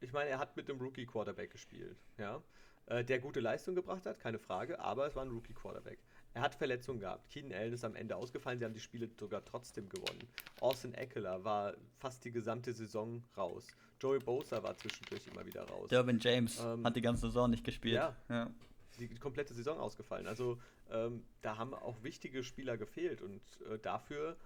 Ich 0.00 0.12
meine, 0.12 0.30
er 0.30 0.38
hat 0.38 0.56
mit 0.56 0.68
dem 0.68 0.78
Rookie-Quarterback 0.80 1.50
gespielt, 1.50 1.98
ja. 2.18 2.42
Äh, 2.86 3.04
der 3.04 3.18
gute 3.18 3.40
Leistung 3.40 3.74
gebracht 3.74 4.06
hat, 4.06 4.20
keine 4.20 4.38
Frage, 4.38 4.80
aber 4.80 5.06
es 5.06 5.14
war 5.14 5.24
ein 5.24 5.30
Rookie-Quarterback. 5.30 5.98
Er 6.34 6.42
hat 6.42 6.54
Verletzungen 6.54 7.00
gehabt. 7.00 7.28
Keenan 7.30 7.58
Allen 7.58 7.72
ist 7.72 7.84
am 7.84 7.94
Ende 7.94 8.16
ausgefallen. 8.16 8.58
Sie 8.58 8.64
haben 8.64 8.74
die 8.74 8.80
Spiele 8.80 9.10
sogar 9.18 9.44
trotzdem 9.44 9.88
gewonnen. 9.88 10.28
Austin 10.60 10.94
Eckler 10.94 11.42
war 11.44 11.74
fast 11.98 12.24
die 12.24 12.30
gesamte 12.30 12.72
Saison 12.72 13.22
raus. 13.36 13.66
Joey 14.00 14.20
Bosa 14.20 14.62
war 14.62 14.76
zwischendurch 14.76 15.26
immer 15.26 15.44
wieder 15.44 15.62
raus. 15.64 15.88
Derwin 15.88 16.18
James 16.20 16.60
ähm, 16.60 16.84
hat 16.84 16.94
die 16.94 17.00
ganze 17.00 17.22
Saison 17.22 17.50
nicht 17.50 17.64
gespielt. 17.64 17.96
Ja, 17.96 18.16
ja. 18.28 18.50
Die 18.98 19.08
komplette 19.16 19.54
Saison 19.54 19.78
ausgefallen. 19.78 20.26
Also 20.26 20.58
ähm, 20.90 21.24
da 21.42 21.56
haben 21.56 21.74
auch 21.74 22.02
wichtige 22.02 22.42
Spieler 22.42 22.76
gefehlt. 22.76 23.20
Und 23.22 23.42
äh, 23.70 23.78
dafür, 23.78 24.36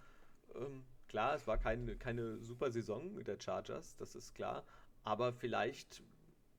ähm, 0.55 0.85
klar, 1.12 1.34
es 1.34 1.47
war 1.47 1.59
keine, 1.59 1.94
keine 1.97 2.39
super 2.39 2.70
Saison 2.70 3.14
mit 3.14 3.28
der 3.28 3.39
Chargers, 3.39 3.97
das 3.97 4.14
ist 4.14 4.34
klar. 4.34 4.64
Aber 5.05 5.32
vielleicht 5.32 6.02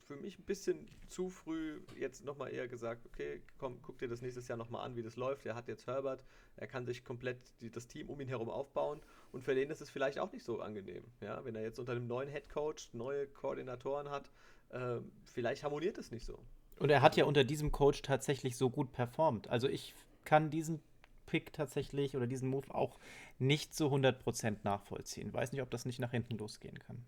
für 0.05 0.15
mich 0.15 0.37
ein 0.37 0.43
bisschen 0.43 0.87
zu 1.09 1.29
früh 1.29 1.81
jetzt 1.97 2.23
nochmal 2.23 2.51
eher 2.51 2.67
gesagt, 2.67 3.05
okay, 3.07 3.41
komm, 3.57 3.81
guck 3.81 3.97
dir 3.97 4.07
das 4.07 4.21
nächstes 4.21 4.47
Jahr 4.47 4.57
nochmal 4.57 4.85
an, 4.85 4.95
wie 4.95 5.01
das 5.01 5.15
läuft. 5.15 5.45
Er 5.45 5.55
hat 5.55 5.67
jetzt 5.67 5.87
Herbert, 5.87 6.23
er 6.55 6.67
kann 6.67 6.85
sich 6.85 7.03
komplett 7.03 7.39
die, 7.61 7.71
das 7.71 7.87
Team 7.87 8.09
um 8.09 8.19
ihn 8.21 8.27
herum 8.27 8.49
aufbauen 8.49 9.01
und 9.31 9.43
für 9.43 9.55
den 9.55 9.71
ist 9.71 9.81
es 9.81 9.89
vielleicht 9.89 10.19
auch 10.19 10.31
nicht 10.31 10.43
so 10.43 10.61
angenehm. 10.61 11.03
Ja? 11.19 11.43
Wenn 11.43 11.55
er 11.55 11.63
jetzt 11.63 11.79
unter 11.79 11.93
einem 11.93 12.07
neuen 12.07 12.29
Head 12.29 12.47
Coach 12.49 12.93
neue 12.93 13.27
Koordinatoren 13.27 14.09
hat, 14.09 14.29
äh, 14.69 14.99
vielleicht 15.25 15.63
harmoniert 15.63 15.97
es 15.97 16.11
nicht 16.11 16.25
so. 16.25 16.37
Und 16.77 16.91
er 16.91 17.01
hat 17.01 17.15
ja 17.15 17.25
unter 17.25 17.43
diesem 17.43 17.71
Coach 17.71 18.03
tatsächlich 18.03 18.55
so 18.55 18.69
gut 18.69 18.91
performt. 18.91 19.47
Also 19.47 19.67
ich 19.67 19.95
kann 20.25 20.51
diesen 20.51 20.79
Pick 21.25 21.53
tatsächlich 21.53 22.15
oder 22.15 22.27
diesen 22.27 22.49
Move 22.49 22.73
auch 22.73 22.99
nicht 23.43 23.75
zu 23.75 23.87
100% 23.87 24.57
nachvollziehen. 24.63 25.33
Weiß 25.33 25.51
nicht, 25.51 25.61
ob 25.61 25.69
das 25.69 25.85
nicht 25.85 25.99
nach 25.99 26.11
hinten 26.11 26.37
losgehen 26.37 26.79
kann. 26.79 27.03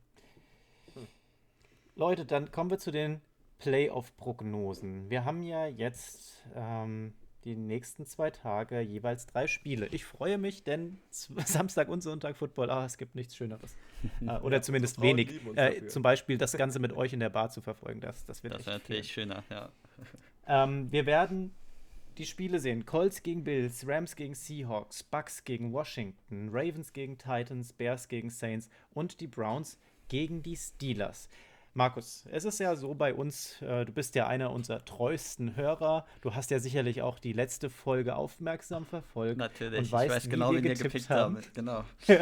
Leute, 1.96 2.26
dann 2.26 2.52
kommen 2.52 2.70
wir 2.70 2.78
zu 2.78 2.92
den 2.92 3.22
Playoff-Prognosen. 3.60 5.10
Wir 5.10 5.24
haben 5.24 5.42
ja 5.44 5.66
jetzt 5.68 6.44
ähm, 6.54 7.14
die 7.46 7.56
nächsten 7.56 8.06
zwei 8.06 8.32
Tage 8.32 8.82
jeweils 8.82 9.28
drei 9.28 9.48
Spiele. 9.48 9.88
Ich 9.88 10.04
freue 10.04 10.38
mich, 10.38 10.64
denn 10.64 11.00
Samstag 11.10 11.88
und 11.88 12.02
Sonntag 12.02 12.36
Football, 12.36 12.70
ah, 12.70 12.86
es 12.86 12.98
gibt 12.98 13.16
nichts 13.16 13.36
Schöneres. 13.36 13.76
äh, 14.22 14.38
oder 14.42 14.58
ja, 14.58 14.62
zumindest 14.62 15.02
wenig. 15.02 15.40
Äh, 15.56 15.88
zum 15.88 16.04
Beispiel 16.04 16.38
das 16.38 16.52
Ganze 16.58 16.80
mit 16.80 16.92
euch 16.94 17.14
in 17.14 17.20
der 17.20 17.30
Bar 17.30 17.50
zu 17.50 17.62
verfolgen, 17.62 18.02
das, 18.02 18.26
das 18.26 18.44
wird 18.44 18.56
Das 18.56 18.66
wäre 18.66 18.78
natürlich 18.78 19.12
schöner, 19.12 19.44
ja. 19.50 19.70
Ähm, 20.48 20.92
wir 20.92 21.06
werden 21.06 21.56
die 22.18 22.26
Spiele 22.26 22.60
sehen. 22.60 22.86
Colts 22.86 23.24
gegen 23.24 23.44
Bills, 23.44 23.88
Rams 23.88 24.16
gegen 24.16 24.36
Seahawks, 24.36 25.04
Bucks 25.04 25.44
gegen 25.44 25.74
Washington, 25.74 26.50
Ravens 26.52 26.94
gegen 26.94 27.18
Titans, 27.18 27.74
Bears 27.74 28.08
gegen 28.08 28.30
Saints 28.30 28.70
und 28.94 29.20
die 29.20 29.28
Browns 29.28 29.78
gegen 30.08 30.42
die 30.42 30.56
Steelers. 30.56 31.30
Markus, 31.78 32.26
es 32.32 32.46
ist 32.46 32.60
ja 32.62 32.74
so 32.78 32.94
bei 32.94 33.14
uns, 33.14 33.62
äh, 33.62 33.84
du 33.84 33.92
bist 33.92 34.16
ja 34.16 34.28
einer 34.28 34.52
unserer 34.52 34.86
treuesten 34.86 35.58
Hörer. 35.58 36.06
Du 36.22 36.34
hast 36.34 36.50
ja 36.50 36.60
sicherlich 36.60 37.02
auch 37.02 37.20
die 37.20 37.34
letzte 37.34 37.70
Folge 37.70 38.16
aufmerksam 38.16 38.86
verfolgt. 38.86 39.38
Natürlich, 39.38 39.80
und 39.80 39.92
weißt, 39.92 40.06
ich 40.06 40.12
weiß 40.12 40.30
genau, 40.30 40.54
wie 40.54 40.64
wir 40.64 40.74
gepickt 40.74 41.10
haben. 41.10 41.36
haben. 41.36 41.44
Genau. 41.54 41.84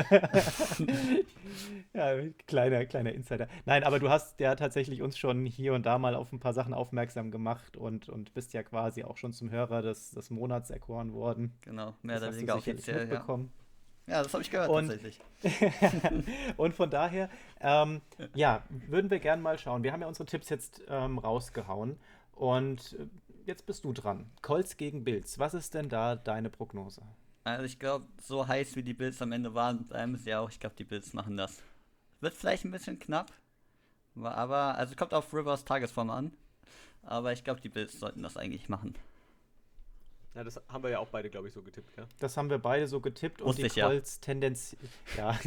ja, 1.94 2.16
kleiner, 2.48 2.86
kleiner 2.88 3.14
Insider. 3.14 3.48
Nein, 3.66 3.84
aber 3.84 4.00
du 4.00 4.10
hast 4.10 4.40
ja 4.40 4.56
tatsächlich 4.56 5.04
uns 5.04 5.20
schon 5.20 5.46
hier 5.46 5.76
und 5.76 5.86
da 5.86 6.00
mal 6.00 6.16
auf 6.16 6.32
ein 6.32 6.40
paar 6.40 6.54
Sachen 6.54 6.74
aufmerksam 6.74 7.30
gemacht 7.30 7.78
und, 7.78 8.10
und 8.10 8.34
bist 8.34 8.54
ja 8.54 8.64
quasi 8.64 9.04
auch 9.04 9.18
schon 9.18 9.34
zum 9.34 9.52
Hörer 9.52 9.84
des, 9.84 10.10
des 10.12 10.32
Monats 10.32 10.72
erkoren 10.72 11.14
worden. 11.14 11.54
Genau, 11.62 11.94
mehr 12.02 12.18
oder 12.18 12.34
weniger 12.34 12.56
offiziell. 12.56 13.02
Mitbekommen. 13.02 13.52
Ja. 13.56 13.63
Ja, 14.08 14.22
das 14.22 14.34
habe 14.34 14.44
ich 14.44 14.52
gehört 14.52 14.70
und, 14.70 14.90
tatsächlich. 14.90 15.20
und 16.58 16.74
von 16.76 16.90
daher, 16.90 17.30
ähm, 17.62 18.02
ja, 18.34 18.64
würden 18.88 19.10
wir 19.10 19.20
gerne 19.20 19.42
mal 19.42 19.58
schauen. 19.58 19.84
Wir 19.84 19.94
haben 19.94 20.02
ja 20.02 20.08
unsere 20.08 20.26
Tipps 20.26 20.50
jetzt 20.50 20.82
ähm, 20.90 21.20
rausgehauen 21.20 21.98
und 22.34 22.94
äh, 23.00 23.08
jetzt 23.46 23.66
bist 23.66 23.86
du 23.86 23.94
dran. 23.94 24.30
Colts 24.42 24.76
gegen 24.76 25.04
Bills. 25.06 25.40
Was 25.40 25.54
ist 25.54 25.74
denn 25.74 25.88
da 25.88 26.16
deine 26.16 26.50
Prognose? 26.50 27.02
Also 27.46 27.64
ich 27.66 27.80
glaube, 27.80 28.06
so 28.22 28.48
heiß 28.48 28.76
wie 28.76 28.84
die 28.84 28.94
Bills 28.94 29.22
am 29.22 29.32
Ende 29.32 29.54
waren, 29.54 29.86
bleiben 29.86 30.16
sie 30.18 30.36
auch. 30.36 30.50
Ich 30.50 30.60
glaube, 30.60 30.76
die 30.78 30.86
Bills 30.86 31.14
machen 31.14 31.38
das. 31.38 31.62
Wird 32.22 32.34
vielleicht 32.34 32.66
ein 32.66 32.72
bisschen 32.72 33.00
knapp, 33.00 33.32
aber 34.16 34.78
also 34.78 34.96
kommt 34.96 35.14
auf 35.14 35.34
Rivers 35.34 35.66
Tagesform 35.66 36.10
an. 36.10 36.32
Aber 37.04 37.34
ich 37.34 37.44
glaube, 37.44 37.60
die 37.60 37.70
Bills 37.70 38.00
sollten 38.00 38.24
das 38.24 38.38
eigentlich 38.38 38.70
machen. 38.70 38.96
Ja, 40.36 40.44
das 40.44 40.60
haben 40.68 40.84
wir 40.84 40.90
ja 40.90 41.00
auch 41.00 41.10
beide, 41.10 41.30
glaube 41.30 41.48
ich, 41.48 41.54
so 41.54 41.62
getippt, 41.62 41.96
ja. 41.96 42.08
Das 42.20 42.38
haben 42.38 42.50
wir 42.50 42.58
beide 42.58 42.88
so 42.88 43.00
getippt 43.00 43.42
und 43.42 43.58
die 43.58 43.70
Colts 43.70 44.16
ja. 44.16 44.22
tendenziell 44.22 44.82
ja 45.18 45.38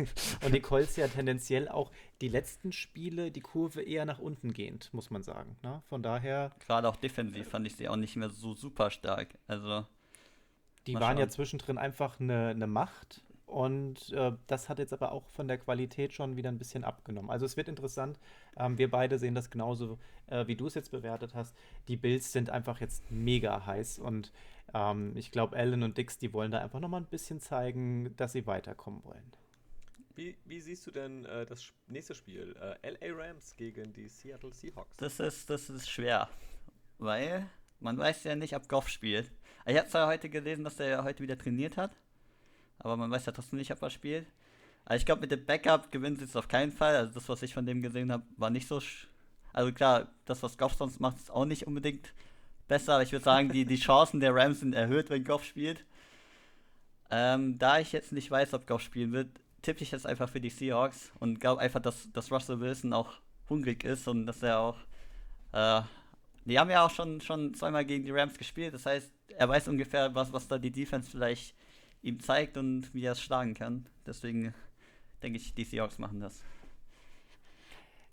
und 0.44 0.54
die 0.54 0.60
Colts 0.60 0.96
ja 0.96 1.08
tendenziell 1.08 1.68
auch 1.68 1.90
die 2.20 2.28
letzten 2.28 2.72
Spiele 2.72 3.30
die 3.30 3.40
Kurve 3.40 3.82
eher 3.82 4.04
nach 4.04 4.18
unten 4.18 4.52
gehend, 4.52 4.92
muss 4.92 5.10
man 5.10 5.22
sagen. 5.22 5.56
Ne? 5.62 5.82
Von 5.88 6.02
daher. 6.02 6.52
Gerade 6.66 6.88
auch 6.88 6.96
defensiv 6.96 7.48
fand 7.48 7.66
ich 7.66 7.74
sie 7.74 7.88
auch 7.88 7.96
nicht 7.96 8.16
mehr 8.16 8.30
so 8.30 8.54
super 8.54 8.90
stark. 8.90 9.28
Also. 9.48 9.84
Die 10.86 10.94
waren 10.94 11.02
schauen. 11.02 11.18
ja 11.18 11.28
zwischendrin 11.28 11.78
einfach 11.78 12.20
eine, 12.20 12.48
eine 12.48 12.68
Macht 12.68 13.22
und 13.46 14.12
äh, 14.12 14.32
das 14.48 14.68
hat 14.68 14.80
jetzt 14.80 14.92
aber 14.92 15.12
auch 15.12 15.24
von 15.28 15.46
der 15.46 15.56
Qualität 15.58 16.12
schon 16.12 16.36
wieder 16.36 16.50
ein 16.50 16.58
bisschen 16.58 16.82
abgenommen. 16.82 17.30
Also 17.30 17.46
es 17.46 17.56
wird 17.56 17.68
interessant. 17.68 18.18
Ähm, 18.56 18.76
wir 18.76 18.90
beide 18.90 19.18
sehen 19.18 19.36
das 19.36 19.50
genauso, 19.50 19.98
äh, 20.26 20.46
wie 20.48 20.56
du 20.56 20.66
es 20.66 20.74
jetzt 20.74 20.90
bewertet 20.90 21.34
hast. 21.34 21.56
Die 21.86 21.96
Bills 21.96 22.32
sind 22.32 22.50
einfach 22.50 22.80
jetzt 22.80 23.08
mega 23.10 23.64
heiß 23.64 24.00
und 24.00 24.32
ähm, 24.74 25.16
ich 25.16 25.30
glaube, 25.30 25.56
Allen 25.56 25.82
und 25.82 25.96
Dix, 25.96 26.18
die 26.18 26.32
wollen 26.32 26.50
da 26.50 26.60
einfach 26.60 26.80
nochmal 26.80 27.00
ein 27.00 27.06
bisschen 27.06 27.40
zeigen, 27.40 28.14
dass 28.16 28.32
sie 28.32 28.46
weiterkommen 28.46 29.04
wollen. 29.04 29.32
Wie, 30.14 30.36
wie 30.46 30.60
siehst 30.60 30.86
du 30.86 30.90
denn 30.90 31.26
äh, 31.26 31.44
das 31.44 31.72
nächste 31.88 32.14
Spiel? 32.14 32.56
Äh, 32.82 32.90
LA 32.90 33.14
Rams 33.14 33.54
gegen 33.56 33.92
die 33.92 34.08
Seattle 34.08 34.52
Seahawks. 34.52 34.96
Das 34.96 35.20
ist, 35.20 35.50
das 35.50 35.68
ist 35.68 35.90
schwer. 35.90 36.28
weil 36.98 37.46
man 37.80 37.98
weiß 37.98 38.24
ja 38.24 38.34
nicht, 38.34 38.54
ob 38.56 38.68
Goff 38.68 38.88
spielt. 38.88 39.30
Ich 39.66 39.76
habe 39.76 39.88
zwar 39.88 40.06
heute 40.06 40.28
gelesen, 40.30 40.64
dass 40.64 40.80
er 40.80 41.04
heute 41.04 41.22
wieder 41.22 41.36
trainiert 41.36 41.76
hat, 41.76 41.90
aber 42.78 42.96
man 42.96 43.10
weiß 43.10 43.26
ja 43.26 43.32
trotzdem 43.32 43.58
nicht, 43.58 43.72
ob 43.72 43.82
er 43.82 43.90
spielt. 43.90 44.26
Also 44.84 45.00
ich 45.00 45.06
glaube, 45.06 45.22
mit 45.22 45.32
dem 45.32 45.44
Backup 45.44 45.90
gewinnen 45.90 46.16
sie 46.16 46.24
es 46.24 46.36
auf 46.36 46.48
keinen 46.48 46.72
Fall. 46.72 46.96
Also 46.96 47.14
das, 47.14 47.28
was 47.28 47.42
ich 47.42 47.52
von 47.52 47.66
dem 47.66 47.82
gesehen 47.82 48.12
habe, 48.12 48.24
war 48.36 48.50
nicht 48.50 48.68
so. 48.68 48.80
Also 49.52 49.72
klar, 49.72 50.08
das, 50.24 50.42
was 50.42 50.56
Goff 50.56 50.74
sonst 50.74 51.00
macht, 51.00 51.16
ist 51.16 51.30
auch 51.30 51.44
nicht 51.44 51.66
unbedingt 51.66 52.12
besser, 52.68 52.94
aber 52.94 53.02
ich 53.02 53.12
würde 53.12 53.24
sagen, 53.24 53.50
die, 53.50 53.64
die 53.64 53.76
Chancen 53.76 54.20
der 54.20 54.34
Rams 54.34 54.60
sind 54.60 54.74
erhöht, 54.74 55.10
wenn 55.10 55.24
Goff 55.24 55.44
spielt. 55.44 55.84
Ähm, 57.10 57.58
da 57.58 57.78
ich 57.78 57.92
jetzt 57.92 58.12
nicht 58.12 58.30
weiß, 58.30 58.54
ob 58.54 58.66
Goff 58.66 58.82
spielen 58.82 59.12
wird, 59.12 59.28
tippe 59.62 59.82
ich 59.82 59.90
jetzt 59.90 60.06
einfach 60.06 60.28
für 60.28 60.40
die 60.40 60.50
Seahawks 60.50 61.12
und 61.18 61.40
glaube 61.40 61.60
einfach, 61.60 61.80
dass, 61.80 62.10
dass 62.12 62.30
Russell 62.30 62.60
Wilson 62.60 62.92
auch 62.92 63.14
hungrig 63.48 63.84
ist 63.84 64.08
und 64.08 64.26
dass 64.26 64.42
er 64.42 64.60
auch. 64.60 64.78
Äh, 65.52 65.82
die 66.44 66.58
haben 66.58 66.70
ja 66.70 66.86
auch 66.86 66.90
schon, 66.90 67.20
schon 67.20 67.54
zweimal 67.54 67.84
gegen 67.84 68.04
die 68.04 68.12
Rams 68.12 68.38
gespielt, 68.38 68.72
das 68.72 68.86
heißt, 68.86 69.10
er 69.36 69.48
weiß 69.48 69.66
ungefähr, 69.66 70.14
was, 70.14 70.32
was 70.32 70.46
da 70.46 70.58
die 70.58 70.70
Defense 70.70 71.10
vielleicht 71.10 71.56
ihm 72.02 72.20
zeigt 72.20 72.56
und 72.56 72.94
wie 72.94 73.04
er 73.04 73.12
es 73.12 73.20
schlagen 73.20 73.54
kann. 73.54 73.88
Deswegen 74.06 74.54
denke 75.22 75.38
ich, 75.38 75.54
die 75.54 75.64
Seahawks 75.64 75.98
machen 75.98 76.20
das. 76.20 76.42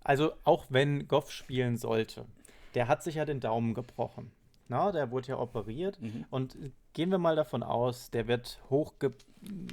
Also, 0.03 0.33
auch 0.43 0.65
wenn 0.69 1.07
Goff 1.07 1.31
spielen 1.31 1.77
sollte, 1.77 2.25
der 2.73 2.87
hat 2.87 3.03
sich 3.03 3.15
ja 3.15 3.25
den 3.25 3.39
Daumen 3.39 3.73
gebrochen. 3.73 4.31
Na, 4.73 4.91
der 4.91 5.11
wurde 5.11 5.27
ja 5.27 5.37
operiert. 5.37 6.01
Mhm. 6.01 6.25
Und 6.31 6.57
gehen 6.93 7.11
wir 7.11 7.19
mal 7.19 7.35
davon 7.35 7.61
aus, 7.61 8.09
der 8.09 8.27
wird 8.27 8.59
hoch 8.71 8.93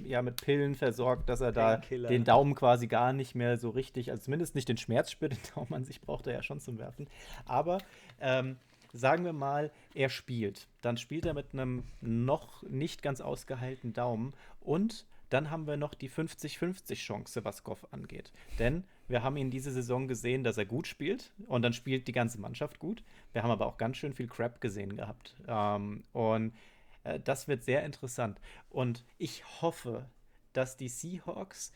ja, 0.04 0.20
mit 0.20 0.42
Pillen 0.42 0.74
versorgt, 0.74 1.30
dass 1.30 1.40
er 1.40 1.52
da 1.52 1.78
den 1.78 2.24
Daumen 2.24 2.54
quasi 2.54 2.86
gar 2.86 3.14
nicht 3.14 3.34
mehr 3.34 3.56
so 3.56 3.70
richtig, 3.70 4.10
also 4.10 4.24
zumindest 4.24 4.54
nicht 4.54 4.68
den 4.68 4.76
Schmerz 4.76 5.10
spürt. 5.10 5.32
Den 5.36 5.54
Daumen 5.54 5.72
an 5.72 5.84
sich 5.84 6.02
braucht 6.02 6.26
er 6.26 6.34
ja 6.34 6.42
schon 6.42 6.60
zum 6.60 6.78
Werfen. 6.78 7.08
Aber 7.46 7.78
ähm, 8.20 8.56
sagen 8.92 9.24
wir 9.24 9.32
mal, 9.32 9.70
er 9.94 10.10
spielt. 10.10 10.68
Dann 10.82 10.98
spielt 10.98 11.24
er 11.24 11.32
mit 11.32 11.54
einem 11.54 11.84
noch 12.02 12.62
nicht 12.64 13.02
ganz 13.02 13.22
ausgeheilten 13.22 13.94
Daumen 13.94 14.34
und 14.60 15.06
dann 15.30 15.50
haben 15.50 15.66
wir 15.66 15.76
noch 15.76 15.94
die 15.94 16.10
50-50 16.10 16.94
Chance, 16.96 17.44
was 17.44 17.64
Goff 17.64 17.86
angeht. 17.92 18.32
Denn 18.58 18.84
wir 19.08 19.22
haben 19.22 19.36
ihn 19.36 19.50
diese 19.50 19.70
Saison 19.70 20.06
gesehen, 20.06 20.44
dass 20.44 20.58
er 20.58 20.66
gut 20.66 20.86
spielt 20.86 21.32
und 21.46 21.62
dann 21.62 21.72
spielt 21.72 22.06
die 22.08 22.12
ganze 22.12 22.38
Mannschaft 22.40 22.78
gut. 22.78 23.02
Wir 23.32 23.42
haben 23.42 23.50
aber 23.50 23.66
auch 23.66 23.78
ganz 23.78 23.96
schön 23.96 24.12
viel 24.12 24.28
Crap 24.28 24.60
gesehen 24.60 24.96
gehabt. 24.96 25.34
Ähm, 25.48 26.04
und 26.12 26.52
äh, 27.04 27.18
das 27.20 27.48
wird 27.48 27.64
sehr 27.64 27.84
interessant. 27.84 28.40
Und 28.68 29.04
ich 29.18 29.44
hoffe, 29.62 30.04
dass 30.52 30.76
die 30.76 30.88
Seahawks 30.88 31.72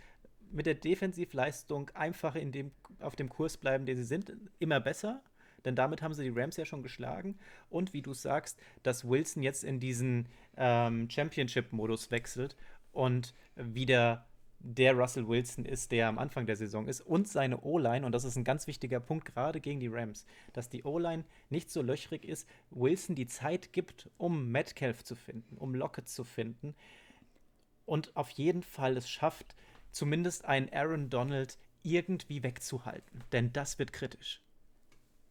mit 0.51 0.67
der 0.67 0.75
Defensivleistung 0.75 1.91
einfach 1.95 2.35
in 2.35 2.53
dem, 2.53 2.71
auf 3.01 3.17
dem 3.17 3.29
Kurs 3.29 3.57
bleiben, 3.57 3.87
den 3.87 3.97
sie 3.97 4.05
sind, 4.05 4.33
immer 4.59 4.81
besser. 4.81 5.23
Denn 5.65 5.75
damit 5.75 6.03
haben 6.03 6.13
sie 6.13 6.25
die 6.25 6.39
Rams 6.39 6.57
ja 6.57 6.67
schon 6.67 6.83
geschlagen. 6.83 7.39
Und 7.71 7.93
wie 7.95 8.03
du 8.03 8.13
sagst, 8.13 8.61
dass 8.83 9.09
Wilson 9.09 9.43
jetzt 9.43 9.65
in 9.65 9.81
diesen 9.81 10.29
ähm, 10.57 11.09
Championship-Modus 11.09 12.11
wechselt 12.11 12.57
und 12.95 13.35
wieder 13.57 14.27
der 14.65 14.95
Russell 14.95 15.29
Wilson 15.29 15.67
ist, 15.67 15.93
der 15.93 16.09
am 16.09 16.19
Anfang 16.19 16.47
der 16.47 16.57
Saison 16.57 16.89
ist 16.89 17.03
und 17.03 17.29
seine 17.29 17.61
O-Line, 17.61 18.07
und 18.07 18.13
das 18.13 18.25
ist 18.25 18.37
ein 18.37 18.45
ganz 18.45 18.67
wichtiger 18.67 18.99
Punkt, 18.99 19.27
gerade 19.27 19.61
gegen 19.61 19.79
die 19.79 19.89
Rams, 19.89 20.25
dass 20.55 20.71
die 20.71 20.85
O-Line 20.85 21.25
nicht 21.51 21.71
so 21.71 21.83
löchrig 21.83 22.25
ist, 22.25 22.49
Wilson 22.71 23.15
die 23.15 23.27
Zeit 23.27 23.73
gibt, 23.73 24.09
um 24.17 24.51
Metcalf 24.51 25.05
zu 25.05 25.17
finden, 25.17 25.59
um 25.59 25.75
Lockett 25.75 26.09
zu 26.09 26.25
finden 26.25 26.75
und 27.85 28.17
auf 28.17 28.31
jeden 28.31 28.63
Fall 28.63 28.97
es 28.97 29.09
schafft, 29.09 29.55
zumindest 29.91 30.47
einen 30.47 30.73
Aaron 30.73 31.11
Donald 31.11 31.59
irgendwie 31.83 32.43
wegzuhalten, 32.43 33.23
denn 33.33 33.53
das 33.53 33.79
wird 33.79 33.93
kritisch. 33.93 34.41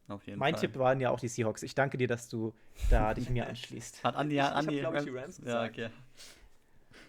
mein 0.07 0.53
Fall. 0.53 0.61
Tipp 0.61 0.77
waren 0.77 0.99
ja 0.99 1.09
auch 1.09 1.19
die 1.19 1.27
Seahawks. 1.27 1.63
Ich 1.63 1.73
danke 1.73 1.97
dir, 1.97 2.07
dass 2.07 2.29
du 2.29 2.53
da 2.91 3.15
dich 3.15 3.31
mir 3.31 3.47
anschließt. 3.49 4.03
Hat 4.03 4.15
Andi, 4.15 4.39
Andi, 4.39 4.79
ich, 4.79 4.83
ich, 4.83 4.93
ich 4.93 5.03
die 5.05 5.09
Rams 5.09 5.37
gesagt. 5.41 5.77
Ja, 5.77 5.87
okay 5.87 5.93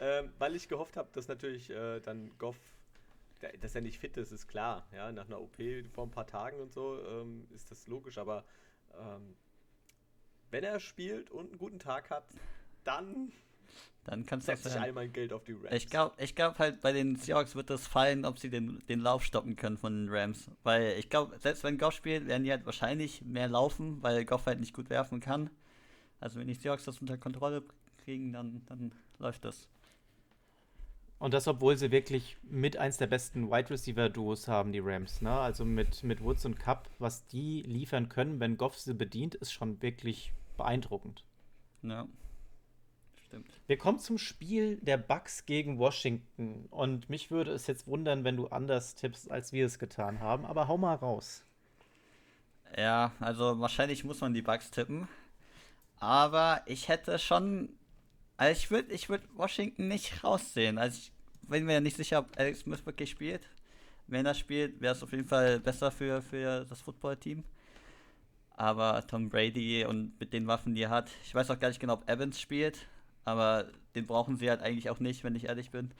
ähm, 0.04 0.30
weil 0.38 0.54
ich 0.54 0.68
gehofft 0.68 0.98
habe, 0.98 1.08
dass 1.12 1.28
natürlich 1.28 1.70
äh, 1.70 1.98
dann 2.00 2.30
Goff, 2.38 2.60
dass 3.60 3.74
er 3.74 3.80
nicht 3.80 3.98
fit 3.98 4.16
ist, 4.18 4.32
ist 4.32 4.46
klar. 4.46 4.86
Ja, 4.92 5.10
nach 5.10 5.24
einer 5.24 5.40
OP 5.40 5.56
vor 5.92 6.04
ein 6.04 6.10
paar 6.10 6.26
Tagen 6.26 6.60
und 6.60 6.72
so 6.72 7.02
ähm, 7.06 7.46
ist 7.54 7.70
das 7.70 7.86
logisch, 7.86 8.18
aber 8.18 8.44
ähm, 8.98 9.34
wenn 10.50 10.62
er 10.62 10.78
spielt 10.78 11.30
und 11.30 11.48
einen 11.48 11.58
guten 11.58 11.78
Tag 11.78 12.10
hat, 12.10 12.24
dann 12.84 13.32
dann 14.04 14.26
kannst 14.26 14.46
du 14.46 14.52
ich 14.52 14.78
all 14.78 14.92
mein 14.92 15.10
Geld 15.10 15.32
auf 15.32 15.44
die 15.44 15.52
Rams. 15.52 15.72
Ich 15.72 15.88
glaube 15.88 16.14
ich 16.18 16.34
glaub 16.34 16.58
halt, 16.58 16.82
bei 16.82 16.92
den 16.92 17.16
Seahawks 17.16 17.54
wird 17.54 17.70
das 17.70 17.86
fallen, 17.86 18.26
ob 18.26 18.38
sie 18.38 18.50
den, 18.50 18.82
den 18.86 19.00
Lauf 19.00 19.24
stoppen 19.24 19.56
können 19.56 19.78
von 19.78 19.94
den 19.94 20.14
Rams. 20.14 20.50
Weil 20.62 20.98
ich 20.98 21.08
glaube, 21.08 21.38
selbst 21.38 21.64
wenn 21.64 21.78
Goff 21.78 21.94
spielt, 21.94 22.26
werden 22.26 22.44
die 22.44 22.50
halt 22.50 22.66
wahrscheinlich 22.66 23.22
mehr 23.22 23.48
laufen, 23.48 24.02
weil 24.02 24.26
Goff 24.26 24.44
halt 24.44 24.60
nicht 24.60 24.74
gut 24.74 24.90
werfen 24.90 25.20
kann. 25.20 25.48
Also 26.20 26.38
wenn 26.38 26.46
die 26.46 26.54
Seahawks 26.54 26.84
das 26.84 27.00
unter 27.00 27.16
Kontrolle 27.16 27.64
kriegen, 28.04 28.34
dann, 28.34 28.62
dann 28.66 28.92
läuft 29.18 29.46
das. 29.46 29.66
Und 31.24 31.32
das, 31.32 31.48
obwohl 31.48 31.74
sie 31.78 31.90
wirklich 31.90 32.36
mit 32.42 32.76
eins 32.76 32.98
der 32.98 33.06
besten 33.06 33.50
Wide 33.50 33.70
Receiver-Duos 33.70 34.46
haben, 34.46 34.72
die 34.72 34.80
Rams. 34.80 35.22
Ne? 35.22 35.30
Also 35.30 35.64
mit, 35.64 36.02
mit 36.02 36.22
Woods 36.22 36.44
und 36.44 36.58
Cup, 36.58 36.90
was 36.98 37.26
die 37.28 37.62
liefern 37.62 38.10
können, 38.10 38.40
wenn 38.40 38.58
Goff 38.58 38.78
sie 38.78 38.92
bedient, 38.92 39.34
ist 39.34 39.50
schon 39.50 39.80
wirklich 39.80 40.34
beeindruckend. 40.58 41.24
Ja. 41.80 42.06
Stimmt. 43.26 43.48
Wir 43.66 43.78
kommen 43.78 44.00
zum 44.00 44.18
Spiel 44.18 44.76
der 44.82 44.98
Bucks 44.98 45.46
gegen 45.46 45.78
Washington. 45.78 46.66
Und 46.66 47.08
mich 47.08 47.30
würde 47.30 47.52
es 47.52 47.68
jetzt 47.68 47.86
wundern, 47.86 48.24
wenn 48.24 48.36
du 48.36 48.48
anders 48.48 48.94
tippst, 48.94 49.30
als 49.30 49.50
wir 49.54 49.64
es 49.64 49.78
getan 49.78 50.20
haben. 50.20 50.44
Aber 50.44 50.68
hau 50.68 50.76
mal 50.76 50.94
raus. 50.94 51.42
Ja, 52.76 53.12
also 53.18 53.60
wahrscheinlich 53.60 54.04
muss 54.04 54.20
man 54.20 54.34
die 54.34 54.42
Bucks 54.42 54.70
tippen. 54.70 55.08
Aber 55.96 56.60
ich 56.66 56.88
hätte 56.88 57.18
schon 57.18 57.70
also 58.36 58.52
ich 58.52 58.70
würde 58.70 58.92
ich 58.92 59.08
würd 59.08 59.22
Washington 59.36 59.88
nicht 59.88 60.24
raussehen. 60.24 60.78
Also 60.78 60.98
ich 60.98 61.12
bin 61.48 61.64
mir 61.64 61.74
ja 61.74 61.80
nicht 61.80 61.96
sicher, 61.96 62.20
ob 62.20 62.38
Alex 62.38 62.60
Smith 62.60 62.84
wirklich 62.86 63.10
spielt. 63.10 63.48
Wenn 64.06 64.26
er 64.26 64.34
spielt, 64.34 64.80
wäre 64.80 64.94
es 64.94 65.02
auf 65.02 65.12
jeden 65.12 65.26
Fall 65.26 65.60
besser 65.60 65.90
für, 65.90 66.20
für 66.22 66.64
das 66.64 66.80
Footballteam. 66.80 67.42
Aber 68.56 69.06
Tom 69.06 69.30
Brady 69.30 69.84
und 69.84 70.18
mit 70.20 70.32
den 70.32 70.46
Waffen, 70.46 70.74
die 70.74 70.82
er 70.82 70.90
hat, 70.90 71.10
ich 71.24 71.34
weiß 71.34 71.50
auch 71.50 71.58
gar 71.58 71.68
nicht 71.68 71.80
genau, 71.80 71.94
ob 71.94 72.08
Evans 72.08 72.40
spielt, 72.40 72.86
aber 73.24 73.66
den 73.94 74.06
brauchen 74.06 74.36
sie 74.36 74.48
halt 74.48 74.62
eigentlich 74.62 74.90
auch 74.90 75.00
nicht, 75.00 75.24
wenn 75.24 75.34
ich 75.34 75.44
ehrlich 75.44 75.70
bin. 75.70 75.92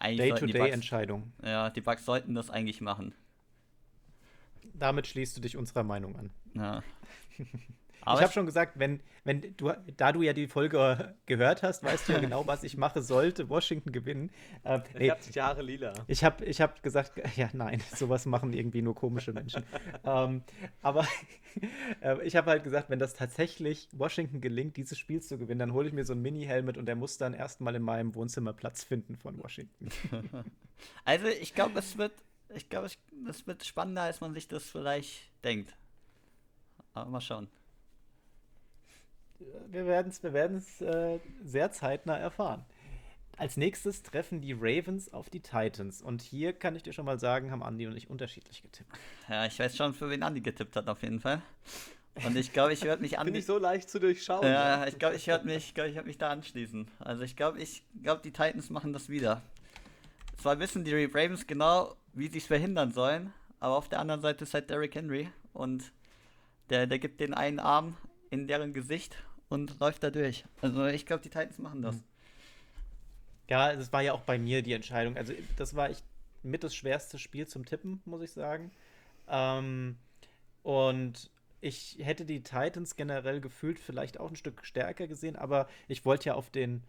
Day-to-Day-Entscheidung. 0.00 1.32
Ja, 1.42 1.70
die 1.70 1.80
Bugs 1.80 2.04
sollten 2.04 2.34
das 2.34 2.50
eigentlich 2.50 2.80
machen. 2.80 3.14
Damit 4.74 5.06
schließt 5.06 5.36
du 5.36 5.40
dich 5.40 5.56
unserer 5.56 5.84
Meinung 5.84 6.16
an. 6.16 6.30
Ja. 6.54 6.82
Aber 8.04 8.18
ich 8.18 8.24
habe 8.24 8.32
schon 8.32 8.46
gesagt, 8.46 8.78
wenn, 8.78 9.00
wenn 9.24 9.56
du, 9.56 9.72
da 9.96 10.12
du 10.12 10.22
ja 10.22 10.32
die 10.32 10.48
Folge 10.48 11.14
gehört 11.26 11.62
hast, 11.62 11.84
weißt 11.84 12.08
du 12.08 12.12
ja 12.14 12.18
genau, 12.20 12.46
was 12.46 12.64
ich 12.64 12.76
mache 12.76 13.02
sollte, 13.02 13.48
Washington 13.48 13.92
gewinnen. 13.92 14.30
Äh, 14.64 14.80
nee, 14.94 15.04
ich 15.04 15.10
habe 15.10 15.20
Jahre 15.32 15.62
lila. 15.62 15.92
Ich 16.08 16.24
habe 16.24 16.44
ich 16.44 16.60
hab 16.60 16.82
gesagt, 16.82 17.12
ja, 17.36 17.48
nein, 17.52 17.80
sowas 17.94 18.26
machen 18.26 18.52
irgendwie 18.52 18.82
nur 18.82 18.94
komische 18.94 19.32
Menschen. 19.32 19.62
ähm, 20.04 20.42
aber 20.82 21.06
äh, 22.00 22.20
ich 22.24 22.34
habe 22.34 22.50
halt 22.50 22.64
gesagt, 22.64 22.90
wenn 22.90 22.98
das 22.98 23.14
tatsächlich 23.14 23.88
Washington 23.92 24.40
gelingt, 24.40 24.76
dieses 24.76 24.98
Spiel 24.98 25.22
zu 25.22 25.38
gewinnen, 25.38 25.60
dann 25.60 25.72
hole 25.72 25.86
ich 25.86 25.94
mir 25.94 26.04
so 26.04 26.12
ein 26.12 26.22
Mini-Helmet 26.22 26.76
und 26.76 26.86
der 26.86 26.96
muss 26.96 27.18
dann 27.18 27.34
erstmal 27.34 27.74
in 27.76 27.82
meinem 27.82 28.14
Wohnzimmer 28.14 28.52
Platz 28.52 28.82
finden 28.82 29.16
von 29.16 29.40
Washington. 29.42 29.88
also 31.04 31.26
ich 31.26 31.54
glaube, 31.54 31.78
es 31.78 31.96
wird, 31.98 32.12
ich 32.54 32.68
glaube, 32.68 32.88
es 33.28 33.46
wird 33.46 33.64
spannender, 33.64 34.02
als 34.02 34.20
man 34.20 34.34
sich 34.34 34.48
das 34.48 34.64
vielleicht 34.64 35.30
denkt. 35.44 35.76
Aber 36.94 37.08
mal 37.08 37.20
schauen 37.20 37.48
wir 39.70 39.86
werden 39.86 40.10
es 40.10 40.22
wir 40.22 40.32
werden's, 40.32 40.80
äh, 40.80 41.18
sehr 41.44 41.72
zeitnah 41.72 42.16
erfahren. 42.16 42.64
Als 43.38 43.56
nächstes 43.56 44.02
treffen 44.02 44.40
die 44.40 44.52
Ravens 44.52 45.12
auf 45.12 45.30
die 45.30 45.40
Titans. 45.40 46.02
Und 46.02 46.22
hier 46.22 46.52
kann 46.52 46.76
ich 46.76 46.82
dir 46.82 46.92
schon 46.92 47.06
mal 47.06 47.18
sagen, 47.18 47.50
haben 47.50 47.62
Andi 47.62 47.86
und 47.86 47.96
ich 47.96 48.10
unterschiedlich 48.10 48.62
getippt. 48.62 48.90
Ja, 49.28 49.46
ich 49.46 49.58
weiß 49.58 49.76
schon, 49.76 49.94
für 49.94 50.10
wen 50.10 50.22
Andi 50.22 50.40
getippt 50.40 50.76
hat, 50.76 50.88
auf 50.88 51.02
jeden 51.02 51.20
Fall. 51.20 51.42
Und 52.26 52.36
ich 52.36 52.52
glaube, 52.52 52.74
ich 52.74 52.82
werde 52.82 53.00
mich 53.00 53.18
an. 53.18 53.24
Bin 53.24 53.34
ich 53.34 53.46
so 53.46 53.56
leicht 53.56 53.88
zu 53.88 53.98
durchschauen. 53.98 54.46
Ja, 54.46 54.86
ich 54.86 54.98
glaube, 54.98 55.16
ich 55.16 55.26
werde 55.26 55.46
mich, 55.46 55.74
glaub, 55.74 55.86
ich 55.86 55.94
werd 55.94 56.06
mich 56.06 56.18
da 56.18 56.28
anschließen. 56.28 56.86
Also 56.98 57.22
ich 57.22 57.36
glaube, 57.36 57.58
ich 57.58 57.82
glaube, 58.02 58.20
die 58.22 58.32
Titans 58.32 58.68
machen 58.68 58.92
das 58.92 59.08
wieder. 59.08 59.42
Zwar 60.36 60.58
wissen 60.60 60.84
die 60.84 61.04
Ravens 61.04 61.46
genau, 61.46 61.96
wie 62.12 62.28
sie 62.28 62.38
es 62.38 62.46
verhindern 62.46 62.92
sollen, 62.92 63.32
aber 63.60 63.76
auf 63.76 63.88
der 63.88 64.00
anderen 64.00 64.20
Seite 64.20 64.44
ist 64.44 64.54
halt 64.54 64.68
Derrick 64.68 64.94
Henry 64.94 65.30
und 65.52 65.92
der, 66.68 66.86
der 66.86 66.98
gibt 66.98 67.20
den 67.20 67.32
einen 67.32 67.60
Arm 67.60 67.96
in 68.30 68.46
deren 68.46 68.74
Gesicht 68.74 69.16
und 69.52 69.78
läuft 69.80 70.02
da 70.02 70.10
durch. 70.10 70.44
Also 70.62 70.86
ich 70.86 71.04
glaube, 71.04 71.22
die 71.22 71.28
Titans 71.28 71.58
machen 71.58 71.82
das. 71.82 72.02
Ja, 73.50 73.74
das 73.74 73.92
war 73.92 74.00
ja 74.00 74.14
auch 74.14 74.22
bei 74.22 74.38
mir 74.38 74.62
die 74.62 74.72
Entscheidung. 74.72 75.16
Also 75.16 75.34
das 75.56 75.76
war 75.76 75.90
echt 75.90 76.04
mit 76.42 76.64
das 76.64 76.74
schwerste 76.74 77.18
Spiel 77.18 77.46
zum 77.46 77.66
Tippen, 77.66 78.00
muss 78.06 78.22
ich 78.22 78.32
sagen. 78.32 78.70
Ähm, 79.28 79.96
und 80.62 81.30
ich 81.60 81.98
hätte 82.00 82.24
die 82.24 82.42
Titans 82.42 82.96
generell 82.96 83.42
gefühlt 83.42 83.78
vielleicht 83.78 84.18
auch 84.18 84.30
ein 84.30 84.36
Stück 84.36 84.64
stärker 84.64 85.06
gesehen, 85.06 85.36
aber 85.36 85.68
ich 85.86 86.04
wollte 86.06 86.30
ja 86.30 86.34
auf 86.34 86.48
den, 86.48 86.82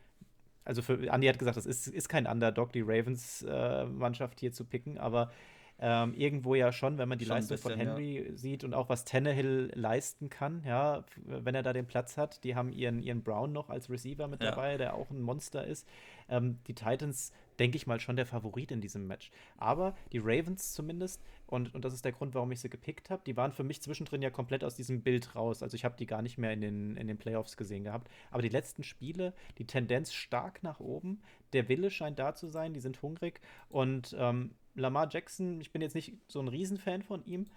also 0.64 0.82
für 0.82 0.94
Andy 1.12 1.28
hat 1.28 1.38
gesagt, 1.38 1.58
das 1.58 1.66
ist, 1.66 1.88
ist 1.88 2.08
kein 2.08 2.26
Underdog, 2.26 2.72
die 2.72 2.82
Ravens-Mannschaft 2.82 4.38
äh, 4.38 4.40
hier 4.40 4.54
zu 4.54 4.64
picken, 4.64 4.98
aber 4.98 5.32
Ähm, 5.80 6.14
irgendwo 6.14 6.56
ja 6.56 6.72
schon, 6.72 6.98
wenn 6.98 7.10
man 7.10 7.18
die 7.18 7.26
Schon 7.26 7.36
Leistung 7.36 7.58
von 7.58 7.72
bisschen, 7.74 7.88
ja. 7.88 7.96
Henry 7.96 8.32
sieht 8.36 8.64
und 8.64 8.74
auch 8.74 8.90
was 8.90 9.06
Tannehill 9.06 9.72
leisten 9.74 10.30
kann, 10.30 10.64
ja, 10.66 11.04
wenn 11.26 11.56
er 11.56 11.64
da 11.64 11.74
den 11.74 11.88
Platz 11.88 12.16
hat. 12.16 12.44
Die 12.44 12.56
haben 12.56 12.72
ihren, 12.72 13.02
ihren 13.02 13.24
Brown 13.24 13.52
noch 13.52 13.70
als 13.70 13.90
Receiver 13.90 14.28
mit 14.28 14.42
Ja. 14.42 14.52
dabei, 14.52 14.78
der 14.78 14.94
auch 14.94 15.10
ein 15.10 15.22
Monster 15.22 15.66
ist. 15.66 15.88
Ähm, 16.30 16.60
die 16.68 16.76
Titans, 16.76 17.34
denke 17.60 17.78
ich 17.78 17.88
mal, 17.88 18.00
schon 18.00 18.16
der 18.16 18.26
Favorit 18.26 18.72
in 18.72 18.82
diesem 18.82 19.08
Match. 19.08 19.32
Aber 19.58 19.96
die 20.12 20.20
Ravens 20.20 20.74
zumindest, 20.74 21.22
und, 21.48 21.74
und 21.76 21.86
das 21.86 21.94
ist 21.94 22.06
der 22.06 22.12
Grund, 22.12 22.34
warum 22.36 22.52
ich 22.52 22.60
sie 22.60 22.70
gepickt 22.70 23.10
habe, 23.10 23.22
die 23.26 23.38
waren 23.38 23.52
für 23.52 23.64
mich 23.64 23.82
zwischendrin 23.82 24.22
ja 24.22 24.30
komplett 24.30 24.64
aus 24.64 24.76
diesem 24.76 25.02
Bild 25.02 25.36
raus. 25.36 25.64
Also 25.64 25.76
ich 25.76 25.86
habe 25.86 25.96
die 25.98 26.06
gar 26.06 26.22
nicht 26.22 26.38
mehr 26.38 26.54
in 26.54 26.62
den, 26.62 26.98
in 26.98 27.08
den 27.08 27.18
Playoffs 27.18 27.58
gesehen 27.58 27.84
gehabt. 27.84 28.10
Aber 28.32 28.42
die 28.42 28.50
letzten 28.50 28.84
Spiele, 28.84 29.34
die 29.58 29.66
Tendenz 29.66 30.14
stark 30.14 30.64
nach 30.64 30.80
oben, 30.80 31.22
der 31.54 31.70
Wille 31.70 31.92
scheint 31.92 32.20
da 32.20 32.36
zu 32.36 32.48
sein, 32.48 32.74
die 32.74 32.80
sind 32.80 33.02
hungrig. 33.02 33.40
Und 33.70 34.16
ähm, 34.18 34.52
Lamar 34.76 35.08
Jackson, 35.12 35.62
ich 35.62 35.72
bin 35.72 35.82
jetzt 35.82 35.96
nicht 35.96 36.14
so 36.28 36.40
ein 36.40 36.48
Riesenfan 36.48 37.04
von 37.04 37.24
ihm, 37.26 37.48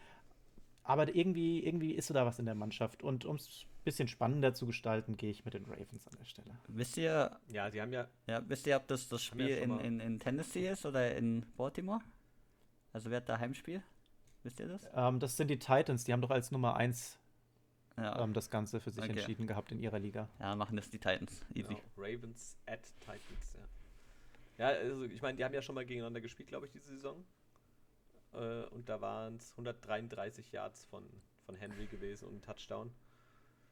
aber 0.82 1.14
irgendwie, 1.14 1.64
irgendwie 1.64 1.93
ist 1.93 2.06
so 2.06 2.14
da 2.14 2.27
was 2.27 2.39
in 2.39 2.47
der 2.47 2.55
Mannschaft. 2.55 3.02
Und 3.02 3.24
um 3.24 3.36
es 3.36 3.66
bisschen 3.86 4.08
spannender 4.08 4.52
zu 4.52 4.66
gestalten, 4.66 5.16
gehe 5.16 5.30
ich 5.30 5.44
mit 5.46 5.54
den 5.54 5.64
Ravens 5.64 6.06
an 6.06 6.14
der 6.18 6.24
Stelle. 6.26 6.58
Wisst 6.68 6.98
ihr, 6.98 7.40
Ja, 7.48 7.70
sie 7.70 7.80
haben 7.80 7.92
ja, 7.92 8.06
ja, 8.26 8.42
wisst 8.46 8.66
ihr, 8.66 8.76
ob 8.76 8.86
das 8.88 9.08
das 9.08 9.22
Spiel 9.22 9.58
schon 9.58 9.78
in, 9.80 10.00
in, 10.00 10.00
in 10.00 10.20
Tennessee 10.20 10.68
ist 10.68 10.84
oder 10.84 11.16
in 11.16 11.46
Baltimore? 11.56 12.00
Also 12.92 13.10
wer 13.10 13.18
hat 13.18 13.28
da 13.28 13.38
Heimspiel? 13.38 13.82
Wisst 14.42 14.60
ihr 14.60 14.68
das? 14.68 14.86
Ähm, 14.94 15.18
das 15.20 15.36
sind 15.36 15.48
die 15.48 15.58
Titans, 15.58 16.04
die 16.04 16.12
haben 16.12 16.20
doch 16.20 16.30
als 16.30 16.50
Nummer 16.50 16.76
1 16.76 17.18
Ja, 17.96 18.22
ähm, 18.22 18.32
das 18.34 18.50
Ganze 18.50 18.80
für 18.80 18.90
sich 18.90 19.02
Okay. 19.02 19.12
entschieden 19.12 19.46
gehabt 19.46 19.72
in 19.72 19.78
ihrer 19.78 19.98
Liga. 19.98 20.28
ja 20.38 20.54
machen 20.54 20.76
das 20.76 20.90
die 20.90 20.98
Titans. 20.98 21.42
Easy. 21.54 21.74
genau, 21.74 21.80
Ravens 21.96 22.56
at 22.66 22.82
Titans, 23.00 23.54
ja. 23.54 23.60
Ja, 24.58 24.66
also 24.78 25.04
ich 25.04 25.20
meine, 25.22 25.36
die 25.36 25.44
haben 25.44 25.54
ja 25.54 25.62
schon 25.62 25.74
mal 25.74 25.84
gegeneinander 25.84 26.20
gespielt, 26.20 26.48
glaube 26.48 26.66
ich, 26.66 26.72
diese 26.72 26.88
Saison. 26.88 27.24
Äh, 28.32 28.64
und 28.70 28.88
da 28.88 29.00
waren 29.00 29.36
es 29.36 29.50
133 29.52 30.50
Yards 30.52 30.84
von, 30.86 31.04
von 31.44 31.54
Henry 31.56 31.86
gewesen 31.86 32.26
und 32.28 32.36
ein 32.36 32.42
Touchdown. 32.42 32.90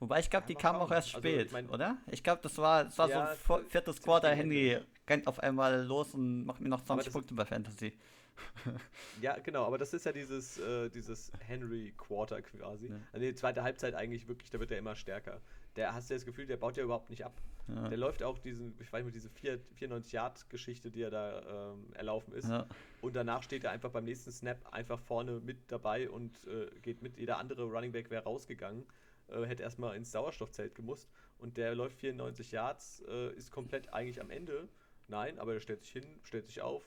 Wobei 0.00 0.20
ich 0.20 0.28
glaube, 0.30 0.46
die 0.46 0.56
schauen. 0.60 0.76
auch 0.76 0.90
erst 0.90 1.14
Also, 1.14 1.18
spät, 1.26 1.52
mein- 1.52 1.68
oder? 1.70 1.96
Ich 2.10 2.22
glaube, 2.22 2.40
das 2.42 2.58
war, 2.58 2.84
das 2.84 2.98
war 2.98 3.08
Ja, 3.08 3.34
so 3.46 3.60
viertes 3.68 4.02
Quarter. 4.02 4.30
Henry 4.34 4.78
rennt 5.08 5.26
auf 5.26 5.38
einmal 5.40 5.84
los 5.84 6.14
und 6.14 6.44
macht 6.44 6.60
mir 6.60 6.68
noch 6.68 6.82
20 6.82 7.06
das- 7.06 7.12
Punkte 7.12 7.34
bei 7.34 7.44
Fantasy. 7.44 7.92
Ja, 9.22 9.38
genau, 9.38 9.64
aber 9.64 9.78
das 9.78 9.94
ist 9.94 10.06
ja 10.06 10.12
dieses, 10.12 10.58
äh, 10.58 10.88
dieses 10.90 11.30
Henry-Quarter 11.46 12.42
quasi. 12.42 12.88
Ja. 12.88 12.96
Also 13.12 13.24
die 13.26 13.34
zweite 13.36 13.62
Halbzeit 13.62 13.94
eigentlich 13.94 14.26
wirklich, 14.26 14.50
da 14.50 14.58
wird 14.58 14.72
er 14.72 14.78
immer 14.78 14.96
stärker. 14.96 15.40
Der 15.76 15.94
hast 15.94 16.10
du 16.10 16.14
das 16.14 16.24
Gefühl, 16.24 16.46
der 16.46 16.56
baut 16.56 16.76
ja 16.76 16.82
überhaupt 16.82 17.10
nicht 17.10 17.24
ab. 17.24 17.32
Ja. 17.68 17.88
Der 17.88 17.96
läuft 17.96 18.22
auch 18.24 18.38
diesen, 18.38 18.74
ich 18.80 18.92
weiß 18.92 19.04
nicht, 19.04 19.14
diese 19.14 19.30
4 19.30 19.60
94-Yard-Geschichte, 19.78 20.90
die 20.90 21.02
er 21.02 21.10
da 21.10 21.72
ähm, 21.72 21.86
erlaufen 21.94 22.34
ist. 22.34 22.48
Ja. 22.48 22.66
Und 23.00 23.14
danach 23.16 23.42
steht 23.42 23.64
er 23.64 23.70
einfach 23.70 23.90
beim 23.90 24.04
nächsten 24.04 24.32
Snap 24.32 24.58
einfach 24.72 25.00
vorne 25.00 25.40
mit 25.40 25.58
dabei 25.70 26.08
und 26.10 26.32
äh, 26.46 26.66
geht 26.82 27.02
mit. 27.02 27.16
Jeder 27.18 27.38
andere 27.38 27.64
Running 27.64 27.92
Back 27.92 28.10
wäre 28.10 28.24
rausgegangen, 28.24 28.84
äh, 29.28 29.44
hätte 29.46 29.62
erstmal 29.62 29.96
ins 29.96 30.10
Sauerstoffzelt 30.12 30.74
gemusst. 30.74 31.08
Und 31.38 31.56
der 31.56 31.74
läuft 31.74 31.98
94 31.98 32.52
Yards, 32.52 33.02
äh, 33.08 33.32
ist 33.34 33.50
komplett 33.50 33.92
eigentlich 33.92 34.20
am 34.20 34.30
Ende. 34.30 34.68
Nein, 35.08 35.38
aber 35.38 35.54
er 35.54 35.60
stellt 35.60 35.82
sich 35.82 35.92
hin, 35.92 36.04
stellt 36.22 36.46
sich 36.46 36.62
auf 36.62 36.82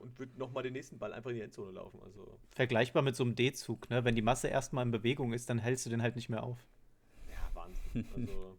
und 0.00 0.18
wird 0.18 0.36
nochmal 0.38 0.62
den 0.62 0.72
nächsten 0.72 0.98
Ball 0.98 1.12
einfach 1.12 1.30
in 1.30 1.36
die 1.36 1.42
Endzone 1.42 1.72
laufen. 1.72 2.00
Also, 2.02 2.38
Vergleichbar 2.52 3.02
mit 3.02 3.14
so 3.16 3.24
einem 3.24 3.34
D-Zug, 3.34 3.88
ne? 3.90 4.04
Wenn 4.04 4.14
die 4.16 4.22
Masse 4.22 4.48
erstmal 4.48 4.84
in 4.84 4.90
Bewegung 4.90 5.32
ist, 5.32 5.50
dann 5.50 5.58
hältst 5.58 5.84
du 5.86 5.90
den 5.90 6.02
halt 6.02 6.16
nicht 6.16 6.28
mehr 6.28 6.42
auf. 6.42 6.58
ja, 7.30 7.50
Wahnsinn. 7.54 8.06
Also, 8.16 8.58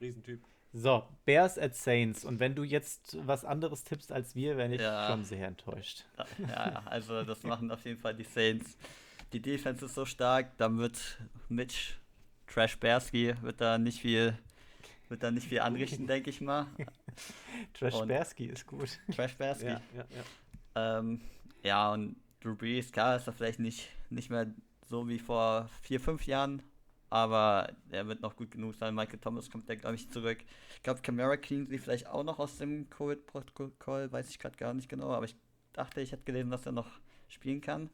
Riesentyp. 0.00 0.42
So, 0.74 1.06
Bears 1.26 1.58
at 1.58 1.76
Saints. 1.76 2.24
Und 2.24 2.40
wenn 2.40 2.54
du 2.54 2.62
jetzt 2.64 3.18
was 3.26 3.44
anderes 3.44 3.84
tippst 3.84 4.10
als 4.10 4.34
wir, 4.34 4.56
wäre 4.56 4.74
ich 4.74 4.80
Ja. 4.80 5.06
schon 5.06 5.24
sehr 5.24 5.46
enttäuscht. 5.48 6.04
Ja, 6.16 6.26
ja, 6.48 6.82
also 6.86 7.22
das 7.24 7.42
machen 7.42 7.70
auf 7.70 7.84
jeden 7.84 7.98
Fall 8.00 8.14
die 8.14 8.24
Saints. 8.24 8.76
Die 9.32 9.40
Defense 9.40 9.84
ist 9.84 9.94
so 9.94 10.04
stark, 10.06 10.56
dann 10.58 10.78
wird 10.78 11.18
Mitch 11.48 11.94
Trash 12.52 12.78
Bersky 12.78 13.34
wird 13.40 13.60
da 13.60 13.78
nicht 13.78 14.00
viel 14.00 14.36
wird 15.08 15.22
da 15.22 15.30
nicht 15.30 15.46
viel 15.46 15.60
anrichten, 15.60 16.06
denke 16.06 16.30
ich 16.30 16.40
mal. 16.40 16.66
Trash 17.74 17.94
Und- 17.94 18.08
Bersky 18.08 18.46
ist 18.46 18.66
gut. 18.66 18.98
Trash 19.14 19.36
Bersky. 19.36 19.66
Ja, 19.66 19.80
ja, 19.94 20.04
ja. 20.74 20.98
Ähm, 20.98 21.20
ja, 21.62 21.92
und 21.92 22.16
Drew 22.40 22.56
Brees, 22.56 22.90
klar, 22.90 23.16
ist 23.16 23.26
er 23.26 23.32
vielleicht 23.34 23.58
nicht, 23.58 23.90
nicht 24.08 24.30
mehr 24.30 24.46
so 24.88 25.08
wie 25.08 25.18
vor 25.18 25.68
vier, 25.82 26.00
fünf 26.00 26.26
Jahren, 26.26 26.62
aber 27.10 27.70
er 27.90 28.06
wird 28.06 28.22
noch 28.22 28.36
gut 28.36 28.50
genug 28.50 28.74
sein. 28.74 28.94
Michael 28.94 29.18
Thomas 29.18 29.50
kommt 29.50 29.68
da, 29.68 29.74
glaube 29.74 29.96
ich, 29.96 30.10
zurück. 30.10 30.38
Ich 30.76 30.82
glaube, 30.82 31.02
Camara 31.02 31.36
sie 31.42 31.78
vielleicht 31.78 32.06
auch 32.06 32.24
noch 32.24 32.38
aus 32.38 32.56
dem 32.56 32.88
Covid-Protokoll, 32.88 34.10
weiß 34.10 34.30
ich 34.30 34.38
gerade 34.38 34.56
gar 34.56 34.72
nicht 34.72 34.88
genau, 34.88 35.10
aber 35.12 35.26
ich 35.26 35.36
dachte, 35.74 36.00
ich 36.00 36.12
hätte 36.12 36.24
gelesen, 36.24 36.50
dass 36.50 36.64
er 36.64 36.72
noch 36.72 36.88
spielen 37.28 37.60
kann. 37.60 37.90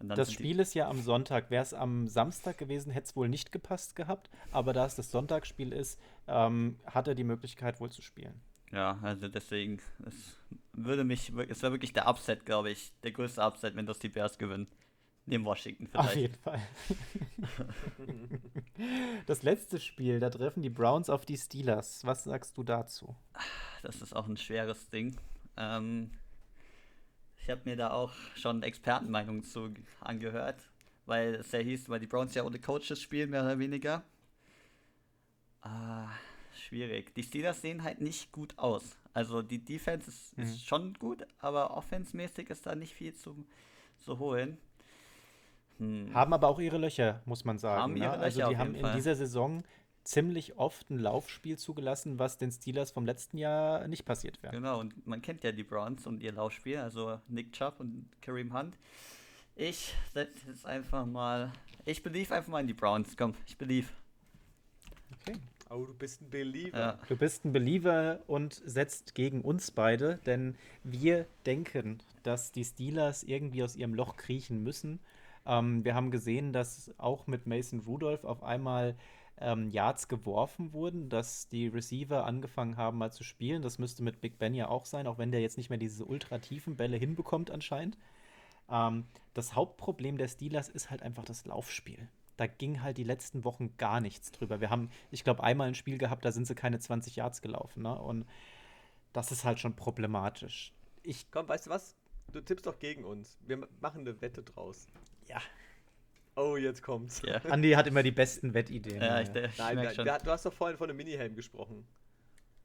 Das 0.00 0.32
Spiel 0.32 0.60
ist 0.60 0.74
ja 0.74 0.88
am 0.88 1.00
Sonntag. 1.00 1.50
Wäre 1.50 1.62
es 1.62 1.74
am 1.74 2.06
Samstag 2.06 2.58
gewesen, 2.58 2.92
hätte 2.92 3.06
es 3.06 3.16
wohl 3.16 3.28
nicht 3.28 3.52
gepasst 3.52 3.96
gehabt. 3.96 4.30
Aber 4.52 4.72
da 4.72 4.86
es 4.86 4.94
das 4.94 5.10
Sonntagsspiel 5.10 5.72
ist, 5.72 6.00
ähm, 6.26 6.78
hat 6.86 7.08
er 7.08 7.14
die 7.14 7.24
Möglichkeit 7.24 7.80
wohl 7.80 7.90
zu 7.90 8.02
spielen. 8.02 8.40
Ja, 8.70 8.98
also 9.02 9.28
deswegen, 9.28 9.80
es 10.06 10.38
würde 10.72 11.04
mich, 11.04 11.32
es 11.48 11.62
wäre 11.62 11.72
wirklich 11.72 11.92
der 11.92 12.06
Upset, 12.06 12.44
glaube 12.44 12.70
ich, 12.70 12.92
der 13.02 13.12
größte 13.12 13.42
Upset, 13.42 13.76
wenn 13.76 13.86
das 13.86 13.98
die 13.98 14.08
Bears 14.10 14.38
gewinnen. 14.38 14.68
Neben 15.24 15.44
Washington 15.44 15.88
Auf 15.92 16.10
vielleicht. 16.10 16.16
jeden 16.16 16.34
Fall. 16.36 16.60
das 19.26 19.42
letzte 19.42 19.78
Spiel, 19.78 20.20
da 20.20 20.30
treffen 20.30 20.62
die 20.62 20.70
Browns 20.70 21.10
auf 21.10 21.26
die 21.26 21.36
Steelers. 21.36 22.06
Was 22.06 22.24
sagst 22.24 22.56
du 22.56 22.62
dazu? 22.62 23.14
Das 23.82 24.00
ist 24.00 24.16
auch 24.16 24.26
ein 24.26 24.38
schweres 24.38 24.88
Ding. 24.88 25.20
Ähm, 25.58 26.12
ich 27.48 27.52
habe 27.52 27.62
mir 27.64 27.76
da 27.76 27.92
auch 27.92 28.12
schon 28.34 28.62
Expertenmeinungen 28.62 29.42
zu 29.42 29.72
angehört, 30.02 30.68
weil 31.06 31.36
es 31.36 31.50
ja 31.50 31.60
hieß, 31.60 31.88
weil 31.88 31.98
die 31.98 32.06
Browns 32.06 32.34
ja 32.34 32.44
ohne 32.44 32.58
Coaches 32.58 33.00
spielen, 33.00 33.30
mehr 33.30 33.42
oder 33.42 33.58
weniger. 33.58 34.02
Ah, 35.62 36.08
schwierig. 36.52 37.14
Die 37.14 37.22
Steelers 37.22 37.62
sehen 37.62 37.82
halt 37.84 38.02
nicht 38.02 38.32
gut 38.32 38.52
aus. 38.58 38.98
Also 39.14 39.40
die 39.40 39.64
Defense 39.64 40.10
ist, 40.10 40.36
Mhm. 40.36 40.44
ist 40.44 40.66
schon 40.66 40.92
gut, 40.98 41.26
aber 41.38 41.74
offensmäßig 41.74 42.50
ist 42.50 42.66
da 42.66 42.74
nicht 42.74 42.92
viel 42.92 43.14
zu, 43.14 43.34
zu 43.96 44.18
holen. 44.18 44.58
Hm. 45.78 46.12
Haben 46.12 46.34
aber 46.34 46.48
auch 46.48 46.58
ihre 46.58 46.76
Löcher, 46.76 47.22
muss 47.24 47.46
man 47.46 47.58
sagen. 47.58 47.94
Ne? 47.94 48.10
also 48.10 48.46
die 48.46 48.58
haben 48.58 48.74
in 48.74 48.82
Fall. 48.82 48.94
dieser 48.94 49.14
Saison 49.14 49.64
ziemlich 50.08 50.56
oft 50.56 50.88
ein 50.90 50.98
Laufspiel 50.98 51.58
zugelassen, 51.58 52.18
was 52.18 52.38
den 52.38 52.50
Steelers 52.50 52.90
vom 52.90 53.04
letzten 53.04 53.36
Jahr 53.36 53.86
nicht 53.88 54.06
passiert 54.06 54.42
wäre. 54.42 54.54
Genau, 54.54 54.80
und 54.80 55.06
man 55.06 55.20
kennt 55.20 55.44
ja 55.44 55.52
die 55.52 55.62
Browns 55.62 56.06
und 56.06 56.22
ihr 56.22 56.32
Laufspiel, 56.32 56.78
also 56.78 57.20
Nick 57.28 57.52
Chubb 57.52 57.78
und 57.78 58.08
Kareem 58.22 58.56
Hunt. 58.56 58.78
Ich 59.54 59.94
setze 60.14 60.46
jetzt 60.46 60.64
einfach 60.64 61.04
mal. 61.04 61.52
Ich 61.84 62.02
believe 62.02 62.34
einfach 62.34 62.50
mal 62.50 62.60
in 62.60 62.66
die 62.66 62.74
Browns. 62.74 63.16
Komm, 63.18 63.34
ich 63.46 63.58
believe. 63.58 63.88
Okay. 65.20 65.36
Oh, 65.68 65.84
du 65.84 65.92
bist 65.92 66.22
ein 66.22 66.30
Believer. 66.30 66.78
Ja. 66.78 66.98
Du 67.06 67.16
bist 67.16 67.44
ein 67.44 67.52
Believer 67.52 68.20
und 68.26 68.62
setzt 68.64 69.14
gegen 69.14 69.42
uns 69.42 69.70
beide, 69.70 70.20
denn 70.24 70.56
wir 70.84 71.26
denken, 71.44 71.98
dass 72.22 72.50
die 72.50 72.64
Steelers 72.64 73.24
irgendwie 73.24 73.62
aus 73.62 73.76
ihrem 73.76 73.92
Loch 73.92 74.16
kriechen 74.16 74.62
müssen. 74.62 75.00
Ähm, 75.44 75.84
wir 75.84 75.94
haben 75.94 76.10
gesehen, 76.10 76.54
dass 76.54 76.94
auch 76.96 77.26
mit 77.26 77.46
Mason 77.46 77.80
Rudolph 77.80 78.24
auf 78.24 78.42
einmal 78.42 78.96
ähm, 79.40 79.70
Yards 79.70 80.08
geworfen 80.08 80.72
wurden, 80.72 81.08
dass 81.08 81.48
die 81.48 81.68
Receiver 81.68 82.24
angefangen 82.24 82.76
haben 82.76 82.98
mal 82.98 83.12
zu 83.12 83.24
spielen. 83.24 83.62
Das 83.62 83.78
müsste 83.78 84.02
mit 84.02 84.20
Big 84.20 84.38
Ben 84.38 84.54
ja 84.54 84.68
auch 84.68 84.84
sein, 84.84 85.06
auch 85.06 85.18
wenn 85.18 85.30
der 85.30 85.40
jetzt 85.40 85.56
nicht 85.58 85.70
mehr 85.70 85.78
diese 85.78 86.04
ultra 86.04 86.38
tiefen 86.38 86.76
Bälle 86.76 86.96
hinbekommt 86.96 87.50
anscheinend. 87.50 87.96
Ähm, 88.70 89.06
das 89.34 89.54
Hauptproblem 89.54 90.18
der 90.18 90.28
Steelers 90.28 90.68
ist 90.68 90.90
halt 90.90 91.02
einfach 91.02 91.24
das 91.24 91.44
Laufspiel. 91.46 92.08
Da 92.36 92.46
ging 92.46 92.82
halt 92.82 92.98
die 92.98 93.04
letzten 93.04 93.42
Wochen 93.44 93.76
gar 93.78 94.00
nichts 94.00 94.30
drüber. 94.30 94.60
Wir 94.60 94.70
haben, 94.70 94.90
ich 95.10 95.24
glaube, 95.24 95.42
einmal 95.42 95.68
ein 95.68 95.74
Spiel 95.74 95.98
gehabt, 95.98 96.24
da 96.24 96.30
sind 96.32 96.46
sie 96.46 96.54
keine 96.54 96.78
20 96.78 97.16
Yards 97.16 97.42
gelaufen. 97.42 97.82
Ne? 97.82 97.98
Und 98.00 98.26
das 99.12 99.32
ist 99.32 99.44
halt 99.44 99.58
schon 99.58 99.74
problematisch. 99.74 100.72
Ich, 101.02 101.30
Komm, 101.30 101.48
weißt 101.48 101.66
du 101.66 101.70
was? 101.70 101.96
Du 102.32 102.40
tippst 102.40 102.66
doch 102.66 102.78
gegen 102.78 103.04
uns. 103.04 103.38
Wir 103.46 103.56
ma- 103.56 103.66
machen 103.80 104.02
eine 104.02 104.20
Wette 104.20 104.42
draus. 104.42 104.86
ja, 105.26 105.40
Oh, 106.38 106.56
jetzt 106.56 106.82
kommt's. 106.82 107.20
Ja, 107.26 107.36
Andi 107.50 107.72
hat 107.72 107.86
immer 107.88 108.02
die 108.02 108.12
besten 108.12 108.54
Wettideen. 108.54 109.00
ja 109.02 109.20
ich, 109.20 109.28
ich 109.34 109.58
Nein, 109.58 109.76
nein 109.76 109.94
schon. 109.94 110.04
du 110.04 110.30
hast 110.30 110.46
doch 110.46 110.52
vorhin 110.52 110.76
von 110.78 110.88
einem 110.88 110.96
Minihelm 110.96 111.34
gesprochen. 111.34 111.84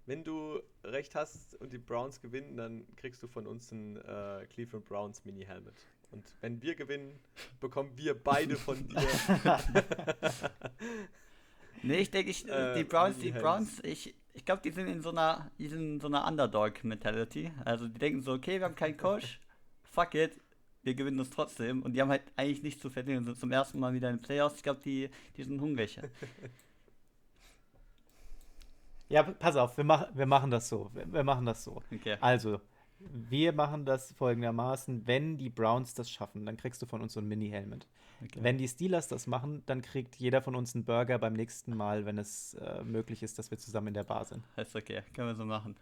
Wenn 0.06 0.24
du 0.24 0.62
recht 0.84 1.16
hast 1.16 1.56
und 1.62 1.72
die 1.74 1.78
Browns 1.78 2.20
gewinnen, 2.22 2.58
dann 2.58 2.86
kriegst 2.98 3.24
du 3.24 3.28
von 3.28 3.48
uns 3.48 3.72
ein 3.72 3.96
äh, 3.98 4.46
Cleveland 4.50 4.86
Browns 4.86 5.24
Mini-Helmet. 5.26 5.74
Und 6.12 6.24
wenn 6.42 6.62
wir 6.62 6.76
gewinnen, 6.76 7.20
bekommen 7.60 7.92
wir 7.96 8.14
beide 8.14 8.56
von 8.58 8.88
dir. 8.88 9.02
Nee, 11.86 11.98
ich 11.98 12.12
denke, 12.12 12.32
ich, 12.32 12.48
Äh, 12.48 12.76
die 12.76 12.84
Browns, 12.86 13.18
die. 13.18 13.32
Browns, 13.32 13.82
ich, 13.84 14.16
ich 14.34 14.46
glaube, 14.46 14.62
die 14.62 14.72
sind 14.72 14.88
in 14.88 15.02
so 15.02 15.10
einer, 15.10 15.52
die 15.58 15.68
sind 15.68 15.82
in 15.96 16.00
so 16.00 16.08
einer 16.08 16.26
Underdog-Mentality. 16.26 17.52
Also 17.66 17.88
die 17.90 18.00
denken 18.00 18.22
so, 18.22 18.32
okay, 18.34 18.60
wir 18.60 18.66
haben 18.66 18.76
keinen 18.76 18.96
Coach, 18.96 19.42
fuck 19.84 20.16
it, 20.16 20.40
wir 20.84 20.96
gewinnen 20.96 21.18
das 21.18 21.30
trotzdem. 21.30 21.82
Und 21.82 21.94
die 21.94 22.02
haben 22.02 22.10
halt 22.10 22.24
eigentlich 22.36 22.64
nichts 22.64 22.82
zu 22.82 22.90
verlieren 22.90 23.20
und 23.20 23.26
sind 23.26 23.40
zum 23.40 23.52
ersten 23.52 23.80
Mal 23.80 23.94
wieder 23.94 24.10
in 24.10 24.18
den 24.18 24.22
Playoffs. 24.22 24.58
Ich 24.58 24.64
glaube, 24.64 24.82
die, 24.84 25.10
die 25.38 25.44
sind 25.44 25.60
hungrig. 25.60 26.00
Ja, 29.10 29.22
pass 29.22 29.58
auf, 29.58 29.78
wir, 29.78 29.84
mach, 29.84 30.08
wir 30.16 30.26
machen 30.26 30.50
das 30.50 30.70
so. 30.70 30.90
Wir, 30.94 31.12
wir 31.12 31.24
machen 31.24 31.46
das 31.46 31.64
so. 31.64 31.84
Okay. 31.94 32.18
Also, 32.20 32.60
Wir 33.00 33.54
machen 33.54 33.86
das 33.86 34.14
folgendermaßen: 34.14 35.06
Wenn 35.06 35.38
die 35.38 35.50
Browns 35.50 35.94
das 35.94 36.10
schaffen, 36.10 36.46
dann 36.46 36.58
kriegst 36.58 36.82
du 36.82 36.86
von 36.86 37.02
uns 37.02 37.14
so 37.14 37.20
ein 37.20 37.28
Mini-Helmet. 37.28 37.88
Okay. 38.24 38.40
Wenn 38.42 38.58
die 38.58 38.68
Steelers 38.68 39.08
das 39.08 39.28
machen, 39.28 39.62
dann 39.66 39.82
kriegt 39.82 40.16
jeder 40.16 40.42
von 40.42 40.56
uns 40.56 40.74
einen 40.74 40.86
Burger 40.86 41.20
beim 41.20 41.34
nächsten 41.34 41.76
Mal, 41.76 42.06
wenn 42.06 42.18
es 42.18 42.54
äh, 42.56 42.84
möglich 42.84 43.22
ist, 43.22 43.38
dass 43.38 43.52
wir 43.52 43.58
zusammen 43.58 43.90
in 43.90 43.94
der 43.94 44.06
Bar 44.06 44.26
sind. 44.26 44.44
Ist 44.56 44.76
okay, 44.76 45.04
können 45.14 45.28
wir 45.28 45.36
so 45.36 45.46
machen. 45.46 45.76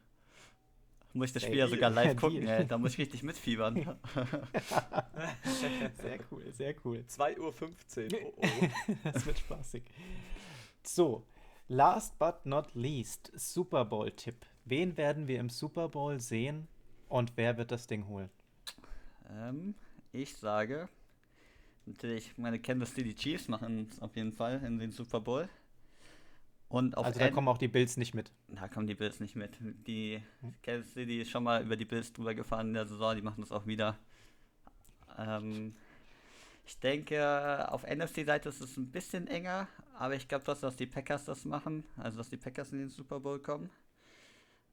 Muss 1.13 1.27
ich 1.27 1.33
das 1.33 1.43
Spiel 1.43 1.57
ja 1.57 1.67
sogar 1.67 1.89
live 1.89 2.15
gucken, 2.19 2.47
ey. 2.47 2.65
da 2.65 2.77
muss 2.77 2.93
ich 2.93 2.99
richtig 2.99 3.23
mitfiebern. 3.23 3.75
sehr 5.43 6.19
cool, 6.31 6.53
sehr 6.53 6.75
cool. 6.85 7.03
2.15 7.07 8.13
Uhr. 8.13 8.19
Oh, 8.23 8.33
oh. 8.37 8.93
das 9.11 9.25
wird 9.25 9.39
spaßig. 9.39 9.83
So, 10.83 11.25
last 11.67 12.17
but 12.17 12.45
not 12.45 12.73
least, 12.73 13.31
Super 13.35 13.83
Bowl-Tipp. 13.83 14.45
Wen 14.65 14.95
werden 14.95 15.27
wir 15.27 15.39
im 15.39 15.49
Super 15.49 15.89
Bowl 15.89 16.19
sehen 16.19 16.67
und 17.09 17.33
wer 17.35 17.57
wird 17.57 17.71
das 17.71 17.87
Ding 17.87 18.07
holen? 18.07 18.29
Ähm, 19.29 19.75
ich 20.13 20.35
sage, 20.37 20.87
natürlich, 21.85 22.37
meine 22.37 22.59
Kansas 22.59 22.93
City 22.93 23.13
Chiefs 23.13 23.49
machen 23.49 23.89
es 23.91 24.01
auf 24.01 24.15
jeden 24.15 24.31
Fall 24.31 24.63
in 24.63 24.79
den 24.79 24.91
Super 24.91 25.19
Bowl. 25.19 25.49
Und 26.71 26.97
also 26.97 27.19
da 27.19 27.29
kommen 27.29 27.49
auch 27.49 27.57
die 27.57 27.67
Bills 27.67 27.97
nicht 27.97 28.13
mit. 28.13 28.31
Da 28.47 28.69
kommen 28.69 28.87
die 28.87 28.95
Bills 28.95 29.19
nicht 29.19 29.35
mit. 29.35 29.57
Die 29.85 30.23
hm. 30.39 30.53
Kansas 30.63 30.93
City 30.93 31.21
ist 31.21 31.29
schon 31.29 31.43
mal 31.43 31.61
über 31.63 31.75
die 31.75 31.85
Bills 31.85 32.13
drüber 32.13 32.33
gefahren 32.33 32.69
in 32.69 32.73
der 32.73 32.87
Saison, 32.87 33.13
die 33.15 33.21
machen 33.21 33.41
das 33.41 33.51
auch 33.51 33.67
wieder. 33.67 33.97
Ähm, 35.17 35.75
ich 36.65 36.79
denke, 36.79 37.69
auf 37.69 37.83
NFC-Seite 37.83 38.47
ist 38.47 38.61
es 38.61 38.77
ein 38.77 38.89
bisschen 38.89 39.27
enger, 39.27 39.67
aber 39.99 40.15
ich 40.15 40.29
glaube 40.29 40.45
trotzdem, 40.45 40.69
dass 40.69 40.77
die 40.77 40.85
Packers 40.85 41.25
das 41.25 41.43
machen, 41.43 41.83
also 41.97 42.19
dass 42.19 42.29
die 42.29 42.37
Packers 42.37 42.71
in 42.71 42.79
den 42.79 42.89
Super 42.89 43.19
Bowl 43.19 43.39
kommen. 43.39 43.69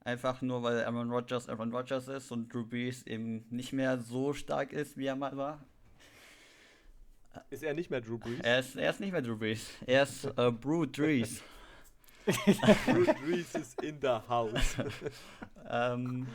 Einfach 0.05 0.41
nur, 0.41 0.63
weil 0.63 0.85
Aaron 0.85 1.11
Rodgers 1.11 1.49
Aaron 1.49 1.73
Rodgers 1.73 2.07
ist 2.07 2.31
und 2.31 2.53
Drew 2.53 2.65
Brees 2.65 3.05
eben 3.05 3.45
nicht 3.49 3.73
mehr 3.73 3.97
so 3.97 4.31
stark 4.31 4.71
ist, 4.71 4.95
wie 4.95 5.07
er 5.07 5.17
mal 5.17 5.35
war. 5.35 5.59
Ist 7.49 7.63
er 7.63 7.73
nicht 7.73 7.89
mehr 7.89 7.99
Drew 7.99 8.17
Brees? 8.17 8.39
Er 8.39 8.59
ist, 8.59 8.75
er 8.77 8.89
ist 8.89 9.01
nicht 9.01 9.11
mehr 9.11 9.21
Drew 9.21 9.35
Brees. 9.35 9.69
Er 9.85 10.03
ist 10.03 10.23
äh, 10.23 10.51
Brew 10.51 10.85
Drees. 10.85 11.43
Drew 12.85 13.05
Brees 13.25 13.55
ist 13.55 13.81
in 13.81 13.99
the 14.01 14.19
house. 14.27 14.77
ähm, 15.69 16.27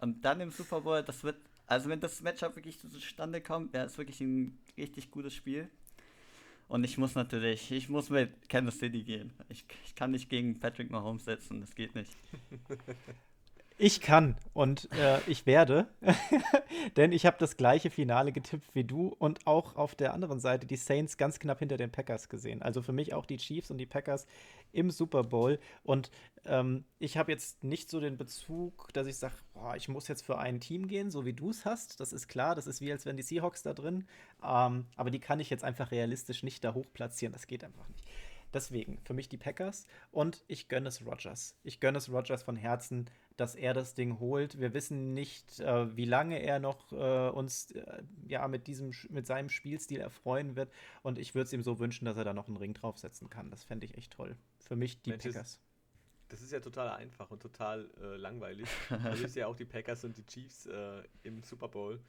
und 0.00 0.24
dann 0.24 0.40
im 0.40 0.50
Super 0.50 0.80
Bowl, 0.80 1.02
das 1.02 1.22
wird, 1.24 1.36
also 1.66 1.88
wenn 1.88 2.00
das 2.00 2.20
Matchup 2.22 2.56
wirklich 2.56 2.78
zustande 2.78 3.40
kommt, 3.40 3.72
wäre 3.72 3.86
es 3.86 3.96
wirklich 3.98 4.20
ein 4.20 4.58
richtig 4.76 5.10
gutes 5.10 5.34
Spiel. 5.34 5.68
Und 6.68 6.84
ich 6.84 6.96
muss 6.98 7.14
natürlich, 7.14 7.70
ich 7.70 7.88
muss 7.88 8.10
mit 8.10 8.48
Kansas 8.48 8.78
City 8.78 9.02
gehen. 9.02 9.32
Ich, 9.48 9.64
ich 9.84 9.94
kann 9.94 10.10
nicht 10.10 10.28
gegen 10.30 10.58
Patrick 10.60 10.90
Mahomes 10.90 11.24
setzen, 11.24 11.60
das 11.60 11.74
geht 11.74 11.94
nicht. 11.94 12.16
Ich 13.76 14.00
kann 14.00 14.36
und 14.52 14.88
äh, 14.92 15.18
ich 15.26 15.46
werde, 15.46 15.88
denn 16.96 17.10
ich 17.10 17.26
habe 17.26 17.36
das 17.40 17.56
gleiche 17.56 17.90
Finale 17.90 18.30
getippt 18.30 18.72
wie 18.76 18.84
du 18.84 19.08
und 19.08 19.48
auch 19.48 19.74
auf 19.74 19.96
der 19.96 20.14
anderen 20.14 20.38
Seite 20.38 20.64
die 20.64 20.76
Saints 20.76 21.16
ganz 21.16 21.40
knapp 21.40 21.58
hinter 21.58 21.76
den 21.76 21.90
Packers 21.90 22.28
gesehen. 22.28 22.62
Also 22.62 22.82
für 22.82 22.92
mich 22.92 23.14
auch 23.14 23.26
die 23.26 23.36
Chiefs 23.36 23.72
und 23.72 23.78
die 23.78 23.86
Packers 23.86 24.26
im 24.70 24.92
Super 24.92 25.24
Bowl. 25.24 25.58
Und 25.82 26.12
ähm, 26.44 26.84
ich 27.00 27.16
habe 27.16 27.32
jetzt 27.32 27.64
nicht 27.64 27.90
so 27.90 27.98
den 27.98 28.16
Bezug, 28.16 28.92
dass 28.92 29.08
ich 29.08 29.16
sage, 29.16 29.34
ich 29.76 29.88
muss 29.88 30.06
jetzt 30.06 30.24
für 30.24 30.38
ein 30.38 30.60
Team 30.60 30.86
gehen, 30.86 31.10
so 31.10 31.24
wie 31.24 31.32
du 31.32 31.50
es 31.50 31.64
hast. 31.64 31.98
Das 31.98 32.12
ist 32.12 32.28
klar, 32.28 32.54
das 32.54 32.68
ist 32.68 32.80
wie 32.80 32.92
als 32.92 33.06
wären 33.06 33.16
die 33.16 33.24
Seahawks 33.24 33.64
da 33.64 33.74
drin. 33.74 34.06
Ähm, 34.40 34.86
aber 34.94 35.10
die 35.10 35.20
kann 35.20 35.40
ich 35.40 35.50
jetzt 35.50 35.64
einfach 35.64 35.90
realistisch 35.90 36.44
nicht 36.44 36.62
da 36.62 36.74
hoch 36.74 36.86
platzieren. 36.92 37.32
Das 37.32 37.48
geht 37.48 37.64
einfach 37.64 37.88
nicht. 37.88 38.04
Deswegen 38.54 39.00
für 39.04 39.14
mich 39.14 39.28
die 39.28 39.36
Packers 39.36 39.84
und 40.12 40.44
ich 40.46 40.68
gönne 40.68 40.88
es 40.88 41.04
Rogers. 41.04 41.56
Ich 41.64 41.80
gönne 41.80 41.98
es 41.98 42.08
Rogers 42.08 42.44
von 42.44 42.54
Herzen, 42.54 43.10
dass 43.36 43.54
er 43.54 43.74
das 43.74 43.94
Ding 43.94 44.18
holt. 44.20 44.60
Wir 44.60 44.74
wissen 44.74 45.14
nicht, 45.14 45.60
äh, 45.60 45.96
wie 45.96 46.04
lange 46.04 46.40
er 46.42 46.58
noch 46.58 46.92
äh, 46.92 47.30
uns 47.30 47.72
äh, 47.72 48.02
ja 48.26 48.46
mit 48.48 48.66
diesem 48.66 48.92
mit 49.10 49.26
seinem 49.26 49.48
Spielstil 49.48 50.00
erfreuen 50.00 50.56
wird 50.56 50.72
und 51.02 51.18
ich 51.18 51.34
würde 51.34 51.46
es 51.46 51.52
ihm 51.52 51.62
so 51.62 51.78
wünschen, 51.78 52.04
dass 52.04 52.16
er 52.16 52.24
da 52.24 52.32
noch 52.32 52.48
einen 52.48 52.56
Ring 52.56 52.74
draufsetzen 52.74 53.30
kann. 53.30 53.50
Das 53.50 53.64
fände 53.64 53.86
ich 53.86 53.96
echt 53.96 54.12
toll. 54.12 54.36
Für 54.60 54.76
mich 54.76 55.02
die 55.02 55.10
Mensch, 55.10 55.24
Packers. 55.24 55.60
Das 56.28 56.42
ist 56.42 56.52
ja 56.52 56.60
total 56.60 56.90
einfach 56.90 57.30
und 57.30 57.42
total 57.42 57.90
äh, 58.00 58.16
langweilig. 58.16 58.68
also 59.04 59.24
ich 59.24 59.32
sehe 59.32 59.46
auch 59.46 59.56
die 59.56 59.66
Packers 59.66 60.04
und 60.04 60.16
die 60.16 60.26
Chiefs 60.26 60.66
äh, 60.66 61.02
im 61.22 61.42
Super 61.42 61.68
Bowl 61.68 62.00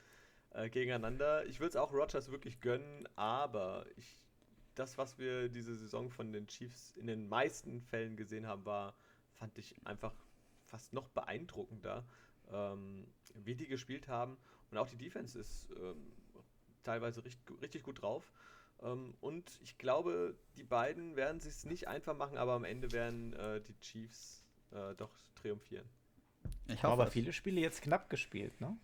äh, 0.52 0.70
gegeneinander. 0.70 1.46
Ich 1.46 1.60
würde 1.60 1.70
es 1.70 1.76
auch 1.76 1.92
Rogers 1.92 2.32
wirklich 2.32 2.62
gönnen, 2.62 3.08
aber 3.16 3.86
ich 3.98 4.18
das, 4.76 4.98
was 4.98 5.18
wir 5.18 5.50
diese 5.50 5.76
Saison 5.76 6.10
von 6.10 6.32
den 6.32 6.48
Chiefs 6.48 6.92
in 6.98 7.08
den 7.08 7.28
meisten 7.28 7.82
Fällen 7.82 8.16
gesehen 8.16 8.46
haben, 8.46 8.66
war, 8.66 8.94
fand 9.34 9.58
ich 9.58 9.76
einfach 9.86 10.14
fast 10.76 10.92
noch 10.92 11.08
beeindruckender, 11.10 12.04
ähm, 12.52 13.08
wie 13.34 13.56
die 13.56 13.68
gespielt 13.68 14.10
haben. 14.10 14.38
Und 14.72 14.78
auch 14.78 14.90
die 14.90 14.98
Defense 14.98 15.40
ist 15.40 15.70
ähm, 15.80 16.12
teilweise 16.84 17.24
richtig, 17.24 17.62
richtig 17.62 17.84
gut 17.84 18.02
drauf. 18.02 18.30
Ähm, 18.84 19.16
und 19.22 19.58
ich 19.62 19.78
glaube, 19.78 20.36
die 20.58 20.64
beiden 20.64 21.16
werden 21.16 21.38
es 21.38 21.46
sich 21.46 21.70
nicht 21.70 21.88
einfach 21.88 22.18
machen, 22.18 22.38
aber 22.38 22.54
am 22.54 22.66
Ende 22.66 22.92
werden 22.92 23.32
äh, 23.34 23.62
die 23.62 23.80
Chiefs 23.80 24.44
äh, 24.72 24.94
doch 24.96 25.12
triumphieren. 25.36 25.90
Ich 26.68 26.84
habe 26.84 26.92
aber 26.92 27.08
viele 27.10 27.32
Spiele 27.32 27.62
jetzt 27.62 27.82
knapp 27.82 28.10
gespielt, 28.10 28.60
ne? 28.60 28.78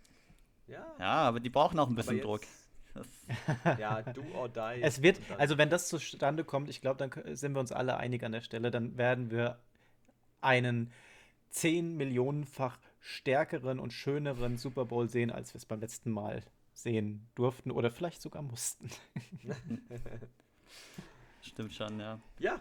Ja. 0.66 0.94
Ja, 0.98 1.14
aber 1.28 1.40
die 1.40 1.50
brauchen 1.50 1.78
auch 1.78 1.88
ein 1.88 1.94
bisschen 1.94 2.16
jetzt, 2.16 2.24
Druck. 2.24 2.40
Ja, 3.78 4.02
do 4.02 4.22
or 4.34 4.48
die. 4.48 4.82
Es 4.82 5.02
wird, 5.02 5.18
also 5.38 5.58
wenn 5.58 5.68
das 5.68 5.88
zustande 5.88 6.44
kommt, 6.44 6.70
ich 6.70 6.80
glaube, 6.80 6.96
dann 6.98 7.36
sind 7.36 7.54
wir 7.54 7.60
uns 7.60 7.72
alle 7.72 7.98
einig 7.98 8.24
an 8.24 8.32
der 8.32 8.40
Stelle, 8.40 8.70
dann 8.70 8.96
werden 8.96 9.30
wir 9.30 9.58
einen 10.40 10.92
10 11.52 11.96
Millionenfach 11.96 12.78
stärkeren 13.00 13.78
und 13.78 13.92
schöneren 13.92 14.58
Super 14.58 14.84
Bowl 14.84 15.08
sehen, 15.08 15.30
als 15.30 15.54
wir 15.54 15.58
es 15.58 15.66
beim 15.66 15.80
letzten 15.80 16.10
Mal 16.10 16.42
sehen 16.74 17.28
durften 17.34 17.70
oder 17.70 17.90
vielleicht 17.90 18.22
sogar 18.22 18.42
mussten. 18.42 18.90
Stimmt 21.42 21.74
schon, 21.74 21.98
ja. 22.00 22.20
Ja, 22.38 22.58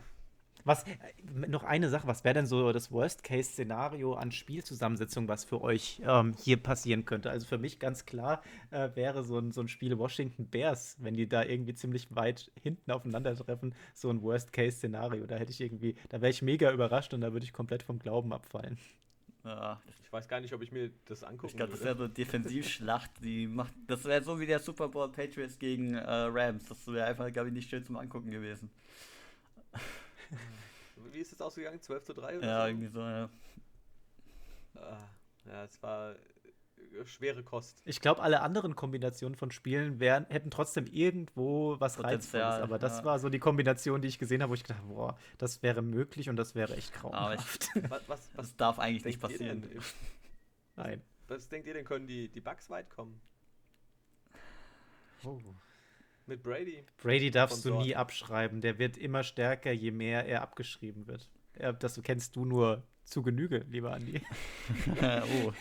was, 0.63 0.83
äh, 0.83 1.47
noch 1.47 1.63
eine 1.63 1.89
Sache, 1.89 2.07
was 2.07 2.23
wäre 2.23 2.35
denn 2.35 2.45
so 2.45 2.71
das 2.71 2.91
Worst-Case-Szenario 2.91 4.13
an 4.13 4.31
Spielzusammensetzung, 4.31 5.27
was 5.27 5.45
für 5.45 5.61
euch 5.61 6.01
ähm, 6.05 6.33
hier 6.37 6.57
passieren 6.57 7.05
könnte? 7.05 7.29
Also 7.29 7.45
für 7.45 7.57
mich 7.57 7.79
ganz 7.79 8.05
klar 8.05 8.41
äh, 8.71 8.89
wäre 8.95 9.23
so 9.23 9.37
ein, 9.37 9.51
so 9.51 9.61
ein 9.61 9.67
Spiel 9.67 9.97
Washington 9.97 10.47
Bears, 10.47 10.97
wenn 10.99 11.15
die 11.15 11.27
da 11.27 11.43
irgendwie 11.43 11.73
ziemlich 11.73 12.13
weit 12.15 12.51
hinten 12.61 12.91
aufeinandertreffen, 12.91 13.75
so 13.93 14.09
ein 14.09 14.21
Worst-Case-Szenario. 14.21 15.25
Da 15.27 15.35
hätte 15.35 15.51
ich 15.51 15.61
irgendwie, 15.61 15.95
da 16.09 16.21
wäre 16.21 16.31
ich 16.31 16.41
mega 16.41 16.71
überrascht 16.71 17.13
und 17.13 17.21
da 17.21 17.33
würde 17.33 17.45
ich 17.45 17.53
komplett 17.53 17.83
vom 17.83 17.99
Glauben 17.99 18.33
abfallen. 18.33 18.77
Ja, 19.43 19.81
ich 20.03 20.13
weiß 20.13 20.27
gar 20.27 20.39
nicht, 20.39 20.53
ob 20.53 20.61
ich 20.61 20.71
mir 20.71 20.91
das 21.05 21.23
angucken 21.23 21.47
Ich 21.47 21.55
glaube, 21.55 21.71
das 21.71 21.83
wäre 21.83 21.97
so 21.97 22.03
eine 22.03 22.13
Defensivschlacht, 22.13 23.11
die 23.23 23.47
macht. 23.47 23.73
Das 23.87 24.03
wäre 24.05 24.23
so 24.23 24.39
wie 24.39 24.45
der 24.45 24.59
Super 24.59 24.87
Bowl 24.89 25.11
Patriots 25.11 25.57
gegen 25.57 25.95
äh, 25.95 26.03
Rams. 26.05 26.65
Das 26.65 26.85
wäre 26.87 27.07
einfach, 27.07 27.31
glaube 27.33 27.47
ich, 27.49 27.53
nicht 27.53 27.69
schön 27.69 27.83
zum 27.83 27.97
Angucken 27.97 28.29
gewesen. 28.29 28.69
Wie 31.11 31.19
ist 31.19 31.33
es 31.33 31.41
ausgegangen? 31.41 31.81
12 31.81 32.03
zu 32.03 32.13
3? 32.13 32.37
Oder 32.37 32.47
ja, 32.47 32.61
so? 32.61 32.67
irgendwie 32.67 32.87
so, 32.87 32.99
ja. 32.99 33.29
Ah, 34.75 34.97
ja, 35.45 35.63
es 35.63 35.81
war 35.81 36.11
äh, 36.11 37.05
schwere 37.05 37.43
Kost. 37.43 37.81
Ich 37.85 38.01
glaube, 38.01 38.21
alle 38.21 38.41
anderen 38.41 38.75
Kombinationen 38.75 39.35
von 39.35 39.51
Spielen 39.51 39.99
wären, 39.99 40.25
hätten 40.29 40.51
trotzdem 40.51 40.87
irgendwo 40.87 41.79
was 41.79 42.01
Reizvolles. 42.03 42.61
Aber 42.61 42.79
das 42.79 42.99
ja. 42.99 43.05
war 43.05 43.19
so 43.19 43.29
die 43.29 43.39
Kombination, 43.39 44.01
die 44.01 44.07
ich 44.07 44.19
gesehen 44.19 44.41
habe, 44.41 44.51
wo 44.51 44.53
ich 44.53 44.63
gedacht 44.63 44.79
habe, 44.79 44.93
boah, 44.93 45.17
das 45.37 45.61
wäre 45.63 45.81
möglich 45.81 46.29
und 46.29 46.35
das 46.35 46.55
wäre 46.55 46.75
echt 46.75 46.93
grauenhaft. 46.93 47.69
Ich, 47.75 47.83
was, 47.89 48.07
was, 48.07 48.29
was, 48.35 48.55
darf 48.55 48.79
eigentlich 48.79 49.05
nicht 49.05 49.19
passieren? 49.19 49.67
Nein. 50.75 51.01
Was 51.27 51.47
denkt 51.47 51.67
ihr 51.67 51.73
denn, 51.73 51.85
können 51.85 52.07
die, 52.07 52.29
die 52.29 52.41
Bugs 52.41 52.69
weit 52.69 52.89
kommen? 52.89 53.21
Oh. 55.23 55.39
Mit 56.31 56.43
Brady. 56.43 56.85
Brady 57.03 57.29
darfst 57.29 57.65
du 57.65 57.77
nie 57.81 57.93
abschreiben. 57.93 58.61
Der 58.61 58.79
wird 58.79 58.95
immer 58.95 59.21
stärker, 59.21 59.73
je 59.73 59.91
mehr 59.91 60.25
er 60.25 60.41
abgeschrieben 60.43 61.05
wird. 61.05 61.29
Das 61.79 62.01
kennst 62.03 62.37
du 62.37 62.45
nur 62.45 62.83
zu 63.03 63.21
Genüge, 63.21 63.65
lieber 63.69 63.91
Andi. 63.91 64.21
oh. 65.01 65.51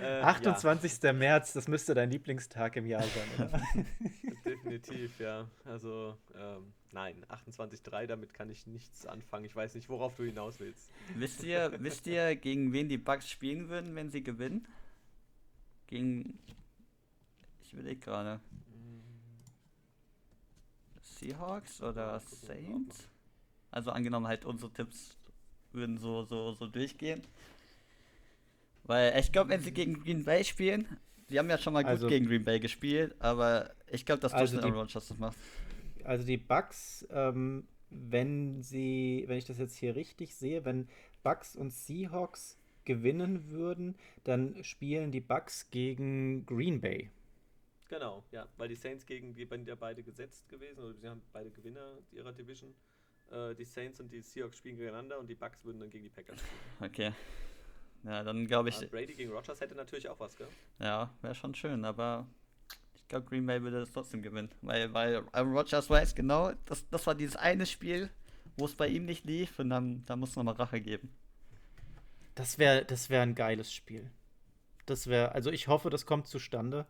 äh, 0.00 0.20
28. 0.20 1.02
Ja. 1.02 1.12
März, 1.12 1.52
das 1.54 1.66
müsste 1.66 1.94
dein 1.94 2.12
Lieblingstag 2.12 2.76
im 2.76 2.86
Jahr 2.86 3.02
sein, 3.02 3.48
oder? 3.48 3.60
Definitiv, 4.44 5.18
ja. 5.18 5.50
Also, 5.64 6.16
ähm, 6.36 6.72
nein, 6.92 7.26
28.3, 7.28 8.06
damit 8.06 8.34
kann 8.34 8.50
ich 8.50 8.68
nichts 8.68 9.04
anfangen. 9.04 9.46
Ich 9.46 9.56
weiß 9.56 9.74
nicht, 9.74 9.88
worauf 9.88 10.14
du 10.14 10.22
hinaus 10.22 10.60
willst. 10.60 10.92
Wisst 11.16 11.42
ihr, 11.42 11.72
wisst 11.80 12.06
ihr, 12.06 12.36
gegen 12.36 12.72
wen 12.72 12.88
die 12.88 12.98
Bugs 12.98 13.28
spielen 13.28 13.68
würden, 13.68 13.96
wenn 13.96 14.10
sie 14.10 14.22
gewinnen? 14.22 14.68
Gegen. 15.88 16.38
Ich 17.62 17.74
will 17.76 17.96
gerade. 17.96 18.40
Seahawks 21.22 21.82
oder 21.82 22.20
Saints? 22.20 23.08
Also 23.70 23.90
angenommen 23.90 24.26
halt 24.26 24.44
unsere 24.44 24.72
Tipps 24.72 25.16
würden 25.72 25.98
so, 25.98 26.24
so, 26.24 26.52
so 26.52 26.66
durchgehen. 26.66 27.22
Weil 28.84 29.18
ich 29.18 29.32
glaube, 29.32 29.50
wenn 29.50 29.60
sie 29.60 29.72
gegen 29.72 30.02
Green 30.02 30.24
Bay 30.24 30.44
spielen, 30.44 30.86
die 31.30 31.38
haben 31.38 31.48
ja 31.48 31.56
schon 31.56 31.72
mal 31.72 31.82
gut 31.82 31.90
also, 31.90 32.08
gegen 32.08 32.26
Green 32.26 32.44
Bay 32.44 32.58
gespielt, 32.60 33.14
aber 33.20 33.70
ich 33.90 34.04
glaube, 34.04 34.20
dass 34.20 34.32
also 34.34 34.58
Aaron 34.58 34.74
Rodgers 34.74 35.08
das 35.08 35.18
macht. 35.18 35.36
Also 36.04 36.26
die 36.26 36.36
Bucks, 36.36 37.06
ähm, 37.10 37.64
wenn 37.90 38.62
sie, 38.62 39.24
wenn 39.28 39.38
ich 39.38 39.44
das 39.44 39.58
jetzt 39.58 39.76
hier 39.76 39.94
richtig 39.94 40.34
sehe, 40.34 40.64
wenn 40.64 40.88
Bucks 41.22 41.54
und 41.54 41.72
Seahawks 41.72 42.58
gewinnen 42.84 43.50
würden, 43.50 43.94
dann 44.24 44.62
spielen 44.64 45.12
die 45.12 45.20
Bucks 45.20 45.70
gegen 45.70 46.44
Green 46.46 46.80
Bay. 46.80 47.10
Genau, 47.92 48.24
ja, 48.30 48.48
weil 48.56 48.68
die 48.68 48.74
Saints 48.74 49.04
gegen 49.04 49.34
die 49.34 49.44
sind 49.44 49.68
ja 49.68 49.74
beide 49.74 50.02
gesetzt 50.02 50.48
gewesen, 50.48 50.82
oder 50.82 50.94
sie 50.94 51.06
haben 51.06 51.20
beide 51.30 51.50
Gewinner 51.50 51.98
ihrer 52.10 52.32
Division. 52.32 52.74
Äh, 53.30 53.54
die 53.54 53.66
Saints 53.66 54.00
und 54.00 54.10
die 54.10 54.22
Seahawks 54.22 54.56
spielen 54.56 54.78
gegeneinander 54.78 55.18
und 55.18 55.26
die 55.26 55.34
Bucks 55.34 55.62
würden 55.62 55.78
dann 55.78 55.90
gegen 55.90 56.04
die 56.04 56.08
Packers 56.08 56.40
spielen. 56.40 56.90
Okay. 56.90 57.12
Ja, 58.04 58.24
dann 58.24 58.46
glaube 58.46 58.70
ich. 58.70 58.78
Aber 58.78 58.86
Brady 58.86 59.14
gegen 59.14 59.30
Rogers 59.30 59.60
hätte 59.60 59.74
natürlich 59.74 60.08
auch 60.08 60.18
was, 60.18 60.34
gell? 60.34 60.48
Ja, 60.78 61.12
wäre 61.20 61.34
schon 61.34 61.54
schön, 61.54 61.84
aber 61.84 62.26
ich 62.94 63.06
glaube, 63.08 63.26
Green 63.26 63.44
Bay 63.44 63.60
würde 63.60 63.80
das 63.80 63.92
trotzdem 63.92 64.22
gewinnen. 64.22 64.48
Weil, 64.62 64.94
weil 64.94 65.22
Aaron 65.32 65.52
Rodgers 65.52 65.90
weiß 65.90 66.14
genau, 66.14 66.52
das, 66.64 66.88
das 66.88 67.06
war 67.06 67.14
dieses 67.14 67.36
eine 67.36 67.66
Spiel, 67.66 68.08
wo 68.56 68.64
es 68.64 68.74
bei 68.74 68.88
ihm 68.88 69.04
nicht 69.04 69.26
lief 69.26 69.58
und 69.58 69.68
dann, 69.68 70.02
dann 70.06 70.18
muss 70.18 70.30
es 70.30 70.36
nochmal 70.36 70.54
Rache 70.54 70.80
geben. 70.80 71.14
Das 72.36 72.56
wäre 72.56 72.86
das 72.86 73.10
wär 73.10 73.20
ein 73.20 73.34
geiles 73.34 73.70
Spiel. 73.70 74.10
Das 74.86 75.08
wäre, 75.08 75.32
also 75.32 75.50
ich 75.50 75.68
hoffe, 75.68 75.90
das 75.90 76.06
kommt 76.06 76.26
zustande. 76.26 76.86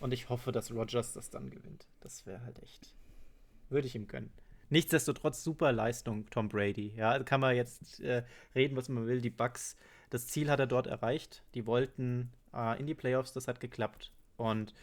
Und 0.00 0.12
ich 0.12 0.28
hoffe, 0.28 0.52
dass 0.52 0.72
Rogers 0.72 1.12
das 1.12 1.30
dann 1.30 1.50
gewinnt. 1.50 1.86
Das 2.00 2.26
wäre 2.26 2.42
halt 2.42 2.62
echt. 2.62 2.94
Würde 3.68 3.86
ich 3.86 3.94
ihm 3.94 4.06
gönnen. 4.06 4.30
Nichtsdestotrotz 4.70 5.42
super 5.42 5.72
Leistung, 5.72 6.28
Tom 6.30 6.48
Brady. 6.48 6.92
Ja, 6.96 7.22
kann 7.22 7.40
man 7.40 7.56
jetzt 7.56 8.00
äh, 8.00 8.22
reden, 8.54 8.76
was 8.76 8.88
man 8.88 9.06
will. 9.06 9.20
Die 9.20 9.30
Bucks, 9.30 9.76
das 10.10 10.26
Ziel 10.26 10.50
hat 10.50 10.60
er 10.60 10.66
dort 10.66 10.86
erreicht. 10.86 11.42
Die 11.54 11.66
wollten 11.66 12.30
äh, 12.54 12.78
in 12.78 12.86
die 12.86 12.94
Playoffs, 12.94 13.32
das 13.32 13.48
hat 13.48 13.60
geklappt. 13.60 14.12
Und 14.36 14.74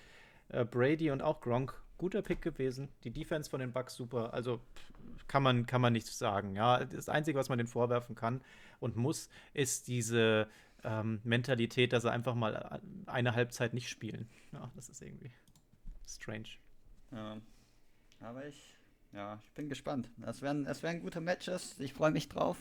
äh, 0.50 0.66
Brady 0.66 1.12
und 1.12 1.22
auch 1.22 1.40
Gronk, 1.40 1.80
guter 1.98 2.22
Pick 2.22 2.42
gewesen. 2.42 2.90
Die 3.04 3.12
Defense 3.12 3.50
von 3.50 3.60
den 3.60 3.72
Bucks 3.72 3.96
super. 3.96 4.34
Also 4.34 4.60
kann 5.28 5.44
man, 5.44 5.66
kann 5.66 5.82
man 5.82 5.94
nichts 5.94 6.18
sagen. 6.18 6.56
Ja, 6.56 6.84
das 6.84 7.08
Einzige, 7.08 7.38
was 7.38 7.50
man 7.50 7.60
den 7.60 7.68
vorwerfen 7.68 8.16
kann 8.16 8.42
und 8.80 8.96
muss, 8.96 9.30
ist 9.54 9.88
diese 9.88 10.48
ähm, 10.86 11.20
Mentalität, 11.24 11.94
dass 11.94 12.04
sie 12.04 12.12
einfach 12.12 12.36
mal 12.36 12.82
eine 13.06 13.36
Halbzeit 13.36 13.74
nicht 13.74 13.90
spielen. 13.90 14.30
Ja, 14.52 14.72
das 14.76 14.90
ist 14.90 15.02
irgendwie 15.02 15.32
strange. 16.08 16.48
Ja, 17.12 17.38
aber 18.20 18.46
ich, 18.46 18.76
ja, 19.14 19.42
ich 19.44 19.52
bin 19.54 19.70
gespannt. 19.70 20.10
Es 20.26 20.42
werden, 20.42 20.66
es 20.68 20.84
werden 20.84 21.02
gute 21.02 21.22
Matches. 21.22 21.80
Ich 21.80 21.94
freue 21.94 22.12
mich 22.12 22.30
drauf. 22.30 22.58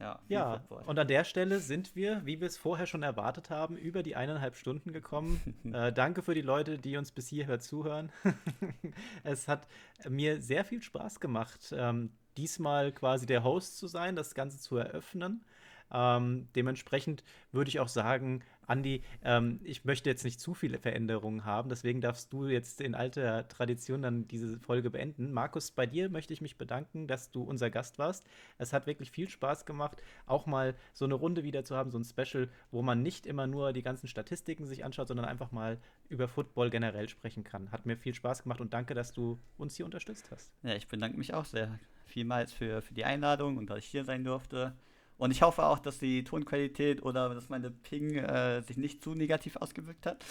Ja, 0.00 0.18
ja 0.28 0.64
und 0.86 0.98
an 0.98 1.08
der 1.08 1.24
Stelle 1.24 1.60
sind 1.60 1.94
wir, 1.94 2.24
wie 2.24 2.40
wir 2.40 2.46
es 2.46 2.56
vorher 2.56 2.86
schon 2.86 3.02
erwartet 3.02 3.50
haben, 3.50 3.76
über 3.76 4.02
die 4.02 4.16
eineinhalb 4.16 4.56
Stunden 4.56 4.92
gekommen. 4.92 5.54
äh, 5.74 5.92
danke 5.92 6.22
für 6.22 6.34
die 6.34 6.40
Leute, 6.40 6.78
die 6.78 6.96
uns 6.96 7.12
bis 7.12 7.28
hierher 7.28 7.60
zuhören. 7.60 8.10
es 9.24 9.46
hat 9.46 9.66
mir 10.08 10.40
sehr 10.40 10.64
viel 10.64 10.80
Spaß 10.80 11.20
gemacht, 11.20 11.74
ähm, 11.76 12.12
diesmal 12.38 12.92
quasi 12.92 13.26
der 13.26 13.44
Host 13.44 13.76
zu 13.76 13.88
sein, 13.88 14.16
das 14.16 14.34
Ganze 14.34 14.58
zu 14.58 14.78
eröffnen. 14.78 15.44
Ähm, 15.92 16.48
dementsprechend 16.54 17.24
würde 17.52 17.68
ich 17.68 17.80
auch 17.80 17.88
sagen, 17.88 18.42
Andi, 18.70 19.02
ähm, 19.24 19.58
ich 19.64 19.84
möchte 19.84 20.08
jetzt 20.08 20.24
nicht 20.24 20.40
zu 20.40 20.54
viele 20.54 20.78
Veränderungen 20.78 21.44
haben, 21.44 21.68
deswegen 21.68 22.00
darfst 22.00 22.32
du 22.32 22.46
jetzt 22.46 22.80
in 22.80 22.94
alter 22.94 23.48
Tradition 23.48 24.00
dann 24.00 24.28
diese 24.28 24.60
Folge 24.60 24.90
beenden. 24.90 25.32
Markus, 25.32 25.72
bei 25.72 25.86
dir 25.86 26.08
möchte 26.08 26.32
ich 26.32 26.40
mich 26.40 26.56
bedanken, 26.56 27.08
dass 27.08 27.32
du 27.32 27.42
unser 27.42 27.68
Gast 27.68 27.98
warst. 27.98 28.24
Es 28.58 28.72
hat 28.72 28.86
wirklich 28.86 29.10
viel 29.10 29.28
Spaß 29.28 29.66
gemacht, 29.66 30.00
auch 30.26 30.46
mal 30.46 30.76
so 30.92 31.04
eine 31.04 31.14
Runde 31.14 31.42
wieder 31.42 31.64
zu 31.64 31.74
haben, 31.74 31.90
so 31.90 31.98
ein 31.98 32.04
Special, 32.04 32.48
wo 32.70 32.82
man 32.82 33.02
nicht 33.02 33.26
immer 33.26 33.48
nur 33.48 33.72
die 33.72 33.82
ganzen 33.82 34.06
Statistiken 34.06 34.66
sich 34.66 34.84
anschaut, 34.84 35.08
sondern 35.08 35.26
einfach 35.26 35.50
mal 35.50 35.78
über 36.08 36.28
Football 36.28 36.70
generell 36.70 37.08
sprechen 37.08 37.42
kann. 37.42 37.72
Hat 37.72 37.86
mir 37.86 37.96
viel 37.96 38.14
Spaß 38.14 38.44
gemacht 38.44 38.60
und 38.60 38.72
danke, 38.72 38.94
dass 38.94 39.12
du 39.12 39.40
uns 39.58 39.74
hier 39.74 39.84
unterstützt 39.84 40.30
hast. 40.30 40.52
Ja, 40.62 40.76
ich 40.76 40.86
bedanke 40.86 41.18
mich 41.18 41.34
auch 41.34 41.44
sehr 41.44 41.80
vielmals 42.06 42.52
für, 42.52 42.82
für 42.82 42.94
die 42.94 43.04
Einladung 43.04 43.56
und 43.56 43.68
dass 43.68 43.78
ich 43.78 43.86
hier 43.86 44.04
sein 44.04 44.22
durfte. 44.22 44.74
Und 45.20 45.32
ich 45.32 45.42
hoffe 45.42 45.64
auch, 45.64 45.78
dass 45.78 45.98
die 45.98 46.24
Tonqualität 46.24 47.02
oder 47.02 47.34
dass 47.34 47.50
meine 47.50 47.70
Ping 47.70 48.16
äh, 48.16 48.62
sich 48.62 48.78
nicht 48.78 49.04
zu 49.04 49.14
negativ 49.14 49.56
ausgewirkt 49.56 50.06
hat. 50.06 50.24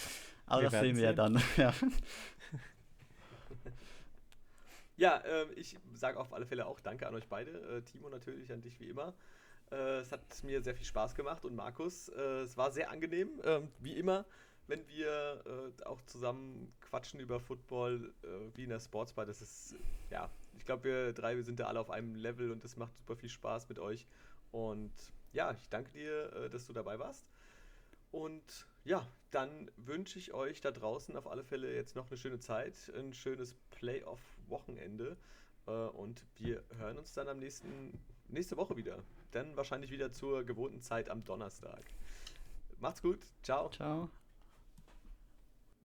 Aber 0.46 0.62
wir 0.62 0.70
das 0.70 0.80
sehen 0.80 0.96
wir 0.96 1.04
ja 1.04 1.12
dann. 1.12 1.40
ja, 1.56 1.72
ja 4.96 5.16
äh, 5.18 5.46
ich 5.54 5.78
sage 5.94 6.18
auf 6.18 6.32
alle 6.32 6.44
Fälle 6.44 6.66
auch 6.66 6.80
Danke 6.80 7.06
an 7.06 7.14
euch 7.14 7.28
beide. 7.28 7.52
Äh, 7.52 7.82
Timo 7.82 8.08
natürlich, 8.08 8.52
an 8.52 8.62
dich 8.62 8.80
wie 8.80 8.88
immer. 8.88 9.14
Äh, 9.70 10.00
es 10.00 10.10
hat 10.10 10.22
mir 10.42 10.60
sehr 10.60 10.74
viel 10.74 10.86
Spaß 10.86 11.14
gemacht 11.14 11.44
und 11.44 11.54
Markus, 11.54 12.08
äh, 12.08 12.40
es 12.40 12.56
war 12.56 12.72
sehr 12.72 12.90
angenehm, 12.90 13.28
ähm, 13.44 13.68
wie 13.78 13.92
immer 13.92 14.26
wenn 14.70 14.86
wir 14.86 15.42
äh, 15.44 15.84
auch 15.84 16.00
zusammen 16.02 16.72
quatschen 16.80 17.18
über 17.18 17.40
Football 17.40 18.14
äh, 18.22 18.56
wie 18.56 18.62
in 18.62 18.70
der 18.70 18.78
Sportsbar. 18.78 19.26
Das 19.26 19.42
ist, 19.42 19.74
ja, 20.10 20.30
ich 20.56 20.64
glaube, 20.64 20.84
wir 20.84 21.12
drei, 21.12 21.36
wir 21.36 21.42
sind 21.42 21.58
da 21.58 21.66
alle 21.66 21.80
auf 21.80 21.90
einem 21.90 22.14
Level 22.14 22.52
und 22.52 22.64
es 22.64 22.76
macht 22.76 22.96
super 22.96 23.16
viel 23.16 23.28
Spaß 23.28 23.68
mit 23.68 23.80
euch. 23.80 24.06
Und 24.52 24.92
ja, 25.32 25.52
ich 25.52 25.68
danke 25.68 25.92
dir, 25.92 26.32
äh, 26.32 26.50
dass 26.50 26.66
du 26.66 26.72
dabei 26.72 26.98
warst. 26.98 27.26
Und 28.10 28.66
ja, 28.84 29.06
dann 29.30 29.70
wünsche 29.76 30.18
ich 30.18 30.32
euch 30.32 30.60
da 30.60 30.70
draußen 30.70 31.16
auf 31.16 31.26
alle 31.26 31.44
Fälle 31.44 31.72
jetzt 31.74 31.94
noch 31.94 32.10
eine 32.10 32.16
schöne 32.16 32.40
Zeit, 32.40 32.74
ein 32.96 33.12
schönes 33.12 33.54
Playoff-Wochenende. 33.70 35.16
Äh, 35.66 35.70
und 35.70 36.24
wir 36.36 36.64
hören 36.76 36.98
uns 36.98 37.12
dann 37.12 37.28
am 37.28 37.38
nächsten, 37.38 37.98
nächste 38.28 38.56
Woche 38.56 38.76
wieder. 38.76 38.98
Dann 39.30 39.56
wahrscheinlich 39.56 39.90
wieder 39.90 40.10
zur 40.10 40.44
gewohnten 40.44 40.82
Zeit 40.82 41.08
am 41.08 41.24
Donnerstag. 41.24 41.82
Macht's 42.80 43.02
gut. 43.02 43.20
Ciao. 43.42 43.70
Ciao. 43.70 44.10